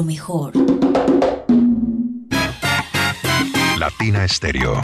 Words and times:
lo 0.00 0.04
mejor. 0.04 0.52
Latina 3.78 4.24
Estéreo. 4.24 4.80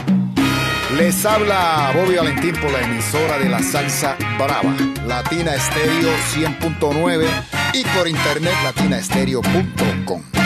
Les 0.95 1.25
habla 1.25 1.91
Bobby 1.95 2.15
Valentín 2.15 2.55
por 2.55 2.71
la 2.71 2.81
emisora 2.81 3.39
de 3.39 3.49
la 3.49 3.61
salsa 3.61 4.15
brava, 4.37 4.75
Latina 5.05 5.55
Estéreo 5.55 6.11
100.9 6.35 7.27
y 7.73 7.83
por 7.97 8.07
internet 8.07 8.53
latinaestereo.com. 8.63 10.36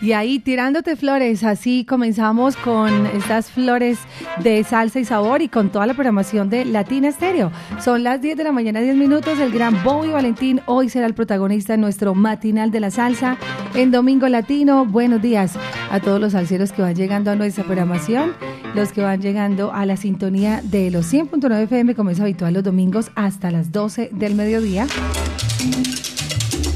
Y 0.00 0.12
ahí 0.12 0.38
tirándote 0.38 0.94
flores, 0.94 1.42
así 1.42 1.84
comenzamos 1.84 2.56
con 2.56 3.06
estas 3.06 3.50
flores 3.50 3.98
de 4.42 4.62
salsa 4.62 5.00
y 5.00 5.04
sabor 5.04 5.42
y 5.42 5.48
con 5.48 5.70
toda 5.70 5.86
la 5.86 5.94
programación 5.94 6.48
de 6.50 6.64
Latina 6.64 7.08
Estéreo. 7.08 7.50
Son 7.82 8.04
las 8.04 8.20
10 8.20 8.36
de 8.36 8.44
la 8.44 8.52
mañana, 8.52 8.80
10 8.80 8.96
minutos. 8.96 9.40
El 9.40 9.50
gran 9.50 9.82
Bobby 9.82 10.10
Valentín 10.10 10.60
hoy 10.66 10.88
será 10.88 11.06
el 11.06 11.14
protagonista 11.14 11.72
de 11.72 11.78
nuestro 11.78 12.14
matinal 12.14 12.70
de 12.70 12.80
la 12.80 12.90
salsa 12.90 13.36
en 13.74 13.90
Domingo 13.90 14.28
Latino. 14.28 14.86
Buenos 14.86 15.20
días 15.20 15.54
a 15.90 15.98
todos 15.98 16.20
los 16.20 16.32
salseros 16.32 16.72
que 16.72 16.82
van 16.82 16.94
llegando 16.94 17.32
a 17.32 17.34
nuestra 17.34 17.64
programación, 17.64 18.34
los 18.76 18.92
que 18.92 19.02
van 19.02 19.20
llegando 19.20 19.72
a 19.72 19.84
la 19.84 19.96
sintonía 19.96 20.60
de 20.62 20.92
los 20.92 21.12
100.9 21.12 21.62
FM, 21.62 21.96
como 21.96 22.10
es 22.10 22.20
habitual 22.20 22.54
los 22.54 22.62
domingos, 22.62 23.10
hasta 23.16 23.50
las 23.50 23.72
12 23.72 24.10
del 24.12 24.36
mediodía. 24.36 24.86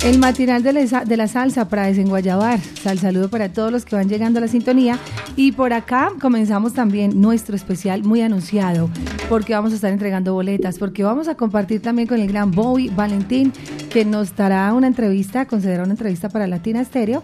El 0.05 0.19
matinal 0.19 0.65
de 0.65 1.17
la, 1.17 1.29
salsa 1.29 1.69
para 1.69 1.87
desenguayabar. 1.87 2.59
Sal 2.61 2.99
saludo 2.99 3.31
para 3.31 3.53
todos 3.53 3.71
los 3.71 3.85
que 3.85 3.95
van 3.95 4.09
llegando 4.09 4.39
a 4.39 4.41
la 4.41 4.49
sintonía. 4.49 4.99
Y 5.37 5.53
por 5.53 5.73
acá 5.73 6.11
comenzamos 6.21 6.75
también 6.75 7.21
nuestro 7.21 7.55
especial 7.55 8.03
muy 8.03 8.21
anunciado, 8.21 8.91
porque 9.29 9.55
vamos 9.55 9.71
a 9.71 9.77
estar 9.77 9.93
entregando 9.93 10.35
boletas, 10.35 10.81
porque 10.81 11.05
vamos 11.05 11.29
a 11.29 11.37
compartir 11.37 11.81
también 11.81 12.09
con 12.09 12.19
el 12.19 12.27
gran 12.27 12.51
Bowie 12.51 12.91
Valentín, 12.91 13.53
que 13.91 14.05
nos 14.05 14.35
dará 14.35 14.73
una 14.73 14.89
entrevista, 14.89 15.47
considerará 15.47 15.85
una 15.85 15.93
entrevista 15.93 16.29
para 16.29 16.49
Latina 16.49 16.85
Stereo, 16.85 17.23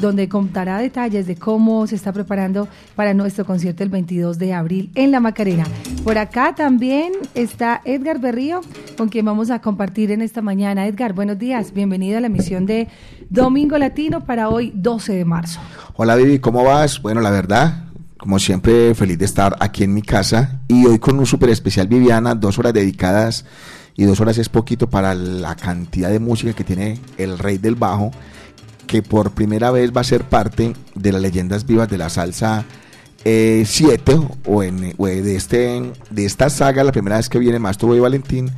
donde 0.00 0.28
contará 0.28 0.78
detalles 0.78 1.26
de 1.26 1.36
cómo 1.36 1.86
se 1.86 1.96
está 1.96 2.12
preparando 2.12 2.68
para 2.94 3.14
nuestro 3.14 3.44
concierto 3.44 3.82
el 3.82 3.88
22 3.88 4.38
de 4.38 4.54
abril 4.54 4.90
en 4.94 5.10
La 5.10 5.20
Macarena. 5.20 5.64
Por 6.04 6.18
acá 6.18 6.54
también 6.54 7.12
está 7.34 7.80
Edgar 7.84 8.20
Berrío, 8.20 8.60
con 8.96 9.08
quien 9.08 9.24
vamos 9.24 9.50
a 9.50 9.60
compartir 9.60 10.10
en 10.10 10.22
esta 10.22 10.42
mañana. 10.42 10.86
Edgar, 10.86 11.12
buenos 11.12 11.38
días, 11.38 11.72
bienvenido 11.72 12.18
a 12.18 12.20
la 12.20 12.28
emisión 12.28 12.66
de 12.66 12.88
Domingo 13.28 13.76
Latino 13.78 14.24
para 14.24 14.48
hoy 14.48 14.72
12 14.74 15.14
de 15.14 15.24
marzo. 15.24 15.60
Hola 15.96 16.16
Vivi, 16.16 16.38
¿cómo 16.38 16.64
vas? 16.64 17.02
Bueno, 17.02 17.20
la 17.20 17.30
verdad, 17.30 17.84
como 18.16 18.38
siempre, 18.38 18.94
feliz 18.94 19.18
de 19.18 19.24
estar 19.24 19.56
aquí 19.60 19.84
en 19.84 19.94
mi 19.94 20.02
casa 20.02 20.60
y 20.68 20.86
hoy 20.86 20.98
con 20.98 21.18
un 21.18 21.26
súper 21.26 21.50
especial 21.50 21.88
Viviana, 21.88 22.34
dos 22.34 22.58
horas 22.58 22.72
dedicadas 22.72 23.44
y 23.96 24.04
dos 24.04 24.20
horas 24.20 24.38
es 24.38 24.48
poquito 24.48 24.88
para 24.88 25.14
la 25.14 25.56
cantidad 25.56 26.08
de 26.10 26.20
música 26.20 26.52
que 26.52 26.62
tiene 26.62 26.98
el 27.16 27.38
rey 27.38 27.58
del 27.58 27.74
bajo 27.74 28.12
que 28.88 29.02
por 29.02 29.30
primera 29.30 29.70
vez 29.70 29.92
va 29.96 30.00
a 30.00 30.04
ser 30.04 30.24
parte 30.24 30.74
de 30.96 31.12
las 31.12 31.22
leyendas 31.22 31.64
vivas 31.64 31.88
de 31.88 31.98
la 31.98 32.10
salsa 32.10 32.64
7 33.22 34.12
eh, 34.12 34.18
o, 34.46 34.62
en, 34.62 34.94
de, 34.96 35.36
este, 35.36 35.92
de 36.10 36.24
esta 36.24 36.50
saga, 36.50 36.82
la 36.82 36.92
primera 36.92 37.18
vez 37.18 37.28
que 37.28 37.38
viene 37.38 37.58
Mastro 37.60 37.94
y 37.94 38.00
Valentín. 38.00 38.50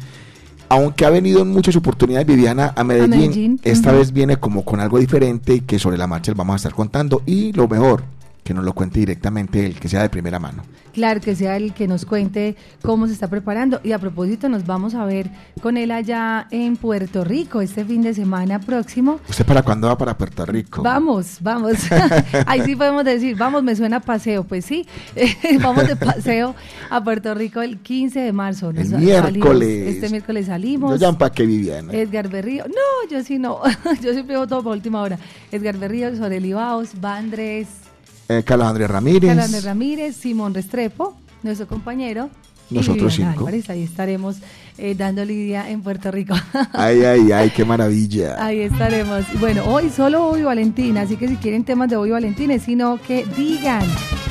Aunque 0.68 1.04
ha 1.04 1.10
venido 1.10 1.42
en 1.42 1.48
muchas 1.48 1.74
oportunidades 1.74 2.28
Viviana 2.28 2.72
a 2.76 2.84
Medellín, 2.84 3.58
esta 3.64 3.90
vez 3.90 4.12
viene 4.12 4.36
como 4.36 4.64
con 4.64 4.78
algo 4.78 5.00
diferente 5.00 5.54
y 5.54 5.60
que 5.62 5.80
sobre 5.80 5.98
la 5.98 6.06
marcha 6.06 6.30
les 6.30 6.38
vamos 6.38 6.54
a 6.54 6.56
estar 6.58 6.74
contando. 6.74 7.22
Y 7.26 7.52
lo 7.52 7.66
mejor, 7.66 8.04
que 8.50 8.54
nos 8.54 8.64
lo 8.64 8.72
cuente 8.72 8.98
directamente 8.98 9.64
él, 9.64 9.78
que 9.78 9.88
sea 9.88 10.02
de 10.02 10.08
primera 10.08 10.40
mano. 10.40 10.64
Claro, 10.92 11.20
que 11.20 11.36
sea 11.36 11.56
el 11.56 11.72
que 11.72 11.86
nos 11.86 12.04
cuente 12.04 12.56
cómo 12.82 13.06
se 13.06 13.12
está 13.12 13.28
preparando. 13.28 13.80
Y 13.84 13.92
a 13.92 13.98
propósito, 14.00 14.48
nos 14.48 14.66
vamos 14.66 14.96
a 14.96 15.04
ver 15.04 15.30
con 15.62 15.76
él 15.76 15.92
allá 15.92 16.48
en 16.50 16.76
Puerto 16.76 17.22
Rico 17.22 17.60
este 17.60 17.84
fin 17.84 18.02
de 18.02 18.12
semana 18.12 18.58
próximo. 18.58 19.20
¿Usted 19.28 19.46
para 19.46 19.62
cuándo 19.62 19.86
va 19.86 19.96
para 19.96 20.18
Puerto 20.18 20.44
Rico? 20.46 20.82
Vamos, 20.82 21.38
vamos. 21.40 21.74
Ahí 22.46 22.62
sí 22.62 22.74
podemos 22.74 23.04
decir, 23.04 23.36
vamos, 23.36 23.62
me 23.62 23.76
suena 23.76 24.00
paseo. 24.00 24.42
Pues 24.42 24.64
sí, 24.64 24.84
vamos 25.62 25.86
de 25.86 25.94
paseo 25.94 26.56
a 26.90 27.04
Puerto 27.04 27.32
Rico 27.36 27.62
el 27.62 27.78
15 27.78 28.18
de 28.18 28.32
marzo. 28.32 28.70
el 28.70 28.88
miércoles. 28.98 29.94
este 29.94 30.08
miércoles 30.08 30.46
salimos. 30.46 30.98
Yo 30.98 31.12
ya 31.12 31.16
para 31.16 31.30
qué 31.30 31.46
Viviana. 31.46 31.92
Edgar 31.92 32.28
Berrío. 32.28 32.64
No, 32.66 33.08
yo 33.08 33.22
sí 33.22 33.38
no. 33.38 33.60
yo 34.02 34.12
siempre 34.12 34.34
todo 34.48 34.64
por 34.64 34.72
última 34.72 35.02
hora. 35.02 35.20
Edgar 35.52 35.76
Berrío, 35.78 36.16
Sorel 36.16 36.44
Ibaos, 36.44 36.90
Andrés 37.00 37.89
eh, 38.30 38.42
Carlos 38.44 38.68
Andrés 38.68 38.88
Ramírez. 38.88 39.28
Carlos 39.28 39.44
Andrés 39.46 39.64
Ramírez, 39.64 40.16
Simón 40.16 40.54
Restrepo, 40.54 41.16
nuestro 41.42 41.66
compañero. 41.66 42.30
Nosotros 42.70 43.14
cinco. 43.14 43.48
ahí 43.48 43.82
estaremos 43.82 44.36
eh, 44.78 44.94
dando 44.94 45.24
lidia 45.24 45.68
en 45.68 45.82
Puerto 45.82 46.12
Rico. 46.12 46.34
ay, 46.72 47.02
ay, 47.02 47.32
ay, 47.32 47.50
qué 47.50 47.64
maravilla. 47.64 48.36
Ahí 48.44 48.60
estaremos. 48.60 49.24
Bueno, 49.40 49.64
hoy 49.64 49.90
solo 49.90 50.28
hoy 50.28 50.44
Valentina, 50.44 51.00
así 51.00 51.16
que 51.16 51.26
si 51.26 51.36
quieren 51.36 51.64
temas 51.64 51.90
de 51.90 51.96
hoy 51.96 52.10
Valentina, 52.10 52.56
sino 52.60 53.00
que 53.02 53.26
digan 53.36 53.82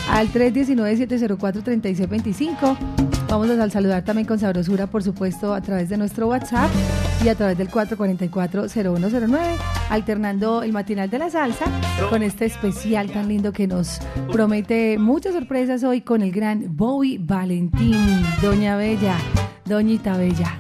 al 0.10 0.32
319-704-3625. 0.32 2.78
Vamos 3.30 3.50
a 3.50 3.70
saludar 3.70 4.04
también 4.04 4.28
con 4.28 4.40
sabrosura, 4.40 4.88
por 4.88 5.04
supuesto, 5.04 5.54
a 5.54 5.62
través 5.62 5.88
de 5.90 5.98
nuestro 5.98 6.28
WhatsApp 6.28 6.72
y 7.24 7.30
a 7.30 7.36
través 7.36 7.58
del 7.58 7.70
444-0109, 7.70 9.38
alternando 9.90 10.64
el 10.64 10.74
matinal 10.74 11.10
de 11.10 11.20
la 11.20 11.30
salsa 11.30 11.66
con 12.10 12.24
este 12.24 12.46
especial 12.46 13.12
tan 13.12 13.28
lindo 13.28 13.54
que 13.54 13.68
nos 13.68 14.00
promete 14.32 14.98
muchas 14.98 15.34
sorpresas 15.34 15.84
hoy 15.84 16.02
con 16.02 16.24
el 16.24 16.32
gran 16.32 16.76
Bowie 16.76 17.20
Valentín, 17.22 18.26
Doña 18.42 18.76
Bella, 18.78 19.16
Doñita 19.66 20.18
Bella. 20.18 20.58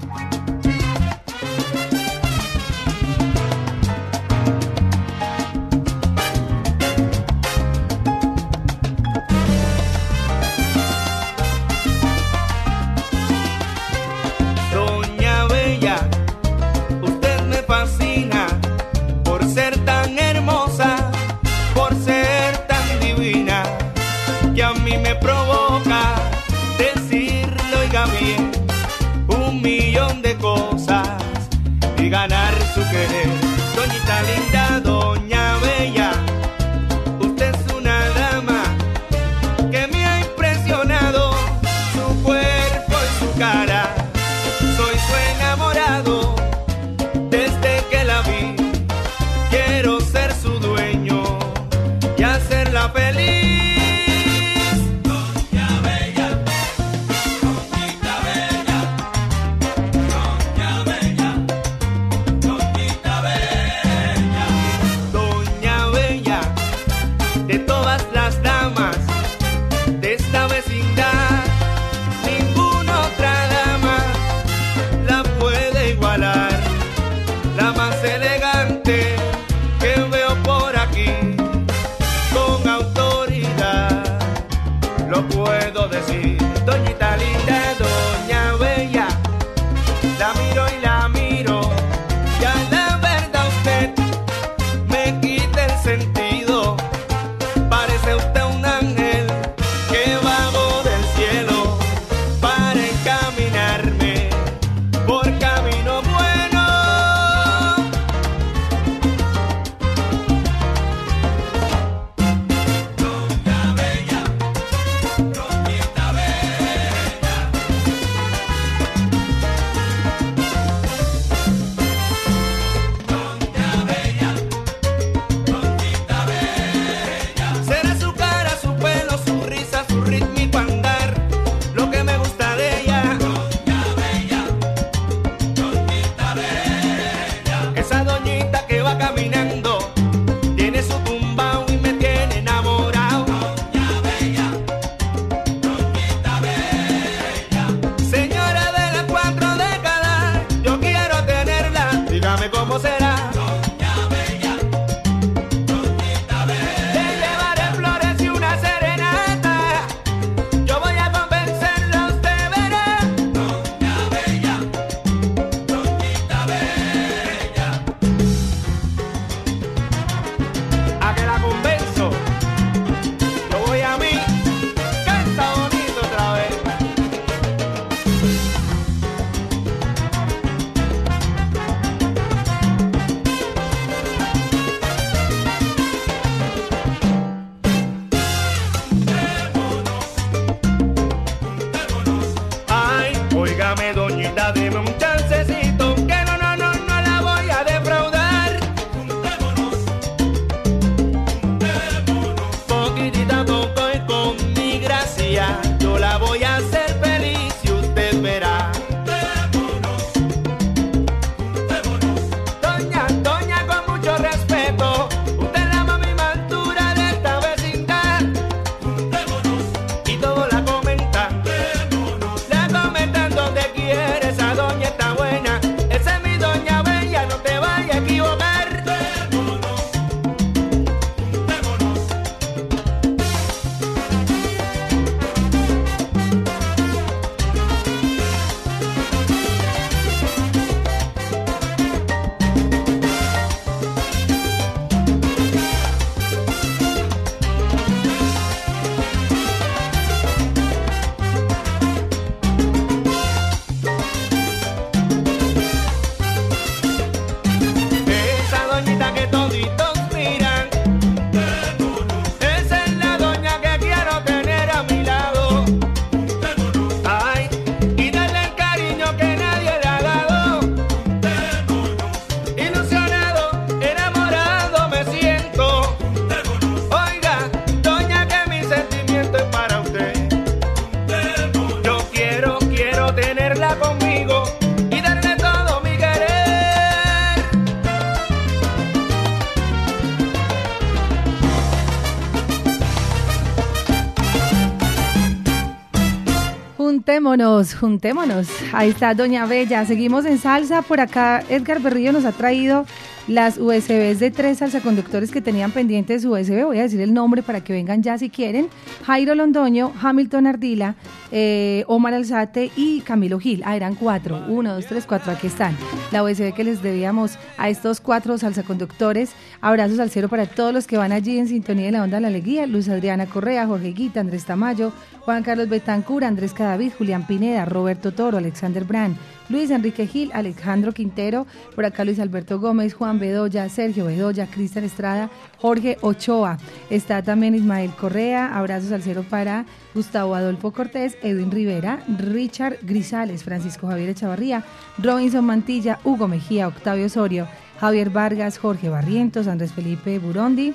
Juntémonos, 296.99 297.75
juntémonos. 297.75 298.49
Ahí 298.73 298.89
está 298.89 299.13
Doña 299.13 299.45
Bella. 299.45 299.85
Seguimos 299.85 300.25
en 300.25 300.37
salsa. 300.37 300.81
Por 300.81 300.99
acá 300.99 301.41
Edgar 301.47 301.79
Berrillo 301.79 302.11
nos 302.11 302.25
ha 302.25 302.33
traído 302.33 302.85
las 303.29 303.59
USBs 303.59 304.19
de 304.19 304.31
tres 304.31 304.57
salsaconductores 304.57 305.29
que 305.29 305.39
tenían 305.39 305.71
pendientes 305.71 306.25
USB. 306.25 306.65
Voy 306.65 306.79
a 306.79 306.81
decir 306.81 306.99
el 306.99 307.13
nombre 307.13 307.43
para 307.43 307.63
que 307.63 307.71
vengan 307.71 308.01
ya 308.01 308.17
si 308.17 308.31
quieren. 308.31 308.69
Jairo 309.05 309.35
Londoño, 309.35 309.93
Hamilton 310.01 310.47
Ardila, 310.47 310.95
eh, 311.31 311.83
Omar 311.87 312.15
Alzate 312.15 312.71
y 312.75 313.01
Camilo 313.01 313.39
Gil. 313.39 313.61
Ah, 313.65 313.75
eran 313.75 313.93
cuatro. 313.93 314.43
Uno, 314.47 314.73
dos, 314.73 314.87
tres, 314.87 315.05
cuatro. 315.05 315.31
Aquí 315.31 315.45
están. 315.45 315.77
La 316.11 316.23
USB 316.23 316.53
que 316.55 316.63
les 316.63 316.81
debíamos 316.81 317.37
a 317.59 317.69
estos 317.69 318.01
cuatro 318.01 318.35
salsaconductores. 318.39 319.31
Abrazos 319.61 319.99
al 319.99 320.09
cero 320.09 320.27
para 320.27 320.47
todos 320.47 320.73
los 320.73 320.87
que 320.87 320.97
van 320.97 321.11
allí 321.11 321.37
en 321.37 321.47
sintonía 321.47 321.85
de 321.85 321.91
la 321.91 322.03
onda 322.03 322.17
de 322.17 322.21
la 322.21 322.27
alegría. 322.29 322.65
Luz 322.65 322.89
Adriana 322.89 323.27
Correa, 323.27 323.67
Jorge 323.67 323.93
Guita, 323.93 324.21
Andrés 324.21 324.45
Tamayo, 324.45 324.91
Juan 325.19 325.43
Carlos 325.43 325.69
Betancur, 325.69 326.23
Andrés 326.23 326.53
Cadavid, 326.53 326.93
Julián 326.97 327.27
Pineda, 327.27 327.65
Roberto 327.65 328.11
Toro, 328.11 328.39
Alexander 328.39 328.85
Brand, 328.85 329.15
Luis 329.49 329.71
Enrique 329.71 330.07
Gil, 330.07 330.31
Alejandro 330.33 330.93
Quintero, 330.93 331.47
por 331.75 331.85
acá 331.85 332.05
Luis 332.05 332.19
Alberto 332.19 332.59
Gómez, 332.59 332.93
Juan 332.93 333.19
Bedoya, 333.19 333.67
Sergio 333.69 334.05
Bedoya, 334.05 334.47
Cristian 334.47 334.85
Estrada, 334.85 335.29
Jorge 335.57 335.97
Ochoa. 336.01 336.57
Está 336.89 337.23
también 337.23 337.55
Ismael 337.55 337.91
Correa, 337.91 338.55
abrazos 338.55 338.91
al 338.91 339.01
cero 339.01 339.25
para 339.29 339.65
Gustavo 339.93 340.35
Adolfo 340.35 340.71
Cortés, 340.71 341.17
Edwin 341.23 341.51
Rivera, 341.51 342.03
Richard 342.17 342.77
Grisales, 342.83 343.43
Francisco 343.43 343.87
Javier 343.87 344.09
Echavarría, 344.09 344.63
Robinson 344.97 345.45
Mantilla, 345.45 345.99
Hugo 346.03 346.27
Mejía, 346.27 346.67
Octavio 346.67 347.07
Osorio, 347.07 347.47
Javier 347.79 348.09
Vargas, 348.09 348.57
Jorge 348.57 348.89
Barrientos, 348.89 349.47
Andrés 349.47 349.73
Felipe 349.73 350.19
Burondi, 350.19 350.73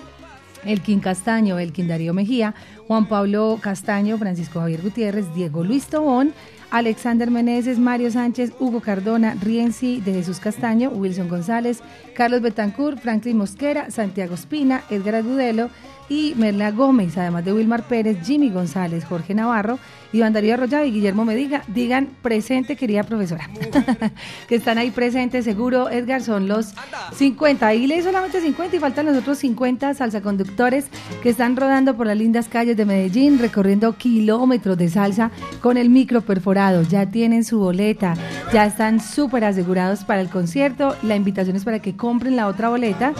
Elkin 0.65 1.01
Castaño, 1.01 1.59
Elkin 1.59 1.89
Darío 1.89 2.15
Mejía, 2.15 2.55
Juan 2.89 3.07
Pablo 3.07 3.59
Castaño, 3.61 4.19
Francisco 4.19 4.61
Javier 4.61 4.83
Gutiérrez, 4.83 5.33
Diego 5.35 5.63
Luis 5.63 5.87
Tobón, 5.87 6.33
Alexander 6.75 7.31
Meneses, 7.31 7.79
Mario 7.79 8.11
Sánchez, 8.11 8.53
Hugo 8.59 8.81
Cardona, 8.81 9.37
Rienzi 9.41 10.01
de 10.01 10.13
Jesús 10.13 10.41
Castaño, 10.41 10.91
Wilson 10.91 11.29
González, 11.29 11.85
Carlos 12.17 12.43
Betancourt, 12.43 12.99
Franklin 12.99 13.37
Mosquera, 13.39 13.93
Santiago 13.93 14.35
Espina, 14.35 14.83
Edgar 14.91 15.15
Agudelo 15.15 15.71
y 16.09 16.35
Merla 16.37 16.73
Gómez, 16.73 17.17
además 17.17 17.45
de 17.45 17.53
Wilmar 17.53 17.85
Pérez, 17.85 18.19
Jimmy 18.27 18.51
González, 18.51 19.05
Jorge 19.05 19.35
Navarro, 19.35 19.79
Iván 20.15 20.33
Darío 20.33 20.55
Arroyave 20.55 20.87
y 20.87 20.93
Guillermo 20.93 21.25
Mediga. 21.25 21.65
Digan 21.67 22.09
presente, 22.23 22.77
querida 22.77 23.03
profesora, 23.03 23.51
que 24.49 24.55
están 24.55 24.79
ahí 24.79 24.93
presentes, 24.93 25.45
seguro, 25.45 25.91
Edgar, 25.91 26.23
son 26.23 26.47
los 26.47 26.73
50. 27.17 27.67
Ahí 27.67 27.89
leí 27.89 28.01
solamente 28.01 28.41
50 28.41 28.77
y 28.77 28.79
faltan 28.79 29.07
los 29.07 29.17
otros 29.17 29.39
50 29.39 29.93
salsaconductores 29.95 30.87
que 31.21 31.31
están 31.31 31.57
rodando 31.57 31.97
por 31.97 32.07
las 32.07 32.17
lindas 32.17 32.49
calles 32.49 32.77
de 32.77 32.85
Medellín, 32.85 33.41
recorriendo 33.41 33.95
kilómetros 33.95 34.79
de 34.79 34.89
salsa 34.89 35.33
con 35.61 35.77
el 35.77 35.91
micro 35.91 36.21
perforado. 36.21 36.83
Ya 36.83 37.11
tienen 37.11 37.43
su 37.43 37.59
boleta, 37.59 38.15
ya 38.53 38.67
están 38.67 39.01
súper 39.01 39.45
asegurados 39.45 40.05
para 40.05 40.21
el 40.21 40.29
concierto. 40.29 40.95
La 41.03 41.17
invitación 41.17 41.57
es 41.57 41.65
para 41.65 41.81
que 41.81 41.97
compren 41.97 42.37
la 42.37 42.47
otra 42.47 42.69
boleta 42.69 43.15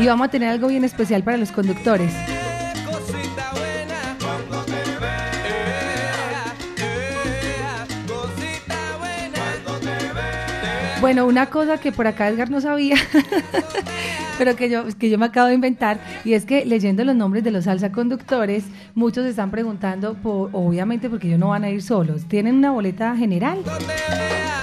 y 0.00 0.06
vamos 0.06 0.26
a 0.26 0.30
tener 0.32 0.48
algo 0.48 0.66
bien 0.66 0.82
especial 0.82 1.22
para 1.22 1.36
los 1.36 1.52
conductores. 1.52 2.12
Bueno, 11.04 11.26
una 11.26 11.50
cosa 11.50 11.76
que 11.76 11.92
por 11.92 12.06
acá 12.06 12.28
Edgar 12.28 12.48
no 12.48 12.62
sabía, 12.62 12.96
pero 14.38 14.56
que 14.56 14.68
yo, 14.68 14.84
que 14.98 15.10
yo 15.10 15.18
me 15.18 15.26
acabo 15.26 15.48
de 15.48 15.54
inventar, 15.54 16.00
y 16.24 16.34
es 16.34 16.44
que 16.44 16.64
leyendo 16.64 17.04
los 17.04 17.16
nombres 17.16 17.44
de 17.44 17.50
los 17.50 17.64
salsa 17.64 17.92
conductores, 17.92 18.64
muchos 18.94 19.24
están 19.26 19.50
preguntando, 19.50 20.14
por, 20.14 20.50
obviamente 20.52 21.10
porque 21.10 21.28
ellos 21.28 21.38
no 21.38 21.48
van 21.48 21.64
a 21.64 21.70
ir 21.70 21.82
solos, 21.82 22.24
¿tienen 22.24 22.56
una 22.56 22.70
boleta 22.70 23.16
general? 23.16 23.58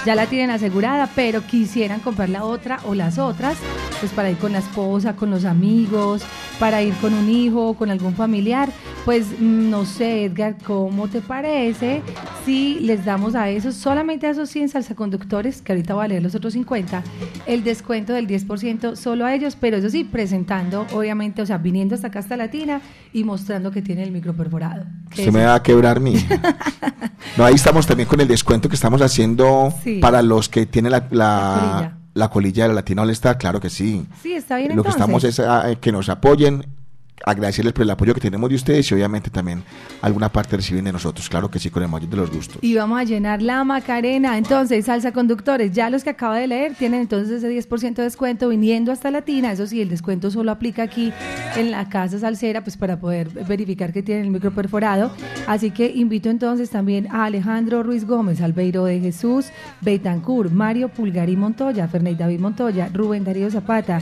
Ya 0.04 0.16
la 0.16 0.26
tienen 0.26 0.50
asegurada, 0.50 1.08
pero 1.14 1.46
quisieran 1.46 2.00
comprar 2.00 2.28
la 2.28 2.44
otra 2.44 2.80
o 2.86 2.94
las 2.94 3.18
otras, 3.18 3.56
pues 4.00 4.10
para 4.10 4.30
ir 4.30 4.36
con 4.36 4.52
la 4.52 4.58
esposa, 4.58 5.14
con 5.14 5.30
los 5.30 5.44
amigos, 5.44 6.24
para 6.58 6.82
ir 6.82 6.92
con 6.94 7.14
un 7.14 7.28
hijo, 7.30 7.74
con 7.74 7.88
algún 7.88 8.14
familiar. 8.14 8.68
Pues 9.04 9.26
mm, 9.38 9.70
no 9.70 9.84
sé, 9.84 10.24
Edgar, 10.24 10.56
¿cómo 10.64 11.08
te 11.08 11.20
parece 11.20 12.02
si 12.44 12.80
les 12.80 13.04
damos 13.04 13.34
a 13.34 13.50
esos, 13.50 13.74
solamente 13.74 14.26
a 14.26 14.30
esos 14.30 14.50
100 14.50 14.70
salsaconductores, 14.70 15.62
que 15.62 15.72
ahorita 15.72 15.94
voy 15.94 16.04
a 16.04 16.08
leer 16.08 16.22
los 16.22 16.34
otros 16.34 16.52
50, 16.54 17.02
el 17.46 17.62
descuento 17.62 18.12
del 18.12 18.26
10% 18.26 18.96
solo 18.96 19.24
a 19.24 19.34
ellos, 19.34 19.56
pero 19.62 19.76
eso 19.76 19.88
sí, 19.88 20.02
presentando, 20.02 20.88
obviamente, 20.92 21.40
o 21.40 21.46
sea, 21.46 21.56
viniendo 21.56 21.94
hasta 21.94 22.08
acá 22.08 22.18
hasta 22.18 22.36
Latina 22.36 22.80
y 23.12 23.22
mostrando 23.22 23.70
que 23.70 23.80
tiene 23.80 24.02
el 24.02 24.10
micro 24.10 24.34
perforado. 24.34 24.86
Se 25.14 25.30
me 25.30 25.44
va 25.44 25.54
a 25.54 25.62
quebrar 25.62 26.00
mi. 26.00 26.14
no, 27.38 27.44
ahí 27.44 27.54
estamos 27.54 27.86
también 27.86 28.08
con 28.08 28.20
el 28.20 28.26
descuento 28.26 28.68
que 28.68 28.74
estamos 28.74 29.00
haciendo 29.00 29.72
para 30.00 30.20
los 30.20 30.48
que 30.48 30.66
tienen 30.66 30.90
la, 30.90 31.06
la, 32.12 32.28
colilla. 32.28 32.64
de 32.64 32.70
la 32.70 32.74
Latina 32.74 33.02
All 33.02 33.16
claro 33.38 33.60
que 33.60 33.70
sí. 33.70 34.04
Sí, 34.20 34.32
está 34.32 34.56
bien. 34.56 34.74
Lo 34.74 34.82
que 34.82 34.90
estamos 34.90 35.22
es 35.22 35.38
a, 35.38 35.76
que 35.76 35.92
nos 35.92 36.08
apoyen 36.08 36.66
agradecerles 37.24 37.72
por 37.72 37.82
el 37.82 37.90
apoyo 37.90 38.14
que 38.14 38.20
tenemos 38.20 38.50
de 38.50 38.56
ustedes 38.56 38.90
y 38.90 38.94
obviamente 38.94 39.30
también 39.30 39.62
alguna 40.00 40.30
parte 40.30 40.56
reciben 40.56 40.84
de 40.84 40.92
nosotros, 40.92 41.28
claro 41.28 41.50
que 41.50 41.58
sí, 41.58 41.70
con 41.70 41.82
el 41.82 41.88
mayor 41.88 42.10
de 42.10 42.16
los 42.16 42.30
gustos. 42.30 42.58
Y 42.62 42.74
vamos 42.74 42.98
a 42.98 43.04
llenar 43.04 43.42
la 43.42 43.64
Macarena, 43.64 44.38
entonces, 44.38 44.86
salsa 44.86 45.12
conductores, 45.12 45.72
ya 45.72 45.90
los 45.90 46.04
que 46.04 46.10
acaba 46.10 46.36
de 46.36 46.46
leer 46.46 46.74
tienen 46.74 47.02
entonces 47.02 47.42
ese 47.42 47.68
10% 47.68 47.94
de 47.94 48.02
descuento 48.02 48.48
viniendo 48.48 48.92
hasta 48.92 49.10
Latina, 49.10 49.52
eso 49.52 49.66
sí, 49.66 49.80
el 49.80 49.88
descuento 49.88 50.30
solo 50.30 50.50
aplica 50.50 50.82
aquí 50.82 51.12
en 51.56 51.70
la 51.70 51.88
casa 51.88 52.18
salsera, 52.18 52.62
pues 52.62 52.76
para 52.76 52.98
poder 52.98 53.28
verificar 53.28 53.92
que 53.92 54.02
tienen 54.02 54.24
el 54.24 54.30
micro 54.30 54.50
perforado, 54.50 55.12
así 55.46 55.70
que 55.70 55.86
invito 55.94 56.30
entonces 56.30 56.70
también 56.70 57.08
a 57.10 57.24
Alejandro 57.24 57.82
Ruiz 57.82 58.04
Gómez, 58.04 58.40
Albeiro 58.40 58.84
de 58.84 59.00
Jesús, 59.00 59.46
Betancur, 59.80 60.50
Mario 60.50 60.88
Pulgari 60.88 61.36
Montoya, 61.36 61.86
Ferney 61.88 62.14
David 62.14 62.40
Montoya, 62.40 62.88
Rubén 62.92 63.24
Darío 63.24 63.50
Zapata, 63.50 64.00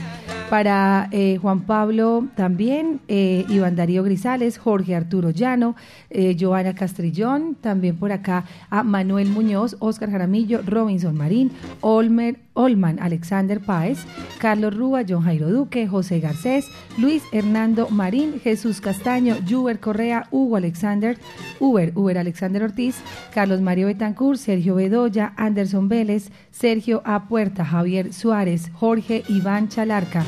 Para 0.51 1.07
eh, 1.11 1.37
Juan 1.41 1.61
Pablo 1.61 2.27
también, 2.35 2.99
eh, 3.07 3.45
Iván 3.47 3.77
Darío 3.77 4.03
Grisales, 4.03 4.57
Jorge 4.57 4.97
Arturo 4.97 5.29
Llano, 5.29 5.77
eh, 6.09 6.35
Joana 6.37 6.75
Castrillón, 6.75 7.55
también 7.55 7.95
por 7.95 8.11
acá 8.11 8.43
a 8.69 8.83
Manuel 8.83 9.29
Muñoz, 9.29 9.77
Oscar 9.79 10.11
Jaramillo, 10.11 10.61
Robinson 10.65 11.15
Marín, 11.15 11.51
Olmer, 11.79 12.35
Olman, 12.53 12.99
Alexander 12.99 13.59
Páez, 13.59 13.99
Carlos 14.39 14.75
Rúa, 14.75 15.03
John 15.07 15.23
Jairo 15.23 15.49
Duque, 15.49 15.87
José 15.87 16.19
Garcés, 16.19 16.67
Luis 16.97 17.23
Hernando 17.31 17.89
Marín, 17.89 18.39
Jesús 18.39 18.81
Castaño, 18.81 19.35
Juber 19.47 19.79
Correa, 19.79 20.27
Hugo 20.31 20.57
Alexander, 20.57 21.17
Uber, 21.59 21.93
Uber 21.95 22.17
Alexander 22.17 22.63
Ortiz, 22.63 22.97
Carlos 23.33 23.61
Mario 23.61 23.87
Betancourt, 23.87 24.37
Sergio 24.37 24.75
Bedoya, 24.75 25.33
Anderson 25.37 25.87
Vélez, 25.87 26.31
Sergio 26.51 27.01
A. 27.05 27.27
Puerta, 27.27 27.63
Javier 27.65 28.13
Suárez, 28.13 28.71
Jorge 28.73 29.23
Iván 29.27 29.69
Chalarca, 29.69 30.23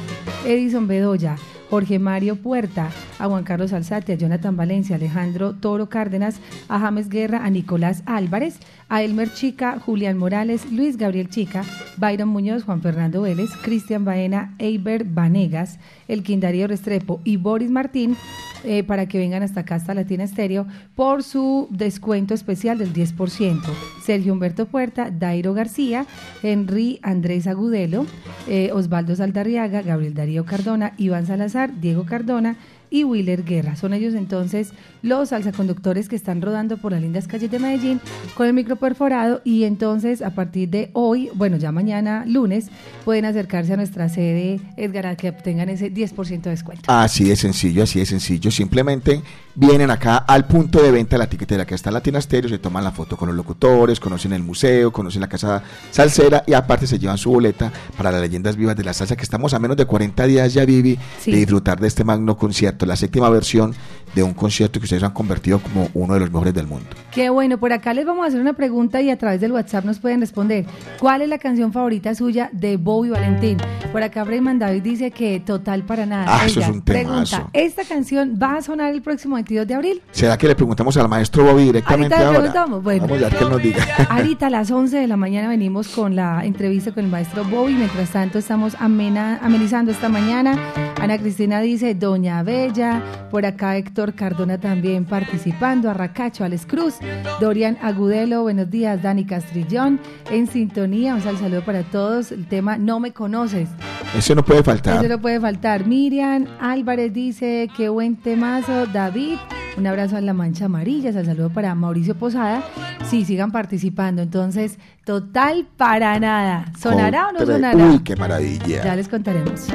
Edison 0.46 0.88
Bedoya, 0.88 1.36
Jorge 1.74 1.98
Mario 1.98 2.36
Puerta, 2.36 2.92
a 3.18 3.28
Juan 3.28 3.44
Carlos 3.44 3.74
Alzate, 3.74 4.14
a 4.14 4.16
Jonathan 4.16 4.56
Valencia, 4.56 4.96
Alejandro 4.96 5.56
Toro 5.56 5.90
Cárdenas, 5.90 6.40
a 6.70 6.78
James 6.78 7.10
Guerra, 7.10 7.44
a 7.44 7.50
Nicolás 7.50 8.04
Álvarez, 8.06 8.60
a 8.90 9.02
Elmer 9.02 9.34
Chica, 9.34 9.80
Julián 9.80 10.20
Morales, 10.20 10.72
Luis 10.72 10.98
Gabriel 10.98 11.30
Chica, 11.30 11.64
Byron 11.98 12.30
Muñoz, 12.30 12.64
Juan 12.64 12.84
Fernando 12.84 13.24
Vélez, 13.24 13.50
Cristian 13.64 14.06
Baena, 14.06 14.54
Eiber 14.60 15.04
Vanegas, 15.04 15.80
El 16.08 16.22
Quindario 16.22 16.68
Restrepo 16.68 17.22
y 17.24 17.38
Boris 17.38 17.72
Martín 17.72 18.18
eh, 18.64 18.84
para 18.84 19.08
que 19.08 19.18
vengan 19.18 19.44
hasta 19.44 19.62
acá, 19.62 19.76
hasta 19.76 19.94
Latina 19.94 20.24
Estéreo, 20.24 20.68
por 20.96 21.22
su 21.24 21.68
descuento 21.70 22.34
especial 22.34 22.78
del 22.78 22.94
10%. 22.94 23.62
Sergio 24.04 24.32
Humberto 24.32 24.68
Puerta, 24.68 25.10
Dairo 25.12 25.54
García, 25.54 26.06
Henry 26.44 27.00
Andrés 27.02 27.48
Agudelo, 27.48 28.06
eh, 28.48 28.72
Osvaldo 28.74 29.16
Saldarriaga, 29.16 29.82
Gabriel 29.82 30.14
Darío 30.14 30.46
Cardona, 30.46 30.94
Iván 30.98 31.26
Salazar, 31.26 31.80
Diego 31.80 32.06
Cardona, 32.06 32.58
y 32.94 33.04
Willer 33.06 33.44
Guerra. 33.44 33.76
Son 33.76 33.92
ellos 33.92 34.14
entonces 34.14 34.70
los 35.02 35.30
salsaconductores 35.30 36.08
que 36.08 36.16
están 36.16 36.44
rodando 36.44 36.78
por 36.78 36.92
las 36.92 37.02
lindas 37.02 37.28
calles 37.28 37.50
de 37.50 37.58
Medellín 37.58 38.00
con 38.36 38.46
el 38.46 38.54
micro 38.54 38.76
perforado 38.76 39.42
y 39.44 39.64
entonces 39.64 40.22
a 40.22 40.30
partir 40.36 40.70
de 40.70 40.92
hoy, 40.94 41.32
bueno, 41.34 41.58
ya 41.58 41.72
mañana 41.72 42.24
lunes, 42.28 42.68
pueden 43.04 43.26
acercarse 43.26 43.74
a 43.74 43.78
nuestra 43.78 44.10
sede 44.10 44.60
Edgar 44.78 45.08
a 45.08 45.16
que 45.16 45.30
obtengan 45.30 45.70
ese 45.70 45.92
10% 45.92 46.42
de 46.44 46.50
descuento. 46.52 46.84
Así 46.88 47.24
de 47.24 47.36
sencillo, 47.36 47.82
así 47.82 47.98
de 47.98 48.06
sencillo. 48.06 48.52
Simplemente 48.52 49.24
vienen 49.56 49.90
acá 49.90 50.18
al 50.18 50.46
punto 50.46 50.80
de 50.82 50.92
venta 50.92 51.16
de 51.16 51.20
la 51.20 51.28
tiquetera 51.28 51.66
que 51.66 51.74
está 51.74 51.90
en 51.90 51.96
Latina 51.96 52.22
Stereo, 52.22 52.48
se 52.50 52.60
toman 52.60 52.84
la 52.84 52.92
foto 52.92 53.18
con 53.18 53.28
los 53.28 53.36
locutores, 53.36 54.00
conocen 54.00 54.34
el 54.34 54.44
museo, 54.44 54.92
conocen 54.94 55.22
la 55.22 55.28
casa 55.28 55.64
salsera 55.90 56.44
y 56.46 56.54
aparte 56.54 56.86
se 56.86 57.00
llevan 57.00 57.18
su 57.18 57.32
boleta 57.32 57.74
para 57.98 58.12
las 58.12 58.22
leyendas 58.22 58.56
vivas 58.56 58.76
de 58.76 58.84
la 58.84 58.94
salsa 58.94 59.16
que 59.16 59.24
estamos 59.24 59.56
a 59.56 59.60
menos 59.60 59.78
de 59.78 59.86
40 59.86 60.28
días 60.28 60.54
ya, 60.54 60.64
Vivi, 60.64 61.00
Sí. 61.20 61.32
de 61.32 61.38
disfrutar 61.38 61.80
de 61.80 61.88
este 61.88 62.04
magno 62.04 62.38
concierto, 62.38 62.83
la 62.86 62.96
séptima 62.96 63.30
versión 63.30 63.74
de 64.16 64.24
un 64.24 64.34
concierto 64.34 64.80
que 64.80 64.86
ustedes 64.86 65.04
han 65.04 65.12
convertido 65.12 65.60
como 65.60 65.90
uno 65.94 66.14
de 66.14 66.20
los 66.22 66.32
mejores 66.32 66.54
del 66.54 66.68
mundo. 66.68 66.86
Qué 67.12 67.30
bueno, 67.30 67.58
por 67.58 67.74
acá 67.74 67.94
les 67.94 68.06
vamos 68.06 68.24
a 68.26 68.28
hacer 68.28 68.40
una 68.42 68.54
pregunta 68.54 69.02
y 69.02 69.10
a 69.10 69.18
través 69.18 69.40
del 69.42 69.52
WhatsApp 69.52 69.86
nos 69.86 70.00
pueden 70.00 70.20
responder. 70.22 70.66
¿Cuál 71.00 71.22
es 71.22 71.30
la 71.30 71.38
canción 71.38 71.72
favorita 71.74 72.14
suya 72.16 72.50
de 72.54 72.78
Bobby 72.78 73.10
Valentín? 73.10 73.58
Por 73.92 74.02
acá 74.04 74.24
Brayman 74.24 74.58
David 74.60 74.82
dice 74.82 75.12
que 75.12 75.40
total 75.40 75.84
para 75.84 76.06
nada. 76.06 76.26
Ah, 76.28 76.46
eso 76.46 76.60
es 76.60 76.68
un 76.68 76.82
temazo. 76.82 77.08
pregunta, 77.38 77.50
¿esta 77.54 77.84
canción 77.84 78.38
va 78.42 78.56
a 78.58 78.62
sonar 78.62 78.94
el 78.94 79.02
próximo 79.02 79.36
22 79.36 79.68
de 79.68 79.74
abril? 79.76 80.02
¿Será 80.12 80.38
que 80.38 80.48
le 80.48 80.56
preguntamos 80.56 80.98
al 80.98 81.08
maestro 81.08 81.44
Bobby 81.44 81.64
directamente 81.66 82.14
Ahorita 82.16 82.18
le 82.20 82.26
ahora? 82.26 82.40
preguntamos, 82.40 82.84
bueno. 82.84 83.02
Vamos 83.04 83.18
a 83.18 83.30
ver 83.30 83.38
que 83.38 83.44
él 83.44 83.50
nos 83.50 83.62
diga. 83.62 83.86
Ahorita 84.10 84.48
a 84.48 84.50
las 84.50 84.72
11 84.72 84.98
de 84.98 85.08
la 85.08 85.18
mañana 85.18 85.48
venimos 85.48 85.88
con 85.90 86.16
la 86.16 86.44
entrevista 86.46 86.92
con 86.92 87.06
el 87.06 87.12
maestro 87.12 87.44
Bobby. 87.46 87.74
Mientras 87.74 88.10
tanto, 88.10 88.40
estamos 88.40 88.76
amena- 88.80 89.40
amenizando 89.42 89.92
esta 89.92 90.10
mañana. 90.10 90.58
Ana 91.00 91.18
Cristina 91.20 91.62
dice 91.62 91.94
Doña 91.96 92.42
Bella. 92.44 93.02
Por 93.30 93.46
acá 93.46 93.78
Héctor 93.78 94.03
Cardona 94.12 94.58
también 94.60 95.06
participando. 95.06 95.90
Arracacho, 95.90 96.44
Alex 96.44 96.66
Cruz. 96.66 96.96
Dorian 97.40 97.78
Agudelo, 97.82 98.42
buenos 98.44 98.70
días. 98.70 99.02
Dani 99.02 99.24
Castrillón 99.24 100.02
en 100.30 100.48
sintonía. 100.48 101.16
Un 101.16 101.22
sal- 101.22 101.38
saludo 101.38 101.64
para 101.64 101.84
todos. 101.84 102.34
El 102.34 102.46
tema 102.48 102.78
No 102.78 103.00
me 103.00 103.14
conoces. 103.14 103.70
Eso 104.18 104.36
no 104.36 104.44
puede 104.44 104.62
faltar. 104.62 104.98
Eso 104.98 105.08
no 105.08 105.22
puede 105.22 105.40
faltar. 105.40 105.88
Miriam 105.88 106.46
Álvarez 106.60 107.14
dice, 107.14 107.70
qué 107.78 107.88
buen 107.88 108.18
temazo. 108.18 108.86
David, 108.88 109.38
un 109.78 109.88
abrazo 109.88 110.18
a 110.18 110.22
la 110.22 110.34
mancha 110.34 110.66
amarilla. 110.66 111.10
El 111.10 111.26
saludo 111.26 111.50
para 111.50 111.74
Mauricio 111.74 112.16
Posada. 112.16 112.62
Sí, 113.06 113.26
sigan 113.26 113.52
participando. 113.52 114.22
Entonces, 114.22 114.78
total 115.06 115.68
para 115.78 116.20
nada. 116.20 116.66
¿Sonará 116.78 117.30
o 117.30 117.32
no 117.32 117.40
sonará? 117.46 117.76
Uy, 117.78 118.00
qué 118.00 118.16
maravilla. 118.16 118.84
Ya 118.84 118.96
les 118.96 119.08
contaremos. 119.08 119.68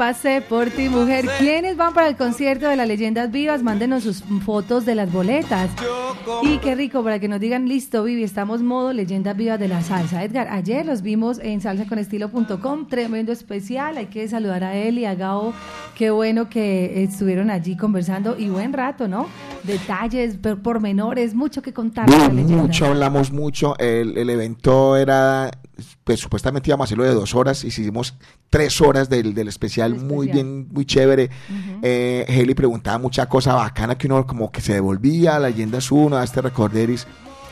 Pase 0.00 0.40
por 0.40 0.70
ti, 0.70 0.88
mujer. 0.88 1.26
¿Quiénes 1.38 1.76
van 1.76 1.92
para 1.92 2.08
el 2.08 2.16
concierto 2.16 2.66
de 2.66 2.74
las 2.74 2.88
leyendas 2.88 3.30
vivas? 3.30 3.62
Mándenos 3.62 4.02
sus 4.02 4.24
fotos 4.46 4.86
de 4.86 4.94
las 4.94 5.12
boletas. 5.12 5.68
Y 6.40 6.56
qué 6.56 6.74
rico 6.74 7.04
para 7.04 7.18
que 7.18 7.28
nos 7.28 7.38
digan, 7.38 7.68
listo, 7.68 8.02
Vivi, 8.02 8.22
estamos 8.22 8.62
modo 8.62 8.94
leyendas 8.94 9.36
vivas 9.36 9.60
de 9.60 9.68
la 9.68 9.82
salsa. 9.82 10.24
Edgar, 10.24 10.48
ayer 10.48 10.86
los 10.86 11.02
vimos 11.02 11.38
en 11.38 11.60
salsaconestilo.com, 11.60 12.88
tremendo 12.88 13.30
especial. 13.30 13.98
Hay 13.98 14.06
que 14.06 14.26
saludar 14.26 14.64
a 14.64 14.74
él 14.74 14.98
y 14.98 15.04
a 15.04 15.14
Gao. 15.14 15.52
Qué 15.94 16.10
bueno 16.10 16.48
que 16.48 17.02
estuvieron 17.02 17.50
allí 17.50 17.76
conversando 17.76 18.38
y 18.38 18.48
buen 18.48 18.72
rato, 18.72 19.06
¿no? 19.06 19.26
Detalles, 19.64 20.36
por- 20.36 20.60
pormenores, 20.62 21.34
mucho 21.34 21.62
que 21.62 21.72
contar. 21.72 22.08
mucho, 22.32 22.86
hablamos 22.86 23.30
mucho. 23.32 23.78
El, 23.78 24.16
el 24.16 24.30
evento 24.30 24.96
era, 24.96 25.50
pues 26.04 26.20
supuestamente 26.20 26.70
íbamos 26.70 26.84
a 26.84 26.86
hacerlo 26.86 27.04
de 27.04 27.14
dos 27.14 27.34
horas. 27.34 27.62
Hicimos 27.64 28.14
tres 28.48 28.80
horas 28.80 29.08
del, 29.08 29.34
del 29.34 29.48
especial, 29.48 29.94
El 29.94 30.00
muy 30.00 30.26
especial. 30.28 30.46
bien, 30.46 30.68
muy 30.72 30.84
chévere. 30.84 31.30
Eh, 31.82 32.24
Haley 32.28 32.54
preguntaba 32.54 32.98
mucha 32.98 33.26
cosa 33.28 33.54
bacana 33.54 33.96
que 33.98 34.06
uno 34.06 34.26
como 34.26 34.50
que 34.50 34.60
se 34.60 34.72
devolvía, 34.74 35.38
la 35.38 35.48
leyenda 35.50 35.78
es 35.78 35.90
uno, 35.92 36.16
a 36.16 36.24
este 36.24 36.40
recorderis. 36.42 37.06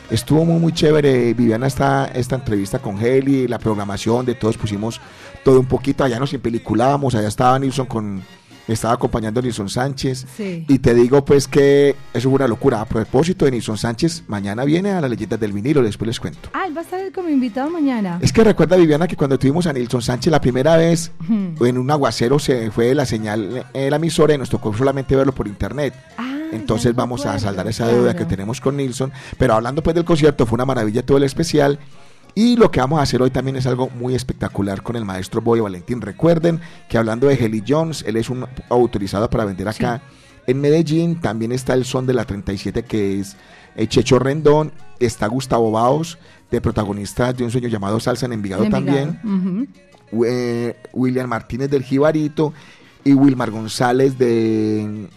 Estuvo 0.09 0.43
muy, 0.43 0.59
muy 0.59 0.73
chévere, 0.73 1.35
Viviana, 1.35 1.67
esta, 1.67 2.05
esta 2.07 2.35
entrevista 2.35 2.79
con 2.79 2.97
Haley, 2.97 3.47
la 3.47 3.59
programación 3.59 4.25
de 4.25 4.33
todos, 4.33 4.57
pusimos 4.57 4.99
todo 5.43 5.59
un 5.59 5.67
poquito, 5.67 6.03
allá 6.03 6.17
nos 6.19 6.33
empeliculábamos, 6.33 7.13
allá 7.13 7.27
estaba 7.27 7.59
Nilsson 7.59 7.85
con, 7.85 8.23
estaba 8.73 8.93
acompañando 8.93 9.41
Nilsson 9.41 9.69
Sánchez, 9.69 10.25
Sí. 10.35 10.65
y 10.67 10.79
te 10.79 10.93
digo 10.93 11.23
pues 11.25 11.47
que 11.47 11.95
eso 12.13 12.29
fue 12.29 12.35
una 12.37 12.47
locura. 12.47 12.81
A 12.81 12.85
propósito 12.85 13.45
de 13.45 13.51
Nilsson 13.51 13.77
Sánchez, 13.77 14.23
mañana 14.27 14.63
viene 14.65 14.91
a 14.91 15.01
las 15.01 15.09
leyendas 15.09 15.39
del 15.39 15.53
vinilo, 15.53 15.81
después 15.81 16.07
les 16.07 16.19
cuento. 16.19 16.49
Ah, 16.53 16.65
él 16.67 16.75
va 16.75 16.81
a 16.81 16.83
estar 16.83 16.99
como 17.11 17.29
invitado 17.29 17.69
mañana. 17.69 18.19
Es 18.21 18.31
que 18.33 18.43
recuerda 18.43 18.75
Viviana 18.77 19.07
que 19.07 19.15
cuando 19.15 19.37
tuvimos 19.39 19.65
a 19.67 19.73
Nilsson 19.73 20.01
Sánchez 20.01 20.31
la 20.31 20.41
primera 20.41 20.77
vez, 20.77 21.11
en 21.29 21.77
un 21.77 21.91
aguacero 21.91 22.39
se 22.39 22.71
fue 22.71 22.93
la 22.95 23.05
señal 23.05 23.65
en 23.73 23.89
la 23.89 23.95
emisora 23.95 24.33
y 24.33 24.37
nos 24.37 24.49
tocó 24.49 24.73
solamente 24.75 25.15
verlo 25.15 25.33
por 25.33 25.47
internet. 25.47 25.93
Ah, 26.17 26.25
Entonces 26.51 26.95
vamos 26.95 27.25
a 27.25 27.37
saldar 27.37 27.67
esa 27.67 27.87
deuda 27.87 28.15
que 28.15 28.25
tenemos 28.25 28.59
con 28.59 28.75
Nilsson. 28.77 29.11
Pero 29.37 29.53
hablando 29.53 29.83
pues 29.83 29.95
del 29.95 30.05
concierto, 30.05 30.45
fue 30.45 30.55
una 30.55 30.65
maravilla 30.65 31.05
todo 31.05 31.17
el 31.17 31.23
especial. 31.23 31.77
Y 32.39 32.55
lo 32.55 32.71
que 32.71 32.79
vamos 32.79 32.99
a 32.99 33.01
hacer 33.01 33.21
hoy 33.21 33.31
también 33.31 33.57
es 33.57 33.67
algo 33.67 33.89
muy 33.89 34.15
espectacular 34.15 34.81
con 34.81 34.95
el 34.95 35.03
maestro 35.03 35.41
Boy 35.41 35.59
Valentín. 35.59 35.99
Recuerden 35.99 36.61
que 36.87 36.97
hablando 36.97 37.27
de 37.27 37.33
Heli 37.33 37.61
Jones, 37.67 38.01
él 38.07 38.15
es 38.15 38.29
un 38.29 38.45
autorizado 38.69 39.29
para 39.29 39.43
vender 39.43 39.67
acá 39.67 40.01
en 40.47 40.61
Medellín. 40.61 41.19
También 41.19 41.51
está 41.51 41.73
el 41.73 41.83
son 41.83 42.07
de 42.07 42.13
la 42.13 42.23
37 42.23 42.83
que 42.83 43.19
es 43.19 43.35
eh, 43.75 43.87
Checho 43.87 44.19
Rendón. 44.19 44.71
Está 45.01 45.27
Gustavo 45.27 45.69
Baos, 45.71 46.17
de 46.49 46.61
protagonista 46.61 47.33
de 47.33 47.43
un 47.43 47.51
sueño 47.51 47.67
llamado 47.67 47.99
Salsa 47.99 48.25
en 48.25 48.31
Envigado, 48.31 48.69
también. 48.69 49.19
Eh, 50.25 50.77
William 50.93 51.27
Martínez 51.27 51.69
del 51.69 51.83
Jibarito 51.83 52.53
y 53.03 53.15
Wilmar 53.15 53.51
González 53.51 54.17
de, 54.17 55.09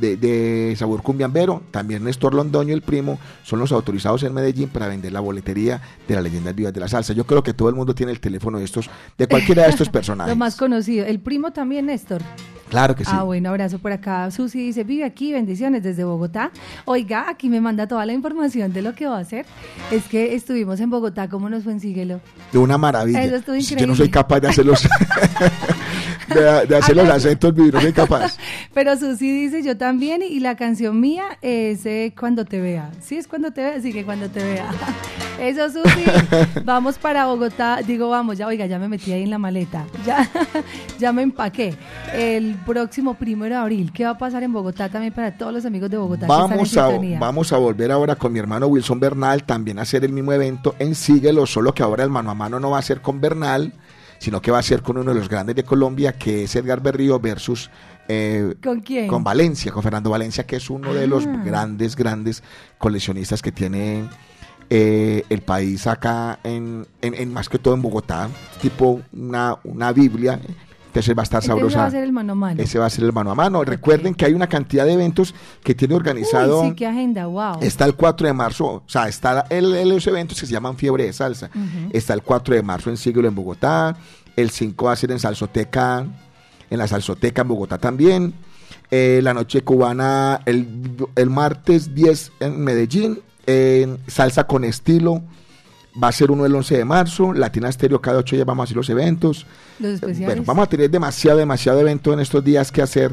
de, 0.00 0.16
de 0.16 0.74
Sabor 0.76 1.02
Cumbiambero, 1.02 1.62
también 1.70 2.04
Néstor 2.04 2.34
Londoño, 2.34 2.74
el 2.74 2.82
primo, 2.82 3.18
son 3.42 3.58
los 3.58 3.72
autorizados 3.72 4.22
en 4.22 4.34
Medellín 4.34 4.68
para 4.68 4.88
vender 4.88 5.12
la 5.12 5.20
boletería 5.20 5.80
de 6.06 6.14
las 6.14 6.22
leyendas 6.22 6.54
vivas 6.54 6.72
de 6.72 6.80
la 6.80 6.88
salsa. 6.88 7.12
Yo 7.12 7.24
creo 7.24 7.42
que 7.42 7.54
todo 7.54 7.68
el 7.68 7.74
mundo 7.74 7.94
tiene 7.94 8.12
el 8.12 8.20
teléfono 8.20 8.58
de 8.58 8.64
estos, 8.64 8.88
de 9.16 9.26
cualquiera 9.26 9.64
de 9.64 9.70
estos 9.70 9.88
personajes. 9.90 10.32
Lo 10.32 10.36
más 10.36 10.56
conocido. 10.56 11.06
El 11.06 11.20
primo 11.20 11.52
también, 11.52 11.86
Néstor. 11.86 12.22
Claro 12.68 12.94
que 12.94 13.04
sí. 13.04 13.10
Ah, 13.14 13.22
bueno, 13.22 13.48
abrazo 13.48 13.78
por 13.78 13.92
acá. 13.92 14.30
Susi 14.30 14.58
dice, 14.58 14.84
vive 14.84 15.04
aquí, 15.04 15.32
bendiciones 15.32 15.82
desde 15.82 16.04
Bogotá. 16.04 16.50
Oiga, 16.84 17.26
aquí 17.28 17.48
me 17.48 17.60
manda 17.60 17.86
toda 17.86 18.04
la 18.04 18.12
información 18.12 18.72
de 18.72 18.82
lo 18.82 18.94
que 18.94 19.06
va 19.06 19.16
a 19.16 19.20
hacer. 19.20 19.46
Es 19.90 20.04
que 20.04 20.34
estuvimos 20.34 20.78
en 20.80 20.90
Bogotá, 20.90 21.28
¿cómo 21.28 21.48
nos 21.48 21.64
fue 21.64 21.72
en 21.72 21.80
Síguelo? 21.80 22.20
De 22.52 22.58
una 22.58 22.76
maravilla. 22.76 23.24
Eso 23.24 23.36
estuvo 23.36 23.54
Yo 23.54 23.62
increíble. 23.62 23.86
no 23.86 23.94
soy 23.94 24.10
capaz 24.10 24.40
de 24.40 24.48
hacer 24.48 24.66
los, 24.66 24.86
de, 26.34 26.66
de 26.66 26.76
hacer 26.76 26.96
los 26.96 27.08
acentos, 27.08 27.54
no 27.54 27.80
soy 27.80 27.92
capaz. 27.92 28.36
Pero 28.74 28.96
Susi 28.96 29.30
dice, 29.30 29.62
yo 29.62 29.76
también, 29.76 30.22
y 30.22 30.40
la 30.40 30.56
canción 30.56 31.00
mía 31.00 31.38
es 31.42 31.84
eh, 31.86 32.12
Cuando 32.18 32.44
te 32.44 32.60
vea. 32.60 32.90
Sí, 33.00 33.16
es 33.16 33.26
Cuando 33.26 33.50
te 33.50 33.62
vea, 33.62 33.80
sí 33.80 33.92
que 33.92 34.04
Cuando 34.04 34.28
te 34.28 34.42
vea. 34.42 34.70
Eso, 35.40 35.70
Susi. 35.70 36.04
vamos 36.64 36.98
para 36.98 37.26
Bogotá. 37.26 37.80
Digo, 37.86 38.08
vamos, 38.08 38.38
ya, 38.38 38.46
oiga, 38.46 38.66
ya 38.66 38.78
me 38.78 38.88
metí 38.88 39.12
ahí 39.12 39.22
en 39.22 39.30
la 39.30 39.38
maleta. 39.38 39.86
Ya, 40.04 40.28
ya 40.98 41.12
me 41.12 41.22
empaqué. 41.22 41.74
El 42.12 42.56
próximo 42.66 43.14
primero 43.14 43.54
de 43.54 43.60
abril, 43.60 43.92
¿qué 43.92 44.04
va 44.04 44.10
a 44.10 44.18
pasar 44.18 44.42
en 44.42 44.52
Bogotá 44.52 44.88
también 44.88 45.12
para 45.12 45.36
todos 45.36 45.52
los 45.52 45.64
amigos 45.64 45.90
de 45.90 45.96
Bogotá? 45.96 46.26
que 46.26 46.32
están 46.32 46.52
en 46.52 46.58
Vamos 46.58 46.76
a, 46.76 47.18
vamos 47.18 47.52
a 47.52 47.58
volver 47.58 47.92
ahora 47.92 48.16
con 48.16 48.32
mi 48.32 48.38
hermano 48.38 48.66
Wilson 48.66 48.98
Bernal 48.98 49.44
también 49.44 49.78
a 49.78 49.82
hacer 49.82 50.04
el 50.04 50.12
mismo 50.12 50.32
evento 50.32 50.74
en 50.78 50.94
Síguelo, 50.94 51.46
solo 51.46 51.72
que 51.72 51.82
ahora 51.82 52.04
el 52.04 52.10
mano 52.10 52.30
a 52.30 52.34
mano 52.34 52.58
no 52.58 52.70
va 52.70 52.78
a 52.78 52.82
ser 52.82 53.00
con 53.00 53.20
Bernal, 53.20 53.72
sino 54.18 54.40
que 54.42 54.50
va 54.50 54.58
a 54.58 54.62
ser 54.62 54.82
con 54.82 54.98
uno 54.98 55.12
de 55.12 55.18
los 55.20 55.28
grandes 55.28 55.56
de 55.56 55.64
Colombia, 55.64 56.12
que 56.12 56.44
es 56.44 56.54
Edgar 56.56 56.80
Berrío 56.82 57.18
versus 57.20 57.70
eh, 58.08 58.54
¿Con 58.62 58.80
quién? 58.80 59.06
con 59.06 59.22
Valencia, 59.22 59.70
con 59.70 59.82
Fernando 59.82 60.10
Valencia, 60.10 60.44
que 60.46 60.56
es 60.56 60.70
uno 60.70 60.94
de 60.94 61.06
los 61.06 61.26
Ah. 61.26 61.42
grandes, 61.44 61.94
grandes 61.94 62.42
coleccionistas 62.78 63.42
que 63.42 63.52
tiene 63.52 64.08
eh, 64.70 65.24
el 65.30 65.40
país 65.42 65.86
acá, 65.86 66.38
en, 66.44 66.86
en- 67.00 67.14
en 67.14 67.32
más 67.32 67.48
que 67.48 67.58
todo 67.58 67.74
en 67.74 67.80
Bogotá, 67.82 68.28
tipo 68.60 69.00
una, 69.12 69.56
una 69.64 69.92
Biblia. 69.92 70.38
Entonces 70.98 71.16
va 71.16 71.22
a 71.22 71.24
estar 71.24 71.42
sabrosa. 71.42 71.78
va 71.78 71.86
a 71.86 71.90
ser 71.90 72.02
el 72.04 72.12
mano 72.12 72.32
a 72.32 72.36
mano. 72.36 72.62
Ese 72.62 72.78
va 72.78 72.86
a 72.86 72.90
ser 72.90 73.04
el 73.04 73.12
mano 73.12 73.30
a 73.30 73.34
mano. 73.34 73.62
Recuerden 73.64 74.14
que 74.14 74.24
hay 74.24 74.34
una 74.34 74.46
cantidad 74.48 74.84
de 74.84 74.92
eventos 74.94 75.34
que 75.62 75.74
tiene 75.74 75.94
organizado. 75.94 76.62
Uy, 76.62 76.68
sí, 76.70 76.74
qué 76.74 76.86
agenda, 76.86 77.26
wow. 77.26 77.58
Está 77.60 77.84
el 77.84 77.94
4 77.94 78.26
de 78.26 78.32
marzo, 78.32 78.64
o 78.66 78.82
sea, 78.86 79.08
está 79.08 79.46
el, 79.50 79.74
el- 79.74 79.88
los 79.90 80.06
eventos 80.06 80.40
que 80.40 80.46
se 80.46 80.52
llaman 80.52 80.76
Fiebre 80.76 81.04
de 81.04 81.12
Salsa. 81.12 81.50
Está 81.92 82.14
el 82.14 82.22
4 82.22 82.54
de 82.54 82.62
marzo 82.62 82.90
en 82.90 82.96
Siglo 82.96 83.26
en 83.28 83.34
Bogotá. 83.34 83.96
El 84.36 84.50
5 84.50 84.84
va 84.86 84.92
a 84.92 84.96
ser 84.96 85.10
en 85.12 85.18
Salsoteca, 85.18 86.06
en 86.70 86.78
la 86.78 86.86
Salsoteca 86.86 87.42
en 87.42 87.48
Bogotá 87.48 87.78
también. 87.78 88.34
Eh, 88.90 89.20
la 89.22 89.34
noche 89.34 89.62
cubana 89.62 90.40
el, 90.46 90.66
el 91.14 91.30
martes 91.30 91.94
10 91.94 92.32
en 92.40 92.60
Medellín. 92.60 93.20
En 93.46 93.98
Salsa 94.06 94.44
con 94.46 94.64
estilo 94.64 95.22
va 96.02 96.08
a 96.08 96.12
ser 96.12 96.30
uno 96.30 96.46
el 96.46 96.54
11 96.54 96.78
de 96.78 96.84
marzo. 96.84 97.32
Latina 97.32 97.68
Estéreo 97.68 98.00
cada 98.00 98.18
8 98.18 98.36
días 98.36 98.46
vamos 98.46 98.62
a 98.62 98.64
hacer 98.64 98.76
los 98.76 98.90
eventos. 98.90 99.46
Los 99.78 99.94
especiales. 99.94 100.26
Bueno, 100.26 100.42
vamos 100.46 100.64
a 100.64 100.68
tener 100.68 100.90
demasiado, 100.90 101.38
demasiado 101.38 101.80
evento 101.80 102.12
en 102.12 102.20
estos 102.20 102.44
días 102.44 102.70
que 102.72 102.82
hacer 102.82 103.12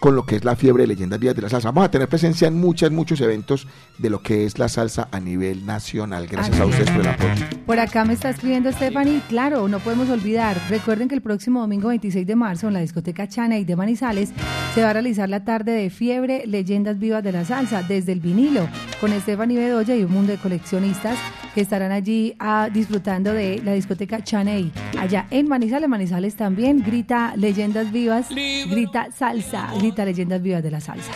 con 0.00 0.14
lo 0.14 0.26
que 0.26 0.36
es 0.36 0.44
la 0.44 0.56
fiebre 0.56 0.82
de 0.82 0.88
leyendas 0.88 1.18
vías 1.18 1.34
de 1.34 1.42
la 1.42 1.48
salsa. 1.48 1.70
Vamos 1.70 1.88
a 1.88 1.90
tener 1.90 2.08
presencia 2.08 2.48
en 2.48 2.54
muchos, 2.54 2.90
muchos 2.90 3.20
eventos 3.20 3.66
de 3.98 4.10
lo 4.10 4.22
que 4.22 4.44
es 4.44 4.58
la 4.58 4.68
salsa 4.68 5.08
a 5.10 5.20
nivel 5.20 5.64
nacional. 5.64 6.26
Gracias 6.26 6.60
a 6.60 6.66
ustedes 6.66 6.90
por 6.90 7.00
el 7.00 7.08
apoyo. 7.08 7.46
Por 7.64 7.78
acá 7.78 8.04
me 8.04 8.12
está 8.12 8.30
escribiendo 8.30 8.70
Stephanie, 8.72 9.22
claro, 9.28 9.68
no 9.68 9.78
podemos 9.78 10.08
olvidar. 10.10 10.60
Recuerden 10.68 11.08
que 11.08 11.14
el 11.14 11.22
próximo 11.22 11.60
domingo 11.60 11.88
26 11.88 12.26
de 12.26 12.36
marzo 12.36 12.68
en 12.68 12.74
la 12.74 12.80
discoteca 12.80 13.28
Chana 13.28 13.58
y 13.58 13.64
de 13.64 13.74
Manizales 13.74 14.32
se 14.74 14.82
va 14.82 14.90
a 14.90 14.92
realizar 14.92 15.28
la 15.28 15.44
tarde 15.44 15.72
de 15.72 15.90
fiebre 15.90 16.44
Leyendas 16.46 16.98
Vivas 16.98 17.24
de 17.24 17.32
la 17.32 17.44
Salsa 17.44 17.82
desde 17.82 18.12
el 18.12 18.20
vinilo 18.20 18.68
con 19.00 19.10
Stephanie 19.20 19.58
Bedoya 19.58 19.94
y 19.96 20.04
un 20.04 20.12
mundo 20.12 20.32
de 20.32 20.38
coleccionistas 20.38 21.18
que 21.54 21.60
estarán 21.60 21.92
allí 21.92 22.34
ah, 22.38 22.68
disfrutando 22.72 23.32
de 23.32 23.60
la 23.64 23.72
discoteca 23.72 24.22
Chaney. 24.22 24.70
Allá 24.98 25.26
en 25.30 25.48
Manizales, 25.48 25.88
Manizales 25.88 26.36
también 26.36 26.82
grita 26.84 27.34
Leyendas 27.36 27.92
Vivas, 27.92 28.28
grita 28.28 29.08
salsa, 29.10 29.68
grita 29.78 30.04
Leyendas 30.04 30.42
Vivas 30.42 30.62
de 30.62 30.70
la 30.70 30.80
Salsa. 30.80 31.12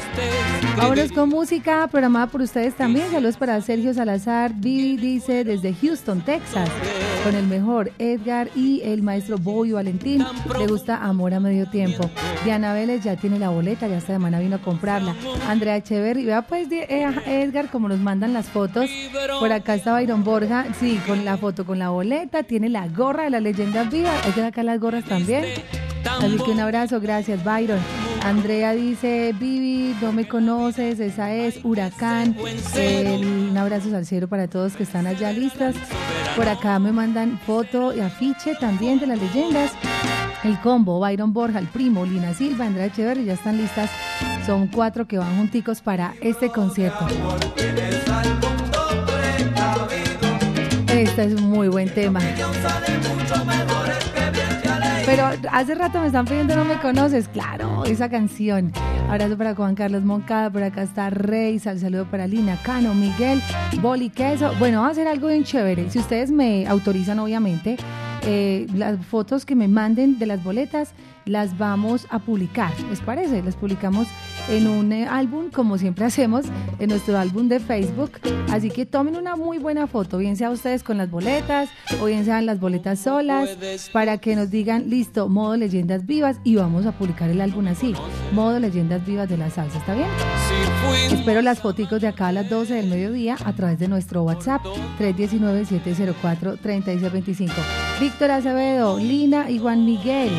Vámonos 0.77 1.13
con 1.13 1.29
música 1.29 1.89
programada 1.89 2.27
por 2.27 2.41
ustedes 2.41 2.75
también. 2.75 3.11
Saludos 3.11 3.37
para 3.37 3.61
Sergio 3.61 3.93
Salazar. 3.93 4.53
Vivi 4.55 4.97
dice 4.97 5.45
desde 5.45 5.75
Houston, 5.75 6.23
Texas, 6.23 6.69
con 7.25 7.35
el 7.35 7.47
mejor 7.47 7.93
Edgar 7.99 8.51
y 8.55 8.81
el 8.83 9.03
maestro 9.03 9.39
Boy 9.39 9.73
Valentín. 9.73 10.25
Le 10.59 10.67
gusta 10.67 10.97
Amor 10.97 11.35
a 11.35 11.41
Medio 11.41 11.69
Tiempo. 11.69 12.09
Diana 12.45 12.73
Vélez 12.73 13.03
ya 13.05 13.17
tiene 13.17 13.39
la 13.39 13.51
boleta, 13.51 13.87
ya 13.89 13.99
esta 13.99 14.15
semana 14.15 14.41
vino 14.41 14.57
a 14.57 14.61
comprarla. 14.61 15.15
Andrea 15.49 15.77
Echeverry, 15.77 16.25
vea 16.25 16.43
pues 16.43 16.69
eh, 16.71 17.07
Edgar 17.27 17.70
como 17.71 17.89
nos 17.89 18.01
mandan 18.01 18.33
las 18.33 18.47
fotos. 18.47 18.91
Por 19.39 19.53
acá 19.53 19.75
está 19.75 19.93
Byron 19.93 20.25
Borja, 20.25 20.67
sí, 20.79 21.01
con 21.07 21.25
la 21.25 21.37
foto, 21.37 21.65
con 21.65 21.79
la 21.79 21.91
boleta, 21.91 22.43
tiene 22.43 22.69
la 22.69 22.89
gorra 22.89 23.25
de 23.25 23.31
las 23.31 23.43
leyendas 23.43 23.91
vivas. 23.91 24.25
Hay 24.25 24.33
que 24.33 24.41
sacar 24.41 24.65
las 24.65 24.81
gorras 24.81 25.05
también. 25.05 25.45
Así 26.19 26.37
que 26.37 26.51
un 26.51 26.61
abrazo, 26.61 27.01
gracias 27.01 27.45
Byron. 27.45 27.79
Andrea 28.23 28.73
dice, 28.73 29.35
Vivi, 29.39 29.95
no 30.03 30.13
me 30.13 30.29
conoces, 30.29 31.01
esa 31.01 31.33
es 31.33 31.61
Huracán. 31.65 32.37
Un 32.39 33.57
abrazo 33.57 33.95
al 33.97 34.05
cielo 34.05 34.29
para 34.29 34.47
todos 34.49 34.75
que 34.75 34.83
están 34.83 35.07
allá 35.07 35.33
listas. 35.33 35.75
Por 36.37 36.49
acá 36.49 36.79
me 36.79 36.93
mandan 36.93 37.39
foto 37.47 37.95
y 37.95 38.01
afiche 38.01 38.55
también 38.57 38.99
de 38.99 39.07
las 39.07 39.19
leyendas. 39.19 39.73
El 40.45 40.59
combo, 40.61 41.01
Byron 41.01 41.33
Borja, 41.33 41.59
el 41.59 41.67
primo, 41.67 42.05
Lina 42.05 42.35
Silva, 42.35 42.67
Andrea 42.67 42.87
Echeverri, 42.87 43.25
ya 43.25 43.35
están 43.35 43.57
listas. 43.57 43.91
Son 44.51 44.67
cuatro 44.67 45.07
que 45.07 45.17
van 45.17 45.37
junticos 45.37 45.81
para 45.81 46.15
este 46.21 46.51
concierto. 46.51 47.07
Este 50.89 51.25
es 51.25 51.35
un 51.41 51.51
muy 51.51 51.69
buen 51.69 51.89
tema. 51.95 52.19
Pero 55.07 55.31
hace 55.53 55.77
rato 55.77 56.01
me 56.01 56.09
están 56.09 56.25
pidiendo 56.25 56.57
No 56.57 56.65
me 56.65 56.81
conoces. 56.81 57.29
Claro, 57.29 57.85
esa 57.85 58.09
canción. 58.09 58.73
Abrazo 59.09 59.39
para 59.39 59.55
Juan 59.55 59.77
Carlos 59.77 60.03
Moncada, 60.03 60.51
por 60.51 60.65
acá 60.65 60.83
está 60.83 61.11
Rey, 61.11 61.61
sal 61.61 61.79
saludo 61.79 62.07
para 62.07 62.27
Lina 62.27 62.57
Cano, 62.65 62.93
Miguel, 62.93 63.41
Boli 63.81 64.11
Queso. 64.11 64.53
Bueno, 64.59 64.79
vamos 64.79 64.89
a 64.89 65.01
hacer 65.01 65.07
algo 65.07 65.29
bien 65.29 65.45
chévere. 65.45 65.89
Si 65.91 66.01
ustedes 66.01 66.33
me 66.33 66.67
autorizan, 66.67 67.21
obviamente, 67.21 67.77
eh, 68.23 68.67
las 68.75 68.99
fotos 69.07 69.47
que 69.47 69.55
me 69.55 69.69
manden 69.69 70.19
de 70.19 70.27
las 70.27 70.43
boletas 70.43 70.93
las 71.25 71.57
vamos 71.57 72.07
a 72.11 72.19
publicar, 72.19 72.73
¿les 72.89 73.01
parece? 73.01 73.43
Las 73.43 73.57
publicamos 73.57 74.09
en 74.49 74.69
un 74.69 74.93
eh, 74.93 75.07
álbum, 75.09 75.51
como 75.51 75.79
siempre 75.79 76.05
hacemos, 76.05 76.45
en 76.79 76.91
nuestro 76.91 77.19
álbum 77.19 77.49
de 77.49 77.59
Facebook. 77.61 78.13
Así 78.51 78.71
que 78.71 78.85
tomen 78.87 79.17
una 79.17 79.37
muy 79.37 79.59
buena 79.59 79.87
foto, 79.87 80.19
bien 80.19 80.37
sea 80.37 80.51
ustedes 80.51 80.83
con 80.83 80.99
las 80.99 81.11
boletas 81.11 81.71
o 82.01 82.07
bien 82.07 82.25
sean 82.25 82.47
las 82.47 82.61
boletas 82.61 83.01
solas, 83.01 83.51
para 83.93 84.19
que 84.19 84.37
nos 84.37 84.51
digan, 84.51 84.91
listo, 84.91 85.29
modo 85.29 85.57
leyendas 85.57 86.07
vivas 86.07 86.37
y 86.45 86.57
vamos 86.57 86.87
a 86.87 86.93
publicar 86.93 87.29
el 87.31 87.41
álbum 87.41 87.67
así, 87.69 87.95
modo 88.33 88.61
leyendas 88.61 89.07
vivas 89.07 89.29
de 89.29 89.37
la 89.37 89.51
salsa, 89.51 89.79
¿está 89.79 89.95
bien? 89.95 90.09
Espero 91.11 91.43
las 91.43 91.61
fotos 91.61 91.81
de 92.01 92.09
acá 92.09 92.29
a 92.29 92.33
las 92.33 92.49
12 92.49 92.73
del 92.75 92.89
mediodía 92.89 93.37
a 93.45 93.53
través 93.53 93.79
de 93.79 93.89
nuestro 93.89 94.23
WhatsApp 94.23 94.63
319-704-3625. 94.99 97.51
Víctor 98.01 98.31
Acevedo, 98.33 98.99
Lina 98.99 99.51
y 99.51 99.59
Juan 99.59 99.85
Miguel. 99.85 100.31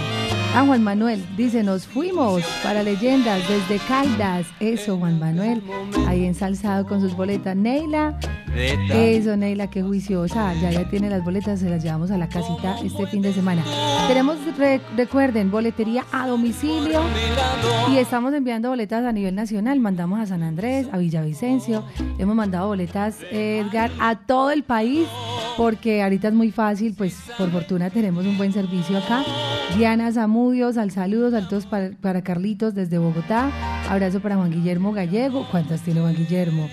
Ah, 0.54 0.66
Juan 0.66 0.84
Manuel 0.84 1.26
dice, 1.38 1.64
nos 1.64 1.88
fuimos 1.88 2.44
para 2.62 2.84
leyendas 2.84 3.42
desde 3.48 3.80
Caldas. 3.92 4.48
Eso, 4.62 4.98
Juan 4.98 5.20
Manuel, 5.20 5.62
ahí 6.08 6.24
ensalzado 6.24 6.88
con 6.88 7.02
sus 7.02 7.14
boletas. 7.14 7.58
Neila, 7.58 8.18
eso, 8.56 9.36
Neila, 9.36 9.70
qué 9.70 9.84
juiciosa. 9.84 10.54
Ya 10.62 10.72
ya 10.72 10.90
tiene 10.90 11.10
las 11.10 11.22
boletas, 11.26 11.60
se 11.60 11.70
las 11.70 11.84
llevamos 11.84 12.10
a 12.10 12.18
la 12.18 12.30
casita 12.30 12.78
este 12.82 13.06
fin 13.08 13.22
de 13.22 13.34
semana. 13.34 13.66
Tenemos, 14.08 14.38
recuerden, 14.96 15.52
boletería 15.52 16.06
a 16.14 16.26
domicilio 16.26 17.02
y 17.92 17.98
estamos 17.98 18.34
enviando 18.34 18.70
boletas 18.70 19.04
a 19.04 19.12
nivel 19.12 19.36
nacional. 19.36 19.78
Mandamos 19.82 20.22
a 20.22 20.26
San 20.26 20.42
Andrés, 20.42 20.88
a 20.94 20.98
Villavicencio. 20.98 21.84
Hemos 22.18 22.34
mandado 22.34 22.68
boletas, 22.68 23.18
Edgar, 23.30 23.92
a 24.00 24.20
todo 24.20 24.52
el 24.52 24.64
país 24.64 25.06
porque 25.58 26.02
ahorita 26.02 26.30
es 26.30 26.34
muy 26.34 26.52
fácil, 26.52 26.96
pues 26.98 27.18
por 27.38 27.52
fortuna 27.52 27.90
tenemos 27.90 28.26
un 28.26 28.38
buen 28.38 28.54
servicio 28.54 28.98
acá. 28.98 29.26
Diana 29.78 30.12
Zamudios, 30.12 30.78
al 30.78 30.92
saludos, 30.92 31.32
saludos 31.32 31.66
para, 31.66 31.92
para 32.02 32.22
Carlitos 32.22 32.74
desde 32.74 32.98
Bogotá. 32.98 33.52
Abrazo 33.92 34.22
para 34.22 34.38
Juan 34.38 34.52
Guillermo 34.52 34.94
Gallego. 34.94 35.46
¿Cuántas 35.52 35.82
tiene 35.82 36.00
Juan 36.00 36.16
Guillermo? 36.16 36.70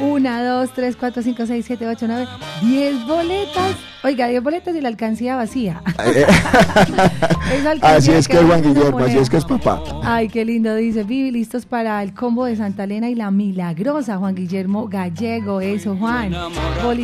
Una, 0.00 0.42
dos, 0.42 0.70
tres, 0.74 0.96
cuatro, 0.96 1.22
cinco, 1.22 1.44
seis, 1.44 1.66
siete, 1.66 1.86
ocho, 1.86 2.06
nueve, 2.06 2.26
diez 2.62 3.06
boletas. 3.06 3.76
Oiga, 4.02 4.26
diez 4.26 4.42
boletas 4.42 4.74
y 4.74 4.80
la 4.80 4.88
alcancía 4.88 5.36
vacía. 5.36 5.82
así 7.82 8.10
es 8.12 8.26
que 8.26 8.38
es 8.38 8.42
Juan 8.44 8.62
Guillermo, 8.62 8.98
así 9.00 9.18
es 9.18 9.28
que 9.28 9.36
es 9.36 9.44
papá. 9.44 9.82
Ay, 10.02 10.28
qué 10.28 10.46
lindo, 10.46 10.74
dice 10.74 11.04
Vivi, 11.04 11.30
listos 11.30 11.66
para 11.66 12.02
el 12.02 12.14
combo 12.14 12.46
de 12.46 12.56
Santa 12.56 12.84
Elena 12.84 13.10
y 13.10 13.14
la 13.16 13.30
milagrosa 13.30 14.16
Juan 14.16 14.34
Guillermo 14.34 14.88
Gallego, 14.88 15.60
eso 15.60 15.94
Juan. 15.94 16.34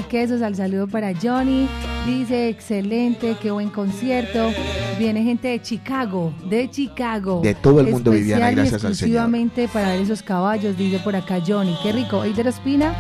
Quesos, 0.09 0.41
al 0.41 0.57
saludo 0.57 0.89
para 0.89 1.13
Johnny. 1.15 1.69
Dice, 2.07 2.49
excelente, 2.49 3.37
qué 3.43 3.51
buen 3.51 3.69
concierto. 3.69 4.51
Viene 4.99 5.23
gente 5.23 5.49
de 5.49 5.61
Chicago, 5.61 6.33
de 6.49 6.71
Chicago. 6.71 7.43
De 7.43 7.55
todo 7.55 7.81
el 7.81 7.89
mundo, 7.89 8.11
Viviana, 8.13 8.51
gracias 8.51 8.85
al 8.85 8.95
Señor. 8.97 9.29
Para 9.67 9.89
ver 9.89 10.03
esos 10.03 10.23
caballos, 10.23 10.77
dice 10.77 11.01
por 11.01 11.17
acá 11.17 11.41
Johnny. 11.45 11.77
Qué 11.83 11.91
rico. 11.91 12.23
Eider 12.23 12.47
Espina. 12.47 12.95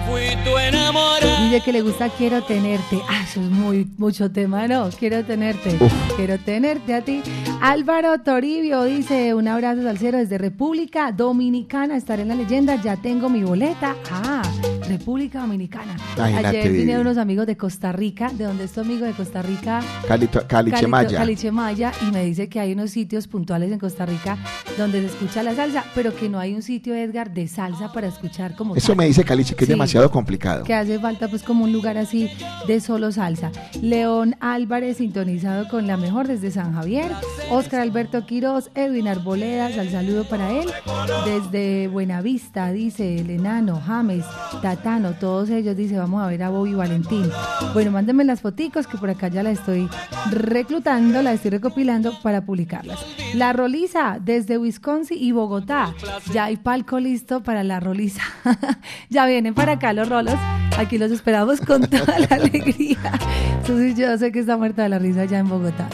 Dice 1.44 1.60
que 1.64 1.72
le 1.72 1.82
gusta 1.82 2.08
Quiero 2.08 2.42
tenerte. 2.42 2.98
Ah, 3.08 3.22
eso 3.22 3.40
es 3.40 3.48
muy, 3.48 3.86
mucho 3.96 4.28
tema, 4.32 4.66
¿no? 4.66 4.88
Quiero 4.90 5.24
tenerte. 5.24 5.78
Quiero 6.16 6.36
tenerte 6.38 6.94
a 6.94 7.02
ti. 7.02 7.22
Álvaro 7.60 8.18
Toribio 8.18 8.82
dice, 8.84 9.34
un 9.34 9.46
abrazo 9.46 9.82
salsero 9.84 10.18
desde 10.18 10.36
República 10.36 11.12
Dominicana. 11.12 11.96
Estaré 11.96 12.22
en 12.22 12.28
la 12.28 12.34
leyenda, 12.34 12.74
ya 12.74 12.96
tengo 12.96 13.28
mi 13.28 13.44
boleta. 13.44 13.94
Ah, 14.10 14.42
República 14.88 15.40
Dominicana. 15.42 15.96
Ayer 16.20 16.72
vine 16.72 16.98
unos 16.98 17.18
amigos 17.18 17.46
de 17.46 17.56
Costa 17.56 17.92
Rica, 17.92 18.32
de 18.32 18.44
donde 18.44 18.64
estoy 18.64 18.84
amigo 18.84 19.06
de 19.06 19.12
Costa 19.12 19.42
Rica, 19.42 19.80
Calichemaya. 20.48 21.18
Calichemaya, 21.18 21.92
y 22.06 22.10
me 22.10 22.24
dice 22.24 22.48
que 22.48 22.58
hay 22.58 22.72
unos 22.72 22.90
sitios 22.90 23.28
puntuales 23.28 23.70
en 23.70 23.78
Costa 23.78 24.06
Rica 24.06 24.36
donde 24.78 25.00
se 25.00 25.06
escucha 25.06 25.42
la 25.42 25.54
salsa, 25.54 25.84
pero 25.94 26.14
que 26.14 26.28
no 26.28 26.38
hay 26.38 26.54
un 26.54 26.62
sitio, 26.62 26.94
Edgar, 26.94 27.32
de 27.32 27.48
salsa 27.48 27.92
para 27.92 28.06
escuchar 28.06 28.54
como 28.54 28.76
Eso 28.76 28.94
me 28.94 29.06
dice 29.06 29.24
Caliche, 29.24 29.54
que 29.54 29.64
es 29.64 29.68
demasiado 29.68 30.10
complicado. 30.10 30.64
Que 30.64 30.72
hace 30.72 30.98
falta 30.98 31.28
pues 31.28 31.42
como 31.42 31.64
un 31.64 31.72
lugar 31.72 31.98
así 31.98 32.30
de 32.66 32.80
solo 32.80 33.12
salsa. 33.12 33.50
León 33.82 34.36
Álvarez 34.40 34.98
sintonizado 34.98 35.68
con 35.68 35.86
la 35.86 35.96
mejor 35.96 36.28
desde 36.28 36.50
San 36.50 36.74
Javier. 36.74 37.10
Oscar 37.50 37.80
Alberto 37.80 38.24
Quiroz, 38.24 38.70
Edwin 38.74 39.08
Arboledas, 39.08 39.76
al 39.76 39.90
saludo 39.90 40.24
para 40.24 40.52
él. 40.52 40.68
Desde 41.24 41.88
Buenavista, 41.88 42.72
dice 42.72 43.18
el 43.18 43.30
enano, 43.30 43.80
James, 43.84 44.24
Tatano, 44.62 45.12
todos 45.14 45.50
ellos, 45.50 45.76
dice, 45.76 45.98
vamos 45.98 46.22
a 46.22 46.26
ver 46.28 46.42
a 46.42 46.50
Bobby 46.50 46.74
Valentín. 46.74 47.28
Bueno, 47.74 47.90
mándenme 47.90 48.24
las 48.24 48.40
foticos 48.40 48.86
que 48.86 48.98
por 48.98 49.10
acá 49.10 49.28
ya 49.28 49.42
la 49.42 49.50
estoy 49.50 49.88
reclutando, 50.30 51.22
la 51.22 51.32
estoy 51.32 51.50
recopilando 51.50 52.12
para 52.22 52.42
publicarlas. 52.42 53.04
La 53.34 53.52
Roliza, 53.52 54.18
desde 54.20 54.58
Wisconsin 54.68 55.16
y 55.18 55.32
Bogotá. 55.32 55.94
Ya 56.32 56.44
hay 56.44 56.56
palco 56.56 57.00
listo 57.00 57.42
para 57.42 57.64
la 57.64 57.80
Roliza. 57.80 58.22
ya 59.08 59.26
vienen 59.26 59.54
para 59.54 59.72
acá 59.72 59.94
los 59.94 60.08
rolos. 60.08 60.34
Aquí 60.76 60.98
los 60.98 61.10
esperamos 61.10 61.60
con 61.60 61.88
toda 61.88 62.18
la 62.18 62.26
alegría. 62.30 63.12
Entonces 63.60 63.96
yo 63.96 64.16
sé 64.18 64.30
que 64.30 64.40
está 64.40 64.56
muerta 64.56 64.82
de 64.82 64.90
la 64.90 64.98
risa 64.98 65.24
ya 65.24 65.38
en 65.38 65.48
Bogotá. 65.48 65.88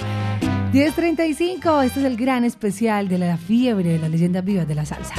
10.35, 0.73 1.85
este 1.85 2.01
es 2.01 2.07
el 2.07 2.17
gran 2.17 2.45
especial 2.45 3.09
de 3.09 3.19
la 3.19 3.37
fiebre 3.37 3.91
de 3.91 3.99
las 4.01 4.11
leyendas 4.11 4.45
vivas 4.45 4.67
de 4.67 4.75
la 4.75 4.85
salsa. 4.85 5.15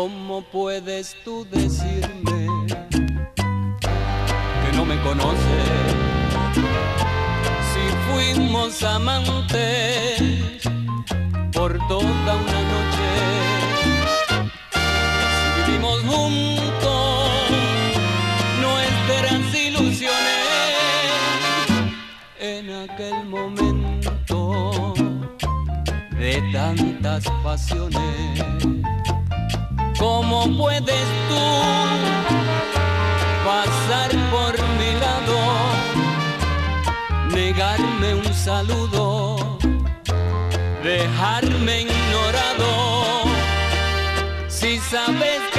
¿Cómo 0.00 0.42
puedes 0.42 1.16
tú 1.24 1.44
decirme 1.50 2.46
que 4.62 4.76
no 4.76 4.84
me 4.84 4.96
conoces? 5.02 5.68
Si 7.72 7.84
fuimos 8.06 8.80
amantes 8.84 10.62
por 11.52 11.76
toda 11.88 12.32
una 12.44 12.60
noche, 12.74 13.10
si 15.32 15.46
vivimos 15.66 15.98
juntos 16.02 17.50
nuestras 18.60 19.42
ilusiones 19.52 20.46
en 22.38 22.70
aquel 22.88 23.24
momento 23.24 24.94
de 26.20 26.40
tantas 26.52 27.24
pasiones. 27.42 28.67
¿Cómo 29.98 30.46
puedes 30.56 31.08
tú 31.28 31.46
pasar 33.44 34.10
por 34.30 34.54
mi 34.78 34.92
lado, 35.00 35.38
negarme 37.34 38.14
un 38.14 38.32
saludo, 38.32 39.58
dejarme 40.84 41.80
ignorado? 41.80 43.24
Si 44.46 44.78
sabes 44.78 45.40
que 45.52 45.57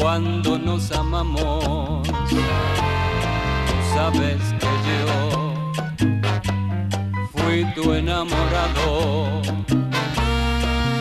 cuando 0.00 0.58
nos 0.58 0.90
amamos. 0.92 2.08
Tú 2.08 3.76
sabes 3.94 4.40
que 4.58 4.70
yo 4.88 5.06
fui 7.34 7.64
tu 7.74 7.92
enamorado 7.92 9.42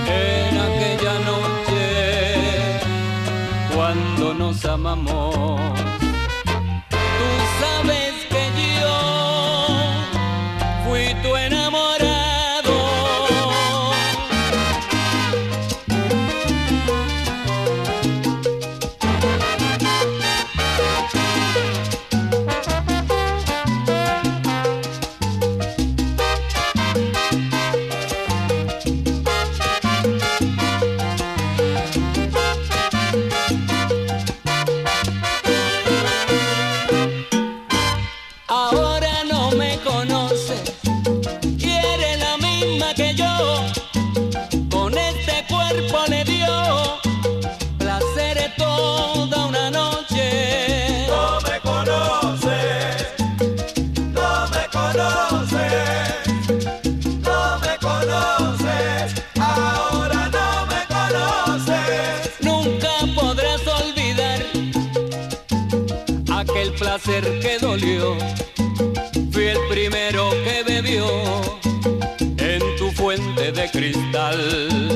en 0.07 0.57
aquella 0.67 1.13
noche 1.29 1.81
cuando 3.73 4.33
nos 4.33 4.65
amamos. 4.65 5.68
Placer 67.09 67.39
que 67.39 67.57
dolió. 67.59 68.15
Fui 69.31 69.45
el 69.45 69.57
primero 69.69 70.29
que 70.43 70.63
bebió 70.63 71.05
en 72.37 72.61
tu 72.77 72.91
fuente 72.91 73.51
de 73.51 73.69
cristal. 73.71 74.88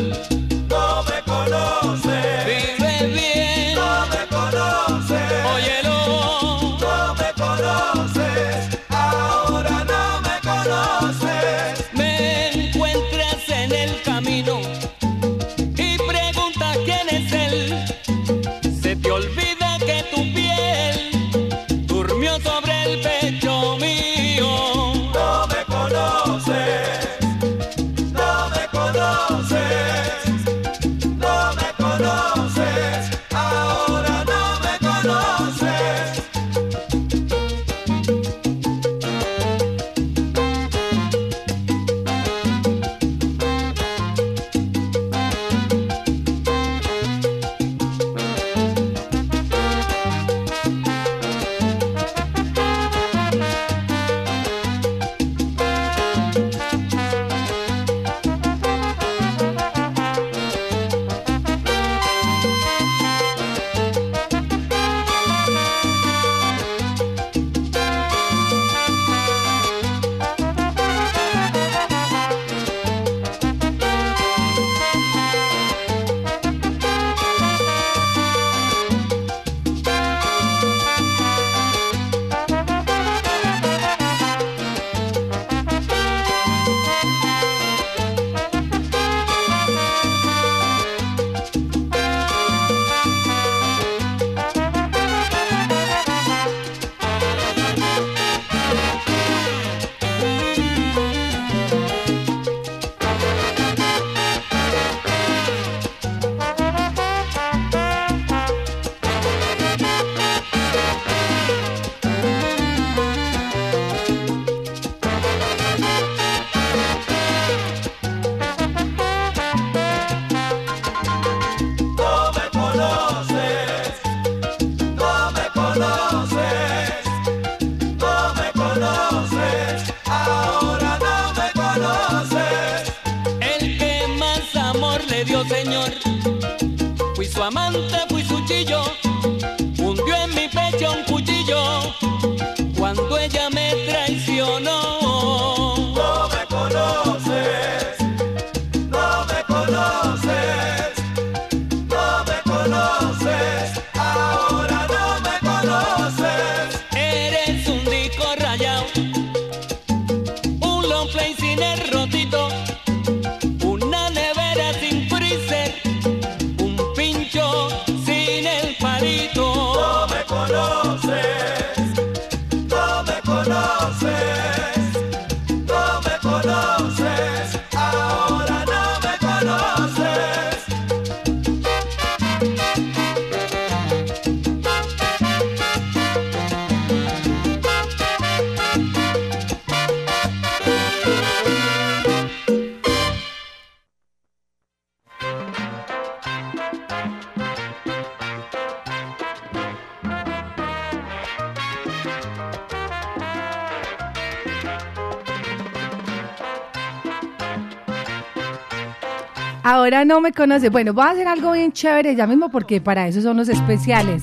No 210.14 210.22
me 210.22 210.32
conoce. 210.32 210.70
Bueno, 210.70 210.94
voy 210.94 211.06
a 211.06 211.10
hacer 211.10 211.28
algo 211.28 211.54
bien 211.54 211.72
chévere 211.72 212.16
ya 212.16 212.28
mismo 212.28 212.50
porque 212.50 212.80
para 212.80 213.08
eso 213.08 213.20
son 213.20 213.36
los 213.36 213.50
especiales. 213.50 214.22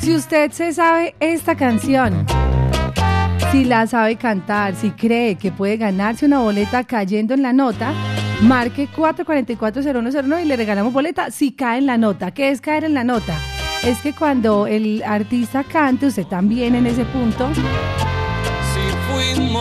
Si 0.00 0.14
usted 0.14 0.52
se 0.52 0.72
sabe 0.72 1.16
esta 1.18 1.56
canción, 1.56 2.24
si 3.50 3.64
la 3.64 3.88
sabe 3.88 4.14
cantar, 4.14 4.76
si 4.76 4.90
cree 4.90 5.34
que 5.34 5.50
puede 5.50 5.78
ganarse 5.78 6.26
una 6.26 6.38
boleta 6.38 6.84
cayendo 6.84 7.34
en 7.34 7.42
la 7.42 7.52
nota, 7.52 7.92
marque 8.42 8.88
444-0109 8.88 10.44
y 10.44 10.44
le 10.44 10.54
regalamos 10.54 10.92
boleta 10.92 11.32
si 11.32 11.50
cae 11.50 11.78
en 11.78 11.86
la 11.86 11.98
nota. 11.98 12.30
¿Qué 12.30 12.50
es 12.50 12.60
caer 12.60 12.84
en 12.84 12.94
la 12.94 13.02
nota? 13.02 13.36
Es 13.82 14.00
que 14.02 14.12
cuando 14.12 14.68
el 14.68 15.02
artista 15.02 15.64
cante, 15.64 16.06
usted 16.06 16.26
también 16.26 16.76
en 16.76 16.86
ese 16.86 17.04
punto, 17.04 17.50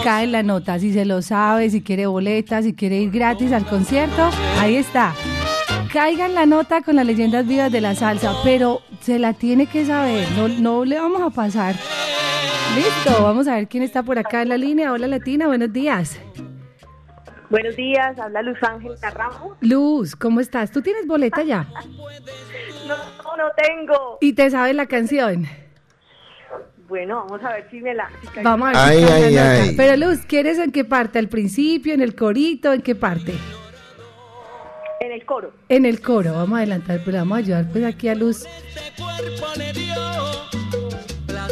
cae 0.04 0.25
en 0.25 0.32
la 0.32 0.43
nota. 0.43 0.78
Si 0.78 0.93
se 0.93 1.06
lo 1.06 1.23
sabe, 1.23 1.71
si 1.71 1.82
quiere 1.82 2.06
boletas, 2.06 2.65
si 2.65 2.75
quiere 2.75 3.01
ir 3.01 3.10
gratis 3.10 3.51
al 3.51 3.65
concierto, 3.65 4.30
ahí 4.60 4.75
está. 4.75 5.15
Caiga 5.95 6.25
en 6.25 6.36
la 6.36 6.45
nota 6.45 6.81
con 6.81 6.97
las 6.97 7.05
leyendas 7.05 7.47
vivas 7.47 7.71
de 7.71 7.79
la 7.79 7.95
salsa, 7.95 8.34
pero 8.43 8.81
se 8.99 9.17
la 9.17 9.31
tiene 9.31 9.65
que 9.65 9.86
saber, 9.86 10.29
no, 10.34 10.49
no 10.49 10.84
le 10.84 10.99
vamos 10.99 11.21
a 11.21 11.29
pasar. 11.29 11.73
Listo, 12.75 13.23
vamos 13.23 13.47
a 13.47 13.55
ver 13.55 13.69
quién 13.69 13.81
está 13.81 14.03
por 14.03 14.19
acá 14.19 14.41
en 14.41 14.49
la 14.49 14.58
línea. 14.58 14.91
Hola 14.91 15.08
Latina, 15.08 15.47
buenos 15.47 15.71
días. 15.71 16.19
Buenos 17.49 17.77
días, 17.77 18.19
habla 18.19 18.41
Luz 18.41 18.62
Ángel 18.62 18.91
Carramo. 18.99 19.55
Luz, 19.62 20.17
¿cómo 20.17 20.41
estás? 20.41 20.69
¿Tú 20.69 20.81
tienes 20.81 21.08
boleta 21.08 21.43
ya? 21.43 21.65
No, 22.88 22.97
no, 22.97 23.38
no 23.38 23.51
tengo. 23.55 24.17
¿Y 24.19 24.34
te 24.34 24.51
sabes 24.51 24.75
la 24.75 24.88
canción? 24.88 25.47
Bueno, 26.89 27.25
vamos 27.25 27.41
a 27.41 27.53
ver 27.53 27.69
si 27.71 27.79
me 27.79 27.95
la. 27.95 28.10
si. 28.34 28.41
Vamos 28.43 28.67
a 28.67 28.71
ver. 28.71 28.77
Ay, 28.77 28.97
si 28.97 29.12
ay, 29.12 29.38
ay. 29.38 29.73
Pero 29.77 29.95
Luz, 29.95 30.25
¿quieres 30.25 30.60
en 30.60 30.73
qué 30.73 30.84
parte? 30.84 31.19
¿Al 31.19 31.29
principio, 31.29 31.93
en 31.93 32.01
el 32.01 32.15
corito, 32.15 32.73
en 32.73 32.81
qué 32.81 32.95
parte? 32.95 33.34
En 34.99 35.12
el 35.12 35.25
coro. 35.25 35.51
En 35.69 35.86
el 35.86 36.01
coro, 36.01 36.34
vamos 36.34 36.55
a 36.55 36.58
adelantar, 36.60 37.01
pero 37.03 37.17
vamos 37.17 37.36
a 37.36 37.39
ayudar 37.39 37.69
pues 37.71 37.84
aquí 37.84 38.08
a 38.08 38.15
Luz. 38.15 38.45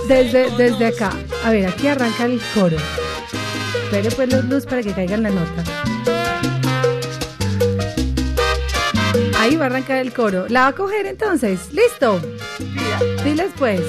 Desde, 0.07 0.49
desde 0.57 0.87
acá. 0.87 1.11
A 1.43 1.51
ver, 1.51 1.67
aquí 1.67 1.87
arranca 1.87 2.25
el 2.25 2.41
coro. 2.53 2.77
Espere 3.83 4.09
pues 4.11 4.33
los 4.33 4.45
luz 4.45 4.65
para 4.65 4.81
que 4.81 4.91
caigan 4.91 5.23
la 5.23 5.29
nota. 5.29 5.63
Ahí 9.39 9.55
va 9.55 9.65
a 9.65 9.67
arrancar 9.67 9.97
el 9.97 10.13
coro. 10.13 10.45
¿La 10.49 10.61
va 10.61 10.67
a 10.67 10.73
coger 10.73 11.05
entonces? 11.05 11.71
¿Listo? 11.73 12.19
Diles 13.23 13.51
pues. 13.57 13.81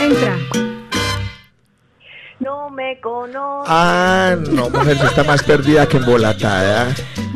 Entra 0.00 0.45
me. 3.02 3.64
Ah, 3.66 4.36
no, 4.50 4.70
mujer, 4.70 4.96
está 5.02 5.24
más 5.24 5.42
perdida 5.42 5.86
que 5.86 5.96
embolatada. 5.98 6.88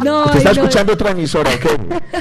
No, 0.03 0.25
Usted 0.25 0.39
está 0.39 0.53
no. 0.53 0.63
escuchando 0.63 0.93
otra 0.95 1.11
emisora, 1.11 1.51
¿ok? 1.51 1.67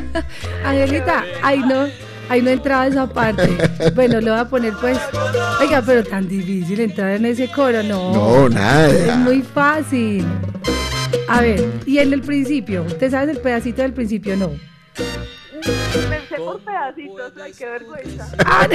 Angelita, 0.66 1.24
ay 1.42 1.60
no, 1.60 1.88
ahí 2.30 2.42
no 2.42 2.50
entraba 2.50 2.88
esa 2.88 3.08
parte. 3.08 3.50
Bueno, 3.96 4.22
lo 4.22 4.32
voy 4.32 4.40
a 4.40 4.46
poner 4.46 4.74
pues. 4.80 4.98
Oiga, 5.60 5.82
pero 5.86 6.04
tan 6.04 6.28
difícil 6.28 6.80
entrar 6.80 7.12
en 7.12 7.26
ese 7.26 7.50
coro, 7.52 7.84
no. 7.84 8.14
No, 8.14 8.50
nada. 8.50 8.90
Es 8.90 9.18
muy 9.18 9.42
fácil. 9.42 10.26
A 11.28 11.42
ver, 11.42 11.66
y 11.86 12.00
en 12.00 12.14
el 12.14 12.22
principio, 12.22 12.84
¿usted 12.84 13.12
sabe 13.12 13.32
el 13.32 13.40
pedacito 13.40 13.82
del 13.82 13.94
principio? 13.94 14.36
No. 14.36 14.50
Me 16.10 16.20
sé 16.28 16.36
por 16.38 16.60
pedacitos, 16.62 17.34
ay, 17.42 17.52
qué 17.58 17.66
vergüenza. 17.66 18.32
Ah, 18.46 18.68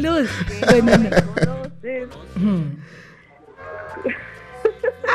no. 0.00 0.18
Luz, 0.20 0.30
bueno, 0.68 0.96
no. 0.98 1.10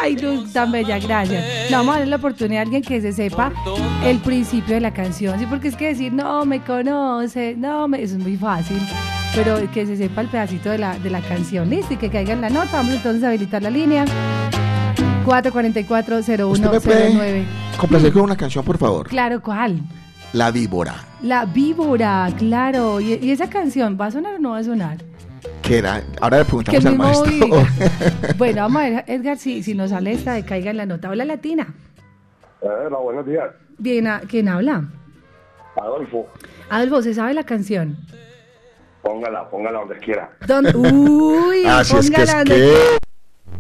Ay, 0.02 0.18
Luz, 0.18 0.52
tan 0.54 0.72
bella, 0.72 1.00
gracias. 1.00 1.70
Le 1.70 1.76
vamos 1.76 1.96
a 1.96 2.00
darle 2.00 2.12
la 2.12 2.18
oportunidad 2.18 2.60
a 2.60 2.64
alguien 2.64 2.82
que 2.82 3.02
se 3.02 3.12
sepa 3.14 3.52
el 4.04 4.20
principio 4.20 4.76
de 4.76 4.82
la 4.82 4.94
canción, 4.94 5.40
¿sí? 5.40 5.46
Porque 5.46 5.70
es 5.70 5.76
que 5.76 5.88
decir, 5.88 6.14
no, 6.14 6.46
me 6.46 6.62
conoce, 6.62 7.56
no, 7.58 7.88
me... 7.88 8.02
eso 8.02 8.16
es 8.16 8.22
muy 8.22 8.38
fácil. 8.38 8.80
Pero 9.34 9.60
que 9.72 9.86
se 9.86 9.98
sepa 9.98 10.22
el 10.22 10.28
pedacito 10.28 10.70
de 10.70 10.78
la, 10.78 10.98
de 11.00 11.10
la 11.10 11.22
canción, 11.22 11.70
¿listo? 11.70 11.94
Y 11.94 11.98
que 11.98 12.10
caiga 12.10 12.34
en 12.34 12.42
la 12.42 12.50
nota. 12.50 12.78
Vamos 12.78 12.94
entonces 12.94 13.24
a 13.24 13.30
habilitar 13.30 13.62
la 13.62 13.70
línea. 13.70 14.06
¿Usted 15.26 15.52
me 15.52 16.80
puede 16.80 17.12
444-0109. 17.12 17.46
complacer 17.78 18.14
con 18.14 18.22
una 18.24 18.38
canción, 18.38 18.64
por 18.64 18.78
favor? 18.78 19.08
Claro, 19.08 19.42
¿cuál? 19.42 19.82
La 20.34 20.52
víbora. 20.52 20.96
La 21.22 21.46
víbora, 21.46 22.30
claro. 22.38 23.02
¿Y, 23.02 23.14
y 23.14 23.32
esa 23.32 23.50
canción 23.50 23.98
va 24.00 24.08
a 24.08 24.12
sonar 24.12 24.36
o 24.36 24.40
no 24.40 24.52
va 24.52 24.60
a 24.60 24.64
sonar? 24.64 24.98
Que 25.66 25.80
era, 25.80 26.04
ahora 26.22 26.38
le 26.40 26.44
Que 26.44 26.50
preguntamos 26.50 26.86
al 26.86 26.96
maestro. 26.98 27.48
Bueno, 28.38 28.62
vamos 28.64 28.82
a 28.82 28.86
ver, 28.90 29.04
Edgar, 29.08 29.38
si, 29.38 29.64
si 29.64 29.74
nos 29.74 29.90
sale 29.90 30.12
esta 30.12 30.34
de 30.34 30.46
caiga 30.46 30.70
en 30.72 30.78
la 30.78 30.86
nota. 30.86 31.10
Hola, 31.10 31.26
Latina. 31.26 31.74
Hola, 32.62 32.98
buenos 32.98 33.26
días. 33.26 33.50
Bien, 33.78 34.08
¿a- 34.08 34.22
¿quién 34.22 34.48
habla? 34.48 34.84
Adolfo, 35.76 36.28
Adolfo, 36.70 37.02
¿se 37.02 37.14
sabe 37.14 37.34
la 37.34 37.44
canción? 37.44 37.98
póngala, 39.02 39.48
póngala 39.50 39.80
donde 39.80 39.98
quiera. 40.00 40.32
Don- 40.48 40.66
Uy, 40.76 41.64
Así 41.66 41.96
es 41.98 42.10
que 42.10 42.24
es 42.24 42.30
póngala 42.32 42.38
donde 42.40 42.56
que. 42.56 42.62
quiera. 42.62 42.80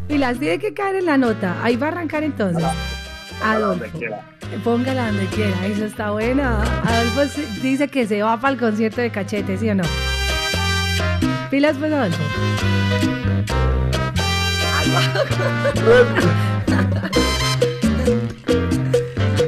Y 0.07 0.17
las 0.17 0.39
tiene 0.39 0.59
que 0.59 0.73
caer 0.73 0.95
en 0.97 1.05
la 1.05 1.17
nota. 1.17 1.57
Ahí 1.63 1.75
va 1.75 1.87
a 1.87 1.91
arrancar 1.91 2.23
entonces. 2.23 2.63
Póngala 2.63 3.53
Adolfo, 3.53 3.97
quiera. 3.97 4.21
póngala 4.63 5.07
donde 5.07 5.25
quiera. 5.27 5.65
Eso 5.67 5.85
está 5.85 6.11
buena. 6.11 6.61
Adolfo 6.83 7.41
dice 7.61 7.87
que 7.87 8.05
se 8.07 8.21
va 8.23 8.39
para 8.39 8.53
el 8.53 8.59
concierto 8.59 9.01
de 9.01 9.09
cachete, 9.11 9.57
¿sí 9.57 9.69
o 9.69 9.75
no? 9.75 9.83
Pilas, 11.55 11.77
pues, 11.77 11.93
Adolfo. 11.93 12.21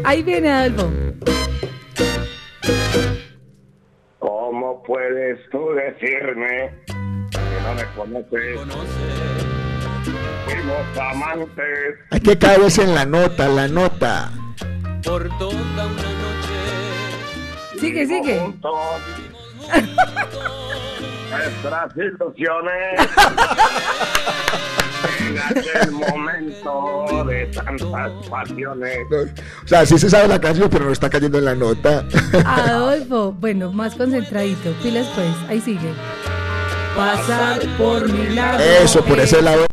Ahí 0.06 0.24
viene 0.24 0.50
Adolfo. 0.50 0.90
¿Cómo 4.20 4.82
puedes 4.84 5.38
tú 5.52 5.60
decirme 5.74 6.74
que 6.86 7.60
no 7.62 7.74
me 7.76 7.84
conoces? 7.98 8.58
Fuimos 10.46 10.98
amantes. 10.98 12.00
Hay 12.12 12.22
que 12.22 12.38
caerse 12.38 12.84
en 12.84 12.96
la 12.96 13.06
nota, 13.06 13.50
la 13.50 13.68
nota. 13.68 14.32
por 15.04 15.28
toda 15.38 15.58
una 15.58 15.84
noche. 15.84 16.56
Sigue, 17.82 18.08
sigue. 18.08 18.40
juntos 18.40 18.72
Nuestras 21.30 21.96
ilusiones. 21.98 23.10
En 25.20 25.38
aquel 25.38 25.92
momento 25.92 27.24
de 27.26 27.46
tantas 27.48 28.12
pasiones. 28.30 28.98
No, 29.10 29.18
O 29.64 29.68
sea, 29.68 29.86
sí 29.86 29.98
se 29.98 30.10
sabe 30.10 30.28
la 30.28 30.40
canción, 30.40 30.70
pero 30.70 30.86
no 30.86 30.92
está 30.92 31.10
cayendo 31.10 31.38
en 31.38 31.46
la 31.46 31.56
nota. 31.56 32.04
Adolfo, 32.46 33.32
bueno, 33.34 33.72
más 33.72 33.96
concentradito. 33.96 34.72
Pilas, 34.82 35.08
pues. 35.16 35.28
Ahí 35.50 35.62
sigue. 35.62 35.94
Pasar 36.96 37.60
por 37.78 38.12
mi 38.12 38.36
lado. 38.36 38.60
Eso, 38.60 39.04
por 39.06 39.20
ese 39.20 39.42
lado. 39.42 39.66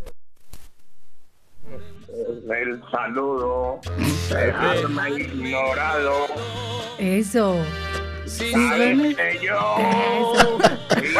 El 2.50 2.82
saludo. 2.90 3.80
Dejarme 4.28 5.11
ignorado. 5.20 6.26
Eso. 6.98 7.57
Sí. 8.26 8.52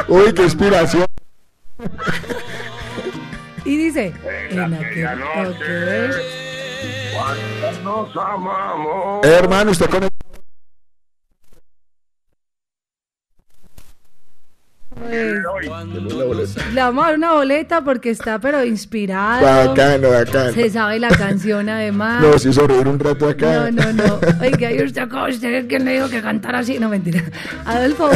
Uy, 0.09 0.35
qué 0.35 0.43
inspiración. 0.43 1.07
Y 3.65 3.77
dice, 3.77 4.13
En 4.51 4.59
en 4.59 4.75
aquella 4.75 5.13
aquel 5.13 5.21
noche. 5.21 6.11
Cuando 7.15 8.07
nos 8.07 8.17
amamos. 8.17 9.27
Eh, 9.27 9.31
hermano, 9.31 9.71
usted 9.71 9.89
con 9.89 10.03
el... 10.05 10.11
Pues, 14.95 16.57
le 16.73 16.81
vamos 16.81 17.05
a 17.05 17.09
dar 17.09 17.17
una 17.19 17.33
boleta 17.33 17.83
porque 17.83 18.11
está 18.11 18.39
pero 18.39 18.65
inspirado. 18.65 19.45
Bacano, 19.45 20.11
bacano. 20.11 20.53
Se 20.53 20.71
sabe 20.71 20.99
la 20.99 21.09
canción 21.09 21.69
además. 21.69 22.23
Nos 22.23 22.45
hizo 22.47 22.67
reír 22.67 22.87
un 22.87 22.99
rato 22.99 23.29
acá. 23.29 23.71
No, 23.71 23.71
no, 23.71 23.93
no. 23.93 24.21
Oiga, 24.41 24.73
¿y 24.73 24.83
usted 24.83 25.09
cómo 25.09 25.27
usted 25.27 25.53
es 25.53 25.67
quien 25.67 25.85
le 25.85 25.95
dijo 25.95 26.09
que 26.09 26.23
cantara 26.23 26.61
así? 26.61 26.79
No, 26.79 26.89
mentira. 26.89 27.23
Adolfo, 27.65 28.09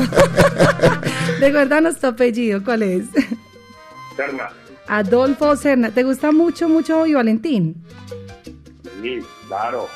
recuérdanos 1.41 1.99
tu 1.99 2.07
apellido, 2.07 2.63
¿cuál 2.63 2.83
es? 2.83 3.05
Serna. 4.17 4.49
Adolfo 4.87 5.57
Serna. 5.57 5.91
¿Te 5.91 6.03
gusta 6.05 6.33
mucho, 6.33 6.69
mucho 6.69 7.07
y 7.07 7.15
Valentín? 7.15 7.77
Sí, 9.03 9.19
claro. 9.49 9.89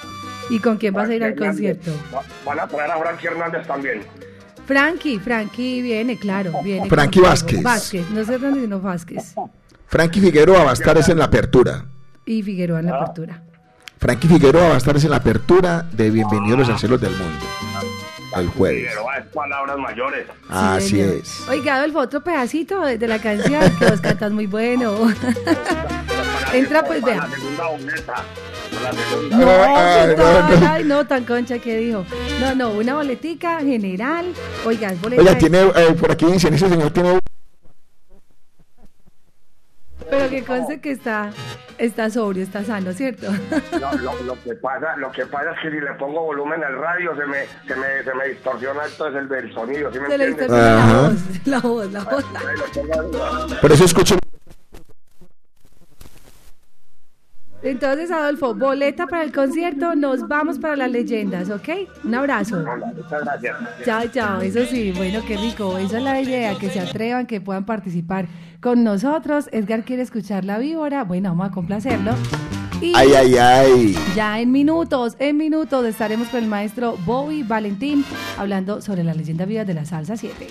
¿Y 0.51 0.59
con 0.59 0.77
quién 0.77 0.93
vas 0.95 1.09
a 1.09 1.15
ir 1.15 1.25
al 1.25 1.35
concierto? 1.37 1.93
Va- 2.15 2.23
Van 2.45 2.61
a 2.61 2.67
traer 2.69 2.91
a 2.91 2.99
Frankie 2.99 3.27
Hernández 3.29 3.67
también. 3.67 4.03
Frankie, 4.73 5.19
Frankie 5.19 5.83
viene, 5.83 6.17
claro, 6.17 6.53
viene. 6.65 6.89
Frankie. 6.89 7.21
Vázquez. 7.21 7.63
Vázquez, 7.63 8.09
no 8.09 8.25
sé 8.25 8.39
dónde, 8.39 8.63
sino 8.63 8.81
Vázquez. 8.81 9.35
Frankie 9.87 10.19
Figueroa 10.19 10.65
va 10.65 10.71
a 10.71 10.73
estar 10.73 10.97
es 10.97 11.11
en 11.11 11.19
la 11.19 11.27
apertura. 11.27 11.85
Y 12.25 12.43
Figueroa 12.43 12.81
en 12.81 12.87
la 12.87 12.97
apertura. 12.97 13.43
Frankie 13.99 14.29
Figueroa 14.29 14.69
va 14.69 14.75
a 14.75 14.79
estar 14.79 14.97
es 14.97 15.05
en 15.05 15.11
la 15.11 15.17
apertura 15.17 15.83
de 15.93 16.11
Bienvenidos 16.11 16.61
los 16.61 16.69
Ancelos 16.71 16.99
del 17.03 17.11
Mundo. 17.11 17.72
El 18.37 18.49
jueves. 18.49 18.89
Pero 18.89 19.07
es 19.19 19.27
palabras 19.33 19.79
mayores. 19.79 20.27
Así 20.49 20.91
señor. 20.91 21.15
es. 21.17 21.49
Oiga, 21.49 21.77
Adolfo, 21.77 21.99
otro 22.01 22.23
pedacito 22.23 22.81
de, 22.83 22.99
de 22.99 23.09
la 23.09 23.19
canción 23.21 23.63
que 23.79 23.87
vos 23.87 24.01
cantas 24.01 24.33
muy 24.33 24.47
bueno. 24.47 24.97
Entra, 26.53 26.85
pues, 26.85 27.03
vea. 27.03 27.27
No, 29.31 29.49
Ay, 29.49 30.15
no, 30.17 30.61
no. 30.61 30.69
ay, 30.69 30.85
no, 30.85 31.07
tan 31.07 31.25
concha 31.25 31.59
que 31.59 31.77
dijo. 31.77 32.05
No, 32.41 32.55
no, 32.55 32.71
una 32.71 32.95
boletica 32.95 33.61
general. 33.61 34.27
Oiga, 34.65 34.89
es 34.89 35.01
boleta. 35.01 35.23
Oiga, 35.23 35.39
tiene, 35.39 35.61
eh, 35.63 35.95
por 35.99 36.11
aquí 36.11 36.27
dicen, 36.27 36.55
ese 36.55 36.69
señor 36.69 36.91
tiene... 36.91 37.19
Pero 40.11 40.29
que 40.29 40.43
conste 40.45 40.81
que 40.81 40.91
está, 40.91 41.31
está 41.79 42.11
sobrio, 42.11 42.43
está 42.43 42.65
sano, 42.65 42.93
¿cierto? 42.93 43.27
Lo, 43.81 43.93
lo- 43.99 44.23
lo 44.23 44.43
que 44.43 44.55
pasa, 44.55 44.97
lo 44.97 45.11
que 45.13 45.25
pasa 45.27 45.51
es 45.53 45.61
que 45.63 45.71
si 45.71 45.81
le 45.81 45.93
pongo 45.95 46.23
volumen 46.25 46.63
al 46.63 46.79
radio 46.79 47.15
se 47.17 47.27
me, 47.27 47.47
se 47.67 47.77
me, 47.77 48.03
se 48.05 48.15
me 48.15 48.29
distorsiona 48.29 48.81
entonces 48.91 49.23
el, 49.23 49.33
el 49.45 49.55
sonido, 49.55 49.93
¿sí 49.93 49.99
me 50.01 50.07
Se 50.09 50.19
le 50.19 50.25
entiendes? 50.27 50.57
distorsiona 50.57 50.87
la 51.47 51.61
voz, 51.61 51.93
la 51.93 52.05
voz, 52.05 52.25
la 53.13 53.47
voz. 53.47 53.59
Por 53.61 53.73
eso 53.73 53.85
escucho... 53.85 54.17
Entonces, 57.65 58.11
Adolfo, 58.11 58.55
boleta 58.55 59.07
para 59.07 59.23
el 59.23 59.33
concierto, 59.33 59.95
nos 59.95 60.27
vamos 60.27 60.59
para 60.59 60.75
las 60.75 60.91
leyendas, 60.91 61.49
¿ok? 61.49 61.69
Un 62.03 62.13
abrazo. 62.17 62.57
Hola, 62.59 62.93
Muchas 62.97 63.23
gracias. 63.23 63.57
Chao, 63.85 64.03
chao. 64.09 64.41
Eso 64.41 64.65
sí, 64.67 64.91
bueno, 64.97 65.21
qué 65.29 65.37
rico. 65.37 65.79
Esa 65.79 65.99
es 65.99 66.03
la 66.03 66.21
idea, 66.21 66.59
que 66.59 66.71
se 66.71 66.81
atrevan, 66.81 67.25
que 67.25 67.41
puedan 67.41 67.65
participar 67.65 68.27
con 68.63 68.85
nosotros. 68.85 69.51
Edgar 69.53 69.85
quiere 69.85 70.03
escuchar 70.03 70.47
la 70.47 70.57
víbora. 70.57 71.05
Bueno, 71.05 71.31
vamos 71.31 71.49
a 71.49 71.51
complacerlo. 71.51 72.13
Y 72.81 72.95
Ay, 72.97 73.13
ay, 73.15 73.37
ay. 73.37 73.99
ya 74.17 74.41
en 74.41 74.51
minutos, 74.51 75.17
en 75.21 75.37
minutos 75.37 75.85
estaremos 75.85 76.29
con 76.29 76.43
el 76.43 76.49
maestro 76.49 76.97
Bobby 77.05 77.43
Valentín 77.43 78.05
hablando 78.39 78.81
sobre 78.81 79.05
la 79.05 79.15
leyenda 79.15 79.45
viva 79.45 79.65
de 79.65 79.75
la 79.75 79.85
salsa 79.85 80.17
7. 80.17 80.49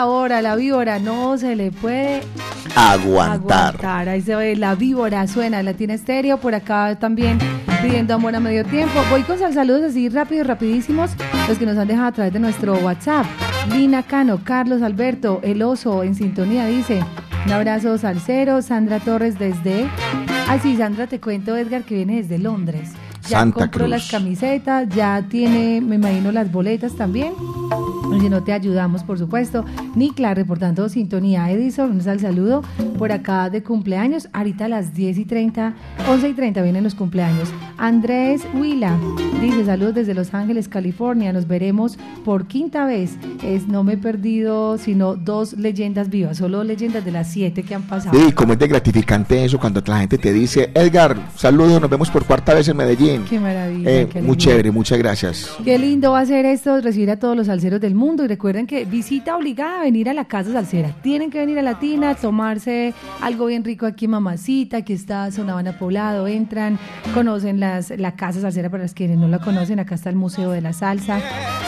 Ahora? 0.00 0.42
La 0.42 0.56
víbora 0.56 0.98
no 0.98 1.36
se 1.38 1.56
le 1.56 1.70
puede 1.72 2.20
Aguantar. 2.74 3.74
aguantar. 3.76 4.08
Ahí 4.08 4.20
se 4.22 4.34
ve 4.36 4.56
la 4.56 4.74
víbora, 4.74 5.26
suena 5.26 5.62
Latina 5.62 5.94
Estéreo. 5.94 6.38
Por 6.38 6.54
acá 6.54 6.96
también 6.98 7.38
pidiendo 7.82 8.14
amor 8.14 8.34
a 8.34 8.40
medio 8.40 8.64
tiempo. 8.64 9.00
Voy 9.10 9.22
con 9.22 9.38
sal- 9.38 9.54
saludos 9.54 9.82
así 9.90 10.08
rápidos, 10.08 10.46
rapidísimos, 10.46 11.10
los 11.48 11.58
que 11.58 11.66
nos 11.66 11.76
han 11.78 11.88
dejado 11.88 12.08
a 12.08 12.12
través 12.12 12.32
de 12.32 12.40
nuestro 12.40 12.74
WhatsApp. 12.78 13.26
Lina 13.72 14.02
Cano, 14.02 14.40
Carlos 14.44 14.82
Alberto, 14.82 15.40
El 15.42 15.62
Oso 15.62 16.02
en 16.02 16.14
sintonía 16.14 16.66
dice. 16.66 17.02
Un 17.46 17.52
abrazo 17.52 17.96
salsero, 17.98 18.62
Sandra 18.62 18.98
Torres 19.00 19.38
desde... 19.38 19.86
Ah, 20.48 20.58
sí, 20.62 20.76
Sandra, 20.76 21.06
te 21.06 21.20
cuento, 21.20 21.56
Edgar, 21.56 21.82
que 21.84 21.94
viene 21.94 22.16
desde 22.16 22.38
Londres. 22.38 22.90
Ya 23.22 23.38
Santa 23.40 23.60
compró 23.60 23.80
Cruz. 23.80 23.90
las 23.90 24.10
camisetas, 24.10 24.88
ya 24.88 25.22
tiene, 25.28 25.80
me 25.80 25.96
imagino, 25.96 26.32
las 26.32 26.50
boletas 26.50 26.94
también. 26.96 27.32
Si 28.20 28.28
no 28.28 28.42
te 28.42 28.52
ayudamos, 28.52 29.04
por 29.04 29.16
supuesto. 29.16 29.64
Nicla, 29.94 30.34
reportando 30.34 30.88
sintonía. 30.88 31.50
Edison, 31.52 31.92
un 31.92 32.00
sal 32.00 32.18
saludo 32.18 32.62
por 32.98 33.12
acá 33.12 33.48
de 33.48 33.62
cumpleaños. 33.62 34.28
Ahorita 34.32 34.64
a 34.64 34.68
las 34.68 34.92
10 34.92 35.18
y 35.18 35.24
30, 35.24 35.74
11 36.08 36.28
y 36.28 36.32
30 36.34 36.62
vienen 36.62 36.82
los 36.82 36.96
cumpleaños. 36.96 37.48
Andrés 37.76 38.42
Huila 38.54 38.98
dice 39.40 39.64
saludos 39.64 39.94
desde 39.94 40.14
Los 40.14 40.34
Ángeles, 40.34 40.66
California. 40.68 41.32
Nos 41.32 41.46
veremos 41.46 41.96
por 42.24 42.48
quinta 42.48 42.86
vez. 42.86 43.16
Es, 43.44 43.68
no 43.68 43.84
me 43.84 43.92
he 43.92 43.96
perdido 43.96 44.78
sino 44.78 45.14
dos 45.14 45.52
leyendas 45.52 46.10
vivas, 46.10 46.38
solo 46.38 46.64
leyendas 46.64 47.04
de 47.04 47.12
las 47.12 47.30
siete 47.30 47.62
que 47.62 47.76
han 47.76 47.82
pasado. 47.82 48.18
Sí, 48.18 48.32
como 48.32 48.54
es 48.54 48.58
de 48.58 48.66
gratificante 48.66 49.44
eso 49.44 49.60
cuando 49.60 49.80
la 49.86 50.00
gente 50.00 50.18
te 50.18 50.32
dice, 50.32 50.72
Edgar, 50.74 51.16
saludos, 51.36 51.80
nos 51.80 51.88
vemos 51.88 52.10
por 52.10 52.24
cuarta 52.24 52.52
vez 52.52 52.66
en 52.68 52.76
Medellín. 52.76 53.24
Qué 53.28 53.38
maravilla. 53.38 53.90
Eh, 53.90 54.08
qué 54.10 54.22
muy 54.22 54.36
chévere, 54.36 54.72
muchas 54.72 54.98
gracias. 54.98 55.50
Qué 55.64 55.78
lindo 55.78 56.12
va 56.12 56.20
a 56.20 56.26
ser 56.26 56.46
esto, 56.46 56.80
recibir 56.80 57.12
a 57.12 57.18
todos 57.18 57.36
los 57.36 57.46
salseros 57.46 57.80
del 57.80 57.94
mundo. 57.94 58.07
Y 58.16 58.26
recuerden 58.26 58.66
que 58.66 58.86
visita 58.86 59.36
obligada 59.36 59.80
a 59.80 59.82
venir 59.82 60.08
a 60.08 60.14
la 60.14 60.24
casa 60.24 60.50
salsera. 60.50 60.92
Tienen 61.02 61.30
que 61.30 61.38
venir 61.38 61.58
a 61.58 61.62
Latina, 61.62 62.14
tomarse 62.14 62.94
algo 63.20 63.46
bien 63.46 63.64
rico 63.64 63.84
aquí 63.84 64.08
Mamacita, 64.08 64.82
que 64.82 64.94
está 64.94 65.30
Sonabana 65.30 65.78
Poblado. 65.78 66.26
Entran, 66.26 66.78
conocen 67.12 67.60
las, 67.60 67.90
la 67.90 68.16
casa 68.16 68.40
salsera 68.40 68.70
para 68.70 68.84
los 68.84 68.94
quienes 68.94 69.18
no 69.18 69.28
la 69.28 69.40
conocen. 69.40 69.78
Acá 69.78 69.94
está 69.94 70.08
el 70.08 70.16
Museo 70.16 70.50
de 70.52 70.62
la 70.62 70.72
Salsa. 70.72 71.20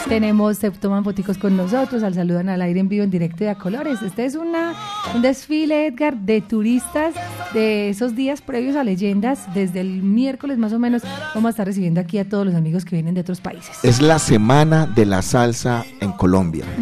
Tenemos, 0.09 0.57
se 0.57 0.71
toman 0.71 1.05
foticos 1.05 1.37
con 1.37 1.59
nosotros, 1.59 2.03
al 2.03 2.15
saludan 2.15 2.49
al 2.49 2.63
aire 2.63 2.81
en 2.81 2.89
vivo 2.89 3.05
en 3.05 3.11
directo 3.11 3.45
y 3.45 3.49
a 3.49 3.57
colores. 3.57 4.01
Este 4.01 4.25
es 4.25 4.35
una, 4.35 4.73
un 5.15 5.21
desfile, 5.21 5.87
Edgar, 5.87 6.17
de 6.17 6.41
turistas 6.41 7.15
de 7.53 7.91
esos 7.91 8.17
días 8.17 8.41
previos 8.41 8.77
a 8.77 8.83
leyendas. 8.83 9.53
Desde 9.55 9.81
el 9.81 10.03
miércoles 10.03 10.57
más 10.57 10.73
o 10.73 10.79
menos 10.79 11.03
vamos 11.35 11.49
a 11.49 11.51
estar 11.51 11.67
recibiendo 11.67 12.01
aquí 12.01 12.19
a 12.19 12.27
todos 12.27 12.47
los 12.47 12.55
amigos 12.55 12.87
que 12.87 12.97
vienen 12.97 13.15
de 13.15 13.21
otros 13.21 13.43
países. 13.43 13.85
Es 13.85 14.01
la 14.01 14.19
semana 14.19 14.87
de 14.87 15.05
la 15.05 15.21
salsa 15.21 15.85
en 16.01 16.13
Colombia. 16.13 16.30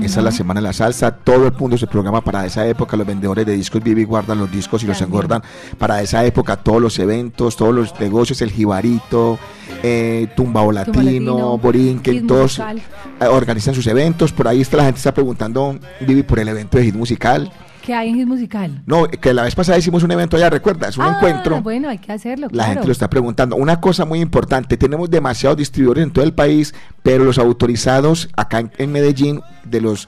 Esa 0.03 0.21
es 0.21 0.25
la 0.25 0.33
semana 0.33 0.61
de 0.61 0.67
la 0.67 0.73
salsa. 0.73 1.11
Todo 1.11 1.47
el 1.47 1.53
mundo 1.53 1.77
se 1.79 1.87
programa 1.87 2.21
para 2.21 2.45
esa 2.47 2.67
época. 2.67 2.97
Los 2.97 3.07
vendedores 3.07 3.47
de 3.47 3.55
discos 3.55 3.83
viven 3.83 4.03
y 4.03 4.07
guardan 4.07 4.39
los 4.39 4.51
discos 4.51 4.83
y 4.83 4.87
los 4.87 5.01
engordan 5.01 5.43
para 5.79 6.01
esa 6.03 6.25
época. 6.25 6.57
Todos 6.57 6.81
los 6.81 6.99
eventos, 6.99 7.57
todos 7.57 7.75
los 7.75 7.99
negocios, 8.01 8.41
el 8.43 8.51
jibarito, 8.51 9.39
eh, 9.83 10.29
Tumbao 10.37 10.73
Latino, 10.73 11.03
Latino, 11.03 11.59
Borinquen, 11.59 12.27
todos 12.27 12.59
eh, 12.59 13.27
organizan 13.27 13.75
sus 13.75 13.87
eventos. 13.87 14.33
Por 14.33 14.49
ahí 14.49 14.61
está 14.61 14.77
la 14.77 14.85
gente 14.85 14.99
está 14.99 15.15
preguntando, 15.15 15.79
Vivi, 16.01 16.23
por 16.23 16.39
el 16.39 16.49
evento 16.49 16.79
de 16.79 16.85
hit 16.85 16.95
musical. 16.95 17.51
¿Qué 17.89 17.95
hay 17.95 18.11
en 18.11 18.17
Hit 18.17 18.27
Musical? 18.27 18.83
No, 18.85 19.09
que 19.09 19.33
la 19.33 19.45
vez 19.45 19.55
pasada 19.55 19.79
hicimos 19.79 20.03
un 20.03 20.11
evento 20.11 20.37
allá, 20.37 20.51
¿recuerdas? 20.51 20.99
Un 20.99 21.05
Ah, 21.07 21.15
encuentro. 21.17 21.63
Bueno, 21.63 21.89
hay 21.89 21.97
que 21.97 22.13
hacerlo. 22.13 22.49
La 22.49 22.65
claro. 22.65 22.73
gente 22.73 22.87
lo 22.87 22.93
está 22.93 23.09
preguntando. 23.09 23.57
Una 23.57 23.81
cosa 23.81 24.05
muy 24.05 24.21
importante, 24.21 24.77
tenemos 24.77 25.09
demasiados 25.09 25.57
distribuidores 25.57 26.05
en 26.05 26.11
todo 26.11 26.23
el 26.23 26.35
país, 26.35 26.75
pero 27.03 27.25
los 27.25 27.39
autorizados 27.39 28.29
acá 28.37 28.59
en, 28.59 28.71
en 28.77 28.93
Medellín, 28.93 29.41
de 29.65 29.81
los 29.81 30.07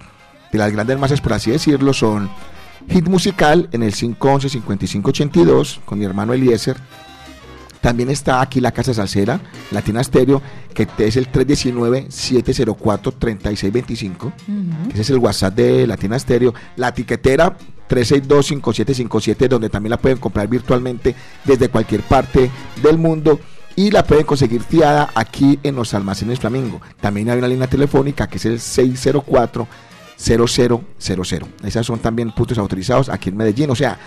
de 0.52 0.58
las 0.58 0.70
grandes 0.72 0.98
masas, 0.98 1.22
por 1.22 1.32
así 1.32 1.52
decirlo, 1.52 1.94
son 1.94 2.28
Hit 2.90 3.08
Musical 3.08 3.70
en 3.72 3.82
el 3.82 3.94
511-5582 3.94 5.80
con 5.86 5.98
mi 5.98 6.04
hermano 6.04 6.34
Eliezer. 6.34 6.76
También 7.80 8.10
está 8.10 8.42
aquí 8.42 8.60
la 8.60 8.72
Casa 8.72 8.92
Salsera, 8.92 9.40
Latina 9.70 10.04
Stereo, 10.04 10.42
que 10.74 10.86
es 10.98 11.16
el 11.16 11.32
319-704-3625. 11.32 14.16
Ujú. 14.16 14.32
Ese 14.92 15.00
es 15.00 15.08
el 15.10 15.18
WhatsApp 15.18 15.54
de 15.54 15.86
Latina 15.86 16.18
Stereo. 16.18 16.52
La 16.76 16.92
tiquetera 16.92 17.56
362-5757, 17.88 19.48
donde 19.48 19.68
también 19.68 19.90
la 19.90 19.98
pueden 19.98 20.18
comprar 20.18 20.48
virtualmente 20.48 21.14
desde 21.44 21.68
cualquier 21.68 22.00
parte 22.02 22.50
del 22.82 22.98
mundo. 22.98 23.38
Y 23.76 23.88
la 23.90 24.04
pueden 24.04 24.26
conseguir 24.26 24.62
fiada 24.62 25.10
aquí 25.14 25.58
en 25.62 25.76
los 25.76 25.94
almacenes 25.94 26.40
Flamingo. 26.40 26.82
También 27.00 27.30
hay 27.30 27.38
una 27.38 27.48
línea 27.48 27.66
telefónica 27.66 28.26
que 28.26 28.36
es 28.36 28.44
el 28.44 28.60
604 28.60 29.66
0000. 30.18 30.80
Esas 31.64 31.86
son 31.86 31.98
también 32.00 32.32
puntos 32.32 32.58
autorizados 32.58 33.08
aquí 33.08 33.30
en 33.30 33.38
Medellín. 33.38 33.70
O 33.70 33.74
sea, 33.74 33.98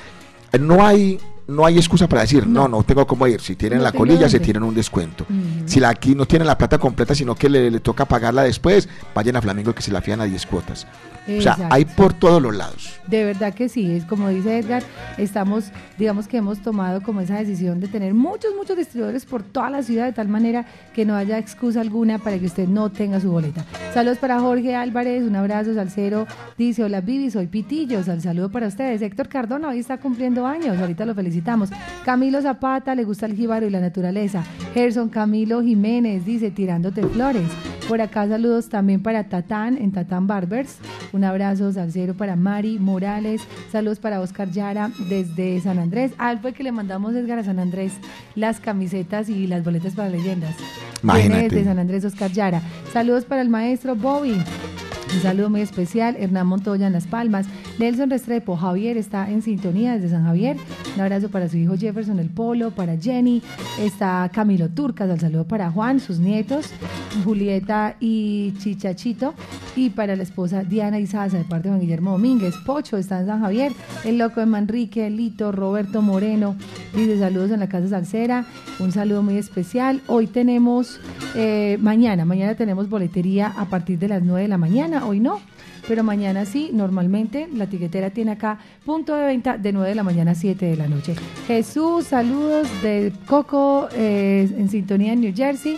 no 0.60 0.86
hay 0.86 1.20
no 1.48 1.66
hay 1.66 1.78
excusa 1.78 2.08
para 2.08 2.22
decir, 2.22 2.48
no, 2.48 2.68
no, 2.68 2.84
tengo 2.84 3.06
cómo 3.06 3.28
ir. 3.28 3.42
Si 3.42 3.56
tienen 3.56 3.80
No 3.80 3.86
la 3.86 3.92
colilla, 3.92 4.30
se 4.30 4.40
tienen 4.40 4.64
un 4.64 4.74
descuento. 4.74 5.26
Si 5.66 5.80
la, 5.80 5.90
aquí 5.90 6.16
no 6.16 6.26
tienen 6.26 6.48
la 6.48 6.58
plata 6.58 6.78
completa, 6.78 7.16
sino 7.16 7.36
que 7.36 7.50
le, 7.50 7.70
le 7.70 7.80
toca 7.80 8.06
pagarla 8.06 8.44
después, 8.44 8.88
vayan 9.14 9.36
a 9.36 9.42
Flamengo 9.42 9.74
que 9.74 9.82
se 9.82 9.92
la 9.92 10.02
fían 10.02 10.22
a 10.22 10.26
10 10.26 10.46
cuotas. 10.46 10.88
O 11.26 11.42
sea, 11.42 11.58
hay 11.70 11.86
por 11.86 12.14
todos 12.14 12.42
los 12.42 12.56
lados. 12.56 13.00
De 13.08 13.24
verdad 13.24 13.54
que 13.54 13.70
sí, 13.70 13.92
es 13.92 14.04
como 14.04 14.28
dice 14.28 14.60
Edgar, 14.60 14.84
estamos, 15.18 15.72
digamos 15.98 16.28
que 16.28 16.38
hemos 16.38 16.60
tomado 16.60 17.02
como 17.02 17.22
esa 17.22 17.38
decisión 17.38 17.80
de 17.80 17.88
tener 17.88 18.14
muchos, 18.14 18.54
muchos 18.56 18.76
distribuidores 18.76 19.26
por 19.26 19.42
toda 19.42 19.70
la 19.70 19.84
ciudad 19.84 20.06
de 20.06 20.12
tal 20.12 20.28
manera 20.28 20.66
que 20.94 21.06
no 21.06 21.16
haya 21.16 21.38
excusa 21.38 21.80
alguna 21.80 22.20
para 22.20 22.38
que 22.40 22.46
usted 22.46 22.68
no 22.68 22.92
tenga 22.92 23.22
su 23.22 23.32
boleta. 23.32 23.66
Saludos 23.94 24.18
para 24.18 24.40
Jorge 24.40 24.76
Álvarez, 24.76 25.24
un 25.24 25.36
abrazo, 25.36 25.74
Salcero, 25.74 26.28
dice, 26.58 26.84
hola 26.84 27.00
Vivi, 27.00 27.32
soy 27.32 27.48
Pitillos, 27.48 28.10
al 28.10 28.22
saludo 28.22 28.50
para 28.50 28.68
ustedes. 28.68 29.02
Héctor 29.02 29.30
Cardona 29.30 29.70
hoy 29.70 29.80
está 29.80 30.00
cumpliendo 30.00 30.46
años, 30.46 30.78
ahorita 30.78 31.06
lo 31.06 31.16
felicitamos. 31.34 31.70
Camilo 32.06 32.42
Zapata, 32.42 32.96
le 32.96 33.04
gusta 33.04 33.26
el 33.26 33.36
jíbaro 33.36 33.66
y 33.66 33.70
la 33.70 33.80
naturaleza. 33.80 34.44
Gerson 34.74 35.10
Camilo 35.10 35.62
Jiménez, 35.64 36.26
dice, 36.26 36.52
tirándote 36.52 37.04
flores. 37.04 37.48
Por 37.88 38.00
acá 38.02 38.28
saludos 38.28 38.70
también 38.70 39.02
para 39.02 39.26
Tatán, 39.26 39.78
en 39.78 39.92
Tatán 39.92 40.28
Barbers. 40.28 40.78
Un 41.12 41.24
abrazo 41.24 41.72
salsero 41.72 42.14
para 42.14 42.36
Mari 42.36 42.80
Morales. 42.80 43.42
Saludos 43.72 44.00
para 44.00 44.22
Oscar 44.22 44.50
Yara 44.52 44.92
desde 45.10 45.60
San 45.62 45.80
Andrés. 45.80 46.12
Él 46.20 46.40
fue 46.40 46.54
que 46.54 46.64
le 46.64 46.72
mandamos 46.72 47.14
Edgar 47.16 47.40
a 47.40 47.44
San 47.44 47.60
Andrés 47.60 47.94
las 48.36 48.60
camisetas 48.60 49.30
y 49.30 49.48
las 49.48 49.64
boletas 49.64 49.94
para 49.96 50.10
leyendas. 50.10 50.56
Imagínate. 51.02 51.50
Desde 51.50 51.66
San 51.66 51.80
Andrés, 51.80 52.06
Oscar 52.06 52.32
Yara. 52.32 52.62
Saludos 52.94 53.26
para 53.26 53.42
el 53.42 53.50
maestro 53.50 53.96
Bobby. 53.96 54.38
Un 55.14 55.22
saludo 55.22 55.50
muy 55.52 55.62
especial, 55.62 56.16
Hernán 56.18 56.48
Montoya 56.48 56.88
en 56.88 56.94
Las 56.94 57.06
Palmas, 57.06 57.46
Nelson 57.78 58.10
Restrepo, 58.10 58.58
Javier 58.58 58.98
está 58.98 59.30
en 59.30 59.44
sintonía 59.44 59.94
desde 59.94 60.10
San 60.10 60.26
Javier, 60.26 60.58
un 60.96 61.02
abrazo 61.02 61.30
para 61.30 61.48
su 61.48 61.58
hijo 61.58 61.78
Jefferson 61.78 62.20
El 62.20 62.30
Polo, 62.30 62.72
para 62.72 62.98
Jenny, 62.98 63.44
está 63.80 64.30
Camilo 64.34 64.70
Turcas, 64.70 65.10
un 65.10 65.20
saludo 65.20 65.46
para 65.46 65.70
Juan, 65.70 66.00
sus 66.00 66.18
nietos, 66.18 66.72
Julieta 67.24 67.96
y 68.00 68.54
Chichachito, 68.58 69.36
y 69.76 69.92
para 69.92 70.16
la 70.16 70.24
esposa 70.24 70.64
Diana 70.64 71.00
Izaza 71.00 71.38
de 71.38 71.44
parte 71.44 71.68
de 71.68 71.70
Juan 71.70 71.82
Guillermo 71.82 72.12
Domínguez, 72.14 72.56
Pocho 72.66 72.98
está 72.98 73.20
en 73.20 73.28
San 73.28 73.42
Javier, 73.42 73.72
el 74.06 74.18
loco 74.18 74.40
de 74.40 74.48
Manrique, 74.48 75.10
Lito, 75.12 75.52
Roberto 75.52 76.02
Moreno, 76.02 76.56
dice 76.96 77.20
saludos 77.20 77.52
en 77.52 77.60
la 77.60 77.70
Casa 77.70 77.88
Salsera, 77.88 78.46
un 78.80 78.92
saludo 78.92 79.22
muy 79.22 79.38
especial, 79.38 80.02
hoy 80.08 80.26
tenemos, 80.26 81.00
eh, 81.36 81.78
mañana, 81.80 82.26
mañana 82.26 82.56
tenemos 82.56 82.90
boletería 82.90 83.54
a 83.56 83.66
partir 83.66 84.00
de 84.00 84.08
las 84.08 84.24
9 84.24 84.42
de 84.42 84.48
la 84.48 84.58
mañana, 84.58 85.03
hoy 85.06 85.20
no, 85.20 85.40
pero 85.88 86.04
mañana 86.04 86.46
sí, 86.46 86.70
normalmente 86.74 87.48
la 87.54 87.68
tiquetera 87.68 88.10
tiene 88.10 88.32
acá 88.32 88.60
punto 88.86 89.16
de 89.16 89.26
venta 89.26 89.58
de 89.58 89.74
9 89.74 89.90
de 89.90 89.96
la 89.96 90.04
mañana 90.04 90.32
a 90.32 90.36
7 90.36 90.66
de 90.66 90.78
la 90.78 90.88
noche. 90.88 91.16
Jesús, 91.48 92.06
saludos 92.06 92.68
de 92.82 93.12
Coco 93.28 93.90
eh, 93.94 94.50
en 94.58 94.70
sintonía 94.70 95.14
en 95.14 95.22
New 95.22 95.34
Jersey. 95.36 95.78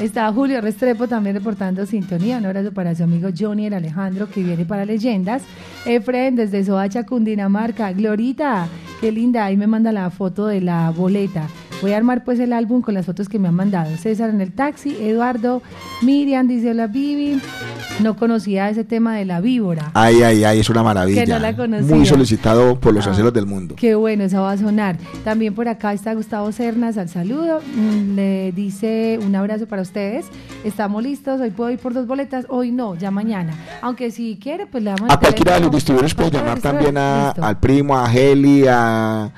Está 0.00 0.30
Julio 0.30 0.60
Restrepo 0.60 1.08
también 1.08 1.36
reportando 1.36 1.86
sintonía. 1.86 2.36
Un 2.36 2.44
abrazo 2.44 2.70
para 2.72 2.94
su 2.94 3.02
amigo 3.02 3.30
Johnny 3.36 3.66
el 3.66 3.72
Alejandro 3.72 4.28
que 4.28 4.42
viene 4.42 4.66
para 4.66 4.84
Leyendas. 4.84 5.42
Efren 5.86 6.36
desde 6.36 6.64
Soacha, 6.64 7.06
Cundinamarca. 7.06 7.92
Glorita, 7.92 8.68
qué 9.00 9.10
linda. 9.10 9.46
Ahí 9.46 9.56
me 9.56 9.66
manda 9.66 9.92
la 9.92 10.10
foto 10.10 10.48
de 10.48 10.60
la 10.60 10.90
boleta. 10.90 11.48
Voy 11.82 11.92
a 11.92 11.96
armar 11.98 12.24
pues 12.24 12.40
el 12.40 12.52
álbum 12.52 12.80
con 12.80 12.94
las 12.94 13.04
fotos 13.06 13.28
que 13.28 13.38
me 13.38 13.48
han 13.48 13.54
mandado. 13.54 13.94
César 13.96 14.30
en 14.30 14.40
el 14.40 14.52
taxi, 14.52 14.96
Eduardo, 15.00 15.62
Miriam, 16.02 16.48
dice 16.48 16.72
la 16.74 16.86
Bibi. 16.86 17.40
No 18.00 18.16
conocía 18.16 18.68
ese 18.68 18.84
tema 18.84 19.14
de 19.16 19.24
la 19.24 19.40
víbora. 19.40 19.90
Ay, 19.94 20.22
ay, 20.22 20.44
ay, 20.44 20.60
es 20.60 20.68
una 20.68 20.82
maravilla. 20.82 21.24
Que 21.24 21.30
no 21.30 21.38
la 21.38 21.56
conocía. 21.56 21.94
Muy 21.96 22.04
solicitado 22.04 22.78
por 22.78 22.92
los 22.92 23.06
Ah. 23.06 23.30
del 23.30 23.46
mundo. 23.46 23.74
Qué 23.76 23.94
bueno, 23.94 24.24
esa 24.24 24.40
va 24.40 24.52
a 24.52 24.56
sonar. 24.58 24.96
También 25.24 25.54
por 25.54 25.68
acá 25.68 25.92
está 25.94 26.12
Gustavo 26.14 26.50
Cernas 26.52 26.98
al 26.98 27.08
saludo. 27.08 27.60
Mm, 27.74 28.14
Le 28.16 28.52
dice 28.52 29.18
un 29.24 29.34
abrazo 29.34 29.66
para 29.66 29.82
ustedes. 29.82 30.26
Estamos 30.64 31.02
listos. 31.02 31.40
Hoy 31.40 31.50
puedo 31.50 31.70
ir 31.70 31.78
por 31.78 31.94
dos 31.94 32.06
boletas. 32.06 32.46
Hoy 32.50 32.70
no, 32.72 32.94
ya 32.96 33.10
mañana. 33.10 33.52
Aunque 33.82 34.10
si 34.10 34.38
quiere, 34.42 34.66
pues 34.66 34.82
le 34.84 34.90
damos. 34.90 35.10
A 35.10 35.14
el 35.14 35.20
cualquiera 35.20 35.54
de 35.54 35.60
los 35.60 35.70
distribuidores 35.70 36.14
puede 36.14 36.30
Cualquiera 36.30 36.56
llamar 36.56 36.62
también 36.62 36.98
a- 36.98 37.30
al 37.30 37.58
primo, 37.60 37.96
a 37.98 38.12
Heli, 38.12 38.64
a, 38.68 39.30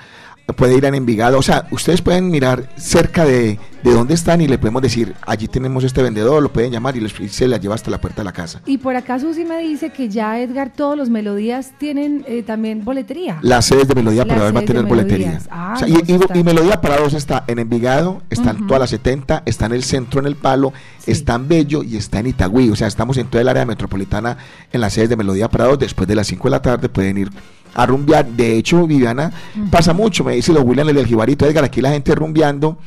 puede 0.57 0.77
ir 0.77 0.87
a 0.87 0.89
Envigado. 0.89 1.39
O 1.39 1.43
sea, 1.43 1.67
ustedes 1.71 2.03
pueden 2.03 2.31
mirar 2.31 2.69
cerca 2.77 3.25
de, 3.25 3.59
de 3.83 3.93
dónde 3.93 4.15
están 4.15 4.41
y 4.41 4.49
le 4.49 4.59
podemos 4.59 4.83
decir, 4.83 5.15
allí 5.27 5.47
tenemos 5.47 5.85
este 5.85 6.03
vendedor, 6.03 6.43
lo 6.43 6.53
pueden 6.53 6.73
llamar 6.73 6.97
y, 6.97 7.09
se 7.29 7.47
la 7.47 7.59
lleva 7.59 7.75
hasta 7.75 7.91
la 7.91 8.01
puerta 8.01 8.23
de 8.23 8.25
la 8.25 8.33
casa. 8.33 8.61
Y 8.67 8.79
por 8.79 8.97
acá 8.97 9.19
Susi 9.19 9.45
me 9.45 9.59
dice 9.59 9.91
que 9.91 10.09
ya 10.09 10.41
Edgar, 10.41 10.73
todos 10.75 10.97
los 10.97 11.11
melodías 11.11 11.73
tienen 11.79 12.25
eh, 12.27 12.43
también 12.43 12.85
boletería. 12.85 13.39
Las 13.43 13.67
sedes 13.67 13.87
de 13.89 13.95
Melodía 13.95 14.25
para 14.25 14.51
va 14.51 14.61
a 14.61 14.65
tener 14.65 14.85
boletería. 14.85 15.41
Ah, 15.51 15.75
O 15.77 15.79
sea, 15.79 15.89
no, 15.89 15.99
y, 16.35 16.43
Melodía 16.43 16.81
para 16.81 16.97
dos 16.97 17.15
está 17.15 17.45
en 17.47 17.59
Envigado, 17.59 18.23
está 18.31 18.51
en 18.51 18.57
Ujú. 18.57 18.67
todas 18.69 18.81
las 18.81 18.91
70, 18.91 19.43
está 19.45 19.67
en 19.67 19.73
el 19.73 19.85
centro, 19.85 20.21
en 20.21 20.27
el 20.27 20.37
Palo, 20.37 20.73
está 21.07 21.35
en 21.35 21.49
Bello 21.49 21.83
y 21.83 21.97
está 21.97 22.21
en 22.21 22.29
Itagüí. 22.29 22.71
O 22.71 22.77
sea, 22.77 22.89
estamos 22.89 23.17
en 23.19 23.27
toda 23.27 23.43
el 23.43 23.49
área 23.49 23.67
metropolitana 23.67 24.39
en 24.73 24.81
las 24.81 24.95
sedes 24.95 25.11
de 25.11 25.17
Melodía 25.17 25.49
para 25.49 25.67
dos. 25.67 25.79
Después 25.79 26.09
de 26.09 26.15
las 26.15 26.27
5 26.27 26.45
de 26.45 26.51
la 26.51 26.63
tarde 26.63 26.89
pueden 26.89 27.19
ir 27.19 27.31
a 27.79 27.87
rumbear. 27.87 28.27
De 28.27 28.57
hecho, 28.57 28.87
Viviana, 28.87 29.33
pasa 29.71 29.95
mucho, 29.95 30.25
me 30.25 30.35
dice 30.35 30.53
lo 30.53 30.63
William 30.63 30.89
el 30.89 30.97
del 30.97 31.07
Jibarito, 31.07 31.47
Edgar, 31.47 31.65
aquí 31.65 31.81
la 31.81 31.91
gente 31.91 32.13
rumbeando 32.13 32.79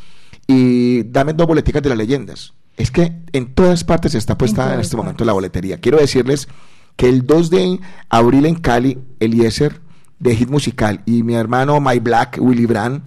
y 0.48 1.04
dame 1.04 1.34
dos 1.34 1.48
boleticas 1.48 1.82
de 1.82 1.90
las 1.90 1.98
leyendas. 1.98 2.54
Es 2.76 2.92
que 2.92 3.14
en 3.32 3.54
todas 3.54 3.86
partes 3.86 4.16
está 4.16 4.38
puesta 4.38 4.74
en, 4.74 4.82
este 4.82 4.98
momento 4.98 5.24
la 5.24 5.32
boletería. 5.32 5.78
Quiero 5.78 5.98
decirles 5.98 6.50
que 6.98 7.08
el 7.08 7.26
2 7.26 7.50
de 7.50 7.80
abril 8.10 8.46
en 8.46 8.56
Cali, 8.56 9.00
Eliezer 9.22 9.80
de 10.20 10.36
Hit 10.36 10.50
Musical 10.50 11.02
y 11.06 11.24
mi 11.24 11.36
hermano 11.36 11.80
My 11.80 12.00
Black, 12.00 12.38
Willy 12.42 12.66
Brand, 12.66 13.04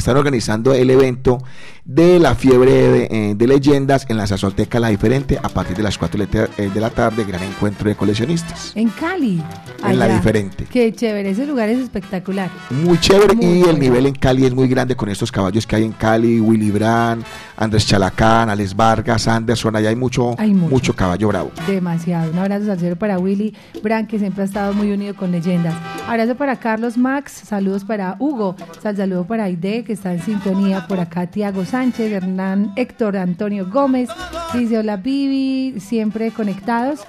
están 0.00 0.16
organizando 0.16 0.74
el 0.74 0.90
evento 0.90 1.38
de 1.84 2.18
la 2.20 2.34
fiebre 2.34 2.70
de, 2.72 3.08
eh, 3.10 3.34
de 3.34 3.46
leyendas 3.46 4.06
en 4.08 4.16
la 4.16 4.26
Sazolteca 4.26 4.78
La 4.78 4.88
Diferente 4.88 5.38
a 5.42 5.48
partir 5.48 5.76
de 5.76 5.82
las 5.82 5.96
4 5.98 6.18
de 6.18 6.24
la 6.26 6.30
tar- 6.30 6.50
eh, 6.58 6.70
de 6.72 6.80
la 6.80 6.90
tarde, 6.90 7.24
gran 7.24 7.42
encuentro 7.42 7.88
de 7.88 7.94
coleccionistas. 7.96 8.72
En 8.76 8.88
Cali. 8.90 9.42
En 9.86 9.98
La. 9.98 10.08
Diferente. 10.08 10.66
Qué 10.70 10.92
chévere, 10.92 11.30
ese 11.30 11.46
lugar 11.46 11.68
es 11.68 11.78
espectacular. 11.78 12.50
Muy 12.70 12.98
chévere 12.98 13.34
Muy 13.34 13.44
y 13.46 13.62
el 13.62 13.78
nivel 13.78 14.06
en 14.06 14.14
Cali 14.14 14.44
es 14.44 14.52
muy 14.54 14.68
grande 14.68 14.94
con 14.96 15.08
estos 15.08 15.30
caballos 15.32 15.66
que 15.66 15.76
hay 15.76 15.84
en 15.84 15.92
Cali, 15.92 16.40
Willy 16.40 16.70
Brand, 16.70 17.24
Andrés 17.56 17.86
Chalacán, 17.86 18.50
Alex 18.50 18.74
Vargas, 18.76 19.26
Anderson, 19.28 19.74
allá 19.76 19.88
hay 19.88 19.96
mucho, 19.96 20.34
Hay 20.38 20.52
mucho. 20.52 20.70
mucho 20.74 20.96
caballo 20.96 21.28
bravo. 21.28 21.50
Demasiado. 21.66 22.30
Un 22.30 22.38
abrazo 22.38 22.66
salsero 22.66 22.96
para 22.96 23.18
Willy 23.18 23.54
Brand, 23.82 24.06
que 24.08 24.18
siempre 24.18 24.42
ha 24.42 24.46
estado 24.46 24.74
muy 24.74 24.92
unido 24.92 25.14
con 25.16 25.30
leyendas. 25.32 25.74
Abrazo 26.06 26.34
para 26.36 26.56
Carlos 26.56 26.96
Max, 26.98 27.32
saludos 27.46 27.84
para 27.84 28.16
Hugo, 28.18 28.56
sal 28.82 28.96
saludo 28.96 29.24
para 29.26 29.44
Aide, 29.44 29.84
que 29.90 29.94
está 29.94 30.12
en 30.12 30.22
sintonía 30.22 30.86
por 30.86 31.00
acá, 31.00 31.26
Tiago 31.26 31.64
Sánchez, 31.64 32.12
Hernán 32.12 32.72
Héctor 32.76 33.16
Antonio 33.16 33.68
Gómez, 33.68 34.08
dice 34.54 34.78
hola 34.78 34.96
Vivi, 34.98 35.80
siempre 35.80 36.30
conectados 36.30 37.00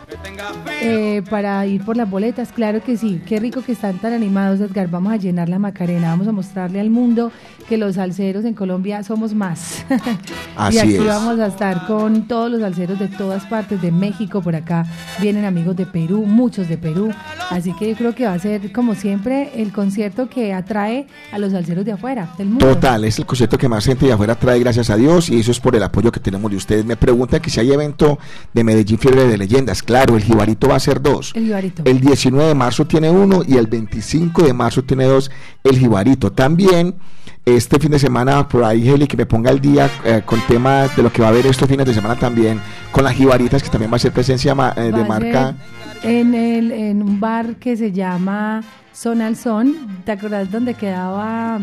eh, 0.82 1.22
para 1.30 1.64
ir 1.68 1.86
por 1.86 1.96
las 1.96 2.10
boletas, 2.10 2.52
claro 2.52 2.82
que 2.82 2.98
sí, 2.98 3.22
qué 3.28 3.40
rico 3.40 3.62
que 3.62 3.74
están 3.74 4.00
tan 4.00 4.14
animados 4.14 4.60
Edgar, 4.62 4.90
vamos 4.90 5.14
a 5.14 5.18
llenar 5.18 5.48
la 5.48 5.60
Macarena, 5.60 6.10
vamos 6.10 6.28
a 6.28 6.32
mostrarle 6.32 6.80
al 6.80 6.90
mundo 6.90 7.32
que 7.70 7.78
los 7.78 7.96
salseros 7.96 8.46
en 8.46 8.56
Colombia 8.56 9.04
somos 9.04 9.36
más. 9.36 9.86
Así 10.58 10.78
y 10.78 10.80
aquí 10.80 10.96
es. 10.96 11.06
vamos 11.06 11.40
a 11.40 11.46
estar 11.46 11.86
con 11.86 12.28
todos 12.28 12.50
los 12.50 12.62
salseros 12.62 12.98
de 12.98 13.10
todas 13.10 13.46
partes 13.46 13.80
de 13.80 13.92
México, 13.92 14.42
por 14.42 14.56
acá 14.56 14.88
vienen 15.22 15.46
amigos 15.46 15.76
de 15.76 15.86
Perú, 15.86 16.26
muchos 16.26 16.68
de 16.68 16.80
Perú, 16.80 17.14
así 17.52 17.74
que 17.76 17.92
yo 17.92 17.96
creo 17.96 18.16
que 18.16 18.26
va 18.26 18.34
a 18.34 18.40
ser 18.40 18.72
como 18.74 18.96
siempre 18.96 19.52
el 19.62 19.72
concierto 19.72 20.30
que 20.30 20.52
atrae 20.52 21.06
a 21.32 21.38
los 21.38 21.52
salseros 21.52 21.86
de 21.86 21.92
afuera 21.92 22.34
del 22.40 22.50
mundo. 22.50 22.61
Total, 22.62 23.04
es 23.06 23.18
el 23.18 23.26
concepto 23.26 23.58
que 23.58 23.68
más 23.68 23.84
gente 23.86 24.06
de 24.06 24.14
afuera 24.14 24.36
trae, 24.36 24.60
gracias 24.60 24.92
a 24.92 24.96
Dios, 24.96 25.30
y 25.30 25.40
eso 25.40 25.50
es 25.50 25.60
por 25.60 25.76
el 25.76 25.82
apoyo 25.82 26.12
que 26.12 26.20
tenemos 26.20 26.52
de 26.52 26.58
ustedes. 26.58 26.86
Me 26.86 26.96
preguntan 26.96 27.42
que 27.42 27.50
si 27.50 27.60
hay 27.60 27.72
evento 27.72 28.20
de 28.54 28.64
Medellín 28.64 29.00
Fiebre 29.00 29.26
de 29.28 29.36
Leyendas. 29.38 29.82
Claro, 29.82 30.16
el 30.16 30.24
Jibarito 30.24 30.68
va 30.68 30.76
a 30.76 30.80
ser 30.80 31.02
dos. 31.02 31.32
El 31.36 31.46
Jibarito. 31.46 31.82
El 31.86 32.00
19 32.00 32.50
de 32.50 32.54
marzo 32.56 32.86
tiene 32.86 33.10
uno 33.10 33.42
y 33.48 33.58
el 33.58 33.66
25 33.66 34.44
de 34.44 34.54
marzo 34.54 34.84
tiene 34.84 35.06
dos 35.06 35.32
el 35.64 35.80
Jibarito. 35.80 36.32
También 36.32 36.94
este 37.46 37.80
fin 37.80 37.90
de 37.90 37.98
semana, 37.98 38.48
por 38.48 38.64
ahí, 38.64 38.88
Heli, 38.88 39.08
que 39.08 39.18
me 39.18 39.26
ponga 39.26 39.50
al 39.50 39.60
día 39.60 39.90
eh, 40.06 40.22
con 40.24 40.40
temas 40.48 40.96
de 40.96 41.02
lo 41.02 41.12
que 41.12 41.24
va 41.24 41.30
a 41.30 41.32
haber 41.32 41.48
estos 41.48 41.68
fines 41.68 41.88
de 41.88 41.96
semana 41.96 42.16
también, 42.16 42.62
con 42.92 43.04
las 43.04 43.14
Jibaritas, 43.16 43.64
que 43.64 43.70
también 43.70 43.92
va 43.92 43.96
a 43.96 44.00
ser 44.00 44.12
presencia 44.12 44.54
ma- 44.54 44.74
eh, 44.78 44.92
de 44.92 45.04
marca. 45.04 45.56
En, 46.04 46.36
el, 46.36 46.72
en 46.72 47.02
un 47.02 47.20
bar 47.20 47.56
que 47.56 47.76
se 47.76 47.92
llama 47.92 48.64
Son 48.94 49.20
al 49.24 49.36
Son. 49.36 49.76
¿Te 50.06 50.12
acuerdas 50.12 50.52
dónde 50.52 50.76
quedaba 50.76 51.60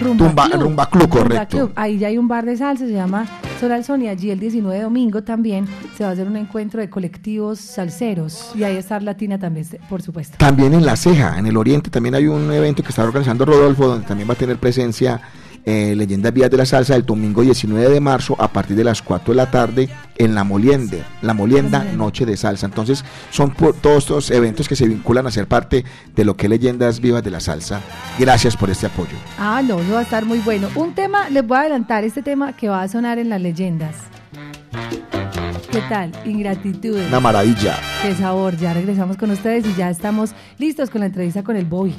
Rumba, 0.00 0.26
Tumba- 0.28 0.48
Club? 0.50 0.62
Rumba 0.62 0.90
Club, 0.90 1.08
correcto. 1.08 1.56
Club. 1.56 1.72
Ahí 1.76 1.98
ya 1.98 2.08
hay 2.08 2.18
un 2.18 2.28
bar 2.28 2.44
de 2.44 2.56
salsa, 2.56 2.86
se 2.86 2.92
llama 2.92 3.26
Son 3.60 3.72
al 3.72 3.84
Son. 3.84 4.02
Y 4.02 4.08
allí 4.08 4.30
el 4.30 4.38
19 4.40 4.76
de 4.76 4.82
domingo 4.84 5.22
también 5.22 5.66
se 5.96 6.04
va 6.04 6.10
a 6.10 6.12
hacer 6.12 6.26
un 6.26 6.36
encuentro 6.36 6.80
de 6.80 6.90
colectivos 6.90 7.58
salseros. 7.58 8.52
Y 8.54 8.64
ahí 8.64 8.76
está 8.76 9.00
Latina 9.00 9.38
también, 9.38 9.66
por 9.88 10.02
supuesto. 10.02 10.36
También 10.38 10.74
en 10.74 10.84
La 10.84 10.96
Ceja, 10.96 11.38
en 11.38 11.46
el 11.46 11.56
Oriente, 11.56 11.90
también 11.90 12.14
hay 12.14 12.26
un 12.26 12.50
evento 12.52 12.82
que 12.82 12.90
está 12.90 13.02
organizando 13.04 13.44
Rodolfo, 13.44 13.86
donde 13.88 14.06
también 14.06 14.28
va 14.28 14.34
a 14.34 14.36
tener 14.36 14.58
presencia 14.58 15.20
eh, 15.66 15.94
Leyendas 15.96 16.32
Vías 16.32 16.50
de 16.50 16.56
la 16.56 16.64
Salsa 16.64 16.96
el 16.96 17.04
domingo 17.04 17.42
19 17.42 17.90
de 17.90 18.00
marzo 18.00 18.36
a 18.38 18.48
partir 18.48 18.76
de 18.76 18.84
las 18.84 19.02
4 19.02 19.32
de 19.34 19.36
la 19.36 19.50
tarde 19.50 19.88
en 20.16 20.34
La 20.34 20.44
Moliende, 20.44 21.02
La 21.22 21.34
Molienda 21.34 21.82
Noche 21.84 22.24
de 22.24 22.36
Salsa. 22.36 22.66
Entonces 22.66 23.04
son 23.30 23.50
por- 23.50 23.74
todos 23.74 24.04
estos 24.04 24.30
eventos 24.30 24.68
que 24.68 24.76
se 24.76 24.86
vinculan 24.88 25.26
a 25.26 25.30
ser 25.30 25.46
parte 25.48 25.84
de 26.14 26.24
lo 26.24 26.36
que 26.36 26.46
es 26.46 26.50
Leyendas 26.50 27.00
Vivas 27.00 27.22
de 27.24 27.30
la 27.32 27.40
Salsa. 27.40 27.80
Gracias 28.18 28.56
por 28.56 28.70
este 28.70 28.86
apoyo. 28.86 29.16
Ah, 29.38 29.60
no, 29.66 29.80
eso 29.80 29.92
va 29.92 29.98
a 29.98 30.02
estar 30.02 30.24
muy 30.24 30.38
bueno. 30.38 30.68
Un 30.76 30.94
tema, 30.94 31.28
les 31.28 31.46
voy 31.46 31.56
a 31.58 31.60
adelantar 31.62 32.04
este 32.04 32.22
tema 32.22 32.54
que 32.56 32.68
va 32.68 32.82
a 32.82 32.88
sonar 32.88 33.18
en 33.18 33.28
las 33.28 33.40
leyendas. 33.42 33.94
¿Qué 35.70 35.82
tal? 35.88 36.12
Ingratitud. 36.24 36.98
Una 37.08 37.20
maravilla. 37.20 37.76
Qué 38.02 38.14
sabor. 38.14 38.56
Ya 38.56 38.72
regresamos 38.72 39.16
con 39.16 39.30
ustedes 39.30 39.66
y 39.66 39.74
ya 39.74 39.90
estamos 39.90 40.30
listos 40.58 40.88
con 40.90 41.00
la 41.00 41.06
entrevista 41.06 41.42
con 41.42 41.56
el 41.56 41.64
Bobby. 41.66 41.94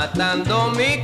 Matando 0.00 0.70
mi 0.76 0.96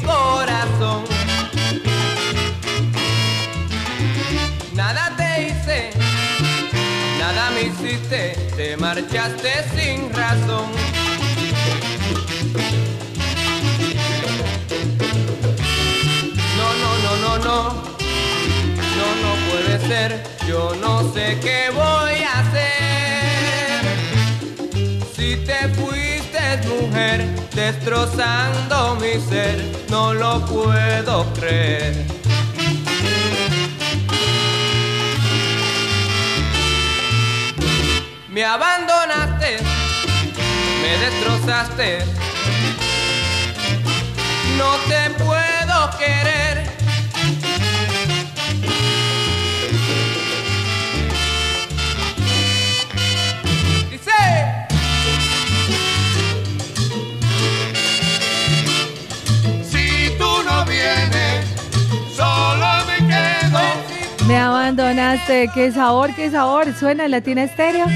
Qué 65.56 65.72
sabor, 65.72 66.14
qué 66.14 66.30
sabor. 66.30 66.74
Suena 66.74 67.06
en 67.06 67.12
Latina 67.12 67.42
Estéreo. 67.42 67.86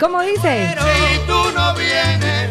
¿Cómo 0.00 0.20
dice? 0.20 0.68
Si 0.68 1.26
tú 1.28 1.52
no 1.54 1.74
vienes, 1.76 2.41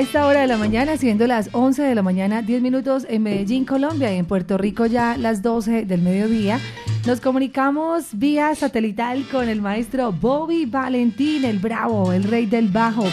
esta 0.00 0.26
hora 0.26 0.40
de 0.40 0.46
la 0.46 0.56
mañana, 0.56 0.96
siendo 0.96 1.26
las 1.26 1.54
11 1.54 1.82
de 1.82 1.94
la 1.94 2.02
mañana, 2.02 2.40
10 2.40 2.62
minutos 2.62 3.06
en 3.10 3.22
Medellín, 3.22 3.66
Colombia, 3.66 4.10
y 4.10 4.16
en 4.16 4.24
Puerto 4.24 4.56
Rico 4.56 4.86
ya 4.86 5.18
las 5.18 5.42
12 5.42 5.84
del 5.84 6.00
mediodía, 6.00 6.56
nos 7.06 7.20
comunicamos 7.20 8.18
vía 8.18 8.54
satelital 8.54 9.24
con 9.30 9.50
el 9.50 9.60
maestro 9.60 10.10
Bobby 10.10 10.64
Valentín, 10.64 11.44
el 11.44 11.58
bravo, 11.58 12.14
el 12.14 12.24
rey 12.24 12.46
del 12.46 12.68
bajo, 12.68 13.04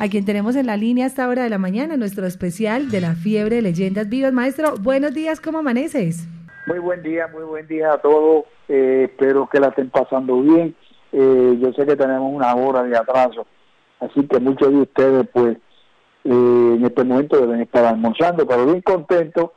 a 0.00 0.08
quien 0.08 0.24
tenemos 0.24 0.56
en 0.56 0.66
la 0.66 0.76
línea 0.76 1.04
a 1.04 1.06
esta 1.06 1.28
hora 1.28 1.44
de 1.44 1.48
la 1.48 1.58
mañana, 1.58 1.96
nuestro 1.96 2.26
especial 2.26 2.90
de 2.90 3.02
la 3.02 3.14
fiebre 3.14 3.56
de 3.56 3.62
leyendas 3.62 4.08
vivas. 4.08 4.32
Maestro, 4.32 4.74
buenos 4.80 5.14
días, 5.14 5.40
¿cómo 5.40 5.58
amaneces? 5.58 6.26
Muy 6.66 6.80
buen 6.80 7.04
día, 7.04 7.28
muy 7.28 7.44
buen 7.44 7.68
día 7.68 7.92
a 7.92 7.98
todos. 7.98 8.46
Eh, 8.68 9.04
espero 9.08 9.48
que 9.48 9.60
la 9.60 9.68
estén 9.68 9.90
pasando 9.90 10.40
bien. 10.40 10.74
Eh, 11.12 11.58
yo 11.60 11.72
sé 11.74 11.86
que 11.86 11.94
tenemos 11.94 12.34
una 12.34 12.52
hora 12.56 12.82
de 12.82 12.96
atraso, 12.96 13.46
así 14.00 14.26
que 14.26 14.40
muchos 14.40 14.70
de 14.70 14.80
ustedes, 14.80 15.28
pues, 15.32 15.56
eh, 16.24 16.74
en 16.76 16.84
este 16.84 17.04
momento 17.04 17.40
deben 17.40 17.60
estar 17.60 17.84
almorzando, 17.84 18.46
pero 18.46 18.66
bien 18.66 18.80
contento 18.82 19.54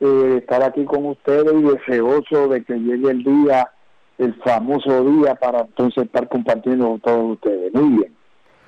eh, 0.00 0.06
de 0.06 0.36
estar 0.38 0.62
aquí 0.62 0.84
con 0.84 1.06
ustedes 1.06 1.52
y 1.52 1.62
deseoso 1.62 2.48
de 2.48 2.64
que 2.64 2.74
llegue 2.74 3.10
el 3.10 3.24
día, 3.24 3.70
el 4.18 4.34
famoso 4.42 5.04
día, 5.04 5.34
para 5.34 5.60
entonces 5.60 6.04
estar 6.04 6.28
compartiendo 6.28 6.88
con 6.88 7.00
todos 7.00 7.32
ustedes. 7.32 7.72
Muy 7.74 7.98
bien. 7.98 8.17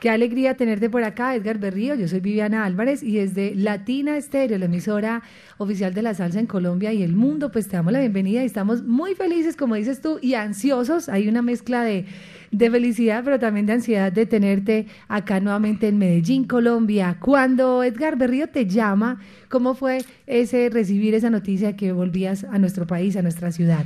Qué 0.01 0.09
alegría 0.09 0.55
tenerte 0.55 0.89
por 0.89 1.05
acá, 1.05 1.35
Edgar 1.35 1.59
Berrío. 1.59 1.95
Yo 1.95 2.09
soy 2.09 2.21
Viviana 2.21 2.65
Álvarez 2.65 3.03
y 3.03 3.17
desde 3.17 3.55
Latina 3.55 4.17
Estéreo, 4.17 4.57
la 4.57 4.65
emisora 4.65 5.23
oficial 5.59 5.93
de 5.93 6.01
la 6.01 6.15
salsa 6.15 6.41
en 6.41 6.47
Colombia 6.47 6.91
y 6.95 7.03
el 7.03 7.15
mundo, 7.15 7.53
pues 7.53 7.69
te 7.69 7.77
damos 7.77 7.93
la 7.93 8.01
bienvenida 8.01 8.43
y 8.43 8.47
estamos 8.47 8.83
muy 8.83 9.15
felices, 9.15 9.57
como 9.57 9.75
dices 9.75 10.01
tú, 10.01 10.19
y 10.23 10.33
ansiosos. 10.33 11.11
Hay 11.11 11.29
una 11.29 11.43
mezcla 11.43 11.85
de, 11.85 12.07
de 12.51 12.71
felicidad, 12.71 13.23
pero 13.23 13.39
también 13.39 13.67
de 13.67 13.75
ansiedad 13.75 14.11
de 14.11 14.25
tenerte 14.25 14.87
acá 15.07 15.39
nuevamente 15.39 15.89
en 15.89 15.99
Medellín, 15.99 16.45
Colombia. 16.45 17.19
Cuando 17.21 17.85
Edgar 17.85 18.17
Berrío 18.17 18.49
te 18.49 18.65
llama, 18.65 19.21
¿cómo 19.51 19.75
fue 19.75 19.99
ese 20.27 20.71
recibir 20.71 21.15
esa 21.15 21.29
noticia 21.29 21.77
que 21.77 21.93
volvías 21.93 22.45
a 22.45 22.59
nuestro 22.59 22.87
país, 22.87 23.17
a 23.17 23.23
nuestra 23.23 23.53
ciudad? 23.53 23.85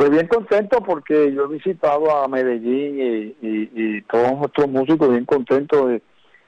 Pues 0.00 0.12
bien 0.12 0.28
contento 0.28 0.80
porque 0.80 1.30
yo 1.30 1.44
he 1.44 1.48
visitado 1.48 2.10
a 2.10 2.26
Medellín 2.26 3.34
y, 3.42 4.00
todos 4.10 4.32
nuestros 4.38 4.66
músicos 4.68 5.10
bien 5.10 5.26
contentos 5.26 5.90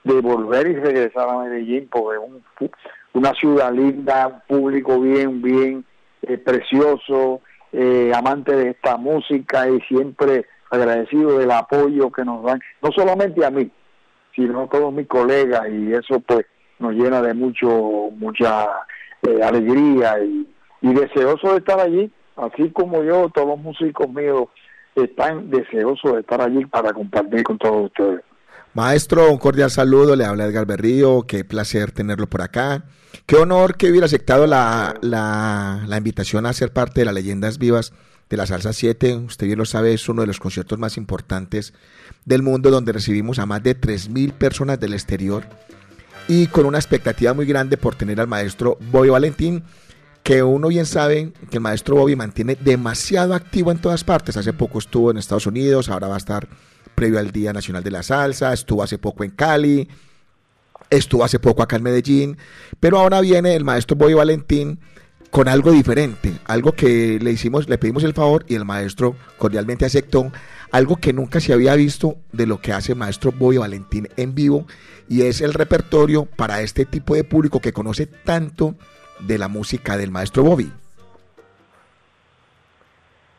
de, 0.04 0.20
volver 0.22 0.68
y 0.68 0.76
regresar 0.76 1.28
a 1.28 1.40
Medellín 1.40 1.86
porque 1.92 2.16
es 2.16 2.30
un 2.30 2.70
una 3.12 3.34
ciudad 3.34 3.70
linda, 3.70 4.42
un 4.48 4.58
público 4.58 4.98
bien, 4.98 5.42
bien 5.42 5.84
eh, 6.22 6.38
precioso, 6.38 7.42
eh, 7.72 8.10
amante 8.16 8.56
de 8.56 8.70
esta 8.70 8.96
música 8.96 9.68
y 9.68 9.82
siempre 9.82 10.46
agradecido 10.70 11.38
del 11.38 11.50
apoyo 11.50 12.10
que 12.10 12.24
nos 12.24 12.42
dan, 12.44 12.58
no 12.80 12.90
solamente 12.90 13.44
a 13.44 13.50
mí, 13.50 13.70
sino 14.34 14.62
a 14.62 14.68
todos 14.70 14.94
mis 14.94 15.08
colegas 15.08 15.68
y 15.70 15.92
eso 15.92 16.20
pues 16.20 16.46
nos 16.78 16.94
llena 16.94 17.20
de 17.20 17.34
mucho 17.34 17.68
mucha 18.16 18.66
eh, 19.28 19.42
alegría 19.42 20.14
y 20.24 20.94
deseoso 20.94 21.52
de 21.52 21.58
estar 21.58 21.78
allí, 21.78 22.10
así 22.36 22.70
como 22.70 23.02
yo, 23.02 23.30
todos 23.34 23.48
los 23.48 23.58
músicos 23.58 24.08
míos 24.08 24.48
están 24.94 25.50
deseosos 25.50 26.14
de 26.14 26.20
estar 26.20 26.40
allí 26.40 26.64
para 26.66 26.92
compartir 26.92 27.42
con 27.42 27.58
todos 27.58 27.86
ustedes. 27.86 28.20
Maestro, 28.74 29.30
un 29.30 29.38
cordial 29.38 29.70
saludo, 29.70 30.16
le 30.16 30.24
habla 30.24 30.46
Edgar 30.46 30.64
Berrío, 30.66 31.26
qué 31.26 31.44
placer 31.44 31.92
tenerlo 31.92 32.26
por 32.26 32.40
acá. 32.40 32.84
Qué 33.26 33.36
honor 33.36 33.76
que 33.76 33.90
hubiera 33.90 34.06
aceptado 34.06 34.46
la, 34.46 34.94
la, 35.02 35.84
la 35.86 35.96
invitación 35.98 36.46
a 36.46 36.52
ser 36.54 36.72
parte 36.72 37.00
de 37.00 37.04
las 37.04 37.14
leyendas 37.14 37.58
vivas 37.58 37.92
de 38.30 38.38
la 38.38 38.46
Salsa 38.46 38.72
7. 38.72 39.16
Usted 39.16 39.46
bien 39.46 39.58
lo 39.58 39.66
sabe, 39.66 39.92
es 39.92 40.08
uno 40.08 40.22
de 40.22 40.26
los 40.26 40.40
conciertos 40.40 40.78
más 40.78 40.96
importantes 40.96 41.74
del 42.24 42.42
mundo 42.42 42.70
donde 42.70 42.92
recibimos 42.92 43.38
a 43.38 43.46
más 43.46 43.62
de 43.62 43.78
3.000 43.78 44.32
personas 44.32 44.80
del 44.80 44.94
exterior 44.94 45.44
y 46.28 46.46
con 46.46 46.66
una 46.66 46.78
expectativa 46.78 47.34
muy 47.34 47.46
grande 47.46 47.76
por 47.76 47.94
tener 47.94 48.20
al 48.20 48.28
maestro 48.28 48.78
Bobby 48.90 49.10
Valentín, 49.10 49.64
que 50.22 50.42
uno 50.42 50.68
bien 50.68 50.86
sabe 50.86 51.32
que 51.50 51.56
el 51.56 51.62
maestro 51.62 51.96
Bobby 51.96 52.16
mantiene 52.16 52.56
demasiado 52.56 53.34
activo 53.34 53.72
en 53.72 53.78
todas 53.78 54.04
partes. 54.04 54.36
Hace 54.36 54.52
poco 54.52 54.78
estuvo 54.78 55.10
en 55.10 55.18
Estados 55.18 55.46
Unidos, 55.46 55.88
ahora 55.88 56.08
va 56.08 56.14
a 56.14 56.18
estar 56.18 56.48
previo 56.94 57.18
al 57.18 57.32
Día 57.32 57.52
Nacional 57.52 57.82
de 57.82 57.90
la 57.90 58.02
Salsa, 58.02 58.52
estuvo 58.52 58.82
hace 58.82 58.98
poco 58.98 59.24
en 59.24 59.30
Cali, 59.30 59.88
estuvo 60.90 61.24
hace 61.24 61.38
poco 61.38 61.62
acá 61.62 61.76
en 61.76 61.82
Medellín, 61.82 62.36
pero 62.78 62.98
ahora 62.98 63.20
viene 63.20 63.56
el 63.56 63.64
maestro 63.64 63.96
Bobby 63.96 64.14
Valentín 64.14 64.78
con 65.30 65.48
algo 65.48 65.72
diferente, 65.72 66.34
algo 66.44 66.72
que 66.72 67.18
le 67.20 67.32
hicimos, 67.32 67.68
le 67.68 67.78
pedimos 67.78 68.04
el 68.04 68.12
favor 68.12 68.44
y 68.48 68.54
el 68.54 68.66
maestro 68.66 69.16
cordialmente 69.38 69.86
aceptó, 69.86 70.30
algo 70.70 70.96
que 70.96 71.14
nunca 71.14 71.40
se 71.40 71.54
había 71.54 71.74
visto 71.74 72.18
de 72.32 72.46
lo 72.46 72.60
que 72.60 72.72
hace 72.72 72.92
el 72.92 72.98
maestro 72.98 73.32
Bobby 73.32 73.56
Valentín 73.56 74.08
en 74.16 74.34
vivo 74.34 74.66
y 75.08 75.22
es 75.22 75.40
el 75.40 75.54
repertorio 75.54 76.26
para 76.26 76.60
este 76.60 76.84
tipo 76.84 77.14
de 77.14 77.24
público 77.24 77.60
que 77.60 77.72
conoce 77.72 78.06
tanto 78.06 78.76
de 79.26 79.38
la 79.38 79.48
música 79.48 79.96
del 79.96 80.10
maestro 80.10 80.42
Bobby. 80.42 80.72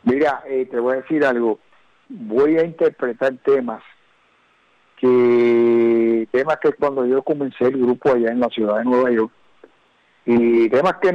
Mira, 0.04 0.42
eh, 0.46 0.66
te 0.70 0.78
voy 0.78 0.94
a 0.94 0.96
decir 1.00 1.24
algo. 1.24 1.58
Voy 2.08 2.58
a 2.58 2.64
interpretar 2.64 3.34
temas 3.44 3.82
que 4.98 6.28
temas 6.30 6.58
que 6.58 6.72
cuando 6.72 7.04
yo 7.06 7.22
comencé 7.22 7.64
el 7.64 7.78
grupo 7.78 8.12
allá 8.12 8.30
en 8.30 8.40
la 8.40 8.48
ciudad 8.48 8.78
de 8.78 8.84
Nueva 8.84 9.10
York 9.10 9.32
y 10.26 10.68
temas 10.68 10.94
que, 11.02 11.10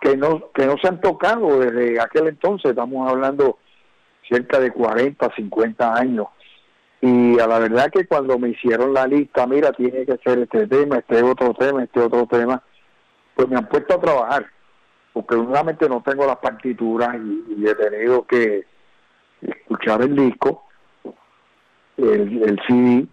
que 0.00 0.16
no 0.16 0.50
que 0.52 0.66
no 0.66 0.76
se 0.78 0.88
han 0.88 1.00
tocado 1.00 1.60
desde 1.60 2.00
aquel 2.00 2.28
entonces. 2.28 2.70
Estamos 2.70 3.10
hablando 3.10 3.58
cerca 4.28 4.58
de 4.58 4.70
40, 4.70 5.34
50 5.34 5.94
años. 5.94 6.26
Y 7.00 7.38
a 7.38 7.46
la 7.46 7.58
verdad 7.58 7.90
que 7.90 8.06
cuando 8.06 8.38
me 8.38 8.50
hicieron 8.50 8.94
la 8.94 9.06
lista, 9.06 9.46
mira, 9.46 9.72
tiene 9.72 10.06
que 10.06 10.16
ser 10.24 10.38
este 10.38 10.66
tema, 10.66 10.98
este 10.98 11.22
otro 11.22 11.52
tema, 11.52 11.84
este 11.84 12.00
otro 12.00 12.26
tema, 12.26 12.62
pues 13.34 13.48
me 13.48 13.56
han 13.56 13.68
puesto 13.68 13.94
a 13.94 14.00
trabajar, 14.00 14.46
porque 15.12 15.36
nuevamente 15.36 15.88
no 15.88 16.02
tengo 16.02 16.26
las 16.26 16.38
partituras 16.38 17.16
y, 17.16 17.44
y 17.58 17.68
he 17.68 17.74
tenido 17.74 18.26
que 18.26 18.66
escuchar 19.40 20.02
el 20.02 20.16
disco, 20.16 20.64
el, 21.96 22.60
CD, 22.66 23.06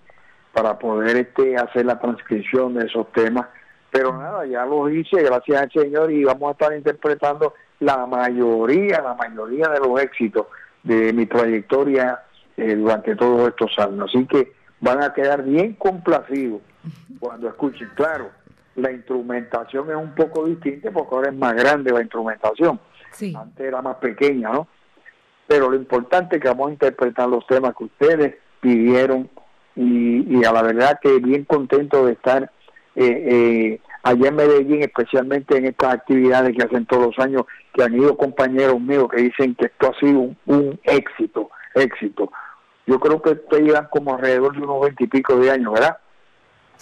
para 0.53 0.78
poder 0.78 1.17
este 1.17 1.55
hacer 1.57 1.86
la 1.86 1.99
transcripción 1.99 2.74
de 2.74 2.86
esos 2.86 3.11
temas. 3.11 3.47
Pero 3.91 4.17
nada, 4.17 4.45
ya 4.45 4.65
lo 4.65 4.89
hice, 4.89 5.22
gracias 5.22 5.61
al 5.61 5.72
Señor, 5.72 6.11
y 6.11 6.24
vamos 6.24 6.49
a 6.49 6.51
estar 6.51 6.74
interpretando 6.74 7.53
la 7.80 8.05
mayoría, 8.05 9.01
la 9.01 9.15
mayoría 9.15 9.67
de 9.69 9.80
los 9.80 9.99
éxitos 10.01 10.47
de 10.84 11.11
mi 11.13 11.26
trayectoria 11.26 12.22
eh, 12.57 12.76
durante 12.76 13.15
todos 13.15 13.49
estos 13.49 13.78
años. 13.80 14.09
Así 14.09 14.26
que 14.26 14.53
van 14.80 15.03
a 15.03 15.13
quedar 15.13 15.43
bien 15.43 15.74
complacidos 15.74 16.61
cuando 17.19 17.49
escuchen. 17.49 17.89
Claro, 17.95 18.30
la 18.76 18.91
instrumentación 18.91 19.89
es 19.89 19.95
un 19.95 20.15
poco 20.15 20.45
distinta 20.45 20.91
porque 20.91 21.15
ahora 21.15 21.30
es 21.30 21.36
más 21.36 21.53
grande 21.53 21.91
la 21.91 22.01
instrumentación. 22.01 22.80
Antes 23.36 23.67
era 23.67 23.82
más 23.82 23.97
pequeña, 23.97 24.51
¿no? 24.51 24.67
Pero 25.47 25.69
lo 25.69 25.76
importante 25.76 26.38
es 26.38 26.41
que 26.41 26.47
vamos 26.47 26.69
a 26.69 26.74
interpretar 26.74 27.28
los 27.28 27.45
temas 27.45 27.76
que 27.76 27.84
ustedes 27.84 28.36
pidieron 28.61 29.30
y, 29.76 30.38
y 30.38 30.45
a 30.45 30.53
la 30.53 30.61
verdad 30.61 30.99
que 31.01 31.19
bien 31.19 31.43
contento 31.43 32.05
de 32.05 32.13
estar 32.13 32.49
eh, 32.95 33.28
eh, 33.30 33.82
allá 34.03 34.30
en 34.30 34.36
Medellín, 34.36 34.82
especialmente 34.82 35.57
en 35.57 35.65
estas 35.65 35.95
actividades 35.95 36.55
que 36.55 36.63
hacen 36.63 36.86
todos 36.86 37.07
los 37.07 37.19
años, 37.19 37.43
que 37.74 37.84
han 37.84 37.93
ido 37.93 38.15
compañeros 38.15 38.80
míos 38.80 39.07
que 39.13 39.24
dicen 39.24 39.55
que 39.55 39.65
esto 39.65 39.91
ha 39.91 39.99
sido 39.99 40.19
un, 40.19 40.38
un 40.45 40.80
éxito, 40.84 41.49
éxito. 41.76 42.32
Yo 42.88 42.99
creo 42.99 43.22
que 43.22 43.32
ustedes 43.32 43.63
llevan 43.63 43.88
como 43.91 44.15
alrededor 44.15 44.55
de 44.55 44.63
unos 44.63 44.82
veintipico 44.82 45.36
de 45.38 45.51
años, 45.51 45.74
¿verdad? 45.74 45.97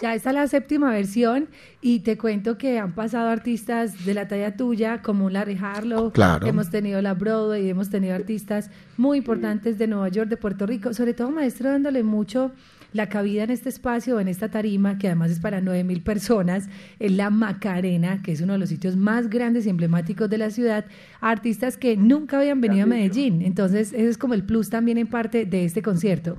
Ya 0.02 0.16
está 0.16 0.32
la 0.32 0.48
séptima 0.48 0.92
versión 0.92 1.50
y 1.82 2.00
te 2.00 2.18
cuento 2.18 2.58
que 2.58 2.80
han 2.80 2.94
pasado 2.96 3.28
artistas 3.28 4.06
de 4.06 4.14
la 4.14 4.30
talla 4.30 4.56
tuya 4.56 5.02
como 5.02 5.30
Larry 5.30 5.58
Harlow, 5.62 6.14
Claro. 6.14 6.48
hemos 6.48 6.70
tenido 6.70 7.02
la 7.02 7.14
Broadway, 7.16 7.70
hemos 7.70 7.90
tenido 7.90 8.16
artistas 8.16 8.72
muy 8.96 9.18
importantes 9.18 9.78
de 9.78 9.88
Nueva 9.88 10.08
York, 10.08 10.30
de 10.30 10.38
Puerto 10.38 10.66
Rico, 10.66 10.94
sobre 10.94 11.14
todo 11.14 11.32
maestro 11.32 11.70
dándole 11.70 12.04
mucho 12.04 12.52
la 12.94 13.10
cabida 13.10 13.44
en 13.44 13.50
este 13.52 13.68
espacio, 13.70 14.20
en 14.22 14.30
esta 14.30 14.50
tarima, 14.50 14.98
que 14.98 15.08
además 15.08 15.32
es 15.32 15.40
para 15.42 15.60
nueve 15.60 15.84
mil 15.84 16.02
personas, 16.02 16.70
en 17.00 17.18
la 17.18 17.30
Macarena, 17.30 18.22
que 18.24 18.32
es 18.32 18.42
uno 18.42 18.54
de 18.54 18.60
los 18.60 18.70
sitios 18.70 18.96
más 18.96 19.30
grandes 19.30 19.66
y 19.66 19.70
emblemáticos 19.70 20.30
de 20.30 20.38
la 20.38 20.50
ciudad, 20.50 20.86
artistas 21.20 21.76
que 21.78 21.98
nunca 21.98 22.40
habían 22.40 22.62
venido 22.62 22.84
a 22.84 22.88
Medellín. 22.88 23.42
Entonces, 23.42 23.92
eso 23.94 24.10
es 24.10 24.18
como 24.18 24.34
el 24.34 24.44
plus 24.44 24.70
también 24.70 24.98
en 24.98 25.08
parte 25.08 25.46
de 25.46 25.66
este 25.66 25.82
concierto. 25.82 26.38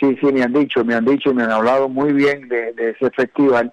Sí, 0.00 0.16
sí, 0.20 0.32
me 0.32 0.42
han 0.42 0.52
dicho, 0.52 0.84
me 0.84 0.94
han 0.94 1.04
dicho, 1.04 1.32
me 1.32 1.44
han 1.44 1.52
hablado 1.52 1.88
muy 1.88 2.12
bien 2.12 2.48
de, 2.48 2.72
de 2.72 2.90
ese 2.90 3.10
festival 3.10 3.72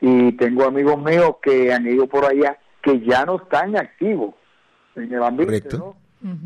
y 0.00 0.32
tengo 0.32 0.64
amigos 0.64 0.98
míos 1.02 1.36
que 1.42 1.72
han 1.72 1.86
ido 1.86 2.06
por 2.06 2.24
allá 2.26 2.58
que 2.82 3.00
ya 3.00 3.24
no 3.24 3.36
están 3.36 3.76
activos 3.76 4.34
en 4.94 5.12
el 5.12 5.22
ambiente, 5.22 5.78
¿no? 5.78 5.96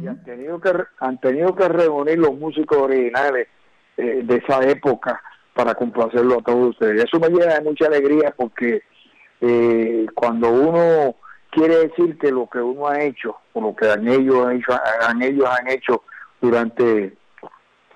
Y 0.00 0.06
han 0.08 0.22
tenido 0.24 0.60
que 0.60 0.72
han 0.98 1.20
tenido 1.20 1.54
que 1.54 1.68
reunir 1.68 2.18
los 2.18 2.34
músicos 2.34 2.78
originales 2.78 3.48
eh, 3.96 4.22
de 4.24 4.36
esa 4.36 4.60
época 4.62 5.20
para 5.54 5.74
complacerlo 5.74 6.38
a 6.38 6.42
todos 6.42 6.70
ustedes. 6.70 7.04
Eso 7.04 7.20
me 7.20 7.28
llena 7.28 7.54
de 7.54 7.62
mucha 7.62 7.86
alegría 7.86 8.34
porque 8.36 8.82
eh, 9.40 10.06
cuando 10.14 10.50
uno 10.50 11.14
quiere 11.50 11.88
decir 11.88 12.18
que 12.18 12.30
lo 12.30 12.48
que 12.48 12.58
uno 12.58 12.88
ha 12.88 13.00
hecho 13.00 13.36
o 13.52 13.60
lo 13.60 13.74
que 13.74 13.88
han 13.88 14.06
ellos 14.08 14.46
han 14.46 14.56
hecho, 14.56 14.72
han, 15.06 15.22
ellos 15.22 15.48
han 15.48 15.68
hecho 15.68 16.02
durante 16.40 17.16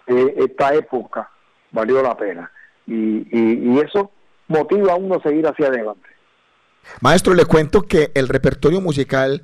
eh, 0.07 0.35
esta 0.37 0.75
época 0.75 1.31
valió 1.71 2.03
la 2.03 2.17
pena 2.17 2.51
y, 2.87 2.95
y, 2.95 3.73
y 3.73 3.79
eso 3.81 4.11
motiva 4.49 4.93
a 4.93 4.97
uno 4.97 5.17
a 5.17 5.23
seguir 5.23 5.47
hacia 5.47 5.69
adelante. 5.69 6.09
Maestro, 7.01 7.35
le 7.35 7.45
cuento 7.45 7.83
que 7.83 8.11
el 8.15 8.29
repertorio 8.29 8.81
musical 8.81 9.43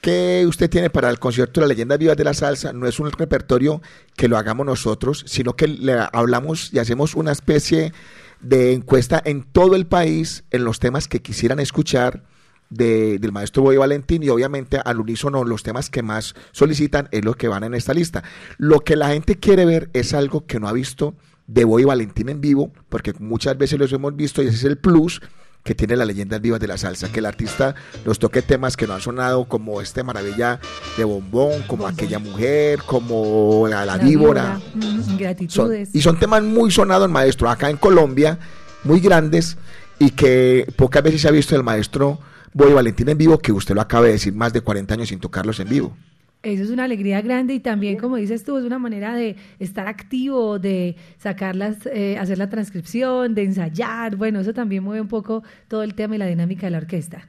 que 0.00 0.44
usted 0.46 0.70
tiene 0.70 0.90
para 0.90 1.10
el 1.10 1.18
concierto 1.18 1.60
de 1.60 1.66
la 1.66 1.68
leyenda 1.68 1.96
vivas 1.96 2.16
de 2.16 2.24
la 2.24 2.34
salsa 2.34 2.72
no 2.72 2.86
es 2.86 2.98
un 3.00 3.10
repertorio 3.10 3.82
que 4.16 4.28
lo 4.28 4.38
hagamos 4.38 4.66
nosotros, 4.66 5.24
sino 5.26 5.54
que 5.54 5.68
le 5.68 5.96
hablamos 6.12 6.72
y 6.72 6.78
hacemos 6.78 7.14
una 7.14 7.32
especie 7.32 7.92
de 8.40 8.72
encuesta 8.72 9.20
en 9.24 9.42
todo 9.42 9.76
el 9.76 9.86
país 9.86 10.44
en 10.50 10.64
los 10.64 10.80
temas 10.80 11.08
que 11.08 11.20
quisieran 11.20 11.60
escuchar 11.60 12.22
de- 12.70 13.18
del 13.18 13.32
maestro 13.32 13.62
Boy 13.62 13.76
Valentín 13.76 14.22
y 14.22 14.28
obviamente 14.28 14.78
al 14.84 15.00
unísono 15.00 15.44
los 15.44 15.62
temas 15.62 15.90
que 15.90 16.02
más 16.02 16.34
solicitan 16.52 17.08
es 17.10 17.24
lo 17.24 17.34
que 17.34 17.48
van 17.48 17.64
en 17.64 17.74
esta 17.74 17.92
lista. 17.94 18.22
Lo 18.58 18.80
que 18.80 18.96
la 18.96 19.08
gente 19.10 19.36
quiere 19.36 19.64
ver 19.64 19.90
es 19.92 20.14
algo 20.14 20.46
que 20.46 20.60
no 20.60 20.68
ha 20.68 20.72
visto 20.72 21.14
de 21.46 21.64
Boy 21.64 21.82
Valentín 21.84 22.28
en 22.28 22.40
vivo, 22.40 22.70
porque 22.88 23.12
muchas 23.18 23.58
veces 23.58 23.78
los 23.78 23.92
hemos 23.92 24.14
visto 24.14 24.42
y 24.42 24.46
ese 24.46 24.56
es 24.56 24.64
el 24.64 24.78
plus 24.78 25.20
que 25.64 25.74
tiene 25.74 25.94
la 25.94 26.06
leyenda 26.06 26.38
vivas 26.38 26.58
de 26.60 26.66
la 26.68 26.78
salsa, 26.78 27.12
que 27.12 27.18
el 27.18 27.26
artista 27.26 27.74
nos 28.06 28.18
toque 28.18 28.40
temas 28.40 28.78
que 28.78 28.86
no 28.86 28.94
han 28.94 29.00
sonado 29.02 29.44
como 29.46 29.82
este 29.82 30.02
maravilla 30.02 30.58
de 30.96 31.04
bombón, 31.04 31.62
como 31.66 31.86
aquella 31.86 32.18
mujer, 32.18 32.78
como 32.86 33.66
la, 33.68 33.84
la 33.84 33.98
víbora. 34.08 34.58
mm, 34.74 35.16
Son- 35.50 35.68
y 35.92 36.00
son 36.00 36.18
temas 36.18 36.42
muy 36.42 36.70
sonados, 36.70 37.10
maestro, 37.10 37.50
acá 37.50 37.68
en 37.68 37.76
Colombia, 37.76 38.38
muy 38.84 39.00
grandes 39.00 39.58
y 39.98 40.12
que 40.12 40.66
pocas 40.76 41.02
veces 41.02 41.20
se 41.20 41.28
ha 41.28 41.32
visto 41.32 41.54
el 41.54 41.62
maestro 41.62 42.20
Boy 42.52 42.72
Valentín 42.72 43.08
en 43.08 43.18
vivo, 43.18 43.38
que 43.38 43.52
usted 43.52 43.74
lo 43.74 43.80
acaba 43.80 44.06
de 44.06 44.12
decir, 44.12 44.34
más 44.34 44.52
de 44.52 44.60
40 44.60 44.94
años 44.94 45.08
sin 45.08 45.20
tocarlos 45.20 45.60
en 45.60 45.68
vivo. 45.68 45.96
Eso 46.42 46.64
es 46.64 46.70
una 46.70 46.84
alegría 46.84 47.20
grande 47.20 47.52
y 47.54 47.60
también, 47.60 47.98
como 47.98 48.16
dices 48.16 48.44
tú, 48.44 48.56
es 48.56 48.64
una 48.64 48.78
manera 48.78 49.14
de 49.14 49.36
estar 49.58 49.86
activo, 49.86 50.58
de 50.58 50.96
sacarlas, 51.18 51.86
eh, 51.86 52.16
hacer 52.18 52.38
la 52.38 52.48
transcripción, 52.48 53.34
de 53.34 53.44
ensayar. 53.44 54.16
Bueno, 54.16 54.40
eso 54.40 54.54
también 54.54 54.82
mueve 54.82 55.02
un 55.02 55.08
poco 55.08 55.42
todo 55.68 55.82
el 55.82 55.94
tema 55.94 56.14
y 56.14 56.18
la 56.18 56.26
dinámica 56.26 56.66
de 56.66 56.70
la 56.70 56.78
orquesta. 56.78 57.28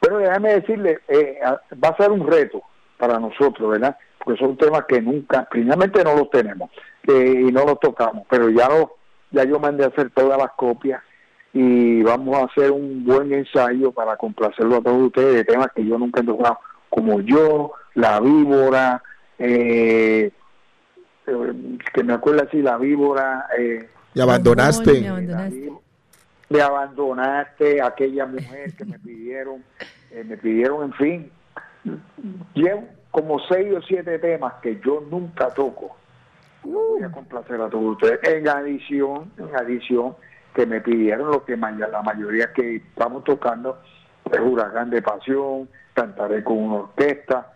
Pero 0.00 0.18
déjame 0.18 0.54
decirle, 0.54 1.00
eh, 1.06 1.38
va 1.84 1.88
a 1.90 1.96
ser 1.96 2.10
un 2.10 2.26
reto 2.26 2.62
para 2.96 3.18
nosotros, 3.20 3.70
¿verdad? 3.70 3.96
Porque 4.24 4.40
son 4.40 4.56
temas 4.56 4.84
que 4.88 5.02
nunca, 5.02 5.46
primeramente 5.50 6.02
no 6.02 6.14
los 6.14 6.30
tenemos 6.30 6.70
eh, 7.06 7.44
y 7.46 7.52
no 7.52 7.64
los 7.64 7.78
tocamos, 7.78 8.26
pero 8.30 8.48
ya 8.48 8.68
lo, 8.68 8.96
ya 9.30 9.44
yo 9.44 9.58
mandé 9.58 9.84
a 9.84 9.88
hacer 9.88 10.10
todas 10.10 10.38
las 10.38 10.52
copias 10.56 11.02
y 11.60 12.04
vamos 12.04 12.36
a 12.38 12.44
hacer 12.44 12.70
un 12.70 13.04
buen 13.04 13.32
ensayo 13.32 13.90
para 13.90 14.16
complacerlo 14.16 14.76
a 14.76 14.80
todos 14.80 15.06
ustedes 15.08 15.34
de 15.34 15.44
temas 15.44 15.66
que 15.74 15.84
yo 15.84 15.98
nunca 15.98 16.20
he 16.20 16.24
tocado, 16.24 16.60
como 16.88 17.20
yo, 17.20 17.72
la 17.94 18.20
víbora, 18.20 19.02
eh, 19.40 20.30
eh, 21.26 21.78
que 21.92 22.04
me 22.04 22.12
acuerdo 22.12 22.44
así, 22.44 22.62
la 22.62 22.78
víbora. 22.78 23.48
Eh, 23.58 23.88
Y 24.14 24.20
abandonaste. 24.20 25.00
Me 25.00 25.08
abandonaste. 25.08 25.72
me 26.48 26.60
abandonaste, 26.60 27.82
aquella 27.82 28.26
mujer 28.26 28.76
que 28.76 28.84
me 28.84 29.00
pidieron, 29.00 29.64
eh, 30.12 30.22
me 30.22 30.36
pidieron, 30.36 30.84
en 30.84 30.92
fin, 30.92 31.32
llevo 32.54 32.84
como 33.10 33.40
seis 33.48 33.74
o 33.76 33.82
siete 33.82 34.20
temas 34.20 34.54
que 34.62 34.80
yo 34.86 35.04
nunca 35.10 35.52
toco. 35.52 35.96
Los 36.62 36.74
voy 36.88 37.02
a 37.02 37.10
complacer 37.10 37.60
a 37.60 37.68
todos 37.68 37.96
ustedes. 37.96 38.20
En 38.22 38.48
adición, 38.48 39.32
en 39.38 39.56
adición, 39.56 40.14
que 40.54 40.66
me 40.66 40.80
pidieron 40.80 41.30
lo 41.30 41.44
que 41.44 41.56
la 41.88 42.02
mayoría 42.02 42.52
que 42.52 42.76
estamos 42.76 43.24
tocando, 43.24 43.80
es 44.30 44.40
Huracán 44.40 44.90
de 44.90 45.02
Pasión, 45.02 45.68
Cantaré 45.94 46.44
con 46.44 46.58
una 46.58 46.74
orquesta, 46.76 47.52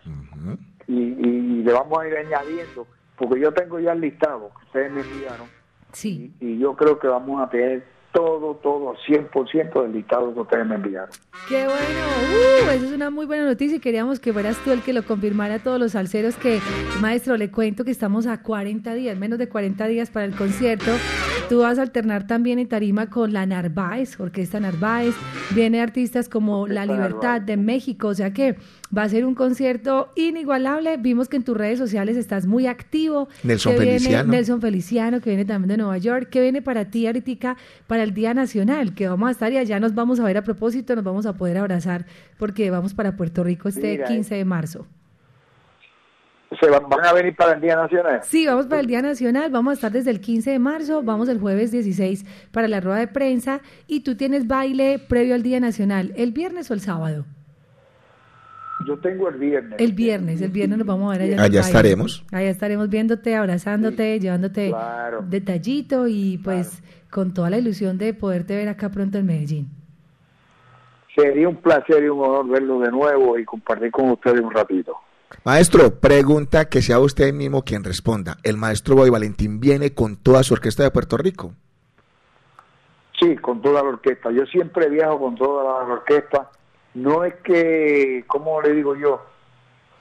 y, 0.87 0.93
y 0.97 1.63
le 1.63 1.71
vamos 1.73 1.99
a 1.99 2.07
ir 2.07 2.17
añadiendo, 2.17 2.85
porque 3.15 3.39
yo 3.39 3.51
tengo 3.53 3.79
ya 3.79 3.93
el 3.93 4.01
listado 4.01 4.51
que 4.59 4.65
ustedes 4.65 4.91
me 4.91 5.01
enviaron, 5.01 5.47
Sí. 5.93 6.33
y 6.39 6.57
yo 6.57 6.75
creo 6.75 6.97
que 6.99 7.07
vamos 7.07 7.41
a 7.41 7.49
tener 7.49 7.83
todo, 8.13 8.55
todo, 8.61 8.95
100% 9.07 9.81
del 9.81 9.91
listado 9.91 10.33
que 10.33 10.39
ustedes 10.39 10.67
me 10.67 10.75
enviaron. 10.75 11.09
¡Qué 11.49 11.65
bueno! 11.65 11.79
¡Uh! 12.31 12.69
Esa 12.69 12.73
es 12.75 12.91
una 12.91 13.09
muy 13.09 13.25
buena 13.25 13.45
noticia 13.45 13.77
y 13.77 13.79
queríamos 13.79 14.19
que 14.19 14.31
fueras 14.31 14.55
tú 14.63 14.71
el 14.71 14.81
que 14.81 14.93
lo 14.93 15.03
confirmara 15.03 15.55
a 15.55 15.59
todos 15.59 15.79
los 15.79 15.93
salseros 15.93 16.35
que, 16.35 16.59
maestro, 17.01 17.35
le 17.37 17.49
cuento 17.51 17.83
que 17.83 17.91
estamos 17.91 18.27
a 18.27 18.41
40 18.41 18.93
días, 18.93 19.17
menos 19.17 19.39
de 19.39 19.49
40 19.49 19.87
días 19.87 20.11
para 20.11 20.25
el 20.25 20.35
concierto. 20.35 20.91
Tú 21.49 21.59
vas 21.59 21.79
a 21.79 21.81
alternar 21.81 22.25
también 22.27 22.59
en 22.59 22.69
tarima 22.69 23.09
con 23.09 23.33
la 23.33 23.45
Narváez, 23.45 24.19
Orquesta 24.19 24.59
Narváez. 24.59 25.15
Viene 25.51 25.81
artistas 25.81 26.29
como 26.29 26.67
La 26.67 26.85
Libertad 26.85 27.21
Narváez. 27.21 27.45
de 27.47 27.57
México, 27.57 28.07
o 28.09 28.13
sea 28.13 28.31
que 28.31 28.55
va 28.95 29.03
a 29.03 29.09
ser 29.09 29.25
un 29.25 29.35
concierto 29.35 30.09
inigualable. 30.15 30.97
Vimos 30.97 31.27
que 31.29 31.37
en 31.37 31.43
tus 31.43 31.57
redes 31.57 31.79
sociales 31.79 32.17
estás 32.17 32.45
muy 32.45 32.67
activo. 32.67 33.27
Nelson 33.43 33.73
viene 33.73 33.99
Feliciano. 33.99 34.31
Nelson 34.31 34.61
Feliciano, 34.61 35.21
que 35.21 35.29
viene 35.29 35.45
también 35.45 35.69
de 35.69 35.77
Nueva 35.77 35.97
York, 35.97 36.29
que 36.29 36.41
viene 36.41 36.61
para 36.61 36.85
ti 36.85 37.07
ahorita 37.07 37.57
para 37.87 38.03
el 38.03 38.13
Día 38.13 38.33
Nacional, 38.33 38.93
que 38.93 39.07
vamos 39.07 39.29
a 39.29 39.31
estar 39.31 39.51
y 39.51 39.57
allá 39.57 39.79
nos 39.79 39.95
vamos 39.95 40.19
a 40.19 40.23
ver 40.23 40.37
a 40.37 40.43
propósito, 40.43 40.95
nos 40.95 41.03
vamos 41.03 41.25
a 41.25 41.33
poder 41.33 41.57
abrazar 41.57 42.05
porque 42.37 42.69
vamos 42.69 42.93
para 42.93 43.15
Puerto 43.15 43.43
Rico 43.43 43.69
este 43.69 43.93
Mira, 43.93 44.05
15 44.05 44.35
de 44.35 44.45
marzo. 44.45 44.87
¿Se 46.59 46.69
van, 46.69 46.87
van 46.87 47.03
a 47.03 47.13
venir 47.13 47.35
para 47.35 47.53
el 47.53 47.61
Día 47.61 47.75
Nacional? 47.75 48.21
Sí, 48.23 48.45
vamos 48.45 48.67
para 48.67 48.81
el 48.81 48.87
Día 48.87 49.01
Nacional, 49.01 49.49
vamos 49.49 49.71
a 49.71 49.73
estar 49.73 49.91
desde 49.91 50.11
el 50.11 50.21
15 50.21 50.51
de 50.51 50.59
marzo, 50.59 51.01
vamos 51.01 51.27
el 51.29 51.39
jueves 51.39 51.71
16 51.71 52.25
para 52.51 52.67
la 52.67 52.79
rueda 52.79 52.99
de 52.99 53.07
prensa 53.07 53.61
y 53.87 54.01
tú 54.01 54.15
tienes 54.15 54.45
baile 54.45 54.99
previo 54.99 55.33
al 55.33 55.41
Día 55.41 55.59
Nacional, 55.59 56.13
¿el 56.15 56.31
viernes 56.31 56.69
o 56.69 56.75
el 56.75 56.81
sábado? 56.81 57.25
Yo 58.87 58.97
tengo 58.99 59.29
el 59.29 59.35
viernes. 59.37 59.79
El 59.79 59.93
viernes, 59.93 60.41
el 60.41 60.51
viernes 60.51 60.77
nos 60.79 60.87
vamos 60.87 61.13
a 61.15 61.17
ver 61.17 61.33
allá. 61.33 61.43
Allá 61.43 61.61
estaremos. 61.61 62.25
Allá 62.31 62.49
estaremos 62.49 62.89
viéndote, 62.89 63.35
abrazándote, 63.35 64.19
llevándote 64.19 64.69
Claro. 64.69 65.23
detallito 65.27 66.07
y 66.07 66.37
pues 66.43 66.81
con 67.09 67.33
toda 67.33 67.49
la 67.49 67.59
ilusión 67.59 67.97
de 67.97 68.13
poderte 68.13 68.55
ver 68.55 68.67
acá 68.69 68.89
pronto 68.89 69.17
en 69.19 69.25
Medellín. 69.27 69.69
Sería 71.15 71.47
un 71.47 71.57
placer 71.57 72.03
y 72.03 72.07
un 72.09 72.19
honor 72.21 72.49
verlo 72.49 72.79
de 72.79 72.91
nuevo 72.91 73.37
y 73.37 73.45
compartir 73.45 73.91
con 73.91 74.09
ustedes 74.09 74.41
un 74.41 74.51
ratito. 74.51 74.95
Maestro, 75.45 75.99
pregunta 75.99 76.65
que 76.65 76.81
sea 76.81 76.99
usted 76.99 77.31
mismo 77.33 77.63
quien 77.63 77.83
responda. 77.83 78.37
¿El 78.43 78.57
maestro 78.57 78.95
Boy 78.95 79.09
Valentín 79.09 79.59
viene 79.59 79.93
con 79.93 80.15
toda 80.17 80.41
su 80.43 80.53
orquesta 80.55 80.83
de 80.83 80.91
Puerto 80.91 81.17
Rico? 81.17 81.53
Sí, 83.19 83.35
con 83.37 83.61
toda 83.61 83.83
la 83.83 83.89
orquesta. 83.89 84.31
Yo 84.31 84.45
siempre 84.47 84.89
viajo 84.89 85.19
con 85.19 85.35
toda 85.35 85.63
la 85.85 85.93
orquesta. 85.93 86.49
No 86.95 87.23
es 87.23 87.35
que, 87.43 88.23
¿cómo 88.27 88.61
le 88.61 88.73
digo 88.73 88.95
yo? 88.95 89.21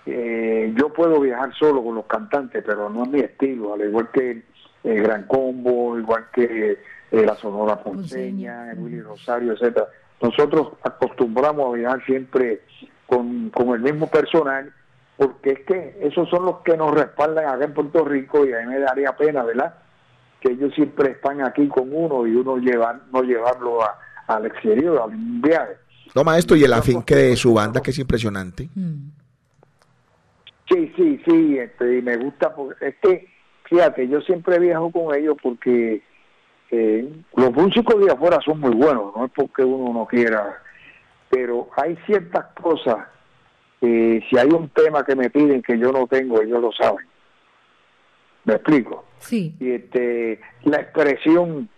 Eh, 0.07 0.73
yo 0.77 0.93
puedo 0.93 1.21
viajar 1.21 1.55
solo 1.55 1.83
con 1.83 1.95
los 1.95 2.07
cantantes, 2.07 2.63
pero 2.67 2.91
no 2.91 3.05
es 3.05 3.09
mi 3.11 3.21
estilo. 3.21 3.75
Al 3.75 3.83
igual 3.83 4.11
que 4.13 4.43
el 4.85 5.03
Gran 5.03 5.25
Combo, 5.27 5.99
igual 5.99 6.27
que 6.33 6.79
eh, 7.11 7.25
la 7.27 7.35
Sonora 7.37 7.77
Ponceña, 7.83 8.73
el 8.73 8.79
Willy 8.81 9.01
Rosario, 9.01 9.53
etcétera. 9.53 9.87
Nosotros 10.21 10.73
acostumbramos 10.83 11.73
a 11.73 11.77
viajar 11.79 12.05
siempre 12.05 12.63
con, 13.07 13.51
con 13.51 13.69
el 13.71 13.81
mismo 13.81 14.09
personal, 14.09 14.73
porque 15.17 15.51
es 15.53 15.61
que 15.61 15.99
esos 16.01 16.29
son 16.31 16.45
los 16.47 16.59
que 16.61 16.77
nos 16.77 16.93
respaldan 16.95 17.47
acá 17.47 17.65
en 17.65 17.75
Puerto 17.75 18.05
Rico 18.05 18.45
y 18.45 18.53
a 18.53 18.61
mí 18.61 18.67
me 18.67 18.79
daría 18.81 19.17
pena, 19.17 19.43
¿verdad? 19.45 19.75
que 20.41 20.51
ellos 20.51 20.75
siempre 20.75 21.13
están 21.13 21.41
aquí 21.43 21.69
con 21.69 21.89
uno 21.95 22.27
y 22.27 22.35
uno 22.35 22.57
llevar, 22.57 22.99
no 23.13 23.23
llevarlo 23.23 23.81
a- 23.85 23.97
al 24.27 24.45
exterior, 24.47 24.99
a 24.99 25.05
un 25.05 25.41
viaje. 25.41 25.75
No, 26.15 26.25
maestro, 26.25 26.57
y 26.57 26.65
el 26.65 26.73
afinque 26.73 27.15
de 27.15 27.37
su 27.37 27.55
banda, 27.55 27.81
que 27.81 27.91
es 27.91 27.99
impresionante. 27.99 28.69
Sí, 30.69 30.93
sí, 30.97 31.21
sí, 31.27 31.59
este, 31.59 31.99
y 31.99 32.03
me 32.03 32.17
gusta, 32.17 32.55
porque 32.55 32.89
es 32.89 32.95
que, 33.03 33.29
fíjate, 33.65 34.09
yo 34.09 34.21
siempre 34.21 34.59
viajo 34.59 34.91
con 34.91 35.15
ellos 35.15 35.37
porque 35.43 36.03
eh, 36.71 37.09
los 37.37 37.53
músicos 37.53 38.05
de 38.05 38.13
afuera 38.13 38.39
son 38.45 38.61
muy 38.61 38.75
buenos, 38.75 39.15
no 39.17 39.27
es 39.27 39.33
porque 39.35 39.65
uno 39.65 39.93
no 39.93 40.07
quiera, 40.07 40.63
pero 41.31 41.69
hay 41.77 41.97
ciertas 42.07 42.47
cosas, 42.61 43.07
que 43.81 44.23
si 44.29 44.39
hay 44.39 44.49
un 44.49 44.69
tema 44.71 45.05
que 45.05 45.17
me 45.17 45.31
piden 45.31 45.63
que 45.63 45.79
yo 45.79 45.93
no 45.93 46.07
tengo, 46.07 46.41
ellos 46.41 46.61
lo 46.61 46.73
saben. 46.73 47.07
¿Me 48.45 48.55
explico? 48.55 49.05
Sí. 49.19 49.55
y 49.61 49.71
este 49.71 50.41
la 50.65 50.79
expresión 50.79 51.69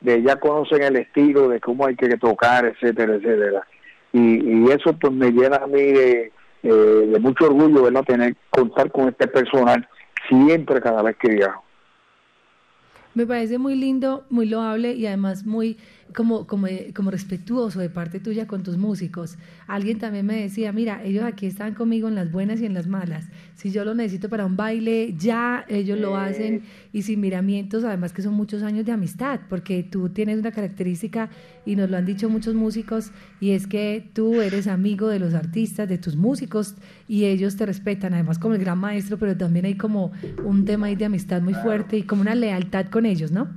de 0.00 0.22
ya 0.22 0.36
conocen 0.36 0.82
el 0.82 0.96
estilo 0.96 1.48
de 1.48 1.60
cómo 1.60 1.86
hay 1.86 1.96
que 1.96 2.08
tocar 2.16 2.64
etcétera 2.64 3.14
etcétera. 3.14 3.66
Y, 4.12 4.64
y 4.64 4.70
eso 4.70 4.92
pues 4.98 5.12
me 5.12 5.30
llena 5.30 5.56
a 5.56 5.66
mí 5.66 5.82
de, 5.82 6.32
eh, 6.62 6.72
de 7.12 7.18
mucho 7.18 7.46
orgullo 7.46 7.82
verdad 7.82 8.04
tener 8.04 8.34
contar 8.50 8.90
con 8.90 9.08
este 9.08 9.28
personal 9.28 9.86
siempre 10.28 10.80
cada 10.80 11.02
vez 11.02 11.16
que 11.16 11.28
viajo 11.28 11.62
Me 13.18 13.26
parece 13.26 13.58
muy 13.58 13.74
lindo, 13.74 14.24
muy 14.30 14.46
loable 14.46 14.94
y 14.94 15.04
además 15.04 15.44
muy 15.44 15.76
como, 16.14 16.46
como, 16.46 16.68
como 16.94 17.10
respetuoso 17.10 17.80
de 17.80 17.90
parte 17.90 18.20
tuya 18.20 18.46
con 18.46 18.62
tus 18.62 18.76
músicos. 18.76 19.36
Alguien 19.66 19.98
también 19.98 20.24
me 20.24 20.40
decía, 20.40 20.72
mira, 20.72 21.02
ellos 21.04 21.24
aquí 21.24 21.46
están 21.46 21.74
conmigo 21.74 22.08
en 22.08 22.14
las 22.14 22.30
buenas 22.30 22.60
y 22.60 22.66
en 22.66 22.74
las 22.74 22.86
malas. 22.86 23.26
Si 23.54 23.70
yo 23.70 23.84
lo 23.84 23.94
necesito 23.94 24.28
para 24.28 24.46
un 24.46 24.56
baile, 24.56 25.14
ya 25.18 25.64
ellos 25.68 25.98
lo 25.98 26.16
hacen 26.16 26.62
y 26.92 27.02
sin 27.02 27.20
miramientos, 27.20 27.84
además 27.84 28.12
que 28.12 28.22
son 28.22 28.34
muchos 28.34 28.62
años 28.62 28.86
de 28.86 28.92
amistad, 28.92 29.40
porque 29.48 29.82
tú 29.82 30.08
tienes 30.10 30.38
una 30.38 30.52
característica 30.52 31.28
y 31.66 31.76
nos 31.76 31.90
lo 31.90 31.96
han 31.96 32.06
dicho 32.06 32.30
muchos 32.30 32.54
músicos 32.54 33.10
y 33.40 33.50
es 33.50 33.66
que 33.66 34.08
tú 34.12 34.40
eres 34.40 34.68
amigo 34.68 35.08
de 35.08 35.18
los 35.18 35.34
artistas, 35.34 35.88
de 35.88 35.98
tus 35.98 36.16
músicos 36.16 36.76
y 37.08 37.24
ellos 37.24 37.56
te 37.56 37.66
respetan, 37.66 38.14
además 38.14 38.38
como 38.38 38.54
el 38.54 38.60
gran 38.60 38.78
maestro, 38.78 39.18
pero 39.18 39.36
también 39.36 39.64
hay 39.64 39.74
como 39.74 40.12
un 40.44 40.64
tema 40.64 40.86
ahí 40.86 40.96
de 40.96 41.04
amistad 41.04 41.42
muy 41.42 41.54
fuerte 41.54 41.98
y 41.98 42.04
como 42.04 42.22
una 42.22 42.34
lealtad 42.34 42.86
con 42.86 43.04
ellos, 43.08 43.32
¿no? 43.32 43.48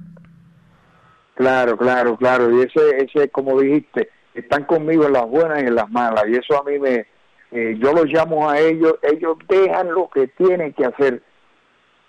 claro 1.35 1.77
claro 1.77 2.17
claro. 2.17 2.51
Y 2.51 2.61
ese 2.63 3.03
ese 3.03 3.29
como 3.29 3.59
dijiste 3.59 4.09
están 4.33 4.63
conmigo 4.65 5.05
en 5.07 5.13
las 5.13 5.27
buenas 5.27 5.61
y 5.63 5.67
en 5.67 5.75
las 5.75 5.89
malas. 5.89 6.25
Y 6.27 6.35
eso 6.35 6.59
a 6.59 6.63
mí 6.63 6.77
me 6.79 7.05
eh, 7.51 7.77
yo 7.79 7.93
los 7.93 8.05
llamo 8.05 8.49
a 8.49 8.59
ellos 8.59 8.95
ellos 9.01 9.37
dejan 9.47 9.91
lo 9.91 10.09
que 10.09 10.27
tienen 10.27 10.73
que 10.73 10.85
hacer 10.85 11.21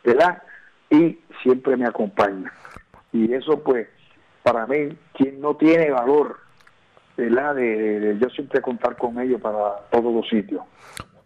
verdad 0.05 0.43
y 0.91 1.19
siempre 1.43 1.77
me 1.77 1.87
acompañan. 1.87 2.51
Y 3.13 3.33
eso 3.33 3.63
pues 3.63 3.89
para 4.43 4.67
mí 4.67 4.97
quien 5.15 5.41
no 5.41 5.57
tiene 5.57 5.91
valor 5.91 6.39
verdad 7.17 7.55
de, 7.55 7.63
de- 7.63 8.01
de 8.01 8.19
yo 8.19 8.29
siempre 8.31 8.61
contar 8.61 8.97
con 8.97 9.19
ellos 9.21 9.41
para 9.41 9.77
todos 9.91 10.13
los 10.15 10.29
sitios 10.29 10.63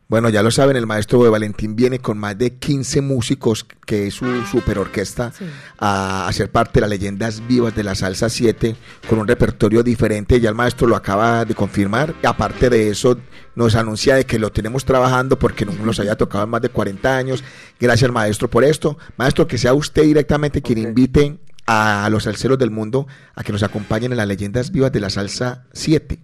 Bueno, 0.08 0.28
ya 0.28 0.44
lo 0.44 0.52
saben, 0.52 0.76
el 0.76 0.86
maestro 0.86 1.24
de 1.24 1.30
Valentín 1.30 1.74
viene 1.74 1.98
con 1.98 2.16
más 2.16 2.38
de 2.38 2.54
15 2.54 3.00
músicos, 3.00 3.66
que 3.84 4.06
es 4.06 4.14
su 4.14 4.24
super 4.44 4.78
orquesta, 4.78 5.32
a 5.78 6.28
hacer 6.28 6.48
parte 6.48 6.74
de 6.74 6.82
las 6.82 6.90
leyendas 6.90 7.42
vivas 7.48 7.74
de 7.74 7.82
la 7.82 7.96
salsa 7.96 8.28
7, 8.28 8.76
con 9.08 9.18
un 9.18 9.26
repertorio 9.26 9.82
diferente. 9.82 10.40
Ya 10.40 10.48
el 10.48 10.54
maestro 10.54 10.86
lo 10.86 10.94
acaba 10.94 11.44
de 11.44 11.56
confirmar. 11.56 12.14
Aparte 12.22 12.70
de 12.70 12.88
eso, 12.88 13.18
nos 13.56 13.74
anuncia 13.74 14.14
de 14.14 14.26
que 14.26 14.38
lo 14.38 14.52
tenemos 14.52 14.84
trabajando 14.84 15.40
porque 15.40 15.66
no 15.66 15.72
nos 15.72 15.98
haya 15.98 16.14
tocado 16.14 16.44
en 16.44 16.50
más 16.50 16.62
de 16.62 16.68
40 16.68 17.16
años. 17.16 17.42
Gracias, 17.80 18.12
maestro, 18.12 18.48
por 18.48 18.62
esto. 18.62 18.96
Maestro, 19.16 19.48
que 19.48 19.58
sea 19.58 19.74
usted 19.74 20.04
directamente 20.04 20.62
quien 20.62 20.78
invite 20.78 21.40
a 21.66 22.06
los 22.12 22.24
salseros 22.24 22.60
del 22.60 22.70
mundo 22.70 23.08
a 23.34 23.42
que 23.42 23.50
nos 23.50 23.64
acompañen 23.64 24.12
en 24.12 24.18
las 24.18 24.28
leyendas 24.28 24.70
vivas 24.70 24.92
de 24.92 25.00
la 25.00 25.10
salsa 25.10 25.64
7. 25.72 26.20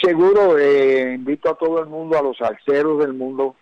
Seguro 0.00 0.58
eh, 0.58 1.14
invito 1.14 1.50
a 1.50 1.54
todo 1.54 1.80
el 1.80 1.88
mundo 1.88 2.18
a 2.18 2.22
los 2.22 2.36
salseros 2.36 2.98
del 2.98 3.14
mundo 3.14 3.56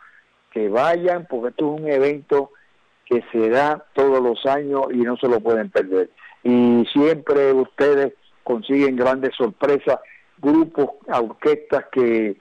que 0.53 0.69
vayan 0.69 1.27
porque 1.29 1.49
esto 1.51 1.75
es 1.75 1.81
un 1.81 1.89
evento 1.89 2.51
que 3.05 3.23
se 3.33 3.49
da 3.51 3.85
todos 3.95 4.23
los 4.23 4.45
años 4.47 4.87
y 4.93 4.99
no 4.99 5.17
se 5.17 5.29
lo 5.29 5.41
pueden 5.41 5.71
perder. 5.71 6.11
Y 6.43 6.85
siempre 6.93 7.53
ustedes 7.53 8.15
consiguen 8.43 8.97
grandes 8.97 9.35
sorpresas 9.37 9.99
grupos 10.39 10.91
orquestas 11.09 11.85
que 11.91 12.37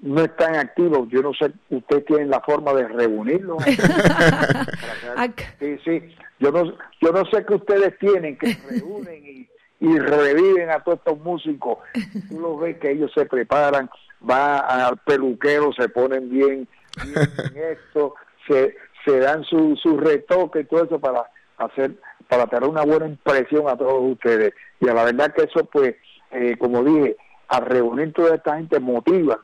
no 0.00 0.22
están 0.22 0.56
activos. 0.56 1.08
Yo 1.10 1.22
no 1.22 1.32
sé 1.34 1.52
ustedes 1.70 2.04
tienen 2.06 2.30
la 2.30 2.40
forma 2.40 2.72
de 2.72 2.88
reunirlos 2.88 3.62
sí 5.58 5.78
sí. 5.84 6.14
Yo 6.38 6.52
no 6.52 6.64
yo 7.00 7.12
no 7.12 7.24
sé 7.26 7.44
qué 7.44 7.54
ustedes 7.54 7.98
tienen 7.98 8.38
que 8.38 8.56
reúnen 8.68 9.24
y 9.24 9.48
y 9.80 9.98
reviven 9.98 10.70
a 10.70 10.80
todos 10.80 10.98
estos 10.98 11.18
músicos. 11.20 11.78
Tú 12.28 12.40
los 12.40 12.60
ves 12.60 12.78
que 12.78 12.92
ellos 12.92 13.10
se 13.14 13.26
preparan, 13.26 13.90
va 14.28 14.58
al 14.58 14.96
peluquero, 14.98 15.72
se 15.72 15.88
ponen 15.88 16.28
bien, 16.30 16.68
bien 17.04 17.28
en 17.54 17.62
esto, 17.72 18.14
se, 18.46 18.76
se 19.04 19.18
dan 19.20 19.44
su, 19.44 19.76
su 19.76 19.96
retoque 19.96 20.60
y 20.60 20.64
todo 20.64 20.84
eso 20.84 20.98
para 20.98 21.24
hacer, 21.58 21.92
para 22.28 22.46
tener 22.46 22.68
una 22.68 22.84
buena 22.84 23.06
impresión 23.06 23.68
a 23.68 23.76
todos 23.76 24.12
ustedes. 24.12 24.52
Y 24.80 24.88
a 24.88 24.94
la 24.94 25.04
verdad 25.04 25.34
que 25.34 25.42
eso, 25.42 25.64
pues, 25.64 25.94
eh, 26.30 26.56
como 26.58 26.82
dije, 26.82 27.16
al 27.48 27.66
reunir 27.66 28.12
toda 28.12 28.34
esta 28.34 28.56
gente 28.56 28.78
motiva 28.80 29.40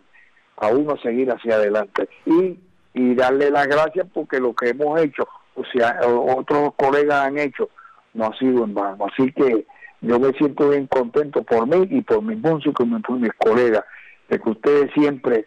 a 0.56 0.69
uno 0.69 0.93
a 0.93 1.02
seguir 1.02 1.31
hacia 1.31 1.56
adelante 1.56 2.09
y, 2.27 2.59
y 2.93 3.15
darle 3.15 3.51
las 3.51 3.66
gracias 3.66 4.06
porque 4.12 4.39
lo 4.39 4.55
que 4.55 4.69
hemos 4.69 5.01
hecho, 5.01 5.27
o 5.55 5.65
sea, 5.73 6.01
otros 6.05 6.74
colegas 6.77 7.27
han 7.27 7.39
hecho, 7.39 7.70
no 8.12 8.27
ha 8.27 8.39
sido 8.39 8.65
en 8.65 8.74
vano. 8.74 9.06
Así 9.06 9.32
que 9.32 9.66
yo 10.07 10.19
me 10.21 10.33
siento 10.33 10.71
bien 10.71 10.87
contento 10.87 11.43
por 11.43 11.67
mí 11.67 11.87
y 11.91 12.01
por 12.03 12.23
mis 12.23 12.39
músicos 12.39 12.87
y 12.87 13.01
por 13.03 13.19
mis 13.19 13.33
colegas, 13.35 13.85
de 14.29 14.39
que 14.39 14.51
ustedes 14.51 14.91
siempre 14.95 15.47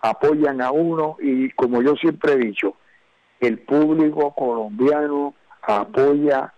apoyan 0.00 0.60
a 0.60 0.70
uno 0.72 1.16
y 1.20 1.50
como 1.50 1.80
yo 1.82 1.94
siempre 1.96 2.32
he 2.32 2.36
dicho, 2.38 2.74
el 3.40 3.58
público 3.60 4.34
colombiano 4.34 5.34
apoya 5.62 6.52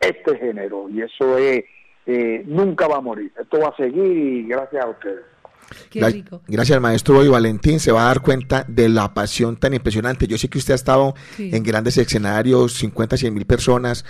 este 0.00 0.36
género 0.38 0.88
y 0.90 1.02
eso 1.02 1.38
es 1.38 1.64
eh, 2.06 2.42
nunca 2.46 2.86
va 2.86 2.96
a 2.98 3.00
morir, 3.00 3.32
esto 3.40 3.58
va 3.60 3.68
a 3.68 3.76
seguir 3.76 4.04
y 4.16 4.46
gracias 4.46 4.84
a 4.84 4.88
ustedes. 4.88 5.20
Gra- 5.90 6.40
Gracias 6.46 6.76
al 6.76 6.82
maestro 6.82 7.14
Boy 7.14 7.28
Valentín, 7.28 7.80
se 7.80 7.90
va 7.90 8.02
a 8.02 8.08
dar 8.08 8.20
cuenta 8.20 8.64
de 8.68 8.90
la 8.90 9.14
pasión 9.14 9.56
tan 9.56 9.72
impresionante. 9.72 10.26
Yo 10.26 10.36
sé 10.36 10.48
que 10.50 10.58
usted 10.58 10.72
ha 10.72 10.76
estado 10.76 11.14
Sí. 11.36 11.50
en 11.54 11.62
grandes 11.62 11.96
escenarios, 11.96 12.74
50, 12.74 13.16
100 13.16 13.32
mil 13.32 13.46
personas, 13.46 14.04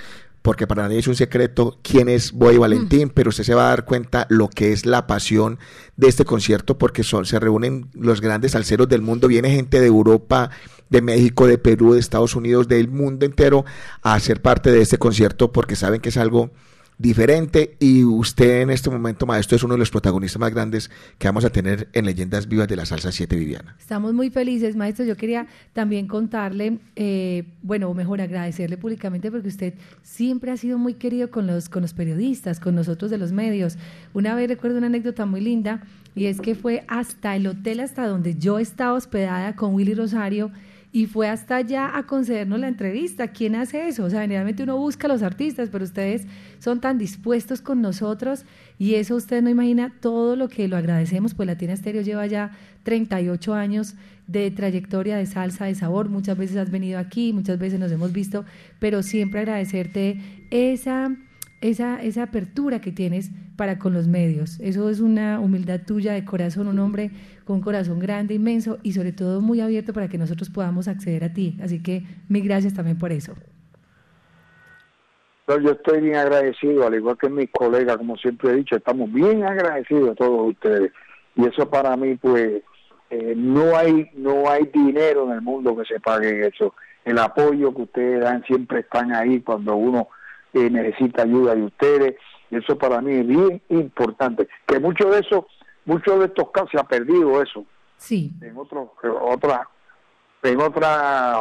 porque 0.44 0.66
para 0.66 0.82
nadie 0.82 0.98
es 0.98 1.08
un 1.08 1.16
secreto 1.16 1.78
quién 1.82 2.10
es 2.10 2.32
Boy 2.32 2.58
Valentín, 2.58 3.08
pero 3.08 3.30
usted 3.30 3.44
se 3.44 3.54
va 3.54 3.64
a 3.64 3.70
dar 3.70 3.86
cuenta 3.86 4.26
lo 4.28 4.50
que 4.50 4.72
es 4.72 4.84
la 4.84 5.06
pasión 5.06 5.58
de 5.96 6.08
este 6.08 6.26
concierto, 6.26 6.76
porque 6.76 7.02
son, 7.02 7.24
se 7.24 7.40
reúnen 7.40 7.88
los 7.94 8.20
grandes 8.20 8.52
salseros 8.52 8.86
del 8.86 9.00
mundo, 9.00 9.26
viene 9.26 9.48
gente 9.48 9.80
de 9.80 9.86
Europa, 9.86 10.50
de 10.90 11.00
México, 11.00 11.46
de 11.46 11.56
Perú, 11.56 11.94
de 11.94 12.00
Estados 12.00 12.36
Unidos, 12.36 12.68
del 12.68 12.88
mundo 12.88 13.24
entero 13.24 13.64
a 14.02 14.20
ser 14.20 14.42
parte 14.42 14.70
de 14.70 14.82
este 14.82 14.98
concierto, 14.98 15.50
porque 15.50 15.76
saben 15.76 16.02
que 16.02 16.10
es 16.10 16.18
algo 16.18 16.50
diferente 16.98 17.76
y 17.80 18.04
usted 18.04 18.62
en 18.62 18.70
este 18.70 18.90
momento, 18.90 19.26
maestro, 19.26 19.56
es 19.56 19.62
uno 19.62 19.74
de 19.74 19.78
los 19.78 19.90
protagonistas 19.90 20.38
más 20.38 20.52
grandes 20.52 20.90
que 21.18 21.26
vamos 21.26 21.44
a 21.44 21.50
tener 21.50 21.88
en 21.92 22.06
Leyendas 22.06 22.48
Vivas 22.48 22.68
de 22.68 22.76
la 22.76 22.86
Salsa 22.86 23.10
7 23.10 23.34
Viviana. 23.36 23.76
Estamos 23.78 24.14
muy 24.14 24.30
felices, 24.30 24.76
maestro. 24.76 25.04
Yo 25.04 25.16
quería 25.16 25.46
también 25.72 26.06
contarle, 26.06 26.78
eh, 26.96 27.44
bueno, 27.62 27.88
o 27.88 27.94
mejor 27.94 28.20
agradecerle 28.20 28.76
públicamente 28.76 29.30
porque 29.30 29.48
usted 29.48 29.74
siempre 30.02 30.50
ha 30.50 30.56
sido 30.56 30.78
muy 30.78 30.94
querido 30.94 31.30
con 31.30 31.46
los, 31.46 31.68
con 31.68 31.82
los 31.82 31.94
periodistas, 31.94 32.60
con 32.60 32.74
nosotros 32.74 33.10
de 33.10 33.18
los 33.18 33.32
medios. 33.32 33.76
Una 34.12 34.34
vez 34.34 34.48
recuerdo 34.48 34.78
una 34.78 34.86
anécdota 34.86 35.26
muy 35.26 35.40
linda 35.40 35.82
y 36.14 36.26
es 36.26 36.40
que 36.40 36.54
fue 36.54 36.84
hasta 36.86 37.34
el 37.34 37.46
hotel 37.46 37.80
hasta 37.80 38.06
donde 38.06 38.36
yo 38.36 38.58
estaba 38.58 38.92
hospedada 38.94 39.56
con 39.56 39.74
Willy 39.74 39.94
Rosario 39.94 40.52
y 40.94 41.06
fue 41.06 41.28
hasta 41.28 41.56
allá 41.56 41.98
a 41.98 42.04
concedernos 42.04 42.60
la 42.60 42.68
entrevista. 42.68 43.26
¿Quién 43.26 43.56
hace 43.56 43.88
eso? 43.88 44.04
O 44.04 44.10
sea, 44.10 44.20
generalmente 44.20 44.62
uno 44.62 44.76
busca 44.76 45.08
a 45.08 45.10
los 45.12 45.24
artistas, 45.24 45.68
pero 45.68 45.82
ustedes 45.82 46.24
son 46.60 46.80
tan 46.80 46.98
dispuestos 46.98 47.60
con 47.60 47.82
nosotros 47.82 48.44
y 48.78 48.94
eso 48.94 49.16
usted 49.16 49.42
no 49.42 49.50
imagina 49.50 49.92
todo 50.00 50.36
lo 50.36 50.48
que 50.48 50.68
lo 50.68 50.76
agradecemos, 50.76 51.34
pues 51.34 51.48
Latina 51.48 51.72
Estéreo 51.72 52.02
lleva 52.02 52.28
ya 52.28 52.52
38 52.84 53.54
años 53.54 53.96
de 54.28 54.52
trayectoria 54.52 55.16
de 55.16 55.26
salsa, 55.26 55.64
de 55.64 55.74
sabor. 55.74 56.10
Muchas 56.10 56.38
veces 56.38 56.56
has 56.58 56.70
venido 56.70 57.00
aquí, 57.00 57.32
muchas 57.32 57.58
veces 57.58 57.80
nos 57.80 57.90
hemos 57.90 58.12
visto, 58.12 58.44
pero 58.78 59.02
siempre 59.02 59.40
agradecerte 59.40 60.20
esa 60.52 61.10
esa, 61.64 62.02
esa 62.02 62.24
apertura 62.24 62.82
que 62.82 62.92
tienes 62.92 63.30
para 63.56 63.78
con 63.78 63.94
los 63.94 64.06
medios. 64.06 64.60
Eso 64.60 64.90
es 64.90 65.00
una 65.00 65.40
humildad 65.40 65.80
tuya 65.86 66.12
de 66.12 66.22
corazón, 66.22 66.68
un 66.68 66.78
hombre 66.78 67.10
con 67.46 67.62
corazón 67.62 68.00
grande, 68.00 68.34
inmenso 68.34 68.78
y 68.82 68.92
sobre 68.92 69.12
todo 69.12 69.40
muy 69.40 69.62
abierto 69.62 69.94
para 69.94 70.08
que 70.08 70.18
nosotros 70.18 70.50
podamos 70.50 70.88
acceder 70.88 71.24
a 71.24 71.32
ti. 71.32 71.56
Así 71.62 71.82
que 71.82 72.02
mil 72.28 72.44
gracias 72.44 72.74
también 72.74 72.98
por 72.98 73.12
eso. 73.12 73.32
yo 75.46 75.70
estoy 75.70 76.02
bien 76.02 76.16
agradecido, 76.16 76.86
al 76.86 76.96
igual 76.96 77.16
que 77.16 77.30
mis 77.30 77.50
colegas, 77.50 77.96
como 77.96 78.18
siempre 78.18 78.50
he 78.50 78.56
dicho, 78.56 78.76
estamos 78.76 79.10
bien 79.10 79.42
agradecidos 79.42 80.10
a 80.10 80.14
todos 80.16 80.50
ustedes. 80.50 80.92
Y 81.34 81.46
eso 81.46 81.70
para 81.70 81.96
mí, 81.96 82.16
pues, 82.16 82.62
eh, 83.08 83.34
no 83.34 83.74
hay 83.74 84.10
no 84.14 84.50
hay 84.50 84.66
dinero 84.66 85.24
en 85.24 85.32
el 85.32 85.40
mundo 85.40 85.74
que 85.74 85.86
se 85.86 85.98
pague 85.98 86.46
eso. 86.46 86.74
El 87.06 87.18
apoyo 87.18 87.74
que 87.74 87.82
ustedes 87.82 88.20
dan 88.20 88.44
siempre 88.44 88.80
están 88.80 89.14
ahí 89.14 89.40
cuando 89.40 89.76
uno 89.76 90.08
necesita 90.54 91.22
ayuda 91.22 91.54
de 91.54 91.64
ustedes. 91.64 92.16
Eso 92.50 92.78
para 92.78 93.00
mí 93.00 93.12
es 93.12 93.26
bien 93.26 93.62
importante. 93.68 94.48
Que 94.66 94.78
mucho 94.78 95.10
de 95.10 95.20
eso, 95.20 95.46
muchos 95.84 96.18
de 96.20 96.26
estos 96.26 96.50
casos 96.50 96.70
se 96.72 96.80
ha 96.80 96.84
perdido 96.84 97.42
eso. 97.42 97.64
Sí. 97.96 98.32
En 98.40 98.56
otros, 98.56 98.90
otra, 99.02 99.68
en 100.42 100.60
otra, 100.60 101.40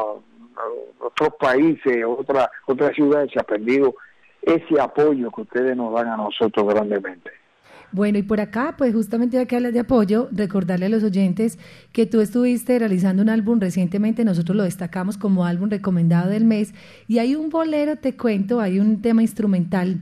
otros 1.00 1.30
países, 1.40 2.04
otra, 2.06 2.50
otras 2.66 2.94
ciudades 2.96 3.32
se 3.32 3.40
ha 3.40 3.44
perdido 3.44 3.96
ese 4.42 4.80
apoyo 4.80 5.32
que 5.32 5.42
ustedes 5.42 5.76
nos 5.76 5.94
dan 5.94 6.08
a 6.08 6.18
nosotros 6.18 6.68
grandemente. 6.68 7.32
Bueno, 7.94 8.18
y 8.18 8.24
por 8.24 8.42
acá, 8.42 8.74
pues 8.76 8.94
justamente 8.94 9.38
ya 9.38 9.46
que 9.46 9.56
hablas 9.56 9.72
de 9.72 9.80
apoyo, 9.80 10.28
recordarle 10.32 10.88
a 10.88 10.90
los 10.90 11.04
oyentes 11.04 11.60
que 11.92 12.08
tú 12.08 12.22
estuviste 12.22 12.80
realizando 12.80 13.22
un 13.22 13.30
álbum 13.30 13.60
recientemente, 13.60 14.26
nosotros 14.26 14.58
lo 14.58 14.64
destacamos 14.64 15.16
como 15.16 15.46
álbum 15.46 15.70
recomendado 15.70 16.32
del 16.32 16.44
mes, 16.44 16.74
y 17.08 17.20
hay 17.20 17.36
un 17.36 17.50
bolero, 17.50 17.96
te 17.98 18.18
cuento, 18.18 18.60
hay 18.62 18.80
un 18.80 19.04
tema 19.04 19.22
instrumental 19.22 20.02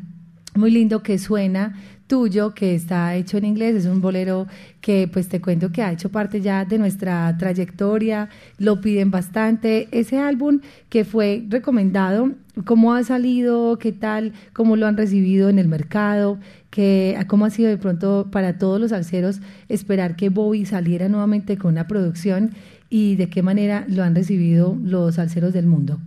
muy 0.55 0.71
lindo 0.71 1.03
que 1.03 1.19
suena 1.19 1.75
tuyo 2.11 2.53
que 2.53 2.75
está 2.75 3.15
hecho 3.15 3.37
en 3.37 3.45
inglés, 3.45 3.73
es 3.73 3.85
un 3.85 4.01
bolero 4.01 4.45
que 4.81 5.07
pues 5.07 5.29
te 5.29 5.39
cuento 5.39 5.71
que 5.71 5.81
ha 5.81 5.93
hecho 5.93 6.09
parte 6.09 6.41
ya 6.41 6.65
de 6.65 6.77
nuestra 6.77 7.37
trayectoria, 7.37 8.27
lo 8.57 8.81
piden 8.81 9.11
bastante, 9.11 9.87
ese 9.91 10.19
álbum 10.19 10.59
que 10.89 11.05
fue 11.05 11.45
recomendado, 11.47 12.31
cómo 12.65 12.93
ha 12.93 13.05
salido, 13.05 13.79
qué 13.79 13.93
tal, 13.93 14.33
cómo 14.51 14.75
lo 14.75 14.87
han 14.87 14.97
recibido 14.97 15.47
en 15.47 15.57
el 15.57 15.69
mercado, 15.69 16.37
que, 16.69 17.17
cómo 17.29 17.45
ha 17.45 17.49
sido 17.49 17.69
de 17.69 17.77
pronto 17.77 18.27
para 18.29 18.57
todos 18.57 18.81
los 18.81 18.91
alceros 18.91 19.39
esperar 19.69 20.17
que 20.17 20.27
Bobby 20.27 20.65
saliera 20.65 21.07
nuevamente 21.07 21.57
con 21.57 21.71
una 21.71 21.87
producción 21.87 22.51
y 22.89 23.15
de 23.15 23.29
qué 23.29 23.41
manera 23.41 23.85
lo 23.87 24.03
han 24.03 24.15
recibido 24.15 24.77
los 24.83 25.17
alceros 25.17 25.53
del 25.53 25.65
mundo. 25.65 26.01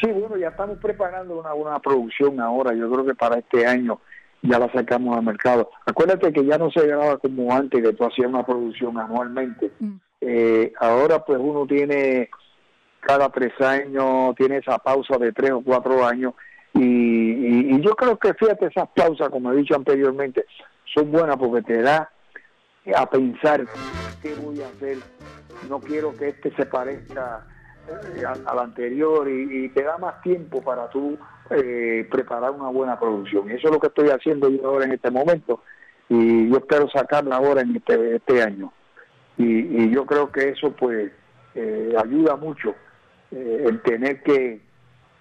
Sí, 0.00 0.10
bueno, 0.10 0.36
ya 0.36 0.48
estamos 0.48 0.78
preparando 0.78 1.38
una, 1.38 1.54
una 1.54 1.78
producción 1.78 2.40
ahora, 2.40 2.74
yo 2.74 2.90
creo 2.90 3.04
que 3.04 3.14
para 3.14 3.38
este 3.38 3.66
año 3.66 4.00
ya 4.42 4.58
la 4.58 4.72
sacamos 4.72 5.16
al 5.16 5.24
mercado. 5.24 5.70
Acuérdate 5.84 6.32
que 6.32 6.44
ya 6.44 6.56
no 6.56 6.70
se 6.70 6.86
graba 6.86 7.18
como 7.18 7.54
antes, 7.54 7.82
que 7.82 7.92
tú 7.92 8.04
hacías 8.04 8.28
una 8.28 8.44
producción 8.44 8.98
anualmente. 8.98 9.70
Mm. 9.78 9.96
Eh, 10.22 10.72
ahora 10.78 11.24
pues 11.24 11.38
uno 11.40 11.66
tiene 11.66 12.30
cada 13.00 13.28
tres 13.30 13.52
años, 13.60 14.34
tiene 14.36 14.58
esa 14.58 14.78
pausa 14.78 15.16
de 15.18 15.32
tres 15.32 15.50
o 15.52 15.62
cuatro 15.62 16.04
años 16.06 16.34
y, 16.74 17.74
y, 17.74 17.80
yo 17.80 17.96
creo 17.96 18.18
que 18.18 18.34
fíjate 18.34 18.66
esas 18.66 18.88
pausas, 18.94 19.28
como 19.30 19.50
he 19.50 19.56
dicho 19.56 19.74
anteriormente, 19.74 20.44
son 20.94 21.10
buenas 21.10 21.36
porque 21.36 21.62
te 21.62 21.82
da 21.82 22.10
a 22.94 23.10
pensar 23.10 23.66
qué 24.22 24.34
voy 24.34 24.62
a 24.62 24.68
hacer. 24.68 24.98
No 25.68 25.80
quiero 25.80 26.14
que 26.14 26.28
este 26.28 26.54
se 26.54 26.66
parezca 26.66 27.44
al, 28.46 28.58
anterior 28.58 29.28
y, 29.28 29.68
te 29.70 29.82
da 29.82 29.98
más 29.98 30.20
tiempo 30.22 30.62
para 30.62 30.88
tú 30.90 31.18
eh, 31.50 32.06
preparar 32.10 32.50
una 32.50 32.68
buena 32.68 32.98
producción. 32.98 33.50
Y 33.50 33.54
eso 33.54 33.68
es 33.68 33.74
lo 33.74 33.80
que 33.80 33.88
estoy 33.88 34.08
haciendo 34.08 34.48
yo 34.48 34.66
ahora 34.66 34.84
en 34.84 34.92
este 34.92 35.10
momento 35.10 35.62
y 36.08 36.48
yo 36.50 36.56
espero 36.58 36.88
sacarla 36.90 37.36
ahora 37.36 37.62
en 37.62 37.76
este, 37.76 38.16
este 38.16 38.42
año. 38.42 38.72
Y, 39.36 39.90
yo 39.90 40.04
creo 40.04 40.30
que 40.30 40.50
eso 40.50 40.72
pues 40.72 41.10
eh, 41.54 41.94
ayuda 41.98 42.36
mucho 42.36 42.74
el 43.30 43.80
tener 43.82 44.22
que 44.22 44.60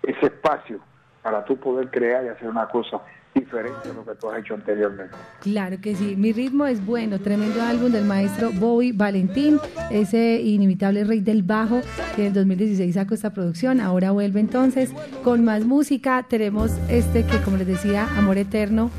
ese 0.03 0.25
espacio 0.25 0.79
para 1.21 1.45
tú 1.45 1.57
poder 1.57 1.89
crear 1.89 2.25
y 2.25 2.29
hacer 2.29 2.49
una 2.49 2.67
cosa 2.67 3.01
diferente 3.39 3.93
lo 3.93 4.05
que 4.05 4.15
tú 4.15 4.29
has 4.29 4.39
hecho 4.39 4.53
anteriormente. 4.53 5.15
Claro 5.41 5.77
que 5.81 5.95
sí, 5.95 6.15
mi 6.15 6.31
ritmo 6.31 6.65
es 6.65 6.85
bueno, 6.85 7.19
tremendo 7.19 7.61
álbum 7.61 7.91
del 7.91 8.05
maestro 8.05 8.51
Bobby 8.51 8.91
Valentín, 8.91 9.59
ese 9.89 10.41
inimitable 10.41 11.03
rey 11.03 11.19
del 11.19 11.43
bajo 11.43 11.81
que 12.15 12.27
en 12.27 12.33
2016 12.33 12.95
sacó 12.95 13.13
esta 13.13 13.31
producción, 13.31 13.79
ahora 13.79 14.11
vuelve 14.11 14.39
entonces 14.39 14.91
con 15.23 15.43
más 15.43 15.65
música, 15.65 16.25
tenemos 16.29 16.71
este 16.89 17.25
que 17.25 17.37
como 17.39 17.57
les 17.57 17.67
decía, 17.67 18.07
Amor 18.17 18.37
Eterno, 18.37 18.91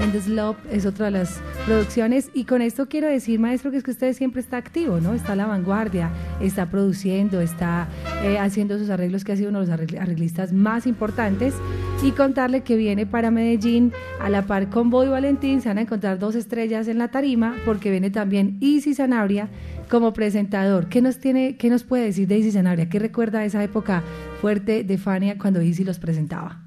Endless 0.00 0.28
Love 0.28 0.56
es 0.70 0.86
otra 0.86 1.06
de 1.06 1.12
las 1.12 1.40
producciones 1.66 2.30
y 2.32 2.44
con 2.44 2.62
esto 2.62 2.88
quiero 2.88 3.08
decir 3.08 3.40
maestro 3.40 3.70
que 3.70 3.78
es 3.78 3.82
que 3.82 3.90
usted 3.90 4.12
siempre 4.12 4.40
está 4.40 4.56
activo, 4.56 5.00
¿no? 5.00 5.12
Está 5.12 5.32
a 5.32 5.36
la 5.36 5.46
vanguardia, 5.46 6.10
está 6.40 6.66
produciendo, 6.66 7.40
está 7.40 7.88
eh, 8.22 8.38
haciendo 8.38 8.78
sus 8.78 8.90
arreglos 8.90 9.24
que 9.24 9.32
ha 9.32 9.36
sido 9.36 9.50
uno 9.50 9.60
de 9.60 9.66
los 9.66 9.98
arreglistas 9.98 10.52
más 10.52 10.86
importantes 10.86 11.54
y 12.02 12.12
contarle 12.12 12.62
que 12.62 12.76
viene 12.76 13.06
para 13.06 13.30
Medellín 13.30 13.92
a 14.20 14.30
la 14.30 14.42
par 14.42 14.70
con 14.70 14.88
Boy 14.88 15.08
Valentín, 15.08 15.60
se 15.60 15.68
van 15.68 15.78
a 15.78 15.80
encontrar 15.80 16.18
dos 16.18 16.36
estrellas 16.36 16.86
en 16.86 16.98
la 16.98 17.08
tarima 17.08 17.56
porque 17.64 17.90
viene 17.90 18.10
también 18.10 18.56
Isis 18.60 18.98
Sanabria 18.98 19.48
como 19.90 20.12
presentador. 20.12 20.88
¿Qué 20.88 21.02
nos, 21.02 21.18
tiene, 21.18 21.56
qué 21.56 21.70
nos 21.70 21.82
puede 21.82 22.04
decir 22.04 22.28
de 22.28 22.36
Isis 22.38 22.54
Sanabria? 22.54 22.88
¿Qué 22.88 23.00
recuerda 23.00 23.44
esa 23.44 23.64
época 23.64 24.02
fuerte 24.40 24.84
de 24.84 24.98
Fania 24.98 25.36
cuando 25.38 25.60
Isis 25.60 25.86
los 25.86 25.98
presentaba? 25.98 26.58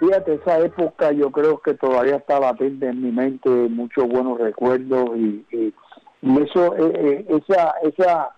Fíjate, 0.00 0.34
esa 0.34 0.58
época 0.58 1.12
yo 1.12 1.30
creo 1.30 1.58
que 1.60 1.72
todavía 1.72 2.16
está 2.16 2.38
latente 2.38 2.86
en 2.86 3.02
mi 3.02 3.10
mente, 3.10 3.48
muchos 3.48 4.06
buenos 4.06 4.38
recuerdos 4.38 5.16
y, 5.16 5.72
eso, 6.20 6.76
eh, 6.76 6.92
eh, 6.94 7.26
esa, 7.28 7.74
esa 7.82 8.30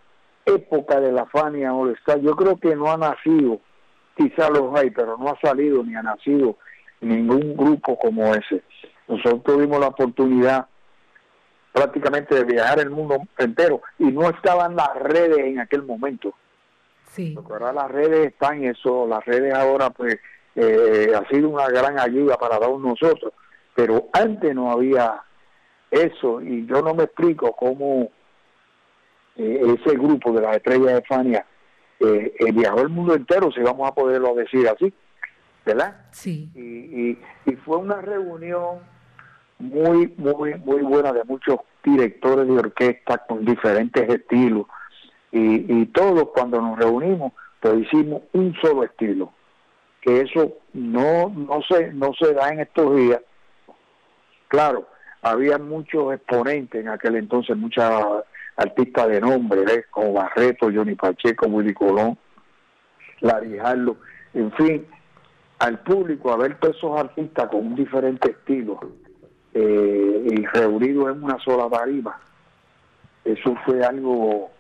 época 0.47 1.01
de 1.01 1.11
la 1.11 1.27
Fania 1.27 1.73
yo 2.23 2.37
creo 2.37 2.57
que 2.59 2.77
no 2.77 2.91
ha 2.91 2.97
nacido 2.97 3.61
quizá 4.19 4.51
los 4.51 4.75
hay, 4.79 4.91
pero 4.91 5.17
no 5.17 5.29
ha 5.31 5.41
salido 5.41 5.83
ni 5.85 5.95
ha 5.95 6.03
nacido 6.03 6.57
ningún 7.01 7.57
grupo 7.57 7.97
como 7.97 8.35
ese. 8.35 8.63
Nosotros 9.07 9.45
tuvimos 9.45 9.79
la 9.79 9.89
oportunidad 9.89 10.67
prácticamente 11.73 12.35
de 12.35 12.45
viajar 12.45 12.81
el 12.81 12.91
mundo 12.91 13.19
entero 13.39 13.81
y 13.99 14.07
no 14.07 14.29
estaban 14.29 14.75
las 14.75 14.95
redes 14.97 15.39
en 15.39 15.61
aquel 15.61 15.85
momento. 15.85 16.35
Sí. 17.13 17.33
Porque 17.35 17.53
ahora 17.53 17.73
las 17.73 17.91
redes 17.91 18.27
están 18.33 18.65
eso, 18.65 19.07
las 19.07 19.25
redes 19.25 19.55
ahora 19.55 19.91
pues 19.91 20.19
eh, 20.57 21.13
ha 21.15 21.27
sido 21.29 21.49
una 21.49 21.69
gran 21.69 21.99
ayuda 21.99 22.37
para 22.37 22.59
todos 22.59 22.81
nosotros, 22.81 23.33
pero 23.75 24.09
antes 24.13 24.55
no 24.55 24.73
había 24.73 25.23
eso 25.91 26.43
y 26.43 26.67
yo 26.67 26.83
no 26.83 26.95
me 26.95 27.05
explico 27.05 27.53
cómo 27.53 28.11
eh, 29.37 29.77
ese 29.79 29.97
grupo 29.97 30.33
de 30.33 30.43
las 30.43 30.57
estrellas 30.57 30.95
de 30.95 31.03
Fania 31.03 31.47
eh, 32.01 32.35
eh, 32.39 32.53
viajó 32.53 32.81
el 32.81 32.89
mundo 32.89 33.15
entero, 33.15 33.51
si 33.53 33.61
vamos 33.61 33.89
a 33.89 33.95
poderlo 33.95 34.35
decir 34.35 34.69
así, 34.69 34.93
¿verdad? 35.65 35.97
Sí. 36.13 36.49
Y, 36.55 37.19
y, 37.51 37.57
fue 37.65 37.77
una 37.77 38.01
reunión 38.01 38.79
muy, 39.59 40.15
muy, 40.17 40.55
muy 40.55 40.83
buena 40.83 41.13
de 41.13 41.25
muchos 41.25 41.59
directores 41.83 42.47
de 42.47 42.59
orquesta 42.59 43.19
con 43.27 43.45
diferentes 43.45 44.09
estilos 44.09 44.67
y, 45.33 45.81
y 45.81 45.87
todos 45.87 46.29
cuando 46.35 46.61
nos 46.61 46.79
reunimos 46.79 47.33
pues 47.61 47.81
hicimos 47.81 48.23
un 48.33 48.55
solo 48.61 48.85
estilo 48.85 49.33
que 50.01 50.21
eso 50.21 50.59
no 50.73 51.29
no 51.29 51.61
se 51.63 51.93
no 51.93 52.13
se 52.15 52.33
da 52.33 52.51
en 52.51 52.61
estos 52.61 52.97
días 52.97 53.21
claro 54.49 54.87
había 55.23 55.59
muchos 55.59 56.15
exponentes 56.15 56.81
en 56.81 56.89
aquel 56.89 57.17
entonces 57.17 57.57
muchas 57.57 57.93
artistas 58.59 59.09
de 59.09 59.21
nombre, 59.21 59.63
¿ves? 59.63 59.87
como 59.91 60.15
Barreto, 60.15 60.69
Johnny 60.75 60.95
Pacheco, 60.95 61.47
Willy 61.47 61.73
Colón, 61.73 62.19
Larry 63.21 63.59
Harlow, 63.59 63.97
en 64.35 64.53
fin, 64.53 64.87
al 65.61 65.79
público 65.81 66.33
a 66.33 66.37
ver 66.37 66.59
todos 66.59 66.77
esos 66.77 66.99
artistas 66.99 67.49
con 67.49 67.69
un 67.69 67.77
diferente 67.77 68.33
estilo 68.33 68.79
eh, 69.55 70.27
y 70.31 70.45
reunidos 70.47 71.13
en 71.13 71.23
una 71.23 71.39
sola 71.39 71.69
tarima, 71.71 72.21
eso 73.25 73.55
fue 73.65 73.85
algo 73.85 74.51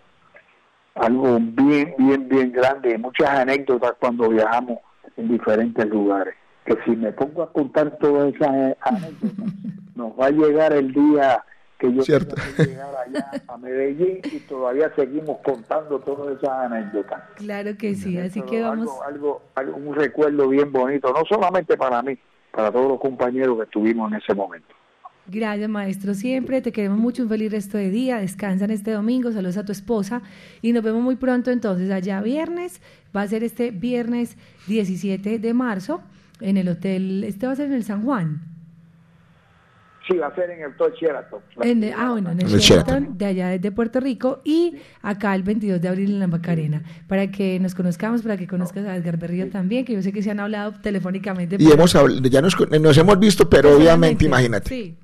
algo 0.94 1.38
bien, 1.40 1.94
bien, 1.98 2.28
bien 2.28 2.52
grande, 2.52 2.98
muchas 2.98 3.30
anécdotas 3.30 3.92
cuando 4.00 4.28
viajamos 4.28 4.78
en 5.16 5.28
diferentes 5.28 5.86
lugares. 5.86 6.34
Que 6.64 6.76
si 6.84 6.96
me 6.96 7.12
pongo 7.12 7.44
a 7.44 7.52
contar 7.52 7.96
todas 7.98 8.34
esas 8.34 8.76
anécdotas, 8.80 9.54
nos 9.94 10.12
va 10.18 10.26
a 10.26 10.30
llegar 10.30 10.72
el 10.72 10.92
día 10.92 11.44
que 11.78 11.92
yo 11.94 12.02
Cierto. 12.02 12.34
que 12.56 12.64
llegar 12.64 12.88
allá 13.06 13.30
a 13.46 13.56
Medellín 13.56 14.20
y 14.24 14.38
todavía 14.40 14.90
seguimos 14.96 15.38
contando 15.44 16.00
todas 16.00 16.36
esas 16.36 16.50
anécdotas. 16.50 17.22
Claro 17.36 17.76
que 17.78 17.94
sí, 17.94 18.18
así 18.18 18.40
Pero 18.40 18.50
que 18.50 18.62
vamos. 18.62 18.88
Algo, 19.06 19.42
algo, 19.54 19.74
algo- 19.74 19.76
un 19.90 19.94
recuerdo 19.94 20.48
bien 20.48 20.72
bonito, 20.72 21.12
no 21.12 21.22
solamente 21.28 21.76
para 21.76 22.02
mí, 22.02 22.18
para 22.50 22.72
todos 22.72 22.88
los 22.88 23.00
compañeros 23.00 23.56
que 23.58 23.64
estuvimos 23.64 24.10
en 24.10 24.18
ese 24.18 24.34
momento. 24.34 24.74
Gracias, 25.30 25.68
maestro. 25.68 26.14
Siempre 26.14 26.62
te 26.62 26.72
queremos 26.72 26.98
mucho. 26.98 27.22
Un 27.22 27.28
feliz 27.28 27.52
resto 27.52 27.76
de 27.76 27.90
día. 27.90 28.16
Descansan 28.16 28.70
este 28.70 28.92
domingo. 28.92 29.30
Saludos 29.30 29.58
a 29.58 29.64
tu 29.64 29.72
esposa. 29.72 30.22
Y 30.62 30.72
nos 30.72 30.82
vemos 30.82 31.02
muy 31.02 31.16
pronto 31.16 31.50
entonces. 31.50 31.90
Allá 31.90 32.22
viernes. 32.22 32.80
Va 33.14 33.20
a 33.22 33.28
ser 33.28 33.44
este 33.44 33.70
viernes 33.70 34.38
17 34.68 35.38
de 35.38 35.52
marzo 35.54 36.00
en 36.40 36.56
el 36.56 36.66
hotel. 36.70 37.24
Este 37.24 37.46
va 37.46 37.52
a 37.52 37.56
ser 37.56 37.66
en 37.66 37.74
el 37.74 37.84
San 37.84 38.04
Juan. 38.04 38.40
Sí, 40.08 40.16
va 40.16 40.28
a 40.28 40.34
ser 40.34 40.48
en 40.50 40.60
el 40.62 40.68
Hotel 40.72 40.92
Sheraton. 40.98 41.40
En 41.60 41.84
el- 41.84 41.92
ah, 41.96 42.12
bueno, 42.12 42.30
en 42.30 42.40
el 42.40 42.46
el 42.52 42.60
Sheraton, 42.60 42.94
Sheraton. 42.94 43.18
de 43.18 43.24
allá 43.26 43.58
de 43.58 43.72
Puerto 43.72 44.00
Rico. 44.00 44.40
Y 44.44 44.76
acá 45.02 45.34
el 45.34 45.42
22 45.42 45.80
de 45.82 45.88
abril 45.88 46.10
en 46.12 46.20
la 46.20 46.26
Macarena. 46.26 46.82
Para 47.06 47.30
que 47.30 47.60
nos 47.60 47.74
conozcamos, 47.74 48.22
para 48.22 48.36
que 48.38 48.46
conozcas 48.46 48.86
a 48.86 48.96
Edgar 48.96 49.18
Berrío 49.18 49.50
también, 49.50 49.84
que 49.84 49.92
yo 49.92 50.02
sé 50.02 50.12
que 50.12 50.22
se 50.22 50.30
han 50.30 50.40
hablado 50.40 50.72
telefónicamente. 50.80 51.56
Y 51.58 51.70
hemos 51.70 51.94
habl- 51.94 52.26
ya 52.28 52.40
nos, 52.40 52.56
nos 52.80 52.96
hemos 52.96 53.18
visto, 53.20 53.50
pero 53.50 53.76
obviamente, 53.76 54.24
imagínate. 54.24 54.68
Sí. 54.68 54.94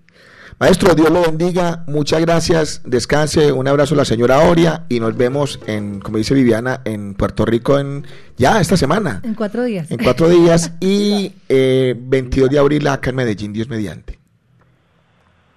Maestro, 0.60 0.94
Dios 0.94 1.10
lo 1.10 1.20
bendiga, 1.22 1.82
muchas 1.88 2.20
gracias, 2.20 2.80
descanse, 2.84 3.50
un 3.50 3.66
abrazo 3.66 3.94
a 3.94 3.98
la 3.98 4.04
señora 4.04 4.38
Oria 4.38 4.84
y 4.88 5.00
nos 5.00 5.16
vemos 5.16 5.58
en, 5.66 5.98
como 5.98 6.16
dice 6.16 6.32
Viviana, 6.32 6.80
en 6.84 7.14
Puerto 7.14 7.44
Rico 7.44 7.76
en 7.76 8.06
ya 8.36 8.60
esta 8.60 8.76
semana, 8.76 9.20
En 9.24 9.34
cuatro 9.34 9.64
días. 9.64 9.90
en 9.90 9.98
cuatro 9.98 10.28
días 10.28 10.72
y 10.80 11.32
eh, 11.48 11.96
22 11.98 12.50
de 12.50 12.58
abril 12.60 12.86
acá 12.86 13.10
en 13.10 13.16
Medellín, 13.16 13.52
Dios 13.52 13.68
mediante. 13.68 14.20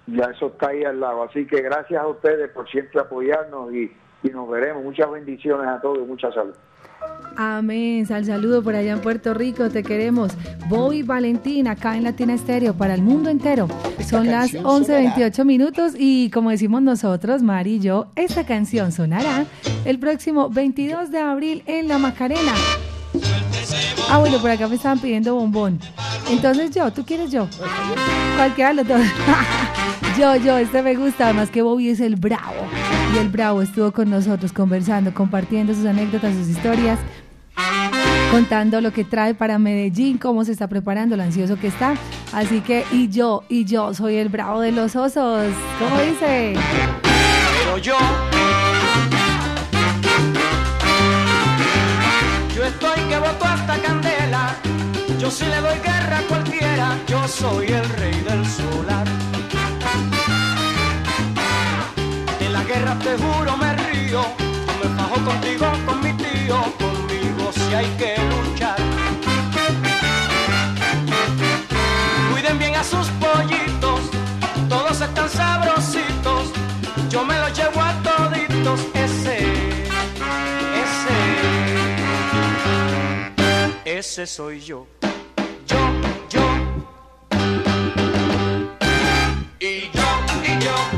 Ya 0.08 0.24
eso 0.26 0.46
está 0.46 0.68
ahí 0.68 0.84
al 0.84 1.00
lado. 1.00 1.22
Así 1.22 1.46
que 1.46 1.60
gracias 1.60 2.02
a 2.02 2.06
ustedes 2.06 2.50
por 2.50 2.68
siempre 2.68 3.00
apoyarnos 3.00 3.72
y, 3.72 3.92
y 4.22 4.28
nos 4.30 4.48
veremos. 4.48 4.82
Muchas 4.82 5.10
bendiciones 5.10 5.66
a 5.66 5.80
todos 5.80 5.98
y 5.98 6.02
mucha 6.02 6.32
salud. 6.32 6.54
Amén. 7.36 8.04
Sal 8.06 8.24
saludo 8.24 8.62
por 8.62 8.74
allá 8.74 8.92
en 8.92 9.00
Puerto 9.00 9.32
Rico. 9.32 9.68
Te 9.68 9.82
queremos. 9.82 10.32
Bobby 10.68 11.02
Valentín 11.02 11.68
acá 11.68 11.96
en 11.96 12.04
Latina 12.04 12.34
Estéreo 12.34 12.74
para 12.74 12.94
el 12.94 13.02
mundo 13.02 13.30
entero. 13.30 13.68
Son 14.04 14.26
las 14.26 14.54
11.28 14.54 15.44
minutos 15.44 15.92
y 15.96 16.30
como 16.30 16.50
decimos 16.50 16.82
nosotros, 16.82 17.42
Mari 17.42 17.74
y 17.74 17.80
yo, 17.80 18.06
esta 18.16 18.44
canción 18.44 18.90
sonará 18.90 19.44
el 19.84 19.98
próximo 20.00 20.48
22 20.50 21.10
de 21.10 21.18
abril 21.18 21.62
en 21.66 21.86
La 21.86 21.98
Macarena. 21.98 22.54
Ah, 24.10 24.18
bueno, 24.18 24.38
por 24.38 24.50
acá 24.50 24.68
me 24.68 24.76
estaban 24.76 24.98
pidiendo 24.98 25.34
bombón. 25.34 25.78
Entonces 26.30 26.70
yo, 26.70 26.90
¿tú 26.92 27.04
quieres 27.04 27.30
yo? 27.30 27.48
Cualquiera 28.36 28.70
de 28.70 28.76
los 28.76 28.88
dos. 28.88 29.00
yo, 30.18 30.36
yo, 30.36 30.56
este 30.58 30.82
me 30.82 30.94
gusta. 30.94 31.24
Además 31.24 31.50
que 31.50 31.62
Bobby 31.62 31.90
es 31.90 32.00
el 32.00 32.16
bravo. 32.16 32.66
Y 33.14 33.18
el 33.18 33.28
bravo 33.28 33.62
estuvo 33.62 33.92
con 33.92 34.10
nosotros 34.10 34.52
conversando, 34.52 35.12
compartiendo 35.12 35.74
sus 35.74 35.86
anécdotas, 35.86 36.34
sus 36.34 36.48
historias 36.48 36.98
contando 38.30 38.80
lo 38.80 38.92
que 38.92 39.04
trae 39.04 39.34
para 39.34 39.58
Medellín, 39.58 40.18
cómo 40.18 40.44
se 40.44 40.52
está 40.52 40.68
preparando, 40.68 41.16
lo 41.16 41.22
ansioso 41.22 41.56
que 41.56 41.68
está. 41.68 41.94
Así 42.32 42.60
que, 42.60 42.84
y 42.92 43.08
yo, 43.08 43.42
y 43.48 43.64
yo 43.64 43.94
soy 43.94 44.16
el 44.16 44.28
bravo 44.28 44.60
de 44.60 44.72
los 44.72 44.96
osos. 44.96 45.46
¿Cómo 45.78 46.00
dice? 46.02 46.54
Pero 47.02 47.78
yo, 47.78 47.96
estoy 52.68 53.00
que 53.08 53.18
boto 53.18 53.44
hasta 53.44 53.78
candela. 53.78 54.56
Yo 55.18 55.30
sí 55.30 55.44
le 55.46 55.60
doy 55.60 55.78
guerra 55.78 56.18
a 56.18 56.22
cualquiera. 56.22 56.98
Yo 57.06 57.26
soy 57.26 57.66
el 57.66 57.88
rey 58.00 58.20
del 58.28 58.46
solar. 58.46 59.06
En 62.40 62.52
la 62.52 62.62
guerra 62.64 62.94
te 62.98 63.16
juro 63.22 63.56
me 63.56 63.70
río. 63.84 64.22
Me 64.80 64.88
fajo 64.96 65.16
contigo, 65.28 65.66
con 65.86 66.02
mi 66.04 66.12
tío. 66.12 66.56
Conmigo 66.84 67.50
si 67.52 67.74
hay 67.74 67.88
que 68.00 68.12
luchar. 68.32 68.78
Cuiden 72.30 72.58
bien 72.58 72.74
a 72.76 72.84
sus 72.84 73.08
pollitos, 73.22 74.00
todos 74.68 75.00
están 75.00 75.28
sabrositos. 75.28 76.52
Yo 77.08 77.24
me 77.24 77.38
los 77.38 77.52
llevo 77.58 77.80
a 77.80 77.92
toditos, 78.08 78.80
ese, 83.98 84.26
soy 84.26 84.60
yo. 84.60 84.86
Yo, 85.66 85.76
yo, 86.30 86.40
y 89.58 89.90
yo, 89.92 90.08
y 90.44 90.64
yo. 90.64 90.97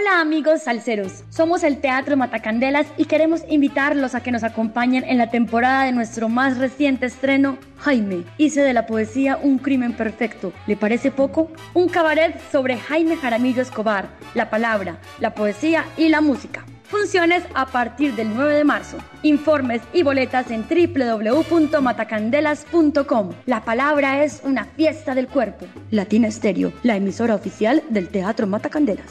Hola 0.00 0.22
amigos 0.22 0.62
salseros, 0.62 1.24
somos 1.28 1.62
el 1.62 1.78
Teatro 1.78 2.16
Matacandelas 2.16 2.86
y 2.96 3.04
queremos 3.04 3.42
invitarlos 3.50 4.14
a 4.14 4.22
que 4.22 4.32
nos 4.32 4.44
acompañen 4.44 5.04
en 5.04 5.18
la 5.18 5.28
temporada 5.28 5.84
de 5.84 5.92
nuestro 5.92 6.30
más 6.30 6.56
reciente 6.56 7.04
estreno, 7.04 7.58
Jaime. 7.76 8.24
Hice 8.38 8.62
de 8.62 8.72
la 8.72 8.86
poesía 8.86 9.36
un 9.36 9.58
crimen 9.58 9.92
perfecto. 9.92 10.54
¿Le 10.66 10.74
parece 10.74 11.10
poco? 11.10 11.50
Un 11.74 11.90
cabaret 11.90 12.40
sobre 12.50 12.78
Jaime 12.78 13.18
Jaramillo 13.18 13.60
Escobar, 13.60 14.08
la 14.32 14.48
palabra, 14.48 14.96
la 15.18 15.34
poesía 15.34 15.84
y 15.98 16.08
la 16.08 16.22
música. 16.22 16.64
Funciones 16.84 17.44
a 17.52 17.66
partir 17.66 18.14
del 18.14 18.34
9 18.34 18.54
de 18.54 18.64
marzo. 18.64 18.96
Informes 19.22 19.82
y 19.92 20.02
boletas 20.02 20.50
en 20.50 20.64
www.matacandelas.com. 20.66 23.32
La 23.44 23.66
palabra 23.66 24.24
es 24.24 24.40
una 24.44 24.64
fiesta 24.64 25.14
del 25.14 25.28
cuerpo. 25.28 25.66
Latina 25.90 26.28
Estéreo, 26.28 26.72
la 26.84 26.96
emisora 26.96 27.34
oficial 27.34 27.82
del 27.90 28.08
Teatro 28.08 28.46
Matacandelas. 28.46 29.10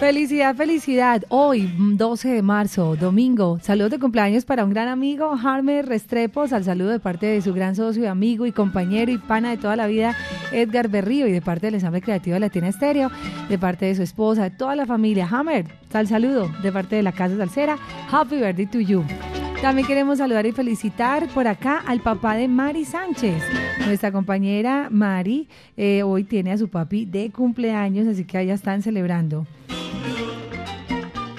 Felicidad, 0.08 0.56
felicidad. 0.56 1.22
Hoy, 1.28 1.70
12 1.76 2.30
de 2.30 2.40
marzo, 2.40 2.96
domingo. 2.96 3.58
Saludos 3.60 3.90
de 3.90 3.98
cumpleaños 3.98 4.46
para 4.46 4.64
un 4.64 4.70
gran 4.70 4.88
amigo, 4.88 5.32
Harmer 5.34 5.84
Restrepos. 5.84 6.54
Al 6.54 6.64
saludo 6.64 6.88
de 6.88 6.98
parte 6.98 7.26
de 7.26 7.42
su 7.42 7.52
gran 7.52 7.76
socio, 7.76 8.10
amigo 8.10 8.46
y 8.46 8.52
compañero 8.52 9.12
y 9.12 9.18
pana 9.18 9.50
de 9.50 9.58
toda 9.58 9.76
la 9.76 9.86
vida, 9.86 10.16
Edgar 10.50 10.88
Berrío. 10.88 11.26
Y 11.26 11.32
de 11.32 11.42
parte 11.42 11.66
del 11.66 11.74
ensamble 11.74 12.00
creativo 12.00 12.32
de 12.32 12.40
Latina 12.40 12.68
Estéreo, 12.68 13.10
de 13.50 13.58
parte 13.58 13.84
de 13.84 13.96
su 13.96 14.02
esposa, 14.02 14.44
de 14.44 14.50
toda 14.50 14.76
la 14.76 14.86
familia. 14.86 15.28
Hammer, 15.30 15.66
al 15.92 16.06
saludo 16.06 16.50
de 16.62 16.72
parte 16.72 16.96
de 16.96 17.02
la 17.02 17.12
Casa 17.12 17.36
Salsera. 17.36 17.76
Happy 18.10 18.36
birthday 18.36 18.64
to 18.64 18.80
you. 18.80 19.04
También 19.60 19.88
queremos 19.88 20.18
saludar 20.18 20.46
y 20.46 20.52
felicitar 20.52 21.26
por 21.34 21.48
acá 21.48 21.82
al 21.84 22.00
papá 22.00 22.36
de 22.36 22.46
Mari 22.46 22.84
Sánchez. 22.84 23.42
Nuestra 23.84 24.12
compañera 24.12 24.88
Mari 24.88 25.48
eh, 25.76 26.04
hoy 26.04 26.22
tiene 26.22 26.52
a 26.52 26.58
su 26.58 26.68
papi 26.68 27.06
de 27.06 27.30
cumpleaños, 27.30 28.06
así 28.06 28.24
que 28.24 28.38
allá 28.38 28.54
están 28.54 28.82
celebrando. 28.82 29.46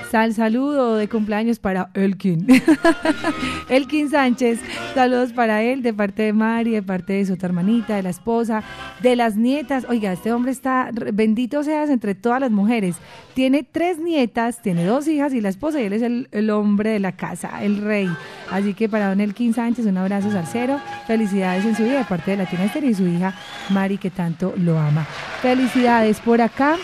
Sal 0.09 0.33
saludo 0.33 0.95
de 0.95 1.07
cumpleaños 1.07 1.59
para 1.59 1.91
Elkin. 1.93 2.47
Elkin 3.69 4.09
Sánchez, 4.09 4.59
saludos 4.95 5.33
para 5.33 5.61
él 5.61 5.83
de 5.83 5.93
parte 5.93 6.23
de 6.23 6.33
Mari, 6.33 6.71
de 6.71 6.81
parte 6.81 7.13
de 7.13 7.27
su 7.27 7.33
otra 7.33 7.49
hermanita, 7.49 7.95
de 7.95 8.01
la 8.01 8.09
esposa, 8.09 8.63
de 9.03 9.15
las 9.15 9.35
nietas. 9.35 9.85
Oiga, 9.87 10.11
este 10.11 10.33
hombre 10.33 10.51
está, 10.51 10.89
bendito 11.13 11.61
seas 11.61 11.91
entre 11.91 12.15
todas 12.15 12.39
las 12.41 12.49
mujeres. 12.49 12.95
Tiene 13.35 13.61
tres 13.61 13.99
nietas, 13.99 14.63
tiene 14.63 14.83
dos 14.83 15.07
hijas 15.07 15.31
y 15.35 15.41
la 15.41 15.49
esposa, 15.49 15.79
y 15.79 15.85
él 15.85 15.93
es 15.93 16.01
el, 16.01 16.27
el 16.31 16.49
hombre 16.49 16.89
de 16.89 16.99
la 16.99 17.11
casa, 17.11 17.63
el 17.63 17.77
rey. 17.77 18.09
Así 18.49 18.73
que 18.73 18.89
para 18.89 19.09
don 19.09 19.21
Elkin 19.21 19.53
Sánchez, 19.53 19.85
un 19.85 19.97
abrazo 19.97 20.31
salsero. 20.31 20.79
Felicidades 21.05 21.65
en 21.65 21.75
su 21.75 21.83
vida 21.83 21.99
de 21.99 22.05
parte 22.05 22.31
de 22.31 22.37
Latina 22.37 22.65
Estéreo 22.65 22.89
y 22.89 22.95
su 22.95 23.07
hija 23.07 23.35
Mari, 23.69 23.99
que 23.99 24.09
tanto 24.09 24.55
lo 24.57 24.79
ama. 24.79 25.05
Felicidades 25.43 26.19
por 26.19 26.41
acá. 26.41 26.77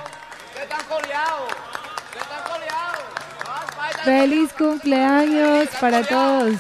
Feliz 4.05 4.53
cumpleaños 4.53 5.69
para 5.81 6.03
todos. 6.03 6.57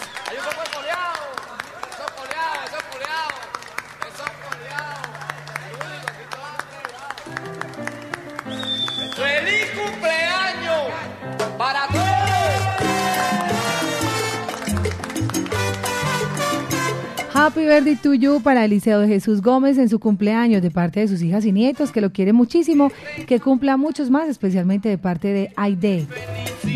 Happy 17.42 17.64
birthday 17.64 17.96
to 17.96 18.14
you 18.14 18.40
para 18.40 18.64
Eliseo 18.64 19.00
de 19.00 19.08
Jesús 19.08 19.42
Gómez 19.42 19.76
en 19.76 19.88
su 19.88 19.98
cumpleaños 19.98 20.62
de 20.62 20.70
parte 20.70 21.00
de 21.00 21.08
sus 21.08 21.22
hijas 21.22 21.44
y 21.44 21.50
nietos, 21.50 21.90
que 21.90 22.00
lo 22.00 22.12
quiere 22.12 22.32
muchísimo, 22.32 22.92
que 23.26 23.40
cumpla 23.40 23.76
muchos 23.76 24.10
más, 24.10 24.28
especialmente 24.28 24.88
de 24.88 24.96
parte 24.96 25.32
de 25.32 25.52
Aide, 25.56 26.06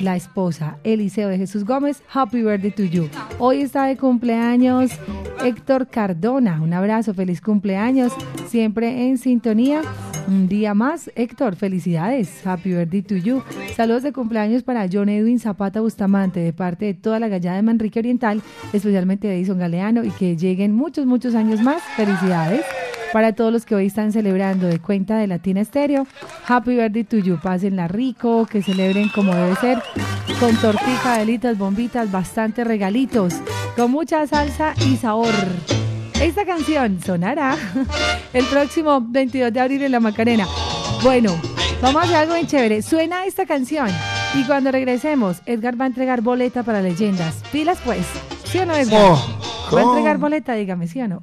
la 0.02 0.16
esposa. 0.16 0.78
Eliseo 0.82 1.28
de 1.28 1.38
Jesús 1.38 1.64
Gómez, 1.64 2.02
happy 2.12 2.42
birthday 2.42 2.72
to 2.72 2.82
you. 2.82 3.08
Hoy 3.38 3.60
está 3.60 3.84
de 3.84 3.96
cumpleaños 3.96 4.90
Héctor 5.44 5.86
Cardona. 5.86 6.60
Un 6.60 6.72
abrazo, 6.72 7.14
feliz 7.14 7.40
cumpleaños, 7.40 8.12
siempre 8.48 9.06
en 9.06 9.18
sintonía. 9.18 9.82
Un 10.28 10.48
día 10.48 10.74
más, 10.74 11.10
Héctor, 11.14 11.54
felicidades. 11.54 12.44
Happy 12.44 12.72
birthday 12.72 13.02
to 13.02 13.16
you. 13.16 13.42
Saludos 13.76 14.02
de 14.02 14.12
cumpleaños 14.12 14.64
para 14.64 14.88
John 14.92 15.08
Edwin 15.08 15.38
Zapata 15.38 15.80
Bustamante, 15.80 16.40
de 16.40 16.52
parte 16.52 16.86
de 16.86 16.94
toda 16.94 17.20
la 17.20 17.28
gallada 17.28 17.56
de 17.56 17.62
Manrique 17.62 18.00
Oriental, 18.00 18.42
especialmente 18.72 19.28
de 19.28 19.36
Edison 19.36 19.58
Galeano, 19.58 20.02
y 20.04 20.10
que 20.10 20.36
lleguen 20.36 20.74
muchos, 20.74 21.06
muchos 21.06 21.34
años 21.34 21.60
más. 21.60 21.82
Felicidades. 21.96 22.62
Para 23.12 23.34
todos 23.34 23.52
los 23.52 23.64
que 23.64 23.76
hoy 23.76 23.86
están 23.86 24.10
celebrando 24.10 24.66
de 24.66 24.80
cuenta 24.80 25.16
de 25.16 25.28
Latina 25.28 25.60
Estéreo, 25.60 26.06
Happy 26.46 26.74
Birthday 26.74 27.04
to 27.04 27.18
you. 27.18 27.38
Pásenla 27.40 27.86
rico, 27.86 28.46
que 28.46 28.62
celebren 28.62 29.08
como 29.10 29.32
debe 29.32 29.54
ser, 29.56 29.78
con 30.40 30.54
tortija, 30.56 31.18
velitas, 31.18 31.56
bombitas, 31.56 32.10
bastantes 32.10 32.66
regalitos, 32.66 33.34
con 33.76 33.92
mucha 33.92 34.26
salsa 34.26 34.74
y 34.90 34.96
sabor. 34.96 35.32
Esta 36.20 36.46
canción 36.46 36.98
sonará 37.04 37.56
el 38.32 38.44
próximo 38.46 39.02
22 39.06 39.52
de 39.52 39.60
abril 39.60 39.82
en 39.82 39.92
la 39.92 40.00
Macarena. 40.00 40.46
Bueno, 41.02 41.36
vamos 41.82 42.02
a 42.02 42.04
hacer 42.04 42.16
algo 42.16 42.34
bien 42.34 42.46
chévere. 42.46 42.80
Suena 42.80 43.26
esta 43.26 43.44
canción 43.44 43.88
y 44.34 44.44
cuando 44.44 44.72
regresemos, 44.72 45.42
Edgar 45.44 45.78
va 45.78 45.84
a 45.84 45.88
entregar 45.88 46.22
boleta 46.22 46.62
para 46.62 46.80
leyendas. 46.80 47.42
Pilas 47.52 47.78
pues. 47.84 48.06
¿Sí 48.44 48.58
o 48.58 48.66
no, 48.66 48.74
Edgar? 48.74 49.02
Oh, 49.02 49.36
¿Va 49.74 49.80
a 49.80 49.84
entregar 49.84 50.16
boleta? 50.16 50.54
Dígame, 50.54 50.88
¿sí 50.88 51.02
o 51.02 51.08
no? 51.08 51.20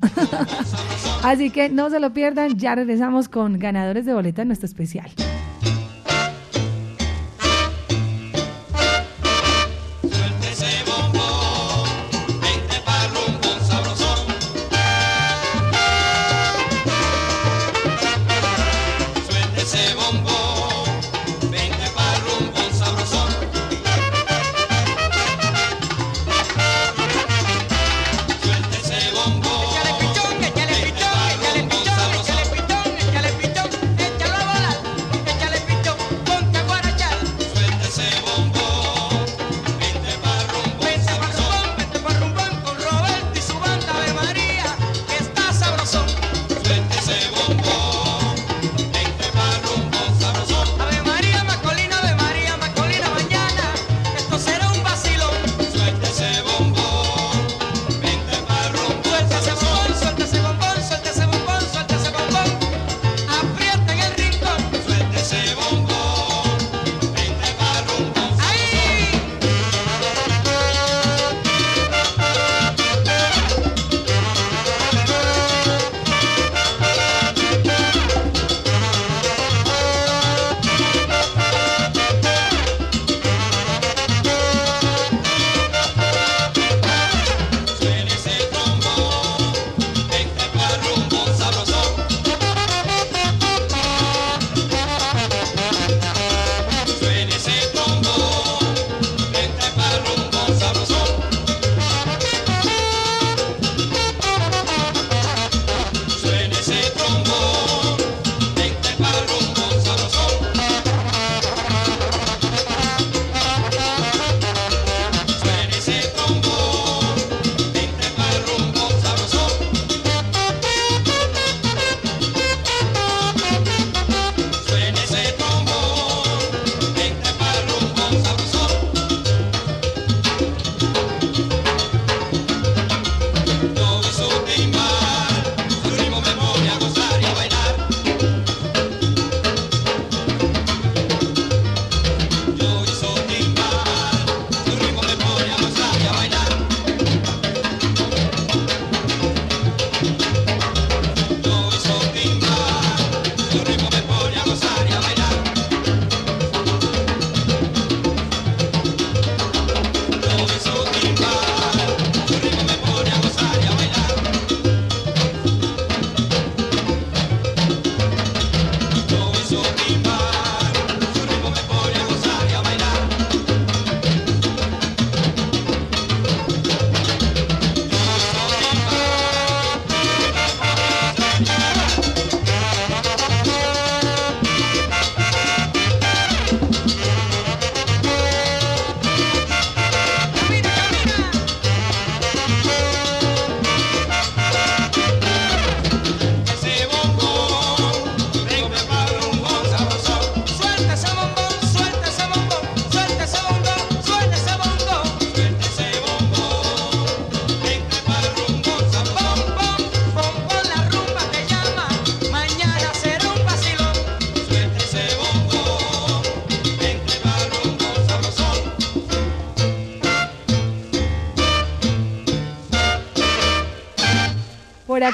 Así 1.24 1.50
que 1.50 1.70
no 1.70 1.90
se 1.90 2.00
lo 2.00 2.14
pierdan, 2.14 2.58
ya 2.60 2.76
regresamos 2.76 3.30
con 3.30 3.58
ganadores 3.58 4.06
de 4.06 4.14
boleta 4.14 4.44
en 4.44 4.50
nuestro 4.50 4.68
especial. 4.68 5.10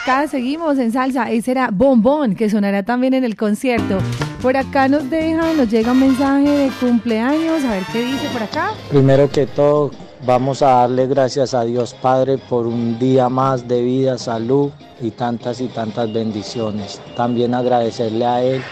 Acá 0.09 0.27
seguimos 0.27 0.79
en 0.79 0.91
salsa. 0.91 1.29
Ese 1.29 1.51
era 1.51 1.69
Bombón, 1.71 2.33
que 2.33 2.49
sonará 2.49 2.81
también 2.81 3.13
en 3.13 3.23
el 3.23 3.35
concierto. 3.35 3.99
Por 4.41 4.57
acá 4.57 4.87
nos 4.87 5.07
deja, 5.09 5.53
nos 5.53 5.69
llega 5.69 5.91
un 5.91 5.99
mensaje 5.99 6.49
de 6.49 6.69
cumpleaños. 6.79 7.63
A 7.63 7.71
ver 7.71 7.83
qué 7.91 8.01
dice 8.03 8.27
por 8.33 8.41
acá. 8.41 8.71
Primero 8.89 9.29
que 9.29 9.45
todo, 9.45 9.91
vamos 10.25 10.63
a 10.63 10.69
darle 10.69 11.05
gracias 11.05 11.53
a 11.53 11.63
Dios 11.63 11.93
Padre 11.93 12.39
por 12.39 12.65
un 12.65 12.97
día 12.97 13.29
más 13.29 13.67
de 13.67 13.83
vida, 13.83 14.17
salud 14.17 14.71
y 14.99 15.11
tantas 15.11 15.61
y 15.61 15.67
tantas 15.67 16.11
bendiciones. 16.11 16.99
También 17.15 17.53
agradecerle 17.53 18.25
a 18.25 18.41
Él 18.41 18.63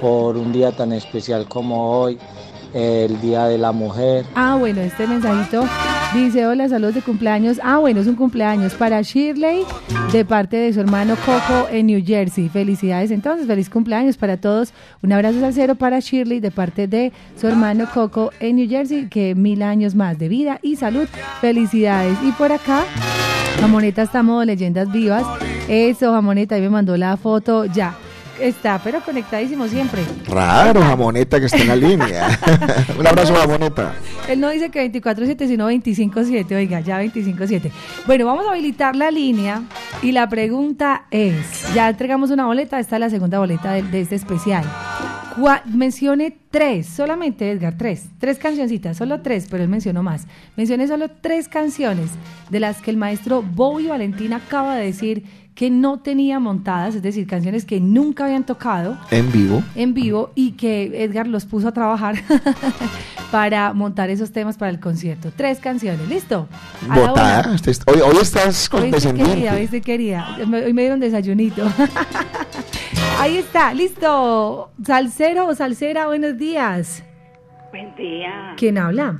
por 0.00 0.36
un 0.36 0.52
día 0.52 0.70
tan 0.70 0.92
especial 0.92 1.48
como 1.48 1.90
hoy, 1.98 2.18
el 2.72 3.20
Día 3.20 3.46
de 3.46 3.58
la 3.58 3.72
Mujer. 3.72 4.26
Ah, 4.36 4.56
bueno, 4.56 4.80
este 4.80 5.08
mensajito 5.08 5.64
dice, 6.14 6.46
hola, 6.46 6.68
saludos 6.68 6.94
de 6.94 7.02
cumpleaños. 7.02 7.60
Ah, 7.62 7.78
bueno, 7.78 8.00
es 8.00 8.06
un 8.06 8.14
cumpleaños 8.14 8.74
para 8.74 9.02
Shirley 9.02 9.62
de 10.12 10.24
parte 10.24 10.56
de 10.56 10.72
su 10.72 10.80
hermano 10.80 11.16
Coco 11.16 11.68
en 11.70 11.86
New 11.86 12.02
Jersey. 12.04 12.48
Felicidades 12.48 13.10
entonces, 13.10 13.46
feliz 13.46 13.68
cumpleaños 13.68 14.16
para 14.16 14.36
todos. 14.36 14.72
Un 15.02 15.12
abrazo 15.12 15.40
salsero 15.40 15.74
para 15.74 16.00
Shirley 16.00 16.40
de 16.40 16.50
parte 16.50 16.86
de 16.88 17.12
su 17.38 17.46
hermano 17.46 17.86
Coco 17.92 18.30
en 18.40 18.56
New 18.56 18.68
Jersey, 18.68 19.08
que 19.08 19.34
mil 19.34 19.62
años 19.62 19.94
más 19.94 20.18
de 20.18 20.28
vida 20.28 20.58
y 20.62 20.76
salud. 20.76 21.06
Felicidades. 21.40 22.16
Y 22.24 22.32
por 22.32 22.52
acá, 22.52 22.84
Jamoneta 23.60 24.02
está 24.02 24.22
modo 24.22 24.44
leyendas 24.44 24.90
vivas. 24.90 25.24
Eso, 25.68 26.12
Jamoneta, 26.12 26.54
ahí 26.54 26.62
me 26.62 26.70
mandó 26.70 26.96
la 26.96 27.16
foto 27.16 27.66
ya. 27.66 27.96
Está, 28.40 28.80
pero 28.82 29.00
conectadísimo 29.00 29.66
siempre. 29.66 30.02
Raro, 30.28 30.80
jamoneta 30.80 31.40
que 31.40 31.46
está 31.46 31.58
en 31.58 31.68
la 31.68 31.76
línea. 31.76 32.38
Un 32.98 33.06
abrazo, 33.06 33.34
jamoneta. 33.34 33.94
Él 34.28 34.40
no 34.40 34.50
dice 34.50 34.70
que 34.70 34.92
24-7, 34.92 35.46
sino 35.48 35.70
25-7. 35.70 36.54
Oiga, 36.56 36.80
ya 36.80 37.02
25-7. 37.02 37.70
Bueno, 38.06 38.26
vamos 38.26 38.46
a 38.46 38.50
habilitar 38.52 38.94
la 38.94 39.10
línea 39.10 39.62
y 40.02 40.12
la 40.12 40.28
pregunta 40.28 41.06
es, 41.10 41.34
ya 41.74 41.88
entregamos 41.88 42.30
una 42.30 42.46
boleta, 42.46 42.78
esta 42.78 42.96
es 42.96 43.00
la 43.00 43.10
segunda 43.10 43.38
boleta 43.38 43.72
de, 43.72 43.82
de 43.82 44.00
este 44.02 44.14
especial. 44.14 44.64
Cua- 45.36 45.62
mencione 45.66 46.36
tres, 46.50 46.86
solamente 46.86 47.50
Edgar, 47.50 47.76
tres, 47.76 48.06
tres 48.18 48.38
cancioncitas, 48.38 48.96
solo 48.96 49.20
tres, 49.20 49.46
pero 49.50 49.62
él 49.62 49.68
mencionó 49.68 50.02
más. 50.02 50.26
Mencioné 50.56 50.86
solo 50.88 51.08
tres 51.20 51.48
canciones 51.48 52.10
de 52.50 52.60
las 52.60 52.80
que 52.82 52.90
el 52.90 52.96
maestro 52.96 53.42
Bobby 53.42 53.86
Valentín 53.86 54.32
acaba 54.32 54.76
de 54.76 54.86
decir 54.86 55.24
que 55.58 55.70
no 55.70 55.98
tenía 55.98 56.38
montadas, 56.38 56.94
es 56.94 57.02
decir, 57.02 57.26
canciones 57.26 57.64
que 57.64 57.80
nunca 57.80 58.26
habían 58.26 58.44
tocado 58.44 58.96
En 59.10 59.32
vivo. 59.32 59.64
en 59.74 59.92
vivo 59.92 60.30
y 60.36 60.52
que 60.52 61.02
Edgar 61.02 61.26
los 61.26 61.46
puso 61.46 61.66
a 61.66 61.72
trabajar 61.72 62.14
para 63.32 63.72
montar 63.72 64.08
esos 64.08 64.30
temas 64.30 64.56
para 64.56 64.70
el 64.70 64.78
concierto. 64.78 65.32
Tres 65.34 65.58
canciones, 65.58 66.08
¿listo? 66.08 66.46
Botada. 66.94 67.52
Usted 67.52 67.72
est- 67.72 67.90
Hoy, 67.90 68.00
hoy 68.02 68.18
estás 68.22 68.72
Hoy 68.72 68.84
estoy 68.84 69.00
querida, 69.00 69.16
hoy 69.16 69.18
condescendiente. 69.18 69.62
estoy 69.64 69.80
querida. 69.80 70.36
Me- 70.46 70.64
Hoy 70.64 70.72
me 70.72 70.82
dieron 70.82 71.00
desayunito. 71.00 71.66
Ahí 73.18 73.38
está, 73.38 73.74
listo. 73.74 74.70
Salsero 74.84 75.48
o 75.48 75.54
salsera, 75.56 76.06
buenos 76.06 76.38
días. 76.38 77.02
Buen 77.72 77.96
día, 77.96 78.54
¿Quién 78.56 78.78
habla? 78.78 79.18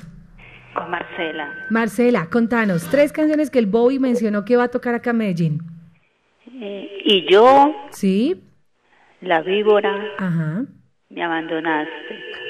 con 0.72 0.88
Marcela. 0.88 1.48
Marcela, 1.70 2.26
contanos, 2.30 2.84
tres 2.92 3.10
canciones 3.12 3.50
que 3.50 3.58
el 3.58 3.66
Bobby 3.66 3.98
mencionó 3.98 4.44
que 4.44 4.56
va 4.56 4.64
a 4.64 4.68
tocar 4.68 4.94
acá 4.94 5.10
en 5.10 5.16
Medellín. 5.16 5.62
Eh, 6.60 6.88
y 7.04 7.30
yo, 7.30 7.72
¿Sí? 7.90 8.42
la 9.20 9.42
víbora, 9.42 9.94
Ajá. 10.18 10.64
me 11.10 11.22
abandonaste. 11.24 11.92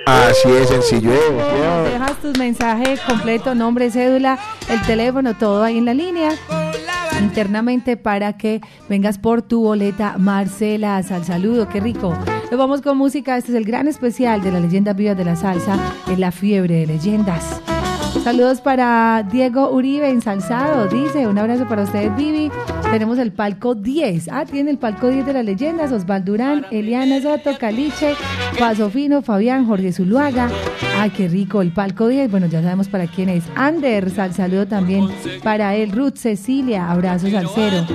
Así 0.06 0.48
es, 0.50 0.68
sencillo. 0.70 1.10
Nos 1.10 1.92
dejas 1.92 2.16
tus 2.22 2.38
mensajes 2.38 3.00
completo, 3.02 3.54
nombre, 3.54 3.90
cédula, 3.90 4.38
el 4.70 4.80
teléfono, 4.82 5.34
todo 5.34 5.62
ahí 5.62 5.76
en 5.78 5.84
la 5.84 5.92
línea. 5.94 6.30
Internamente 7.20 7.96
para 7.96 8.38
que 8.38 8.60
vengas 8.88 9.18
por 9.18 9.42
tu 9.42 9.62
boleta, 9.62 10.16
Marcela. 10.18 11.02
Sal 11.02 11.24
saludo, 11.24 11.68
qué 11.68 11.80
rico. 11.80 12.16
Nos 12.50 12.58
vamos 12.58 12.80
con 12.80 12.96
música. 12.96 13.36
Este 13.36 13.50
es 13.50 13.56
el 13.58 13.64
gran 13.64 13.88
especial 13.88 14.40
de 14.40 14.52
la 14.52 14.60
leyenda 14.60 14.92
viva 14.94 15.14
de 15.14 15.24
la 15.24 15.36
salsa 15.36 15.76
en 16.06 16.20
la 16.20 16.30
fiebre 16.30 16.74
de 16.76 16.86
leyendas. 16.86 17.60
Saludos 18.24 18.60
para 18.60 19.26
Diego 19.30 19.70
Uribe 19.70 20.10
ensalzado. 20.10 20.86
Dice, 20.88 21.26
un 21.26 21.38
abrazo 21.38 21.66
para 21.66 21.84
ustedes, 21.84 22.14
Vivi. 22.16 22.50
Tenemos 22.90 23.18
el 23.18 23.32
palco 23.32 23.74
10. 23.74 24.28
Ah, 24.30 24.44
tiene 24.44 24.70
el 24.70 24.78
palco 24.78 25.08
10 25.08 25.24
de 25.24 25.32
las 25.32 25.44
leyendas. 25.44 25.92
Osvaldo 25.92 26.32
Durán, 26.32 26.66
Eliana 26.70 27.22
Soto, 27.22 27.56
Caliche, 27.58 28.14
Paso 28.58 28.90
Fino, 28.90 29.22
Fabián, 29.22 29.66
Jorge 29.66 29.92
Zuluaga. 29.92 30.50
Ay, 30.98 31.10
qué 31.10 31.28
rico 31.28 31.62
el 31.62 31.72
palco 31.72 32.08
10. 32.08 32.30
Bueno, 32.30 32.46
ya 32.46 32.60
sabemos 32.60 32.88
para 32.88 33.06
quién 33.06 33.28
es. 33.28 33.44
Anders, 33.54 34.18
al 34.18 34.34
saludo 34.34 34.66
también 34.66 35.08
para 35.42 35.74
él. 35.74 35.92
Ruth 35.92 36.16
Cecilia, 36.16 36.90
abrazo 36.90 37.28
salsero. 37.30 37.86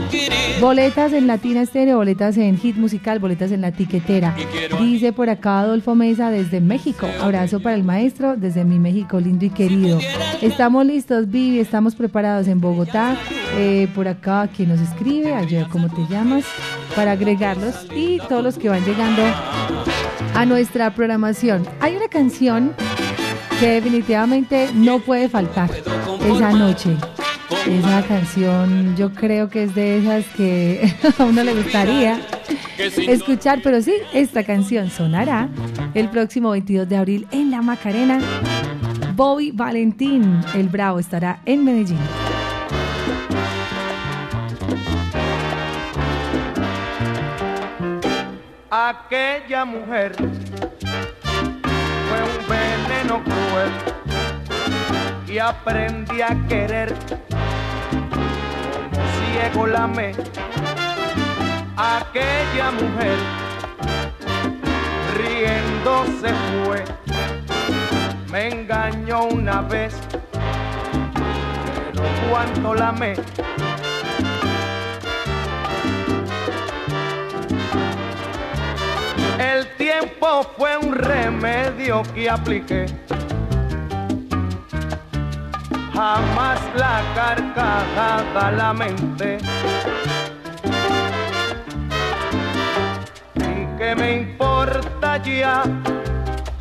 Boletas 0.61 1.13
en 1.13 1.27
Latina 1.27 1.61
Estéreo, 1.61 1.97
boletas 1.97 2.37
en 2.37 2.57
Hit 2.57 2.77
Musical, 2.77 3.19
boletas 3.19 3.51
en 3.51 3.61
La 3.61 3.71
Tiquetera. 3.71 4.35
Dice 4.79 5.11
por 5.11 5.29
acá 5.29 5.59
Adolfo 5.59 5.95
Mesa 5.95 6.31
desde 6.31 6.61
México. 6.61 7.07
Abrazo 7.21 7.59
para 7.59 7.75
el 7.75 7.83
maestro 7.83 8.35
desde 8.37 8.63
mi 8.63 8.79
México 8.79 9.19
lindo 9.19 9.45
y 9.45 9.49
querido. 9.49 9.99
Estamos 10.41 10.85
listos, 10.85 11.29
Vivi, 11.29 11.59
estamos 11.59 11.95
preparados 11.95 12.47
en 12.47 12.59
Bogotá. 12.59 13.17
Eh, 13.55 13.87
por 13.95 14.07
acá, 14.07 14.49
quien 14.55 14.69
nos 14.69 14.81
escribe, 14.81 15.33
ayer, 15.33 15.67
¿cómo 15.69 15.89
te 15.89 16.05
llamas? 16.13 16.43
Para 16.95 17.11
agregarlos 17.11 17.87
y 17.95 18.19
todos 18.29 18.43
los 18.43 18.57
que 18.57 18.69
van 18.69 18.83
llegando 18.83 19.21
a 20.33 20.45
nuestra 20.45 20.93
programación. 20.93 21.65
Hay 21.79 21.95
una 21.95 22.07
canción 22.07 22.73
que 23.59 23.67
definitivamente 23.67 24.69
no 24.73 24.99
puede 24.99 25.29
faltar 25.29 25.69
esa 26.25 26.51
noche. 26.51 26.97
Esa 27.67 28.01
canción 28.05 28.95
yo 28.97 29.13
creo 29.13 29.49
que 29.49 29.63
es 29.63 29.75
de 29.75 29.99
esas 29.99 30.25
que 30.35 30.93
a 31.17 31.23
uno 31.23 31.43
le 31.43 31.53
gustaría 31.53 32.19
escuchar, 32.77 33.61
pero 33.63 33.81
sí, 33.81 33.93
esta 34.13 34.43
canción 34.43 34.89
sonará 34.89 35.49
el 35.93 36.09
próximo 36.09 36.51
22 36.51 36.89
de 36.89 36.97
abril 36.97 37.27
en 37.31 37.51
La 37.51 37.61
Macarena. 37.61 38.19
Bobby 39.15 39.51
Valentín, 39.51 40.41
el 40.55 40.69
Bravo, 40.69 40.97
estará 40.97 41.41
en 41.45 41.63
Medellín. 41.63 41.99
Aquella 48.71 49.65
mujer 49.65 50.15
fue 52.07 52.23
un 52.23 52.47
veneno 52.49 53.23
cruel 53.23 53.71
y 55.27 55.37
aprendí 55.37 56.21
a 56.21 56.35
querer 56.47 56.95
como 58.09 59.05
ciego 59.19 59.67
la 59.67 59.83
amé. 59.83 60.13
Aquella 61.77 62.71
mujer 62.71 63.17
riendo 65.17 66.05
se 66.19 66.33
fue, 66.65 66.83
me 68.33 68.49
engañó 68.49 69.25
una 69.25 69.61
vez, 69.61 69.93
pero 71.93 72.03
cuánto 72.31 72.73
la 72.73 72.87
amé. 72.87 73.13
El 79.37 79.67
tiempo 79.77 80.51
fue 80.57 80.79
un 80.79 80.95
remedio 80.95 82.01
que 82.15 82.27
apliqué. 82.27 82.87
Jamás 85.93 86.59
la 86.75 87.03
carcajada 87.13 88.51
lamenté. 88.51 89.37
¿Y 93.35 93.77
qué 93.77 93.95
me 93.95 94.11
importa 94.15 95.17
ya 95.17 95.63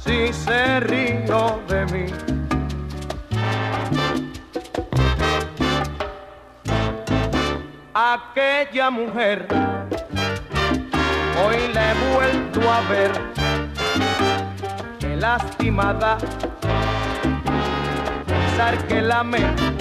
si 0.04 0.32
se 0.32 0.80
río 0.80 1.60
de 1.68 1.86
mí? 1.86 2.06
Aquella 7.94 8.90
mujer 8.90 9.46
hoy 11.44 11.72
la 11.74 11.92
he 11.92 12.14
vuelto 12.14 12.60
a 12.70 12.80
ver, 12.88 13.12
qué 14.98 15.16
lastimada, 15.16 16.18
pensar 18.26 18.78
que 18.86 19.02
la 19.02 19.20
amé. 19.20 19.71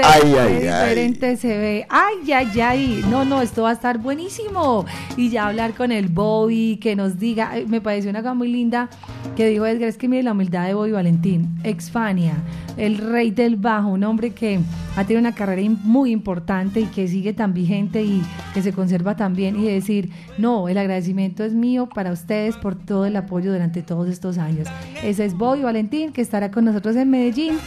Diferente, 0.00 0.02
Ay, 0.04 0.34
ay, 0.38 0.54
diferente 0.60 1.36
se 1.36 1.58
ve. 1.58 1.86
Ay, 1.88 2.32
ay, 2.32 2.60
ay. 2.60 3.04
No, 3.08 3.24
no, 3.24 3.42
esto 3.42 3.62
va 3.62 3.70
a 3.70 3.74
estar 3.74 3.98
buenísimo. 3.98 4.86
Y 5.16 5.30
ya 5.30 5.48
hablar 5.48 5.74
con 5.74 5.92
el 5.92 6.08
Bobby, 6.08 6.78
que 6.80 6.96
nos 6.96 7.18
diga, 7.18 7.52
me 7.66 7.80
pareció 7.80 8.10
una 8.10 8.22
cosa 8.22 8.34
muy 8.34 8.48
linda 8.48 8.88
que 9.36 9.48
dijo 9.48 9.64
Edgar, 9.66 9.88
es 9.88 9.96
que 9.96 10.08
mire 10.08 10.22
la 10.22 10.32
humildad 10.32 10.66
de 10.66 10.74
Bobby 10.74 10.92
Valentín, 10.92 11.58
ex-Fania, 11.64 12.34
el 12.76 12.98
rey 12.98 13.30
del 13.30 13.56
bajo, 13.56 13.88
un 13.88 14.04
hombre 14.04 14.30
que 14.30 14.60
ha 14.96 15.04
tenido 15.04 15.20
una 15.20 15.34
carrera 15.34 15.62
muy 15.82 16.10
importante 16.10 16.80
y 16.80 16.84
que 16.84 17.08
sigue 17.08 17.32
tan 17.32 17.54
vigente 17.54 18.02
y 18.02 18.22
que 18.52 18.60
se 18.60 18.72
conserva 18.72 19.16
tan 19.16 19.34
bien 19.34 19.58
y 19.58 19.64
decir, 19.64 20.10
no, 20.36 20.68
el 20.68 20.76
agradecimiento 20.76 21.44
es 21.44 21.54
mío 21.54 21.88
para 21.88 22.12
ustedes 22.12 22.56
por 22.56 22.74
todo 22.74 23.06
el 23.06 23.16
apoyo 23.16 23.52
durante 23.52 23.82
todos 23.82 24.08
estos 24.08 24.36
años. 24.36 24.68
Ese 25.02 25.24
es 25.24 25.34
Bobby 25.34 25.62
Valentín, 25.62 26.12
que 26.12 26.20
estará 26.20 26.50
con 26.50 26.64
nosotros 26.64 26.96
en 26.96 27.08
Medellín. 27.08 27.58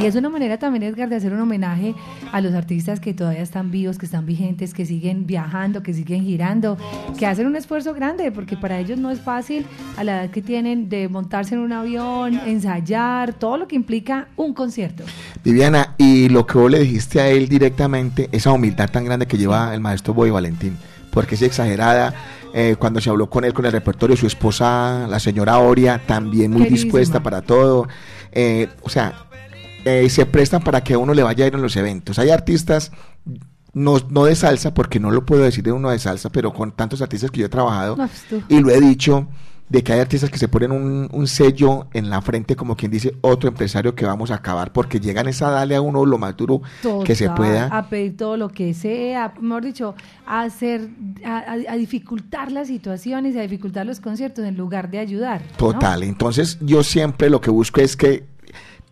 Y 0.00 0.06
es 0.06 0.16
una 0.16 0.28
manera 0.28 0.58
también, 0.58 0.82
Edgar, 0.82 1.08
de 1.08 1.16
hacer 1.16 1.32
un 1.32 1.40
homenaje 1.40 1.94
a 2.32 2.40
los 2.40 2.54
artistas 2.54 2.98
que 2.98 3.14
todavía 3.14 3.42
están 3.42 3.70
vivos, 3.70 3.98
que 3.98 4.06
están 4.06 4.26
vigentes, 4.26 4.74
que 4.74 4.86
siguen 4.86 5.26
viajando, 5.26 5.82
que 5.82 5.94
siguen 5.94 6.24
girando, 6.24 6.76
que 7.18 7.26
hacen 7.26 7.46
un 7.46 7.54
esfuerzo 7.54 7.94
grande, 7.94 8.32
porque 8.32 8.56
para 8.56 8.78
ellos 8.78 8.98
no 8.98 9.10
es 9.10 9.20
fácil 9.20 9.66
a 9.96 10.04
la 10.04 10.22
edad 10.22 10.30
que 10.30 10.42
tienen 10.42 10.79
de 10.88 11.08
montarse 11.08 11.54
en 11.54 11.60
un 11.60 11.72
avión, 11.72 12.40
ensayar, 12.46 13.34
todo 13.34 13.56
lo 13.56 13.68
que 13.68 13.76
implica 13.76 14.28
un 14.36 14.54
concierto. 14.54 15.04
Viviana, 15.44 15.94
y 15.98 16.28
lo 16.28 16.46
que 16.46 16.58
vos 16.58 16.70
le 16.70 16.80
dijiste 16.80 17.20
a 17.20 17.28
él 17.28 17.48
directamente, 17.48 18.28
esa 18.32 18.52
humildad 18.52 18.88
tan 18.90 19.04
grande 19.04 19.26
que 19.26 19.36
lleva 19.36 19.74
el 19.74 19.80
maestro 19.80 20.14
Boy 20.14 20.30
Valentín, 20.30 20.76
porque 21.10 21.34
es 21.34 21.42
exagerada. 21.42 22.14
eh, 22.52 22.74
cuando 22.78 23.00
se 23.00 23.08
habló 23.10 23.30
con 23.30 23.44
él, 23.44 23.52
con 23.52 23.64
el 23.64 23.70
repertorio, 23.72 24.16
su 24.16 24.26
esposa, 24.26 25.06
la 25.08 25.20
señora 25.20 25.58
Oria, 25.58 26.00
también 26.04 26.50
muy 26.50 26.62
Queridísima. 26.62 26.84
dispuesta 26.86 27.22
para 27.22 27.42
todo. 27.42 27.86
eh, 28.32 28.68
o 28.82 28.88
sea, 28.88 29.26
eh, 29.84 30.08
se 30.10 30.26
prestan 30.26 30.62
para 30.62 30.82
que 30.82 30.94
a 30.94 30.98
uno 30.98 31.14
le 31.14 31.22
vaya 31.22 31.44
a 31.44 31.48
ir 31.48 31.54
en 31.54 31.62
los 31.62 31.76
eventos. 31.76 32.18
Hay 32.18 32.30
artistas, 32.30 32.90
no, 33.72 33.98
no 34.10 34.24
de 34.24 34.34
salsa, 34.34 34.74
porque 34.74 34.98
no 34.98 35.10
lo 35.12 35.24
puedo 35.24 35.42
decir 35.44 35.62
de 35.62 35.70
uno 35.72 35.90
de 35.90 35.98
salsa, 36.00 36.28
pero 36.30 36.52
con 36.52 36.72
tantos 36.72 37.00
artistas 37.02 37.30
que 37.30 37.38
yo 37.40 37.46
he 37.46 37.48
trabajado, 37.48 37.96
No, 37.96 38.08
pues 38.08 38.42
y 38.48 38.58
lo 38.60 38.70
he 38.70 38.80
dicho, 38.80 39.28
de 39.70 39.84
que 39.84 39.92
hay 39.92 40.00
artistas 40.00 40.30
que 40.30 40.36
se 40.36 40.48
ponen 40.48 40.72
un, 40.72 41.08
un 41.12 41.26
sello 41.28 41.86
en 41.92 42.10
la 42.10 42.20
frente, 42.20 42.56
como 42.56 42.76
quien 42.76 42.90
dice, 42.90 43.14
otro 43.20 43.48
empresario 43.48 43.94
que 43.94 44.04
vamos 44.04 44.32
a 44.32 44.34
acabar, 44.34 44.72
porque 44.72 44.98
llegan 44.98 45.28
es 45.28 45.40
a 45.42 45.50
darle 45.50 45.76
a 45.76 45.80
uno 45.80 46.04
lo 46.04 46.18
más 46.18 46.36
duro 46.36 46.60
que 47.04 47.14
se 47.14 47.30
pueda. 47.30 47.66
A 47.66 47.88
pedir 47.88 48.16
todo 48.16 48.36
lo 48.36 48.48
que 48.48 48.74
sea, 48.74 49.32
mejor 49.40 49.64
dicho, 49.64 49.94
a 50.26 50.42
hacer, 50.42 50.88
a, 51.24 51.76
dificultar 51.76 52.50
las 52.50 52.66
situaciones, 52.66 53.36
a 53.36 53.42
dificultar 53.42 53.86
los 53.86 54.00
conciertos 54.00 54.44
en 54.44 54.56
lugar 54.56 54.90
de 54.90 54.98
ayudar. 54.98 55.40
¿no? 55.42 55.56
Total. 55.56 56.02
Entonces, 56.02 56.58
yo 56.60 56.82
siempre 56.82 57.30
lo 57.30 57.40
que 57.40 57.50
busco 57.50 57.80
es 57.80 57.96
que 57.96 58.24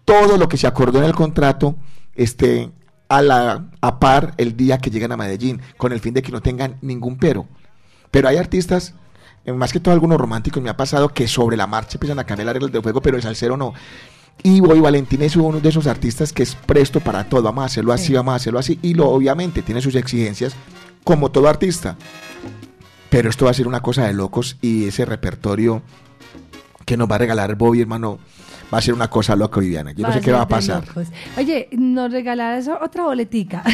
todo 0.04 0.36
lo 0.36 0.48
que 0.48 0.56
se 0.56 0.68
acordó 0.68 0.98
en 0.98 1.04
el 1.04 1.14
contrato 1.14 1.74
esté 2.14 2.70
a 3.08 3.20
la 3.20 3.64
a 3.80 3.98
par 3.98 4.34
el 4.36 4.56
día 4.56 4.78
que 4.78 4.90
llegan 4.90 5.10
a 5.10 5.16
Medellín, 5.16 5.60
con 5.76 5.92
el 5.92 5.98
fin 5.98 6.14
de 6.14 6.22
que 6.22 6.30
no 6.30 6.40
tengan 6.40 6.76
ningún 6.82 7.18
pero. 7.18 7.48
Pero 8.12 8.28
hay 8.28 8.36
artistas, 8.36 8.94
más 9.56 9.72
que 9.72 9.80
todo 9.80 9.94
algunos 9.94 10.18
románticos, 10.18 10.62
me 10.62 10.70
ha 10.70 10.76
pasado 10.76 11.08
que 11.08 11.28
sobre 11.28 11.56
la 11.56 11.66
marcha 11.66 11.96
empiezan 11.96 12.18
a 12.18 12.24
cambiar 12.24 12.46
las 12.46 12.54
reglas 12.54 12.72
del 12.72 12.82
juego, 12.82 13.00
pero 13.00 13.16
el 13.16 13.22
salsero 13.22 13.56
no. 13.56 13.74
Y 14.42 14.60
Boy 14.60 14.80
Valentín 14.80 15.22
es 15.22 15.34
uno 15.36 15.60
de 15.60 15.68
esos 15.68 15.86
artistas 15.86 16.32
que 16.32 16.44
es 16.44 16.54
presto 16.54 17.00
para 17.00 17.28
todo. 17.28 17.42
Vamos 17.42 17.62
a 17.62 17.66
hacerlo 17.66 17.92
así, 17.92 18.12
vamos 18.12 18.32
a 18.32 18.36
hacerlo 18.36 18.58
así. 18.58 18.78
Y 18.82 18.94
lo 18.94 19.08
obviamente 19.08 19.62
tiene 19.62 19.80
sus 19.80 19.96
exigencias, 19.96 20.54
como 21.02 21.30
todo 21.30 21.48
artista. 21.48 21.96
Pero 23.10 23.30
esto 23.30 23.46
va 23.46 23.50
a 23.50 23.54
ser 23.54 23.66
una 23.66 23.80
cosa 23.80 24.06
de 24.06 24.12
locos 24.12 24.56
y 24.60 24.86
ese 24.86 25.04
repertorio 25.04 25.82
que 26.84 26.96
nos 26.96 27.10
va 27.10 27.16
a 27.16 27.18
regalar 27.18 27.56
Bobby, 27.56 27.80
hermano, 27.80 28.18
va 28.72 28.78
a 28.78 28.82
ser 28.82 28.94
una 28.94 29.08
cosa 29.08 29.34
loca, 29.36 29.60
Viviana. 29.60 29.92
Yo 29.92 30.06
no 30.06 30.12
sé 30.12 30.20
qué 30.20 30.32
va 30.32 30.42
a 30.42 30.48
pasar. 30.48 30.86
locos. 30.86 31.08
Oye, 31.36 31.68
nos 31.72 32.12
regalarás 32.12 32.68
otra 32.68 33.04
boletica. 33.04 33.62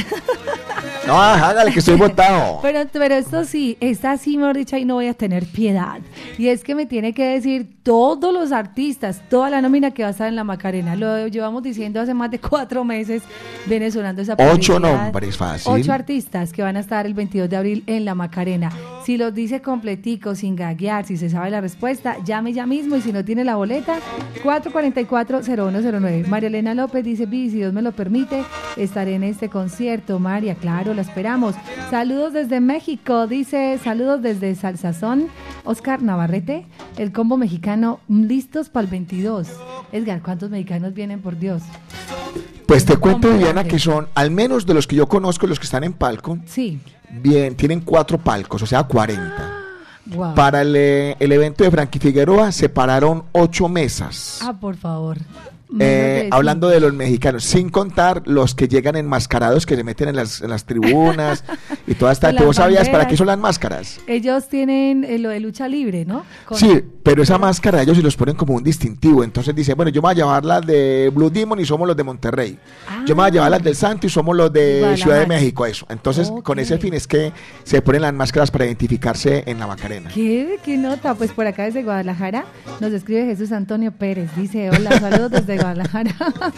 No, 1.07 1.21
hágale 1.21 1.71
que 1.71 1.81
estoy 1.81 1.97
votado. 1.97 2.61
Pero, 2.63 2.81
pero 2.91 3.15
esto 3.15 3.45
sí, 3.45 3.77
esta 3.81 4.17
sí, 4.17 4.39
mejor 4.39 4.57
dicho, 4.57 4.75
ahí 4.77 4.87
no 4.87 4.95
voy 4.95 5.07
a 5.09 5.13
tener 5.15 5.45
piedad. 5.45 5.99
Y 6.39 6.49
es 6.49 6.65
que 6.65 6.75
me 6.75 6.87
tiene 6.87 7.13
que 7.13 7.25
decir 7.27 7.69
todos 7.83 8.33
los 8.33 8.53
artistas, 8.53 9.21
toda 9.29 9.51
la 9.51 9.61
nómina 9.61 9.91
que 9.91 10.03
va 10.03 10.09
a 10.09 10.13
estar 10.13 10.29
en 10.29 10.37
la 10.37 10.45
Macarena. 10.45 10.97
Lo 10.97 11.27
llevamos 11.29 11.63
diciendo 11.63 12.01
hace 12.01 12.15
más 12.15 12.31
de 12.31 12.39
cuatro 12.39 12.85
meses, 12.85 13.23
viene 13.67 13.91
sonando 13.91 14.23
esa 14.23 14.33
Ocho 14.33 14.75
publicidad. 14.75 14.81
nombres, 14.81 15.37
fácil. 15.37 15.73
Ocho 15.75 15.93
artistas 15.93 16.53
que 16.55 16.63
van 16.63 16.77
a 16.79 16.81
estar 16.81 17.05
el 17.05 17.13
22 17.13 17.51
de 17.51 17.57
abril 17.57 17.85
en 17.87 18.07
la 18.07 18.15
Macarena. 18.15 18.71
Si 19.05 19.19
los 19.19 19.35
dice 19.35 19.61
completico, 19.61 20.35
sin 20.35 20.57
gaguear, 20.57 21.05
si 21.05 21.19
se 21.19 21.29
sabe 21.29 21.51
la 21.51 21.61
respuesta, 21.61 22.17
llame 22.25 22.55
ya 22.55 22.65
mismo 22.65 22.97
y 22.97 23.03
si 23.03 23.13
no 23.13 23.23
tiene 23.23 23.45
la 23.45 23.57
boleta, 23.57 23.99
444-0109. 24.43 26.27
María 26.27 26.47
Elena 26.47 26.73
López 26.73 27.05
dice, 27.05 27.27
Vivi, 27.27 27.51
si 27.51 27.57
Dios 27.57 27.75
me 27.75 27.83
lo 27.83 27.93
permite, 27.93 28.45
estaré 28.79 29.15
en 29.15 29.23
este 29.23 29.51
concierto. 29.51 30.19
María, 30.19 30.55
claro, 30.55 30.95
la 30.95 31.03
esperamos. 31.03 31.55
Saludos 31.91 32.33
desde 32.33 32.61
México, 32.61 33.27
dice, 33.27 33.79
saludos 33.85 34.23
desde 34.23 34.55
Salsazón. 34.55 35.27
Oscar 35.65 36.01
Navarrete, 36.03 36.65
el 36.97 37.13
combo 37.13 37.37
mexicano, 37.37 38.01
listos 38.09 38.71
para 38.71 38.85
el 38.85 38.91
22. 38.91 39.49
Edgar, 39.93 40.23
¿cuántos 40.23 40.49
mexicanos 40.49 40.95
vienen, 40.95 41.21
por 41.21 41.39
Dios? 41.39 41.63
Pues 42.67 42.87
te 42.87 42.97
cuento, 42.97 43.31
Viviana, 43.31 43.65
que 43.65 43.79
son, 43.79 44.09
al 44.15 44.31
menos 44.31 44.65
de 44.65 44.73
los 44.73 44.87
que 44.87 44.97
yo 44.97 45.07
conozco, 45.07 45.47
los 45.47 45.59
que 45.59 45.67
están 45.67 45.85
en 45.85 45.93
palco, 45.93 46.39
Sí. 46.47 46.81
Bien, 47.11 47.55
tienen 47.57 47.81
cuatro 47.81 48.19
palcos, 48.19 48.63
o 48.63 48.67
sea, 48.67 48.83
40. 48.85 49.61
Wow. 50.07 50.35
Para 50.35 50.63
el, 50.63 50.77
eh, 50.77 51.17
el 51.19 51.33
evento 51.33 51.65
de 51.65 51.71
Frankie 51.71 51.99
Figueroa 51.99 52.53
separaron 52.53 53.25
ocho 53.33 53.69
mesas. 53.69 54.41
Ah, 54.43 54.53
por 54.53 54.77
favor. 54.77 55.17
Eh, 55.81 56.29
hablando 56.31 56.69
de 56.69 56.81
los 56.81 56.93
mexicanos, 56.95 57.45
sin 57.45 57.69
contar 57.71 58.23
los 58.27 58.55
que 58.55 58.69
llegan 58.69 58.97
enmascarados 58.97 59.67
que 59.67 59.77
se 59.77 59.85
meten 59.85 60.09
en 60.09 60.17
las, 60.17 60.41
en 60.41 60.51
las 60.51 60.65
tribunas 60.65 61.45
y 61.87 61.95
toda 61.95 62.13
esta. 62.13 62.33
¿Tú 62.37 62.53
sabías 62.53 62.89
para 62.89 63.07
qué 63.07 63.17
son 63.17 63.27
las 63.27 63.39
máscaras? 63.39 64.01
Ellos 64.07 64.49
tienen 64.49 65.05
eh, 65.05 65.19
lo 65.19 65.29
de 65.31 65.41
lucha 65.41 65.69
libre, 65.69 66.05
¿no? 66.05 66.25
Con- 66.47 66.59
Sí, 66.59 66.83
pero 67.03 67.23
esa 67.23 67.39
máscara 67.39 67.83
ellos 67.83 67.97
se 67.97 68.03
los 68.03 68.17
ponen 68.17 68.35
como 68.37 68.55
un 68.55 68.63
distintivo. 68.65 69.25
Entonces 69.25 69.55
dice, 69.55 69.75
bueno, 69.75 69.91
yo 69.91 70.01
me 70.01 70.07
voy 70.07 70.13
a 70.13 70.17
llevar 70.17 70.45
las 70.45 70.65
de 70.67 71.11
Blue 71.15 71.31
Demon 71.31 71.59
y 71.61 71.65
somos 71.65 71.87
los 71.87 71.97
de 71.97 72.03
Monterrey. 72.05 72.59
Yo 73.07 73.15
me 73.15 73.23
voy 73.23 73.29
a 73.29 73.33
llevar 73.33 73.51
las 73.51 73.63
del 73.63 73.77
Santo 73.77 74.07
y 74.07 74.11
somos 74.11 74.37
los 74.37 74.53
de 74.53 74.79
Guadalajara. 74.81 74.97
Ciudad 74.97 75.19
de 75.21 75.27
México, 75.27 75.67
eso. 75.67 75.87
Entonces, 75.89 76.31
con 76.43 76.59
ese 76.59 76.79
fin 76.79 76.95
es 76.95 77.07
que 77.07 77.33
se 77.65 77.83
ponen 77.83 78.03
las 78.03 78.15
máscaras 78.15 78.51
para 78.51 78.65
identificarse 78.67 79.43
en 79.47 79.59
la 79.59 79.67
Macarena. 79.67 80.11
¿Qué, 80.15 80.59
¿Qué 80.65 80.77
nota? 80.77 81.15
Pues 81.15 81.33
por 81.33 81.47
acá 81.47 81.65
desde 81.65 81.83
Guadalajara 81.83 82.45
nos 82.81 82.93
escribe 82.93 83.27
Jesús 83.27 83.53
Antonio 83.53 83.93
Pérez. 83.93 84.31
Dice, 84.37 84.71
hola, 84.71 84.99
saludos 85.01 85.31
desde 85.31 85.59
Guadalajara. 85.65 86.15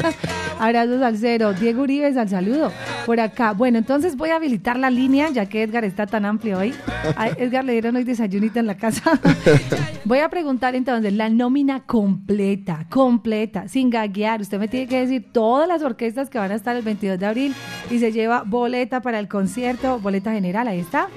Abrazos 0.59 1.01
al 1.03 1.16
cero. 1.16 1.53
Diego 1.53 1.83
Uribe, 1.83 2.07
al 2.07 2.28
saludo. 2.28 2.73
Por 3.05 3.20
acá. 3.20 3.53
Bueno, 3.53 3.78
entonces 3.78 4.16
voy 4.16 4.31
a 4.31 4.37
habilitar 4.37 4.77
la 4.78 4.91
línea, 4.91 5.31
ya 5.31 5.47
que 5.47 5.62
Edgar 5.62 5.85
está 5.85 6.07
tan 6.07 6.24
amplio 6.24 6.59
hoy. 6.59 6.74
A 7.16 7.28
Edgar 7.28 7.65
le 7.65 7.73
dieron 7.73 7.95
hoy 7.95 8.03
desayunito 8.03 8.59
en 8.59 8.66
la 8.66 8.77
casa. 8.77 9.20
voy 10.05 10.19
a 10.19 10.28
preguntar 10.28 10.74
entonces 10.74 11.12
la 11.12 11.28
nómina 11.28 11.85
completa, 11.87 12.87
completa, 12.91 13.69
sin 13.69 13.91
gaguear. 13.91 14.41
Usted 14.41 14.59
me 14.59 14.66
tiene 14.66 14.89
que 14.89 14.99
decir 14.99 15.31
todas 15.33 15.69
las 15.69 15.83
orquestas 15.83 16.28
que 16.28 16.39
van 16.39 16.51
a 16.51 16.57
estar 16.57 16.74
el 16.74 16.83
22 16.83 17.19
de 17.19 17.27
abril 17.27 17.55
y 17.91 18.01
se 18.01 18.11
lleva 18.11 18.43
boleta 18.45 19.03
para 19.03 19.20
el 19.20 19.28
concierto, 19.28 20.01
boleta 20.01 20.33
general, 20.33 20.66
ahí 20.66 20.81
está. 20.81 21.09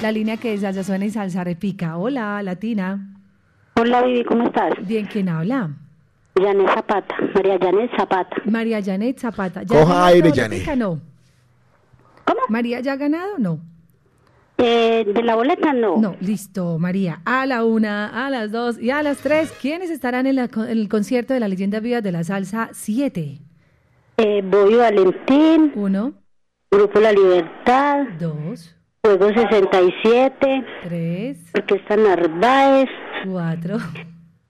La 0.00 0.12
línea 0.12 0.36
que 0.36 0.54
es 0.54 0.60
salsa 0.60 0.84
suena 0.84 1.06
y 1.06 1.10
salsa 1.10 1.42
repica. 1.42 1.96
Hola, 1.96 2.40
Latina. 2.42 3.16
Hola, 3.80 4.02
Vivi, 4.02 4.24
¿cómo 4.24 4.44
estás? 4.44 4.74
Bien, 4.86 5.06
¿quién 5.06 5.28
habla? 5.28 5.70
Janet 6.34 6.68
Zapata, 6.74 7.14
María 7.34 7.58
Janet 7.60 7.90
Zapata. 7.96 8.36
María 8.46 8.82
Janet 8.82 9.18
Zapata. 9.18 9.64
Coja 9.66 9.84
ganó 9.84 10.04
aire, 10.04 10.32
Janet. 10.34 10.76
No. 10.76 11.00
¿Cómo? 12.24 12.40
¿María 12.48 12.80
ya 12.80 12.92
ha 12.92 12.96
ganado? 12.96 13.38
No. 13.38 13.58
Eh, 14.58 15.04
de 15.12 15.22
la 15.22 15.34
boleta 15.34 15.72
no. 15.72 15.96
No, 15.98 16.16
listo, 16.20 16.78
María. 16.78 17.20
A 17.24 17.46
la 17.46 17.64
una, 17.64 18.26
a 18.26 18.30
las 18.30 18.52
dos 18.52 18.78
y 18.80 18.90
a 18.90 19.02
las 19.02 19.18
tres, 19.18 19.52
¿quiénes 19.60 19.90
estarán 19.90 20.26
en, 20.26 20.36
la- 20.36 20.48
en 20.54 20.68
el 20.78 20.88
concierto 20.88 21.34
de 21.34 21.40
la 21.40 21.48
leyenda 21.48 21.80
viva 21.80 22.00
de 22.00 22.12
la 22.12 22.22
salsa 22.22 22.68
7? 22.72 23.38
Eh, 24.18 24.42
Bobby 24.44 24.74
Valentín. 24.76 25.72
Uno. 25.74 26.14
Grupo 26.70 27.00
La 27.00 27.12
Libertad. 27.12 28.04
Dos. 28.20 28.74
Juego 29.04 29.28
67. 29.28 30.64
Tres. 30.84 31.38
Orquesta 31.54 31.96
Narváez. 31.96 32.88
Cuatro. 33.26 33.78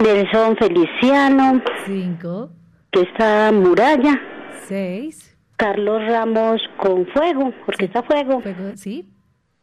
Nelson 0.03 0.57
Feliciano. 0.57 1.63
Cinco. 1.87 2.51
Orquesta 2.95 3.53
Muralla. 3.53 4.21
Seis. 4.69 5.35
Carlos 5.57 6.03
Ramos 6.09 6.61
con 6.77 7.07
Fuego. 7.07 7.53
Orquesta 7.67 8.03
Fuego. 8.03 8.43
sí. 8.75 9.09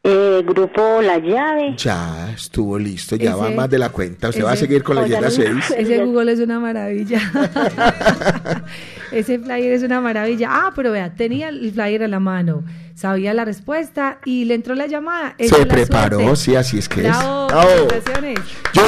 Eh, 0.01 0.41
grupo 0.47 1.01
La 1.01 1.17
Llave. 1.17 1.73
Ya 1.75 2.31
estuvo 2.33 2.79
listo, 2.79 3.17
ya 3.17 3.35
va 3.35 3.49
más 3.49 3.69
de 3.69 3.77
la 3.77 3.89
cuenta. 3.89 4.29
Usted 4.29 4.45
va 4.45 4.53
a 4.53 4.55
seguir 4.55 4.81
con 4.81 4.95
la 4.95 5.01
leyenda 5.01 5.29
6. 5.29 5.71
Ese 5.77 6.05
Google 6.05 6.31
es 6.31 6.39
una 6.39 6.57
maravilla. 6.57 7.19
Ese 9.11 9.39
flyer 9.39 9.73
es 9.73 9.83
una 9.83 9.99
maravilla. 9.99 10.47
Ah, 10.51 10.71
pero 10.73 10.93
vea, 10.93 11.13
tenía 11.15 11.49
el 11.49 11.69
flyer 11.73 12.03
a 12.03 12.07
la 12.07 12.21
mano, 12.21 12.63
sabía 12.95 13.33
la 13.33 13.43
respuesta 13.43 14.19
y 14.23 14.45
le 14.45 14.53
entró 14.53 14.73
la 14.73 14.87
llamada. 14.87 15.35
Se 15.37 15.45
es 15.47 15.59
la 15.59 15.65
preparó, 15.65 16.19
suerte. 16.19 16.35
sí, 16.37 16.55
así 16.55 16.77
es 16.79 16.87
que 16.87 17.01
es. 17.01 17.07
Bravo, 17.07 17.47
Bravo. 17.47 17.67
felicitaciones. 17.89 18.39
Yo 18.73 18.83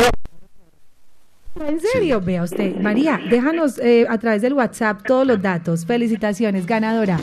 ¿En 1.59 1.79
serio? 1.79 2.21
Vea 2.21 2.43
usted. 2.43 2.75
María, 2.77 3.19
déjanos 3.29 3.77
eh, 3.79 4.05
a 4.09 4.17
través 4.17 4.41
del 4.41 4.53
WhatsApp 4.53 5.01
todos 5.05 5.27
los 5.27 5.41
datos. 5.41 5.85
Felicitaciones, 5.85 6.65
ganadora. 6.65 7.19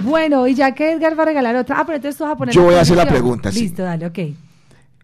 Bueno, 0.00 0.46
y 0.46 0.54
ya 0.54 0.72
que 0.72 0.92
Edgar 0.92 1.18
va 1.18 1.24
a 1.24 1.26
regalar 1.26 1.56
otra. 1.56 1.78
Ah, 1.78 1.84
pero 1.84 1.96
entonces 1.96 2.16
tú 2.16 2.24
vas 2.24 2.32
a 2.32 2.36
poner. 2.36 2.54
Yo 2.54 2.62
voy 2.62 2.74
a 2.74 2.80
hacer 2.80 2.96
la 2.96 3.06
pregunta, 3.06 3.52
sí. 3.52 3.62
Listo, 3.62 3.82
dale, 3.82 4.06
ok. 4.06 4.18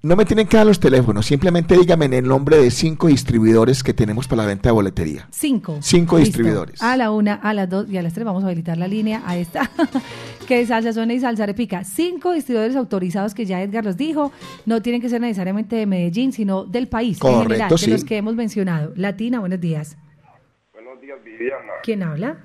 No 0.05 0.17
me 0.17 0.25
tienen 0.25 0.49
que 0.49 0.57
dar 0.57 0.67
los 0.67 0.81
teléfonos, 0.81 1.27
simplemente 1.27 1.77
dígame 1.79 2.07
en 2.07 2.15
el 2.15 2.27
nombre 2.27 2.57
de 2.57 2.73
cinco 2.73 3.07
distribuidores 3.07 3.85
que 3.85 3.95
tenemos 3.95 4.27
para 4.27 4.43
la 4.43 4.49
venta 4.49 4.69
de 4.69 4.73
boletería. 4.73 5.29
Cinco. 5.31 5.77
Cinco 5.81 6.19
Listo. 6.19 6.39
distribuidores. 6.39 6.83
A 6.83 6.97
la 6.97 7.13
una, 7.13 7.35
a 7.35 7.55
las 7.55 7.71
dos 7.71 7.89
y 7.89 7.97
a 7.97 8.03
las 8.03 8.13
tres 8.13 8.27
vamos 8.27 8.43
a 8.43 8.49
habilitar 8.49 8.77
la 8.79 8.89
línea 8.89 9.23
a 9.25 9.37
esta. 9.37 9.71
que 10.49 10.63
es 10.63 10.69
salsa 10.69 10.93
suena 10.93 11.15
y 11.15 11.21
salsa 11.21 11.47
repica. 11.47 11.85
Cinco 11.85 12.33
distribuidores 12.33 12.75
autorizados 12.75 13.33
que 13.33 13.45
ya 13.45 13.63
Edgar 13.63 13.85
los 13.85 13.97
dijo. 13.97 14.33
No 14.67 14.83
tienen 14.83 15.01
que 15.01 15.09
ser 15.09 15.21
necesariamente 15.21 15.77
de 15.77 15.87
Medellín, 15.87 16.33
sino 16.33 16.65
del 16.65 16.89
país 16.89 17.21
en 17.23 17.43
general, 17.43 17.71
de 17.71 17.87
los 17.87 18.05
que 18.05 18.17
hemos 18.17 18.35
mencionado. 18.35 18.93
Latina, 18.97 19.39
buenos 19.39 19.61
días. 19.61 19.97
Buenos 20.73 21.01
días, 21.01 21.23
Viviana. 21.23 21.75
¿Quién 21.85 22.03
habla? 22.03 22.39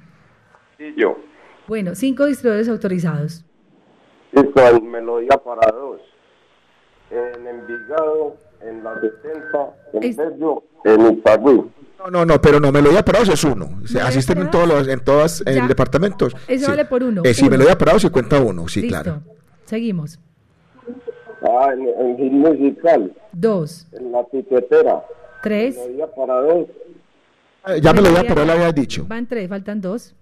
Sí, 0.77 0.93
yo. 0.95 1.17
Bueno, 1.67 1.95
cinco 1.95 2.27
distribuidores 2.27 2.69
autorizados. 2.69 3.43
Listo, 4.31 4.67
en 4.67 4.91
Melodía 4.91 5.41
para 5.43 5.71
dos. 5.71 6.01
En 7.09 7.47
Envigado, 7.47 8.35
en 8.61 8.83
la 8.83 8.93
70, 8.99 9.75
en 9.93 10.15
Bello, 10.15 10.63
en 10.83 11.13
Itagüí. 11.13 11.63
No, 11.99 12.11
no, 12.11 12.25
no, 12.25 12.41
pero 12.41 12.59
no, 12.59 12.71
Melodía 12.71 13.03
Parados 13.03 13.29
es 13.29 13.43
uno. 13.43 13.81
Se 13.85 13.99
asisten 13.99 14.37
en 14.39 14.51
todos 14.51 14.67
los, 14.67 14.87
en 14.87 14.99
todas, 15.03 15.41
en 15.45 15.55
Ya. 15.55 15.67
departamentos. 15.67 16.33
Eso 16.47 16.65
Sí. 16.65 16.71
vale 16.71 16.85
por 16.85 17.01
uno. 17.03 17.21
Eh, 17.25 17.33
sí, 17.33 17.43
Uno. 17.43 17.51
Melodía 17.51 17.77
Parados 17.77 18.01
se 18.03 18.09
cuenta 18.11 18.39
uno, 18.41 18.67
sí, 18.67 18.81
Listo. 18.81 19.01
claro. 19.01 19.21
Seguimos. 19.65 20.19
Ah, 21.41 21.69
en, 21.73 21.87
en 21.87 22.17
Gil 22.17 22.31
Musical, 22.33 23.13
Dos, 23.31 23.87
en 23.93 24.11
La 24.11 24.23
Piquetera. 24.25 25.03
tres. 25.43 25.77
Melodía 25.77 26.07
para 26.15 26.33
dos. 26.41 26.67
Eh, 27.67 27.81
Ya 27.81 27.93
Melodía 27.93 28.11
Melodía- 28.23 28.27
Parados 28.29 28.47
lo 28.47 28.53
había 28.53 28.71
dicho. 28.73 29.05
Van 29.07 29.27
tres, 29.27 29.47
faltan 29.49 29.81
dos. 29.81 30.13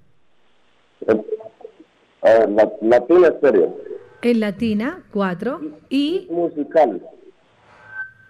Eh, 1.07 2.47
la, 2.49 2.71
Latina 2.81 3.27
Estéreo. 3.27 3.75
En 4.26 4.39
Latina, 4.39 5.03
cuatro. 5.11 5.61
Y 5.88 6.27
Musical, 6.31 6.99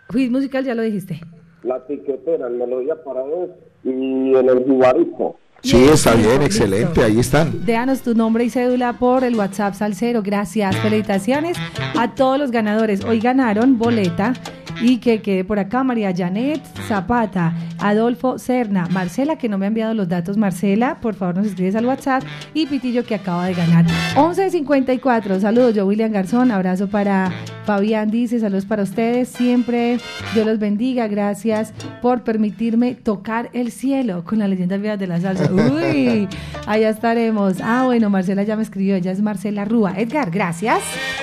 Quiz 0.09 0.29
musical, 0.29 0.65
ya 0.65 0.75
lo 0.75 0.81
dijiste. 0.81 1.21
La 1.63 1.87
Piquetera, 1.87 2.47
en 2.47 2.57
Melodía 2.57 3.01
para 3.01 3.21
dos. 3.21 3.49
Y 3.85 4.35
en 4.35 4.49
el 4.49 4.65
Jibarito. 4.65 5.37
Sí, 5.61 5.85
está 5.85 6.13
bien, 6.15 6.41
Listo. 6.41 6.45
excelente, 6.47 7.01
ahí 7.01 7.17
están. 7.17 7.65
Déjanos 7.65 8.01
tu 8.01 8.13
nombre 8.13 8.43
y 8.43 8.49
cédula 8.49 8.91
por 8.99 9.23
el 9.23 9.37
WhatsApp 9.37 9.73
Salcero. 9.73 10.21
Gracias. 10.21 10.75
Felicitaciones 10.75 11.57
a 11.97 12.13
todos 12.13 12.37
los 12.39 12.51
ganadores. 12.51 13.05
Hoy 13.05 13.21
ganaron 13.21 13.77
boleta 13.77 14.33
y 14.81 14.97
que 14.97 15.21
quede 15.21 15.43
por 15.43 15.59
acá 15.59 15.83
María 15.83 16.13
Janet 16.15 16.61
Zapata, 16.87 17.53
Adolfo 17.79 18.37
Serna, 18.37 18.87
Marcela, 18.91 19.37
que 19.37 19.49
no 19.49 19.57
me 19.57 19.65
ha 19.65 19.67
enviado 19.67 19.93
los 19.93 20.07
datos. 20.07 20.37
Marcela, 20.37 20.99
por 21.01 21.15
favor 21.15 21.37
nos 21.37 21.47
escribes 21.47 21.75
al 21.75 21.85
WhatsApp. 21.85 22.23
Y 22.53 22.65
Pitillo, 22.65 23.03
que 23.03 23.15
acaba 23.15 23.45
de 23.47 23.53
ganar. 23.53 23.85
11.54. 24.15 25.39
Saludos, 25.39 25.75
yo 25.75 25.85
William 25.85 26.11
Garzón. 26.11 26.51
Abrazo 26.51 26.87
para 26.87 27.31
Fabián, 27.65 28.11
dice 28.11 28.39
saludos 28.39 28.65
para 28.65 28.83
ustedes. 28.83 29.29
Siempre 29.29 29.97
Dios 30.33 30.45
los 30.45 30.59
bendiga. 30.59 31.07
Gracias 31.07 31.73
por 32.01 32.23
permitirme 32.23 32.95
tocar 32.95 33.49
el 33.53 33.71
cielo 33.71 34.23
con 34.23 34.39
la 34.39 34.47
leyenda 34.47 34.77
vivas 34.77 34.99
de 34.99 35.07
la 35.07 35.19
salsa. 35.19 35.49
Uy, 35.53 36.27
allá 36.67 36.89
estaremos. 36.89 37.55
Ah, 37.61 37.83
bueno, 37.85 38.09
Marcela 38.09 38.43
ya 38.43 38.55
me 38.55 38.63
escribió. 38.63 38.95
Ella 38.95 39.11
es 39.11 39.21
Marcela 39.21 39.65
Rúa. 39.65 39.93
Edgar, 39.97 40.31
gracias. 40.31 40.81